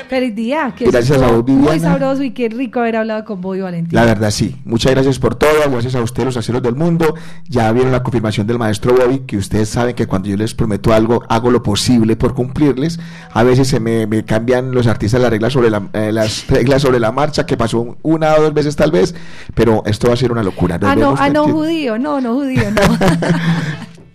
Feliz 0.08 0.34
día. 0.34 0.74
Que 0.76 0.86
Gracias 0.86 1.20
a 1.20 1.30
vos. 1.30 1.46
Muy 1.48 1.78
sabroso 1.78 2.22
y 2.22 2.30
qué 2.30 2.48
rico 2.48 2.80
haber 2.80 2.96
hablado 2.96 3.24
con 3.24 3.40
vos 3.42 3.58
y 3.58 3.60
Valentín. 3.60 3.94
La 3.94 4.06
verdad, 4.06 4.30
sí. 4.30 4.56
Muchas 4.64 4.92
gracias 4.92 5.18
por 5.18 5.34
todo. 5.34 5.50
Gracias 5.70 5.94
a 5.94 6.00
ustedes, 6.00 6.24
los 6.24 6.36
aceros 6.38 6.62
del 6.62 6.74
mundo. 6.74 7.14
Ya 7.48 7.70
vieron 7.72 7.92
la 7.92 8.02
confirmación 8.02 8.46
del 8.46 8.58
maestro 8.58 8.94
Bobby, 8.94 9.20
que 9.26 9.36
ustedes 9.36 9.68
saben 9.68 9.94
que 9.94 10.06
cuando 10.06 10.30
yo 10.30 10.36
les 10.38 10.54
prometo 10.54 10.94
algo, 10.94 11.22
hago 11.28 11.50
lo 11.50 11.62
posible 11.62 12.16
por 12.16 12.34
cumplirles. 12.34 12.98
A 13.32 13.42
veces 13.42 13.68
se 13.68 13.80
me, 13.80 14.06
me 14.06 14.24
cambian 14.24 14.72
los 14.72 14.86
artistas 14.86 15.20
las 15.20 15.30
reglas 15.30 15.52
sobre 15.52 15.68
la, 15.68 15.82
eh, 15.92 16.12
las 16.12 16.46
reglas 16.48 16.80
sobre 16.80 16.98
la 16.98 17.12
marcha, 17.12 17.44
que 17.44 17.58
pasó 17.58 17.98
una 18.02 18.34
o 18.36 18.42
dos 18.42 18.54
veces 18.54 18.76
tal 18.76 18.90
vez, 18.90 19.14
pero 19.54 19.82
esto 19.84 20.08
va 20.08 20.14
a 20.14 20.16
ser 20.16 20.32
una 20.32 20.42
locura. 20.42 20.78
Nos 20.78 20.90
Ah, 20.90 20.96
no, 20.96 21.14
ah, 21.18 21.28
no, 21.28 21.48
judío. 21.48 21.98
No, 21.98 22.20
no, 22.20 22.34
judío, 22.34 22.70
no. 22.70 22.80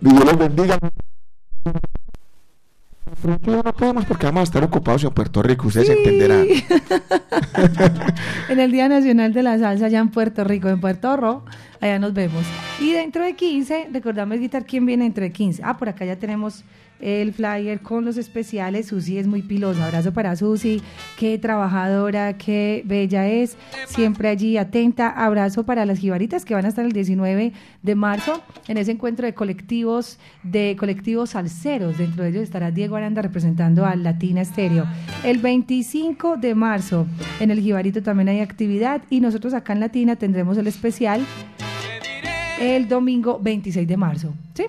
Dios 0.00 0.24
los 0.24 0.38
bendiga. 0.38 0.78
No 3.24 3.72
podemos 3.72 4.04
porque 4.04 4.26
vamos 4.26 4.40
a 4.40 4.44
estar 4.44 4.62
ocupados 4.62 5.02
en 5.02 5.10
Puerto 5.10 5.42
Rico, 5.42 5.66
ustedes 5.66 5.90
entenderán. 5.90 6.46
en 8.48 8.60
el 8.60 8.70
Día 8.70 8.88
Nacional 8.88 9.32
de 9.32 9.42
la 9.42 9.58
Salsa 9.58 9.86
allá 9.86 9.98
en 9.98 10.10
Puerto 10.10 10.44
Rico, 10.44 10.68
en 10.68 10.80
Puerto 10.80 11.16
Rico, 11.16 11.44
allá 11.80 11.98
nos 11.98 12.14
vemos. 12.14 12.44
Y 12.80 12.92
dentro 12.92 13.24
de 13.24 13.34
15, 13.34 13.88
recordamos 13.92 14.38
guitar 14.38 14.64
quién 14.64 14.86
viene 14.86 15.04
dentro 15.04 15.24
de 15.24 15.32
15. 15.32 15.62
Ah, 15.64 15.76
por 15.76 15.88
acá 15.88 16.04
ya 16.04 16.16
tenemos 16.16 16.64
el 17.00 17.32
flyer 17.32 17.80
con 17.80 18.04
los 18.04 18.16
especiales. 18.16 18.86
Susi 18.86 19.18
es 19.18 19.26
muy 19.26 19.42
pilosa. 19.42 19.86
Abrazo 19.86 20.12
para 20.12 20.36
Susi, 20.36 20.82
qué 21.16 21.38
trabajadora, 21.38 22.36
qué 22.36 22.82
bella 22.84 23.28
es, 23.28 23.56
siempre 23.86 24.28
allí 24.28 24.56
atenta. 24.56 25.08
Abrazo 25.08 25.64
para 25.64 25.86
las 25.86 25.98
jibaritas 25.98 26.44
que 26.44 26.54
van 26.54 26.64
a 26.64 26.68
estar 26.68 26.84
el 26.84 26.92
19 26.92 27.52
de 27.82 27.94
marzo 27.94 28.42
en 28.66 28.78
ese 28.78 28.92
encuentro 28.92 29.26
de 29.26 29.34
colectivos, 29.34 30.18
de 30.42 30.76
colectivos 30.78 31.30
salseros. 31.30 31.98
Dentro 31.98 32.24
de 32.24 32.30
ellos 32.30 32.42
estará 32.42 32.70
Diego 32.70 32.96
Aranda 32.96 33.22
representando 33.22 33.84
al 33.86 34.02
Latina 34.02 34.40
Estéreo. 34.40 34.86
El 35.24 35.38
25 35.38 36.36
de 36.36 36.54
marzo 36.54 37.06
en 37.40 37.50
el 37.50 37.60
Jibarito 37.60 38.02
también 38.02 38.28
hay 38.28 38.40
actividad 38.40 39.02
y 39.10 39.20
nosotros 39.20 39.54
acá 39.54 39.72
en 39.72 39.80
Latina 39.80 40.16
tendremos 40.16 40.58
el 40.58 40.66
especial 40.66 41.24
el 42.60 42.88
domingo 42.88 43.38
26 43.40 43.86
de 43.86 43.96
marzo. 43.96 44.34
¿Sí? 44.54 44.66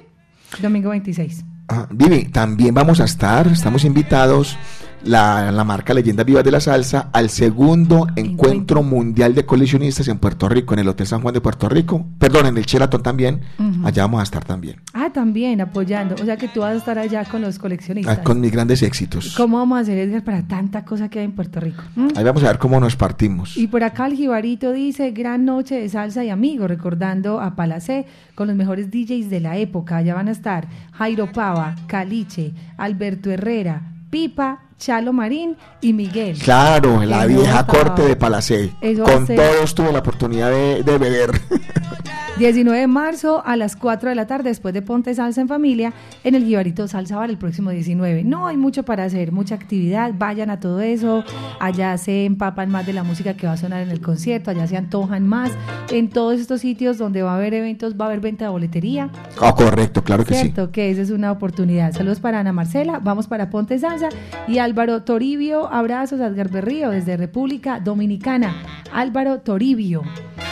Domingo 0.61 0.89
26. 0.89 1.45
Ah, 1.71 1.87
Vivi, 1.91 2.25
también 2.25 2.73
vamos 2.73 2.99
a 2.99 3.05
estar, 3.05 3.45
estamos 3.47 3.85
invitados, 3.85 4.57
la, 5.03 5.51
la 5.51 5.63
marca 5.63 5.93
Leyenda 5.93 6.23
Viva 6.23 6.43
de 6.43 6.51
la 6.51 6.59
Salsa, 6.59 7.09
al 7.13 7.29
segundo 7.29 8.07
encuentro 8.15 8.83
mundial 8.83 9.33
de 9.35 9.45
coleccionistas 9.45 10.07
en 10.07 10.17
Puerto 10.19 10.49
Rico, 10.49 10.73
en 10.73 10.79
el 10.81 10.87
Hotel 10.87 11.07
San 11.07 11.21
Juan 11.21 11.33
de 11.33 11.41
Puerto 11.41 11.69
Rico, 11.69 12.05
perdón, 12.17 12.47
en 12.47 12.57
el 12.57 12.65
Sheraton 12.65 13.01
también, 13.03 13.41
allá 13.83 14.03
vamos 14.03 14.19
a 14.19 14.23
estar 14.23 14.43
también, 14.43 14.77
Ah, 14.93 15.09
también 15.13 15.61
apoyando. 15.61 16.15
O 16.21 16.25
sea 16.25 16.37
que 16.37 16.47
tú 16.47 16.61
vas 16.61 16.73
a 16.73 16.77
estar 16.77 16.97
allá 16.99 17.23
con 17.25 17.41
los 17.41 17.57
coleccionistas. 17.59 18.19
ah, 18.19 18.23
con 18.23 18.39
mis 18.41 18.51
grandes 18.51 18.81
éxitos. 18.83 19.35
¿Cómo 19.35 19.57
vamos 19.57 19.77
a 19.77 19.81
hacer, 19.81 19.97
Edgar, 19.97 20.23
para 20.23 20.47
tanta 20.47 20.83
cosa 20.85 21.09
que 21.09 21.19
hay 21.19 21.25
en 21.25 21.31
Puerto 21.31 21.59
Rico? 21.59 21.81
¿Mm? 21.95 22.09
Ahí 22.15 22.23
vamos 22.23 22.43
a 22.43 22.47
ver 22.47 22.57
cómo 22.59 22.79
nos 22.79 22.95
partimos. 22.95 23.57
Y 23.57 23.67
por 23.67 23.83
acá 23.83 24.07
el 24.07 24.13
Jibarito 24.15 24.71
dice, 24.73 25.11
gran 25.11 25.45
noche 25.45 25.75
de 25.79 25.89
salsa 25.89 26.23
y 26.23 26.29
amigos, 26.29 26.67
recordando 26.69 27.39
a 27.41 27.55
Palacé 27.55 28.05
con 28.35 28.47
los 28.47 28.55
mejores 28.55 28.91
DJs 28.91 29.29
de 29.29 29.39
la 29.39 29.57
época. 29.57 29.97
Allá 29.97 30.13
van 30.15 30.27
a 30.27 30.31
estar 30.31 30.67
Jairo 30.93 31.31
Pava, 31.31 31.75
Caliche, 31.87 32.53
Alberto 32.77 33.29
Herrera, 33.31 33.81
Pipa, 34.09 34.59
Chalo 34.79 35.11
Marín 35.11 35.57
y 35.81 35.91
Miguel. 35.93 36.39
Claro, 36.39 37.03
la 37.03 37.25
vieja 37.25 37.65
corte 37.65 38.01
de 38.01 38.15
Palacé. 38.15 38.73
Con 39.03 39.27
todos 39.27 39.75
tuve 39.75 39.91
la 39.91 39.99
oportunidad 39.99 40.49
de, 40.49 40.83
de 40.83 40.97
beber. 40.97 41.31
19 42.39 42.79
de 42.79 42.87
marzo 42.87 43.43
a 43.45 43.57
las 43.57 43.75
4 43.75 44.07
de 44.07 44.15
la 44.15 44.25
tarde, 44.25 44.47
después 44.47 44.73
de 44.73 44.81
Ponte 44.81 45.13
Salsa 45.13 45.41
en 45.41 45.49
Familia, 45.49 45.91
en 46.23 46.35
el 46.35 46.45
Jibarito 46.45 46.87
Salsa 46.87 47.17
Bar 47.17 47.29
el 47.29 47.37
próximo 47.37 47.69
19. 47.69 48.23
No 48.23 48.47
hay 48.47 48.55
mucho 48.55 48.83
para 48.83 49.03
hacer, 49.03 49.33
mucha 49.33 49.55
actividad, 49.55 50.13
vayan 50.17 50.49
a 50.49 50.61
todo 50.61 50.79
eso, 50.79 51.25
allá 51.59 51.97
se 51.97 52.23
empapan 52.23 52.71
más 52.71 52.85
de 52.85 52.93
la 52.93 53.03
música 53.03 53.33
que 53.33 53.45
va 53.45 53.53
a 53.53 53.57
sonar 53.57 53.81
en 53.81 53.89
el 53.89 53.99
concierto, 53.99 54.51
allá 54.51 54.67
se 54.67 54.77
antojan 54.77 55.27
más. 55.27 55.51
En 55.91 56.07
todos 56.07 56.39
estos 56.39 56.61
sitios 56.61 56.97
donde 56.97 57.23
va 57.23 57.33
a 57.33 57.35
haber 57.35 57.53
eventos, 57.53 57.95
va 57.99 58.05
a 58.05 58.07
haber 58.07 58.21
venta 58.21 58.45
de 58.45 58.51
boletería. 58.51 59.09
Ah, 59.41 59.53
correcto, 59.53 60.01
claro 60.01 60.23
que 60.23 60.33
sí. 60.33 60.41
Cierto, 60.43 60.71
que 60.71 60.91
esa 60.91 61.01
es 61.01 61.11
una 61.11 61.33
oportunidad. 61.33 61.91
Saludos 61.91 62.21
para 62.21 62.39
Ana 62.39 62.53
Marcela, 62.53 62.99
vamos 63.03 63.27
para 63.27 63.49
Ponte 63.49 63.77
Salsa 63.79 64.07
y 64.47 64.59
Álvaro 64.59 65.03
Toribio, 65.03 65.67
abrazos 65.67 66.21
Edgar 66.21 66.49
Berrío 66.49 66.89
desde 66.91 67.17
República 67.17 67.81
Dominicana. 67.81 68.55
Álvaro 68.93 69.39
Toribio. 69.41 70.03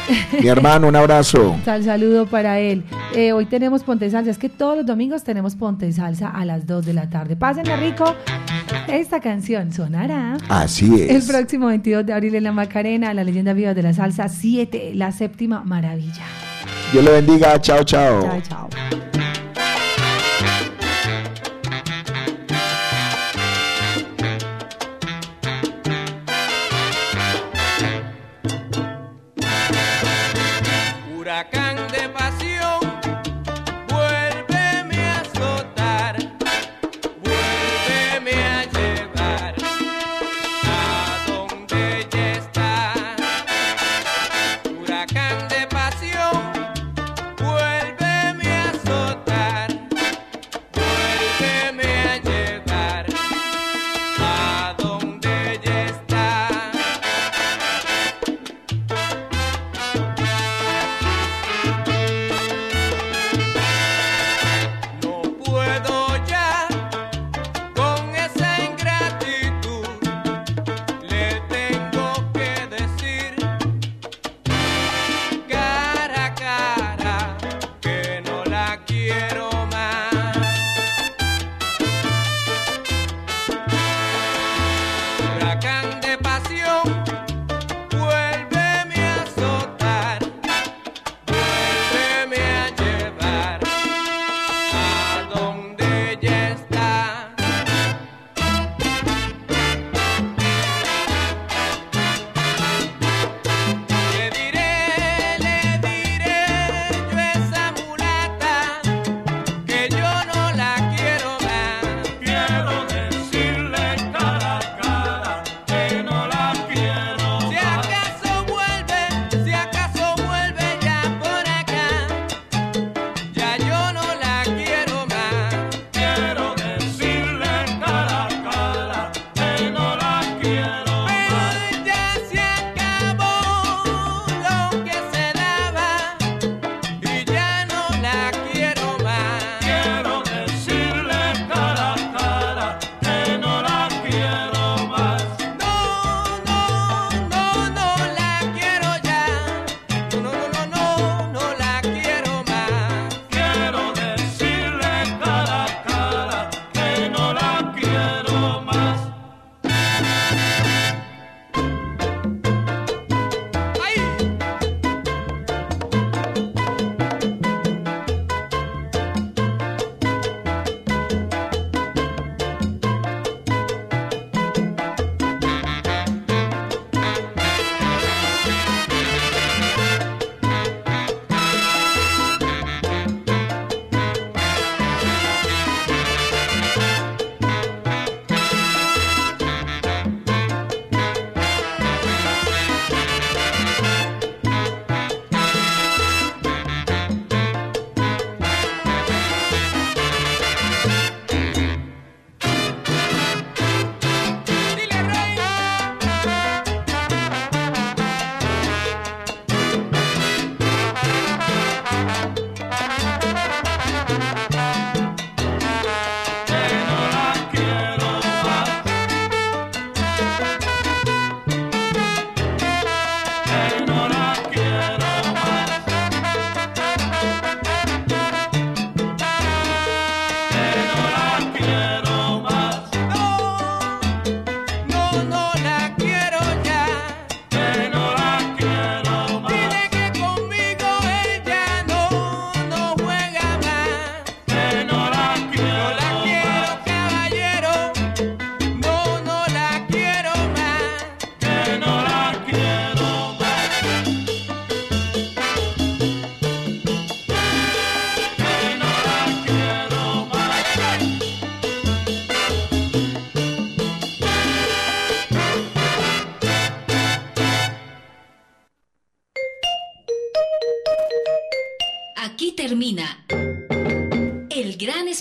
Mi 0.42 0.48
hermano, 0.48 0.88
un 0.88 0.96
abrazo. 0.96 1.56
Sal 1.66 1.84
saludo 1.84 2.26
para 2.28 2.60
él. 2.60 2.84
Eh, 3.16 3.32
hoy 3.34 3.46
tenemos 3.46 3.84
Ponte 3.84 4.10
Salsa. 4.10 4.32
Es 4.32 4.38
que 4.38 4.50
todos 4.50 4.78
los 4.78 4.86
domingos 4.86 5.24
tenemos 5.24 5.56
Ponte 5.56 5.92
Salsa 5.92 6.30
a 6.30 6.46
las 6.46 6.66
2 6.66 6.86
de 6.86 6.94
la 6.94 7.10
tarde. 7.10 7.36
Pásenla 7.36 7.76
rico. 7.78 8.16
Esta 8.88 9.20
canción 9.20 9.72
sonará 9.74 10.38
Así 10.50 10.86
el 11.04 11.18
es. 11.18 11.26
próximo 11.28 11.68
22 11.68 12.06
de 12.06 12.14
abril 12.14 12.36
en 12.36 12.44
la 12.46 12.52
Macarena, 12.52 13.14
la 13.14 13.24
leyenda 13.24 13.54
viva 13.54 13.74
de 13.74 13.84
la 13.84 13.94
salsa 13.94 14.30
7, 14.30 14.92
la 14.96 15.12
séptima 15.12 15.64
maravilla. 15.64 16.24
Dios 16.94 17.04
le 17.04 17.12
bendiga, 17.12 17.60
chao, 17.60 17.84
chao. 17.84 18.22
Chao, 18.22 18.42
chao. 18.42 18.70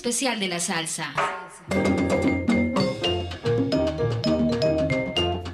Especial 0.08 0.38
de 0.38 0.46
la 0.46 0.60
salsa. 0.60 1.12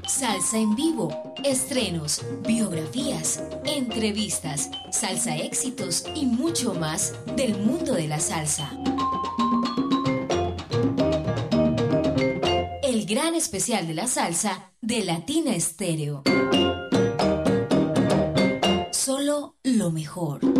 Salsa 0.06 0.58
en 0.58 0.76
vivo, 0.76 1.32
estrenos, 1.42 2.20
biografías, 2.46 3.42
entrevistas, 3.64 4.70
salsa 4.90 5.38
éxitos 5.38 6.04
y 6.14 6.26
mucho 6.26 6.74
más 6.74 7.14
del 7.34 7.56
mundo 7.60 7.94
de 7.94 8.08
la 8.08 8.20
salsa. 8.20 8.70
El 12.82 13.06
gran 13.06 13.34
especial 13.34 13.86
de 13.86 13.94
la 13.94 14.06
salsa 14.06 14.70
de 14.82 15.02
Latina 15.02 15.54
Estéreo. 15.54 16.24
Solo 18.90 19.56
lo 19.62 19.90
mejor. 19.90 20.51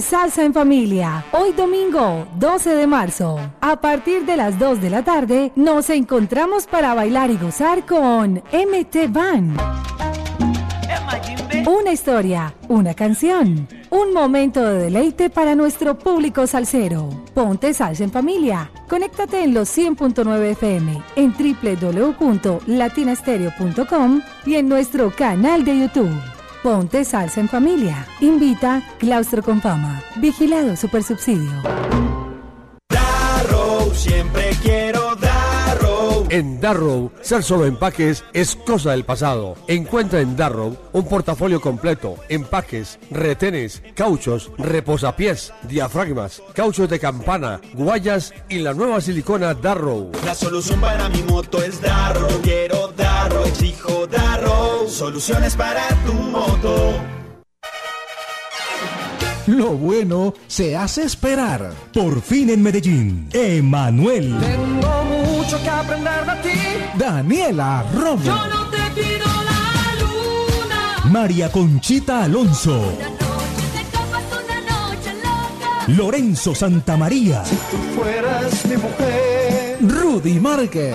Salsa 0.00 0.44
en 0.44 0.52
familia. 0.52 1.24
Hoy 1.32 1.52
domingo 1.52 2.26
12 2.38 2.74
de 2.74 2.86
marzo. 2.86 3.38
A 3.60 3.80
partir 3.80 4.26
de 4.26 4.36
las 4.36 4.58
2 4.58 4.82
de 4.82 4.90
la 4.90 5.02
tarde 5.02 5.52
nos 5.56 5.88
encontramos 5.90 6.66
para 6.66 6.94
bailar 6.94 7.30
y 7.30 7.38
gozar 7.38 7.86
con 7.86 8.42
MT 8.52 9.10
Van. 9.10 9.56
Una 11.66 11.92
historia, 11.92 12.54
una 12.68 12.92
canción, 12.94 13.66
un 13.90 14.12
momento 14.12 14.62
de 14.62 14.84
deleite 14.84 15.30
para 15.30 15.54
nuestro 15.54 15.98
público 15.98 16.46
salsero. 16.46 17.08
Ponte 17.32 17.72
salsa 17.72 18.04
en 18.04 18.12
familia. 18.12 18.70
Conéctate 18.88 19.44
en 19.44 19.54
los 19.54 19.74
100.9 19.76 20.50
FM, 20.52 21.02
en 21.16 21.32
www.latinastereo.com 21.32 24.20
y 24.44 24.56
en 24.56 24.68
nuestro 24.68 25.10
canal 25.10 25.64
de 25.64 25.78
YouTube. 25.80 26.35
Ponte 26.66 27.04
salsa 27.04 27.38
en 27.38 27.48
familia. 27.48 28.08
Invita 28.18 28.82
Claustro 28.98 29.40
con 29.40 29.62
Fama. 29.62 30.02
Vigilado 30.16 30.74
Supersubsidio. 30.74 31.62
Darrow, 32.88 33.94
siempre 33.94 34.50
quiero 34.60 35.14
Darrow. 35.14 36.26
En 36.28 36.60
Darrow, 36.60 37.12
ser 37.20 37.44
solo 37.44 37.66
empaques 37.66 38.24
es 38.32 38.56
cosa 38.56 38.90
del 38.90 39.04
pasado. 39.04 39.54
Encuentra 39.68 40.18
en 40.18 40.36
Darrow 40.36 40.76
un 40.92 41.06
portafolio 41.06 41.60
completo, 41.60 42.16
empaques, 42.28 42.98
retenes, 43.12 43.80
cauchos, 43.94 44.50
reposapiés, 44.58 45.52
diafragmas, 45.68 46.42
cauchos 46.52 46.90
de 46.90 46.98
campana, 46.98 47.60
guayas 47.74 48.34
y 48.48 48.58
la 48.58 48.74
nueva 48.74 49.00
silicona 49.00 49.54
Darrow. 49.54 50.10
La 50.24 50.34
solución 50.34 50.80
para 50.80 51.08
mi 51.10 51.22
moto 51.22 51.62
es 51.62 51.80
Darrow. 51.80 52.40
Quiero 52.42 52.88
Darrow, 52.88 53.44
exijo 53.44 54.08
Darrow. 54.08 54.35
Soluciones 54.88 55.54
para 55.56 55.88
tu 56.06 56.12
moto. 56.12 56.94
Lo 59.46 59.70
bueno 59.72 60.34
se 60.46 60.76
hace 60.76 61.04
esperar. 61.04 61.72
Por 61.92 62.20
fin 62.20 62.50
en 62.50 62.62
Medellín, 62.62 63.28
Emanuel, 63.32 64.36
Tengo 64.40 65.04
mucho 65.04 65.62
que 65.62 65.68
aprender 65.68 66.24
de 66.26 66.50
ti. 66.50 66.58
Daniela 66.98 67.84
Romo, 67.94 68.24
Yo 68.24 68.46
no 68.46 68.66
te 68.70 68.78
pido 69.00 69.26
la 69.26 69.94
luna. 70.00 71.10
María 71.10 71.50
Conchita 71.52 72.24
Alonso, 72.24 72.92
Lorenzo 75.88 76.54
Santamaría, 76.54 77.42
Tú 77.44 77.76
fueras 78.00 78.64
mi 78.66 78.76
mujer. 78.76 79.78
Rudy 79.80 80.40
Márquez 80.40 80.94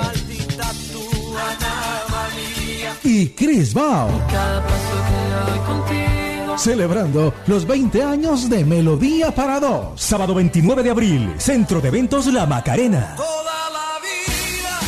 y 3.04 3.30
Chris 3.30 3.74
Bao. 3.74 4.10
Cada 4.30 4.62
paso 4.64 5.04
que 5.08 5.16
doy 5.52 5.60
contigo. 5.66 6.58
Celebrando 6.58 7.34
los 7.48 7.66
20 7.66 8.04
años 8.04 8.50
de 8.50 8.66
Melodía 8.66 9.32
para 9.32 9.58
Dos. 9.60 10.00
Sábado 10.02 10.36
29 10.36 10.84
de 10.84 10.90
abril, 10.90 11.34
Centro 11.38 11.82
de 11.82 11.90
Eventos 11.90 12.28
La 12.28 12.46
Macarena. 12.46 13.18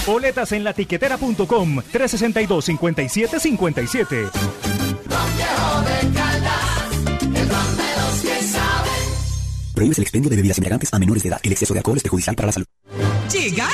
Boletas 0.06 0.52
en 0.52 0.64
latiquetera.com 0.64 1.80
362-5757. 1.94 4.30
Prohíbes 9.74 9.98
el 9.98 10.04
expendio 10.04 10.30
de 10.30 10.36
bebidas 10.36 10.60
embriagantes 10.60 10.94
a 10.94 11.00
menores 11.00 11.24
de 11.24 11.30
edad. 11.30 11.40
El 11.42 11.54
exceso 11.54 11.74
de 11.74 11.80
alcohol 11.80 11.98
es 11.98 12.04
perjudicial 12.04 12.36
para 12.36 12.46
la 12.48 12.52
salud. 12.52 12.68
A 13.60 13.70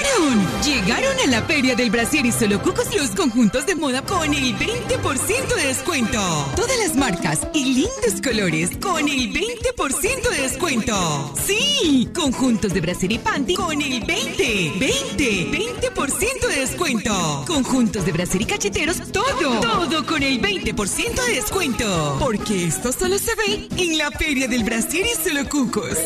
la 1.40 1.46
feria 1.46 1.76
del 1.76 1.90
brasier 1.90 2.26
y 2.26 2.32
solo 2.32 2.62
cucos 2.62 2.94
los 2.94 3.12
conjuntos 3.12 3.66
de 3.66 3.76
moda 3.76 4.02
con 4.02 4.34
el 4.34 4.56
20% 4.58 5.56
de 5.56 5.68
descuento. 5.68 6.20
Todas 6.56 6.78
las 6.80 6.96
marcas 6.96 7.48
y 7.54 7.66
lindos 7.76 8.22
colores 8.22 8.72
con 8.82 9.08
el 9.08 9.32
20% 9.32 10.30
de 10.32 10.42
descuento. 10.42 11.34
Sí, 11.46 12.10
conjuntos 12.14 12.74
de 12.74 12.82
brasier 12.82 13.14
y 13.14 13.20
panty 13.20 13.56
con 13.56 13.82
el 13.82 14.04
20, 14.04 14.74
20, 14.80 15.52
20% 15.94 16.48
de 16.48 16.60
descuento. 16.60 17.46
Conjuntos 17.48 18.06
de 18.06 18.12
brasier 18.12 18.42
y 18.42 18.46
cacheteros, 18.46 18.98
todo, 19.12 19.62
todo 19.62 20.06
con 20.06 20.22
el 20.22 20.42
20% 20.42 21.26
de 21.26 21.36
descuento. 21.36 22.18
Porque 22.20 22.66
esto 22.66 22.92
solo 22.92 23.18
se 23.18 23.34
ve 23.36 23.70
en 23.78 23.98
la 23.98 24.12
feria 24.12 24.48
del 24.50 24.66
brasier 24.66 25.06
y 25.06 25.30
solo 25.30 25.48
cucos. 25.48 25.98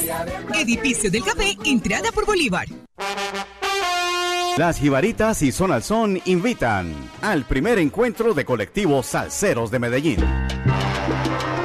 Edificio 0.53 1.09
del 1.09 1.23
Café, 1.23 1.57
entrada 1.65 2.11
por 2.11 2.27
Bolívar. 2.27 2.67
Las 4.57 4.77
Jibaritas 4.77 5.41
y 5.41 5.51
Son 5.51 5.71
al 5.71 5.81
Son 5.81 6.21
invitan 6.25 6.93
al 7.23 7.43
primer 7.43 7.79
encuentro 7.79 8.35
de 8.35 8.45
colectivos 8.45 9.07
salseros 9.07 9.71
de 9.71 9.79
Medellín. 9.79 10.19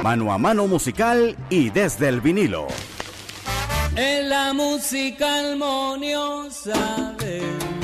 Mano 0.01 0.33
a 0.33 0.39
mano 0.39 0.65
musical 0.65 1.37
y 1.51 1.69
desde 1.69 2.07
el 2.09 2.19
vinilo. 2.19 2.67
En 3.95 4.29
la 4.29 4.53
música 4.53 5.51
armoniosa 5.51 7.15
de. 7.19 7.78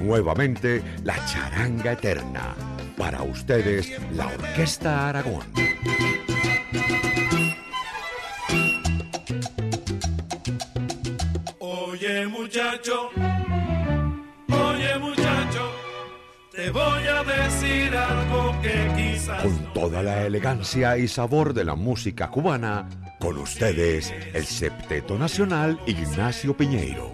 Nuevamente, 0.06 0.82
la 1.02 1.16
Charanga 1.26 1.92
Eterna. 1.92 2.54
Para 2.96 3.24
ustedes, 3.24 3.90
la 4.12 4.28
Orquesta 4.28 5.08
Aragón. 5.08 5.42
Oye 11.58 12.26
muchacho, 12.28 13.10
oye 14.48 14.98
muchacho, 15.00 15.72
te 16.52 16.70
voy 16.70 17.02
a 17.08 17.24
decir 17.24 17.96
algo 17.96 18.54
que 18.62 18.92
quizás. 18.96 19.42
Con 19.42 19.72
toda 19.72 20.04
la 20.04 20.24
elegancia 20.24 20.96
y 20.98 21.08
sabor 21.08 21.52
de 21.52 21.64
la 21.64 21.74
música 21.74 22.30
cubana, 22.30 22.88
con 23.18 23.38
ustedes, 23.38 24.14
el 24.32 24.46
septeto 24.46 25.18
nacional 25.18 25.80
Ignacio 25.84 26.56
Piñeiro. 26.56 27.12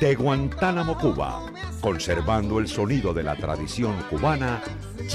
De 0.00 0.14
Guantánamo, 0.16 0.98
Cuba, 0.98 1.46
conservando 1.80 2.58
el 2.58 2.66
sonido 2.68 3.14
de 3.14 3.22
la 3.22 3.36
tradición 3.36 3.94
cubana, 4.10 4.60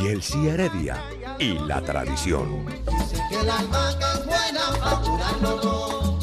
Yelsi 0.01 0.47
Heredia 0.47 0.97
y 1.37 1.59
la 1.59 1.81
tradición. 1.81 2.65
Dice 2.65 3.21
que 3.29 3.43
la 3.43 3.59
albahaca 3.59 4.13
es 4.13 4.25
buena 4.25 4.61
para 4.79 5.01
curar 5.01 5.37
dolor. 5.41 6.17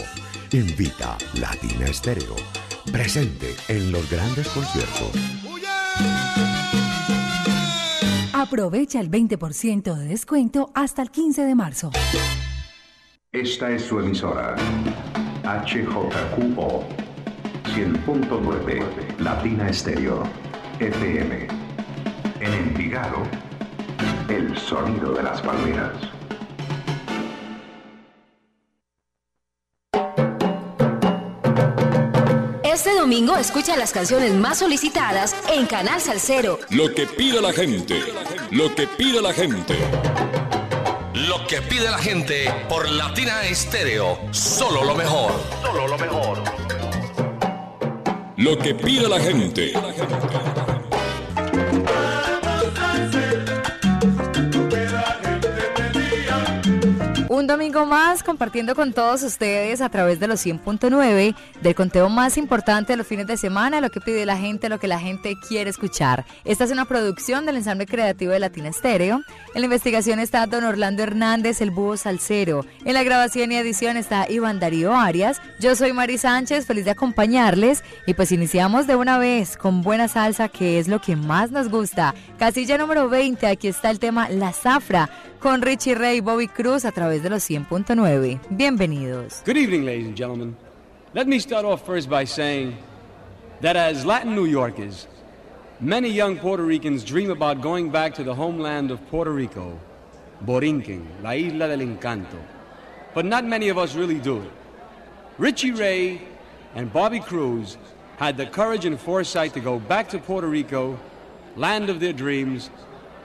Invita 0.52 1.18
Latina 1.36 1.86
Estéreo. 1.86 2.36
Presente 2.92 3.56
en 3.68 3.92
los 3.92 4.10
grandes 4.10 4.48
conciertos. 4.50 5.12
Aprovecha 8.34 9.00
el 9.00 9.10
20% 9.10 9.96
de 9.96 10.06
descuento 10.06 10.72
hasta 10.74 11.02
el 11.02 11.12
15 11.12 11.44
de 11.44 11.56
marzo. 11.56 11.92
Esta 13.32 13.72
es 13.72 13.84
su 13.84 14.00
emisora. 14.00 14.56
HJQO 15.44 16.84
100.9 17.76 19.20
Latina 19.20 19.70
Estéreo 19.70 20.24
FM. 20.80 21.48
En 22.40 22.54
Envigado, 22.54 23.24
el 24.30 24.58
sonido 24.58 25.14
de 25.14 25.24
las 25.24 25.42
palmeras. 25.42 26.15
Este 32.76 32.94
domingo 32.94 33.38
escucha 33.38 33.78
las 33.78 33.94
canciones 33.94 34.34
más 34.34 34.60
solicitadas 34.60 35.34
en 35.50 35.66
Canal 35.66 36.02
Salcero. 36.02 36.60
Lo 36.72 36.94
que 36.94 37.08
pide 37.08 37.42
la 37.42 37.54
gente. 37.54 38.04
Lo 38.52 38.76
que 38.76 38.86
pide 38.86 39.22
la 39.22 39.32
gente. 39.32 39.78
Lo 41.14 41.48
que 41.48 41.62
pide 41.62 41.90
la 41.90 41.98
gente 42.00 42.54
por 42.68 42.92
Latina 42.92 43.46
Estéreo. 43.46 44.20
Solo 44.32 44.84
lo 44.84 44.94
mejor. 44.94 45.32
Solo 45.62 45.88
lo 45.88 45.98
mejor. 45.98 46.44
Lo 48.36 48.58
que 48.58 48.76
pide 48.76 49.08
la 49.08 49.22
gente. 49.22 49.72
Un 57.36 57.48
domingo 57.48 57.86
más 57.86 58.24
compartiendo 58.24 58.76
con 58.76 58.94
todos 58.94 59.22
ustedes 59.22 59.82
a 59.82 59.90
través 59.90 60.22
de 60.22 60.28
los 60.28 60.46
100.9 60.46 61.36
del 61.62 61.76
conteo 61.76 62.08
más 62.08 62.38
importante 62.38 62.94
de 62.94 62.98
los 62.98 63.08
fines 63.08 63.28
de 63.28 63.36
semana, 63.36 63.82
lo 63.82 63.90
que 63.90 64.00
pide 64.00 64.26
la 64.26 64.38
gente, 64.38 64.70
lo 64.70 64.80
que 64.80 64.88
la 64.88 65.02
gente 65.02 65.36
quiere 65.46 65.70
escuchar. 65.70 66.26
Esta 66.46 66.64
es 66.64 66.72
una 66.72 66.86
producción 66.86 67.46
del 67.46 67.58
ensamble 67.58 67.88
creativo 67.88 68.32
de 68.32 68.40
Latina 68.40 68.70
Estéreo. 68.70 69.22
En 69.54 69.62
la 69.62 69.66
investigación 69.66 70.20
está 70.20 70.48
don 70.48 70.64
Orlando 70.64 71.04
Hernández, 71.04 71.60
el 71.60 71.72
búho 71.72 71.98
salsero. 71.98 72.66
En 72.86 72.94
la 72.94 73.04
grabación 73.04 73.52
y 73.52 73.58
edición 73.58 73.98
está 73.98 74.32
Iván 74.32 74.62
Darío 74.62 74.96
Arias. 74.96 75.42
Yo 75.60 75.76
soy 75.76 75.92
Mari 75.92 76.18
Sánchez, 76.18 76.66
feliz 76.66 76.86
de 76.86 76.92
acompañarles. 76.92 77.84
Y 78.08 78.14
pues 78.14 78.32
iniciamos 78.32 78.88
de 78.88 78.96
una 78.96 79.18
vez 79.18 79.58
con 79.58 79.82
buena 79.82 80.08
salsa, 80.08 80.48
que 80.48 80.80
es 80.80 80.88
lo 80.88 81.02
que 81.02 81.18
más 81.18 81.52
nos 81.52 81.68
gusta. 81.68 82.16
Casilla 82.40 82.78
número 82.78 83.10
20, 83.10 83.46
aquí 83.46 83.68
está 83.68 83.90
el 83.90 84.00
tema 84.00 84.30
La 84.30 84.54
Zafra 84.54 85.10
con 85.46 85.62
Richie 85.62 85.94
Ray 85.94 86.18
y 86.18 86.22
Bobby 86.22 86.48
Cruz 86.48 86.86
a 86.86 86.92
través 86.92 87.22
de 87.22 87.30
los 87.30 87.48
100.9. 87.48 88.40
Bienvenidos. 88.50 89.44
Good 89.46 89.58
evening, 89.58 89.86
ladies 89.86 90.08
and 90.08 90.18
gentlemen. 90.18 90.56
Let 91.14 91.28
me 91.28 91.38
start 91.38 91.66
off 91.66 91.86
first 91.86 92.10
by 92.10 92.26
saying 92.26 92.76
that 93.62 93.76
as 93.76 94.04
Latin 94.04 94.34
New 94.34 94.48
Yorkers, 94.48 95.06
many 95.80 96.10
young 96.10 96.40
Puerto 96.40 96.64
Ricans 96.64 97.04
dream 97.04 97.30
about 97.30 97.62
going 97.62 97.92
back 97.92 98.16
to 98.16 98.24
the 98.24 98.34
homeland 98.34 98.90
of 98.90 99.00
Puerto 99.12 99.30
Rico, 99.30 99.80
Borinquen, 100.44 101.06
la 101.22 101.34
isla 101.34 101.68
del 101.68 101.82
encanto. 101.82 102.42
But 103.14 103.26
not 103.26 103.46
many 103.46 103.70
of 103.70 103.78
us 103.78 103.94
really 103.94 104.18
do. 104.18 104.42
Richie 105.38 105.74
Ray 105.74 106.22
and 106.74 106.92
Bobby 106.92 107.20
Cruz 107.20 107.78
had 108.18 108.36
the 108.36 108.48
courage 108.48 108.86
and 108.86 109.00
foresight 109.00 109.54
to 109.54 109.60
go 109.60 109.78
back 109.78 110.10
to 110.10 110.18
Puerto 110.18 110.48
Rico, 110.48 110.98
land 111.56 111.92
of 111.92 112.00
their 112.00 112.14
dreams, 112.14 112.72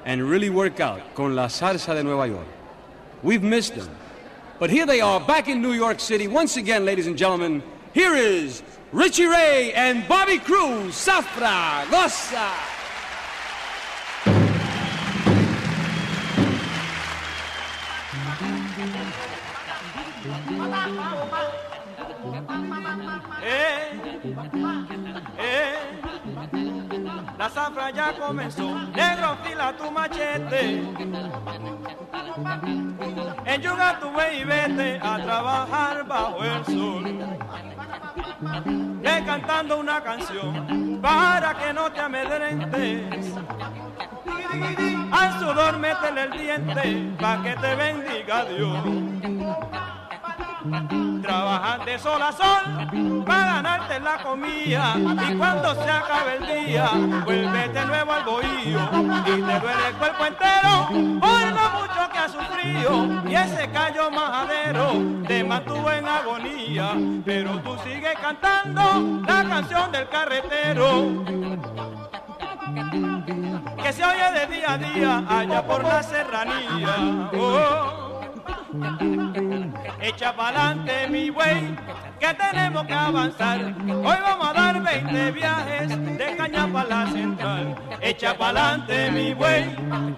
and 0.04 0.28
really 0.28 0.50
work 0.50 0.80
out 0.80 1.00
con 1.14 1.34
la 1.34 1.46
salsa 1.46 1.94
de 1.94 2.02
Nueva 2.02 2.26
York. 2.28 2.46
We've 3.22 3.42
missed 3.42 3.74
them. 3.74 3.90
But 4.58 4.70
here 4.70 4.86
they 4.86 5.00
are 5.00 5.20
back 5.20 5.48
in 5.48 5.62
New 5.62 5.72
York 5.72 6.00
City 6.00 6.28
once 6.28 6.56
again, 6.56 6.84
ladies 6.84 7.06
and 7.06 7.16
gentlemen. 7.16 7.62
Here 7.92 8.14
is 8.14 8.62
Richie 8.92 9.26
Ray 9.26 9.72
and 9.72 10.06
Bobby 10.08 10.38
Cruz, 10.38 10.94
Safra, 10.94 11.90
Goza. 11.90 12.52
Eh, 23.42 24.00
eh, 25.38 26.69
la 27.38 27.48
zafra 27.48 27.90
ya 27.90 28.12
comenzó, 28.18 28.74
negro 28.94 29.36
fila 29.42 29.72
tu 29.76 29.90
machete. 29.90 30.82
Enjuga 33.44 33.98
tu 34.00 34.10
buey 34.10 34.40
y 34.40 34.44
vete 34.44 35.00
a 35.02 35.18
trabajar 35.22 36.06
bajo 36.06 36.44
el 36.44 36.64
sol. 36.66 37.04
Ve 39.02 39.24
cantando 39.24 39.78
una 39.78 40.02
canción 40.02 41.00
para 41.00 41.54
que 41.54 41.72
no 41.72 41.90
te 41.92 42.00
amedrentes. 42.00 43.34
Al 45.12 45.38
sudor 45.40 45.78
métele 45.78 46.22
el 46.22 46.30
diente 46.32 47.16
para 47.20 47.42
que 47.42 47.56
te 47.56 47.74
bendiga 47.74 48.44
Dios. 48.44 48.76
Trabajar 51.22 51.84
de 51.84 51.98
sol 51.98 52.20
a 52.20 52.32
sol 52.32 53.24
para 53.24 53.44
ganarte 53.54 54.00
la 54.00 54.22
comida 54.22 54.94
y 54.96 55.34
cuando 55.36 55.74
se 55.74 55.90
acabe 55.90 56.36
el 56.36 56.66
día 56.66 56.90
vuelve 57.24 57.68
de 57.68 57.86
nuevo 57.86 58.12
al 58.12 58.24
bohío 58.24 58.80
y 59.26 59.42
te 59.42 59.60
duele 59.60 59.88
el 59.88 59.94
cuerpo 59.96 60.26
entero 60.26 60.88
por 61.20 61.46
lo 61.46 61.70
mucho 61.80 62.10
que 62.12 62.18
has 62.18 62.32
sufrido 62.32 63.22
y 63.28 63.34
ese 63.34 63.70
callo 63.70 64.10
majadero 64.10 64.92
te 65.26 65.44
mantuvo 65.44 65.90
en 65.92 66.06
agonía 66.06 66.94
pero 67.24 67.58
tú 67.60 67.76
sigues 67.84 68.18
cantando 68.20 69.22
la 69.26 69.44
canción 69.48 69.92
del 69.92 70.08
carretero 70.08 71.24
que 73.82 73.92
se 73.92 74.04
oye 74.04 74.32
de 74.32 74.46
día 74.46 74.72
a 74.72 74.78
día 74.78 75.24
allá 75.28 75.66
por 75.66 75.82
la 75.82 76.02
serranía. 76.02 77.30
Oh. 77.34 78.09
Echa 80.00 80.34
pa'lante 80.34 81.08
mi 81.08 81.28
güey, 81.28 81.76
que 82.18 82.34
tenemos 82.34 82.86
que 82.86 82.94
avanzar. 82.94 83.60
Hoy 83.60 84.16
vamos 84.22 84.48
a 84.48 84.52
dar 84.52 84.82
20 84.82 85.32
viajes 85.32 86.18
de 86.18 86.36
caña 86.36 86.66
para 86.72 86.88
la 86.88 87.06
central. 87.10 87.76
Echa 88.00 88.36
pa'lante 88.36 89.10
mi 89.10 89.32
güey, 89.34 89.64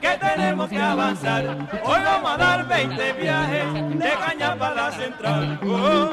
que 0.00 0.18
tenemos 0.18 0.68
que 0.68 0.78
avanzar. 0.78 1.44
Hoy 1.84 2.00
vamos 2.04 2.30
a 2.30 2.36
dar 2.36 2.68
20 2.68 3.12
viajes 3.14 3.98
de 3.98 4.10
caña 4.24 4.56
para 4.56 4.74
la 4.74 4.92
central. 4.92 5.58
Oh, 5.64 6.10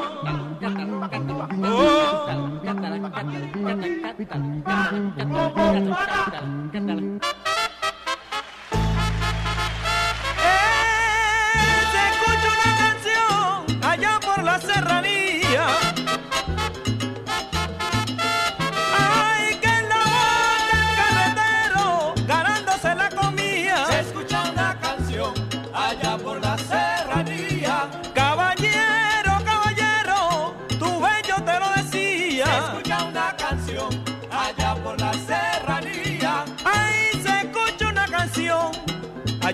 oh. 1.62 2.10
se 6.72 7.20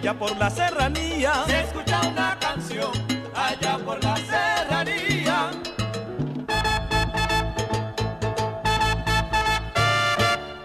allá 0.09 0.19
por 0.21 0.37
la 0.37 0.49
serranía 0.51 1.33
se 1.47 1.61
escucha 1.63 2.01
una 2.07 2.39
canción, 2.39 2.93
allá 3.35 3.77
por 3.79 4.03
la 4.05 4.17
serranía. 4.17 5.51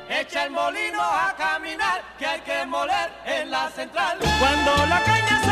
Echa 0.10 0.46
el 0.46 0.52
molino 0.52 1.02
a 1.02 1.34
caminar, 1.36 2.04
que 2.20 2.26
hay 2.28 2.42
que 2.42 2.66
moler 2.68 3.10
en 3.26 3.50
la 3.50 3.72
central. 3.72 4.20
Cuando 4.40 4.86
la 4.86 5.04
caña 5.04 5.42
se 5.44 5.51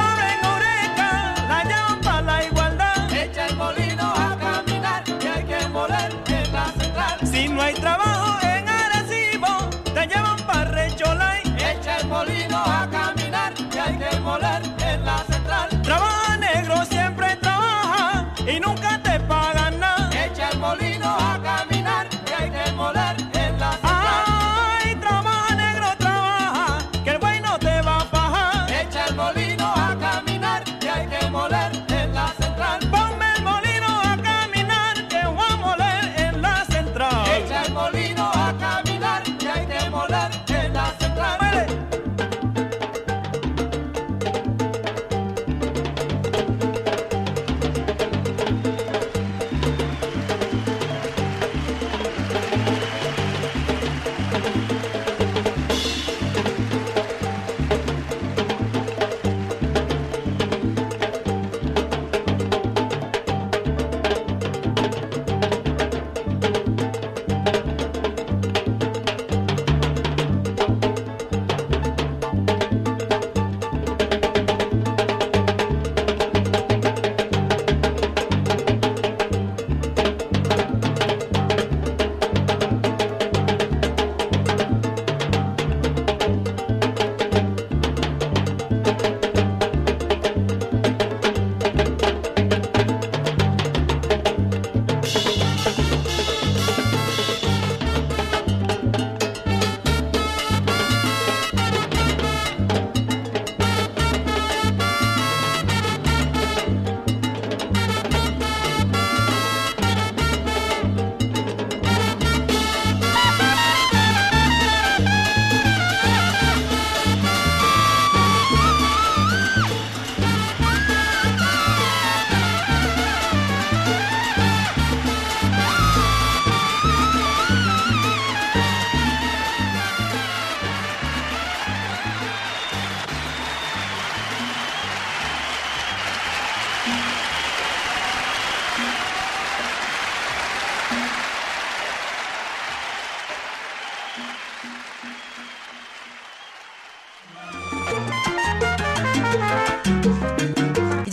moler 14.30 14.69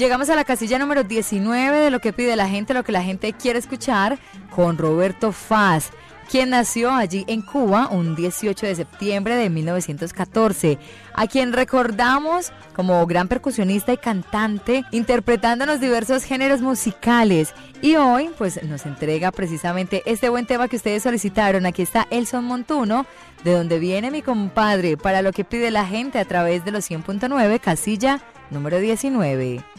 llegamos 0.07 0.31
a 0.31 0.37
la 0.37 0.45
casilla 0.45 0.79
número 0.79 1.03
19 1.03 1.79
de 1.79 1.91
lo 1.91 1.99
que 1.99 2.13
pide 2.13 2.37
la 2.37 2.49
gente, 2.49 2.75
lo 2.75 2.85
que 2.85 2.93
la 2.93 3.03
gente 3.03 3.33
quiere 3.33 3.59
escuchar, 3.59 4.21
con 4.55 4.79
Roberto 4.79 5.33
Faz 5.33 5.91
quien 6.31 6.51
nació 6.51 6.93
allí 6.93 7.25
en 7.29 7.43
Cuba 7.43 7.89
un 7.89 8.15
18 8.15 8.67
de 8.67 8.75
septiembre 8.75 9.35
de 9.35 9.51
1914, 9.51 10.79
a 11.13 11.27
quien 11.27 11.53
recordamos 11.53 12.53
como 12.75 13.05
gran 13.07 13.27
percusionista 13.27 13.93
y 13.93 13.97
cantante, 13.97 14.85
interpretándonos 14.91 15.81
diversos 15.81 16.25
géneros 16.25 16.61
musicales. 16.61 17.53
Y 17.81 17.97
hoy, 17.97 18.31
pues, 18.39 18.63
nos 18.65 18.87
entrega 18.87 19.31
precisamente 19.31 20.03
este 20.07 20.29
buen 20.29 20.47
tema 20.47 20.69
que 20.69 20.77
ustedes 20.77 21.03
solicitaron. 21.03 21.67
Aquí 21.67 21.83
está 21.83 22.07
Elson 22.11 22.45
Montuno, 22.45 23.07
de 23.45 23.53
donde 23.53 23.79
viene 23.79 24.11
mi 24.11 24.23
compadre, 24.23 24.97
para 24.97 25.23
lo 25.23 25.33
que 25.33 25.45
pide 25.45 25.71
la 25.71 25.87
gente 25.87 26.19
a 26.19 26.25
través 26.25 26.65
de 26.65 26.73
los 26.73 26.91
100.9, 26.91 27.61
casilla 27.61 28.21
número 28.51 28.79
19. 28.79 29.76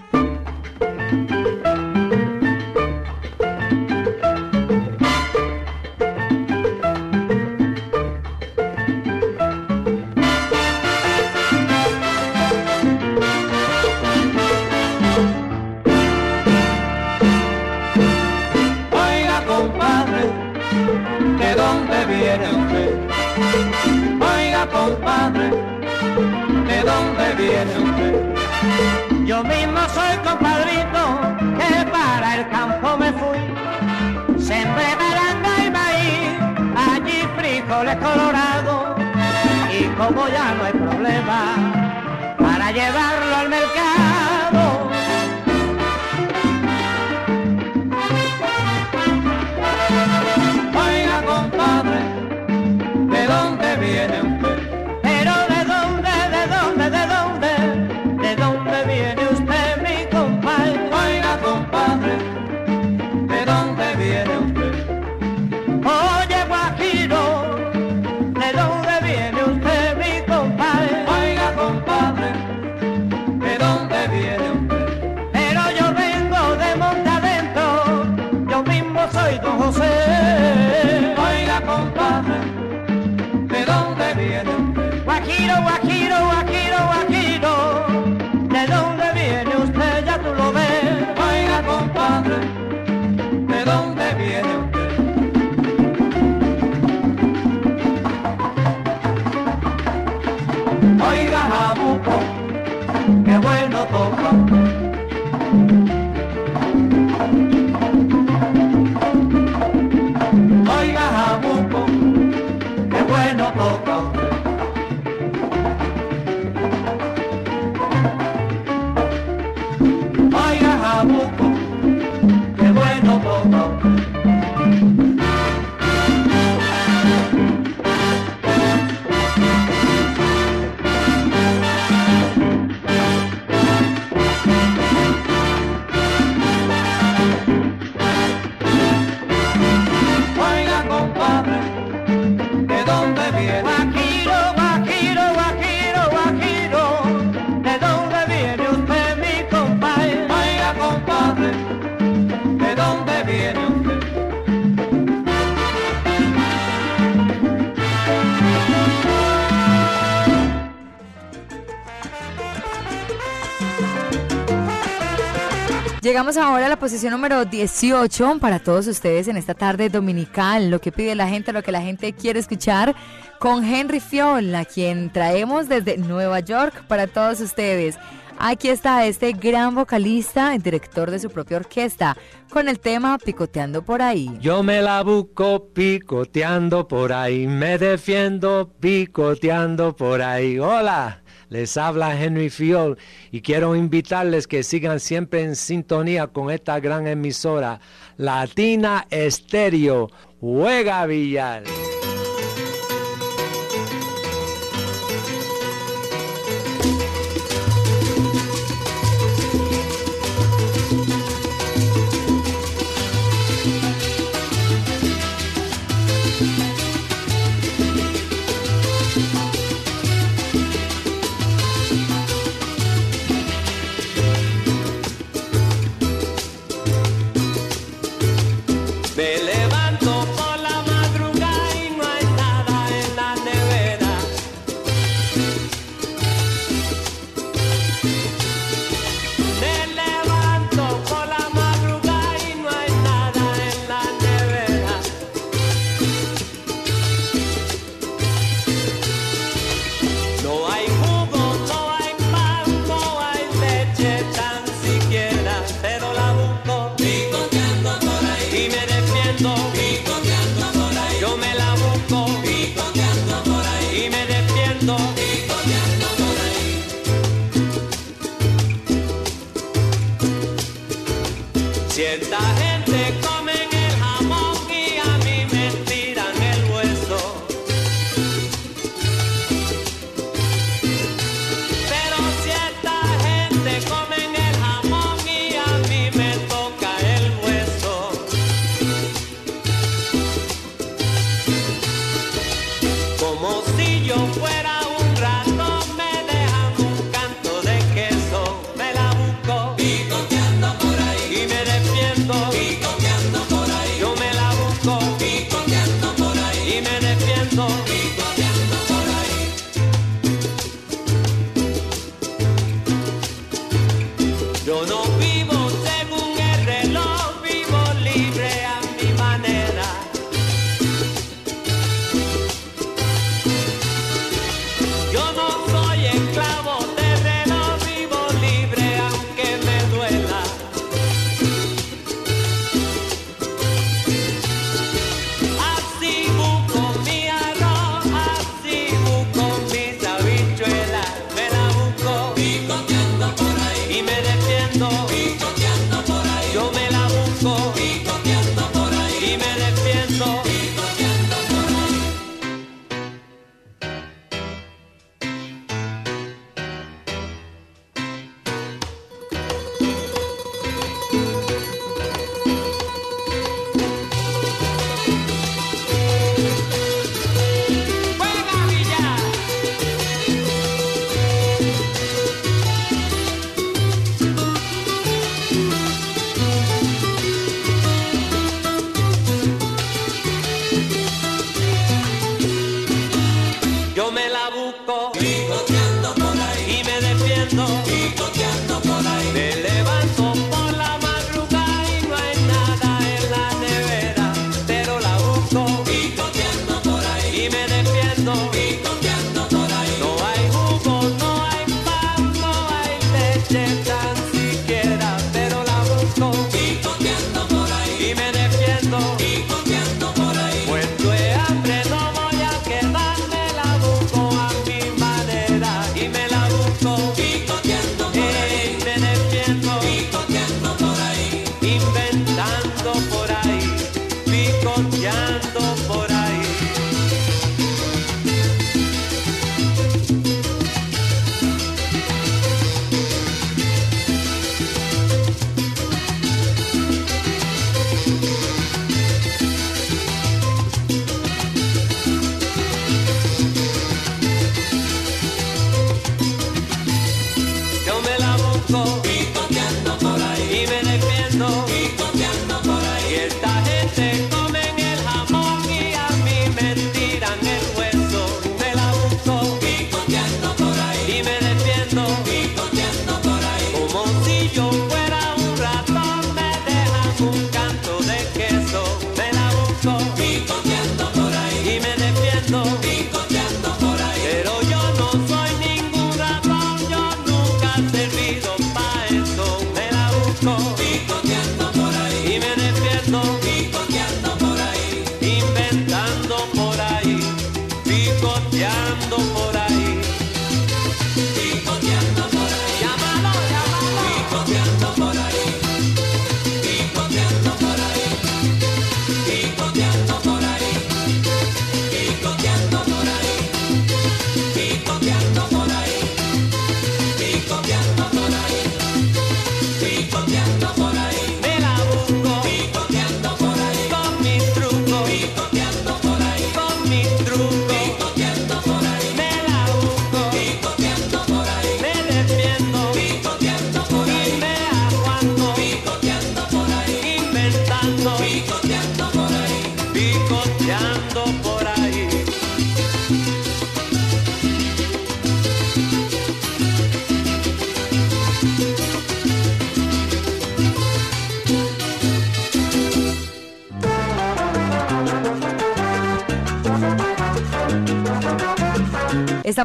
Llegamos 166.28 166.46
ahora 166.46 166.66
a 166.66 166.70
la 166.70 166.78
posición 166.78 167.14
número 167.14 167.46
18 167.46 168.40
para 168.42 168.60
todos 168.60 168.86
ustedes 168.88 169.30
en 169.30 169.38
esta 169.38 169.54
tarde 169.54 169.88
dominical, 169.88 170.70
lo 170.70 170.82
que 170.82 170.92
pide 170.92 171.16
la 171.16 171.30
gente, 171.30 171.54
lo 171.54 171.64
que 171.64 171.72
la 171.72 171.80
gente 171.80 172.12
quiere 172.12 172.38
escuchar, 172.38 172.94
con 173.40 173.64
Henry 173.64 174.02
Fiol, 174.02 174.54
a 174.54 174.66
quien 174.66 175.10
traemos 175.14 175.70
desde 175.70 175.98
Nueva 175.98 176.42
York 176.42 176.84
para 176.90 177.08
todos 177.08 177.40
ustedes. 177.40 177.98
Aquí 178.40 178.68
está 178.68 179.06
este 179.06 179.32
gran 179.32 179.74
vocalista 179.74 180.54
y 180.54 180.58
director 180.58 181.12
de 181.12 181.20
su 181.20 181.30
propia 181.30 181.56
orquesta, 181.56 182.18
con 182.50 182.68
el 182.68 182.82
tema 182.82 183.18
Picoteando 183.20 183.86
por 183.86 184.02
ahí. 184.02 184.30
Yo 184.42 184.64
me 184.64 184.82
la 184.82 185.04
busco 185.04 185.70
picoteando 185.74 186.90
por 186.90 187.14
ahí, 187.14 187.48
me 187.48 187.78
defiendo 187.78 188.74
picoteando 188.82 189.96
por 189.96 190.22
ahí. 190.22 190.60
Hola, 190.60 191.24
les 191.50 191.78
habla 191.78 192.22
Henry 192.22 192.50
Fiol 192.50 192.98
y 193.32 193.42
quiero 193.42 193.76
invitarles 193.76 194.48
que 194.48 194.64
sigan 194.64 195.00
siempre 195.00 195.44
en 195.44 195.56
sintonía 195.56 196.28
con 196.28 196.52
esta 196.52 196.80
gran 196.80 197.08
emisora 197.08 197.80
Latina 198.18 199.08
Estéreo. 199.10 200.10
Juega 200.40 201.06
Villar. 201.06 201.64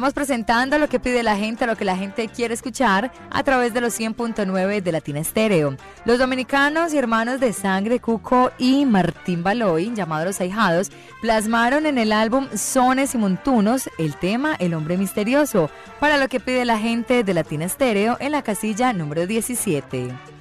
Estamos 0.03 0.15
presentando 0.15 0.77
lo 0.79 0.89
que 0.89 0.99
pide 0.99 1.23
la 1.23 1.37
gente, 1.37 1.65
lo 1.65 1.77
que 1.77 1.85
la 1.85 1.95
gente 1.95 2.27
quiere 2.27 2.53
escuchar 2.53 3.09
a 3.29 3.41
través 3.41 3.73
de 3.73 3.79
los 3.79 3.97
100.9 3.97 4.81
de 4.81 4.91
Latina 4.91 5.21
Estéreo. 5.21 5.77
Los 6.03 6.19
dominicanos 6.19 6.93
y 6.93 6.97
hermanos 6.97 7.39
de 7.39 7.53
sangre 7.53 8.01
Cuco 8.01 8.51
y 8.57 8.85
Martín 8.85 9.43
Baloy, 9.43 9.93
llamados 9.95 10.25
Los 10.25 10.41
Ahijados, 10.41 10.91
plasmaron 11.21 11.85
en 11.85 11.97
el 11.97 12.11
álbum 12.11 12.49
Sones 12.53 13.15
y 13.15 13.17
Montunos 13.17 13.89
el 13.97 14.17
tema 14.17 14.55
El 14.59 14.73
Hombre 14.73 14.97
Misterioso, 14.97 15.69
para 16.01 16.17
lo 16.17 16.27
que 16.27 16.41
pide 16.41 16.65
la 16.65 16.77
gente 16.77 17.23
de 17.23 17.33
Latina 17.33 17.63
Estéreo 17.63 18.17
en 18.19 18.33
la 18.33 18.41
casilla 18.41 18.91
número 18.91 19.25
17. 19.25 20.32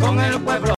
Con 0.00 0.18
el 0.20 0.40
pueblo 0.40 0.64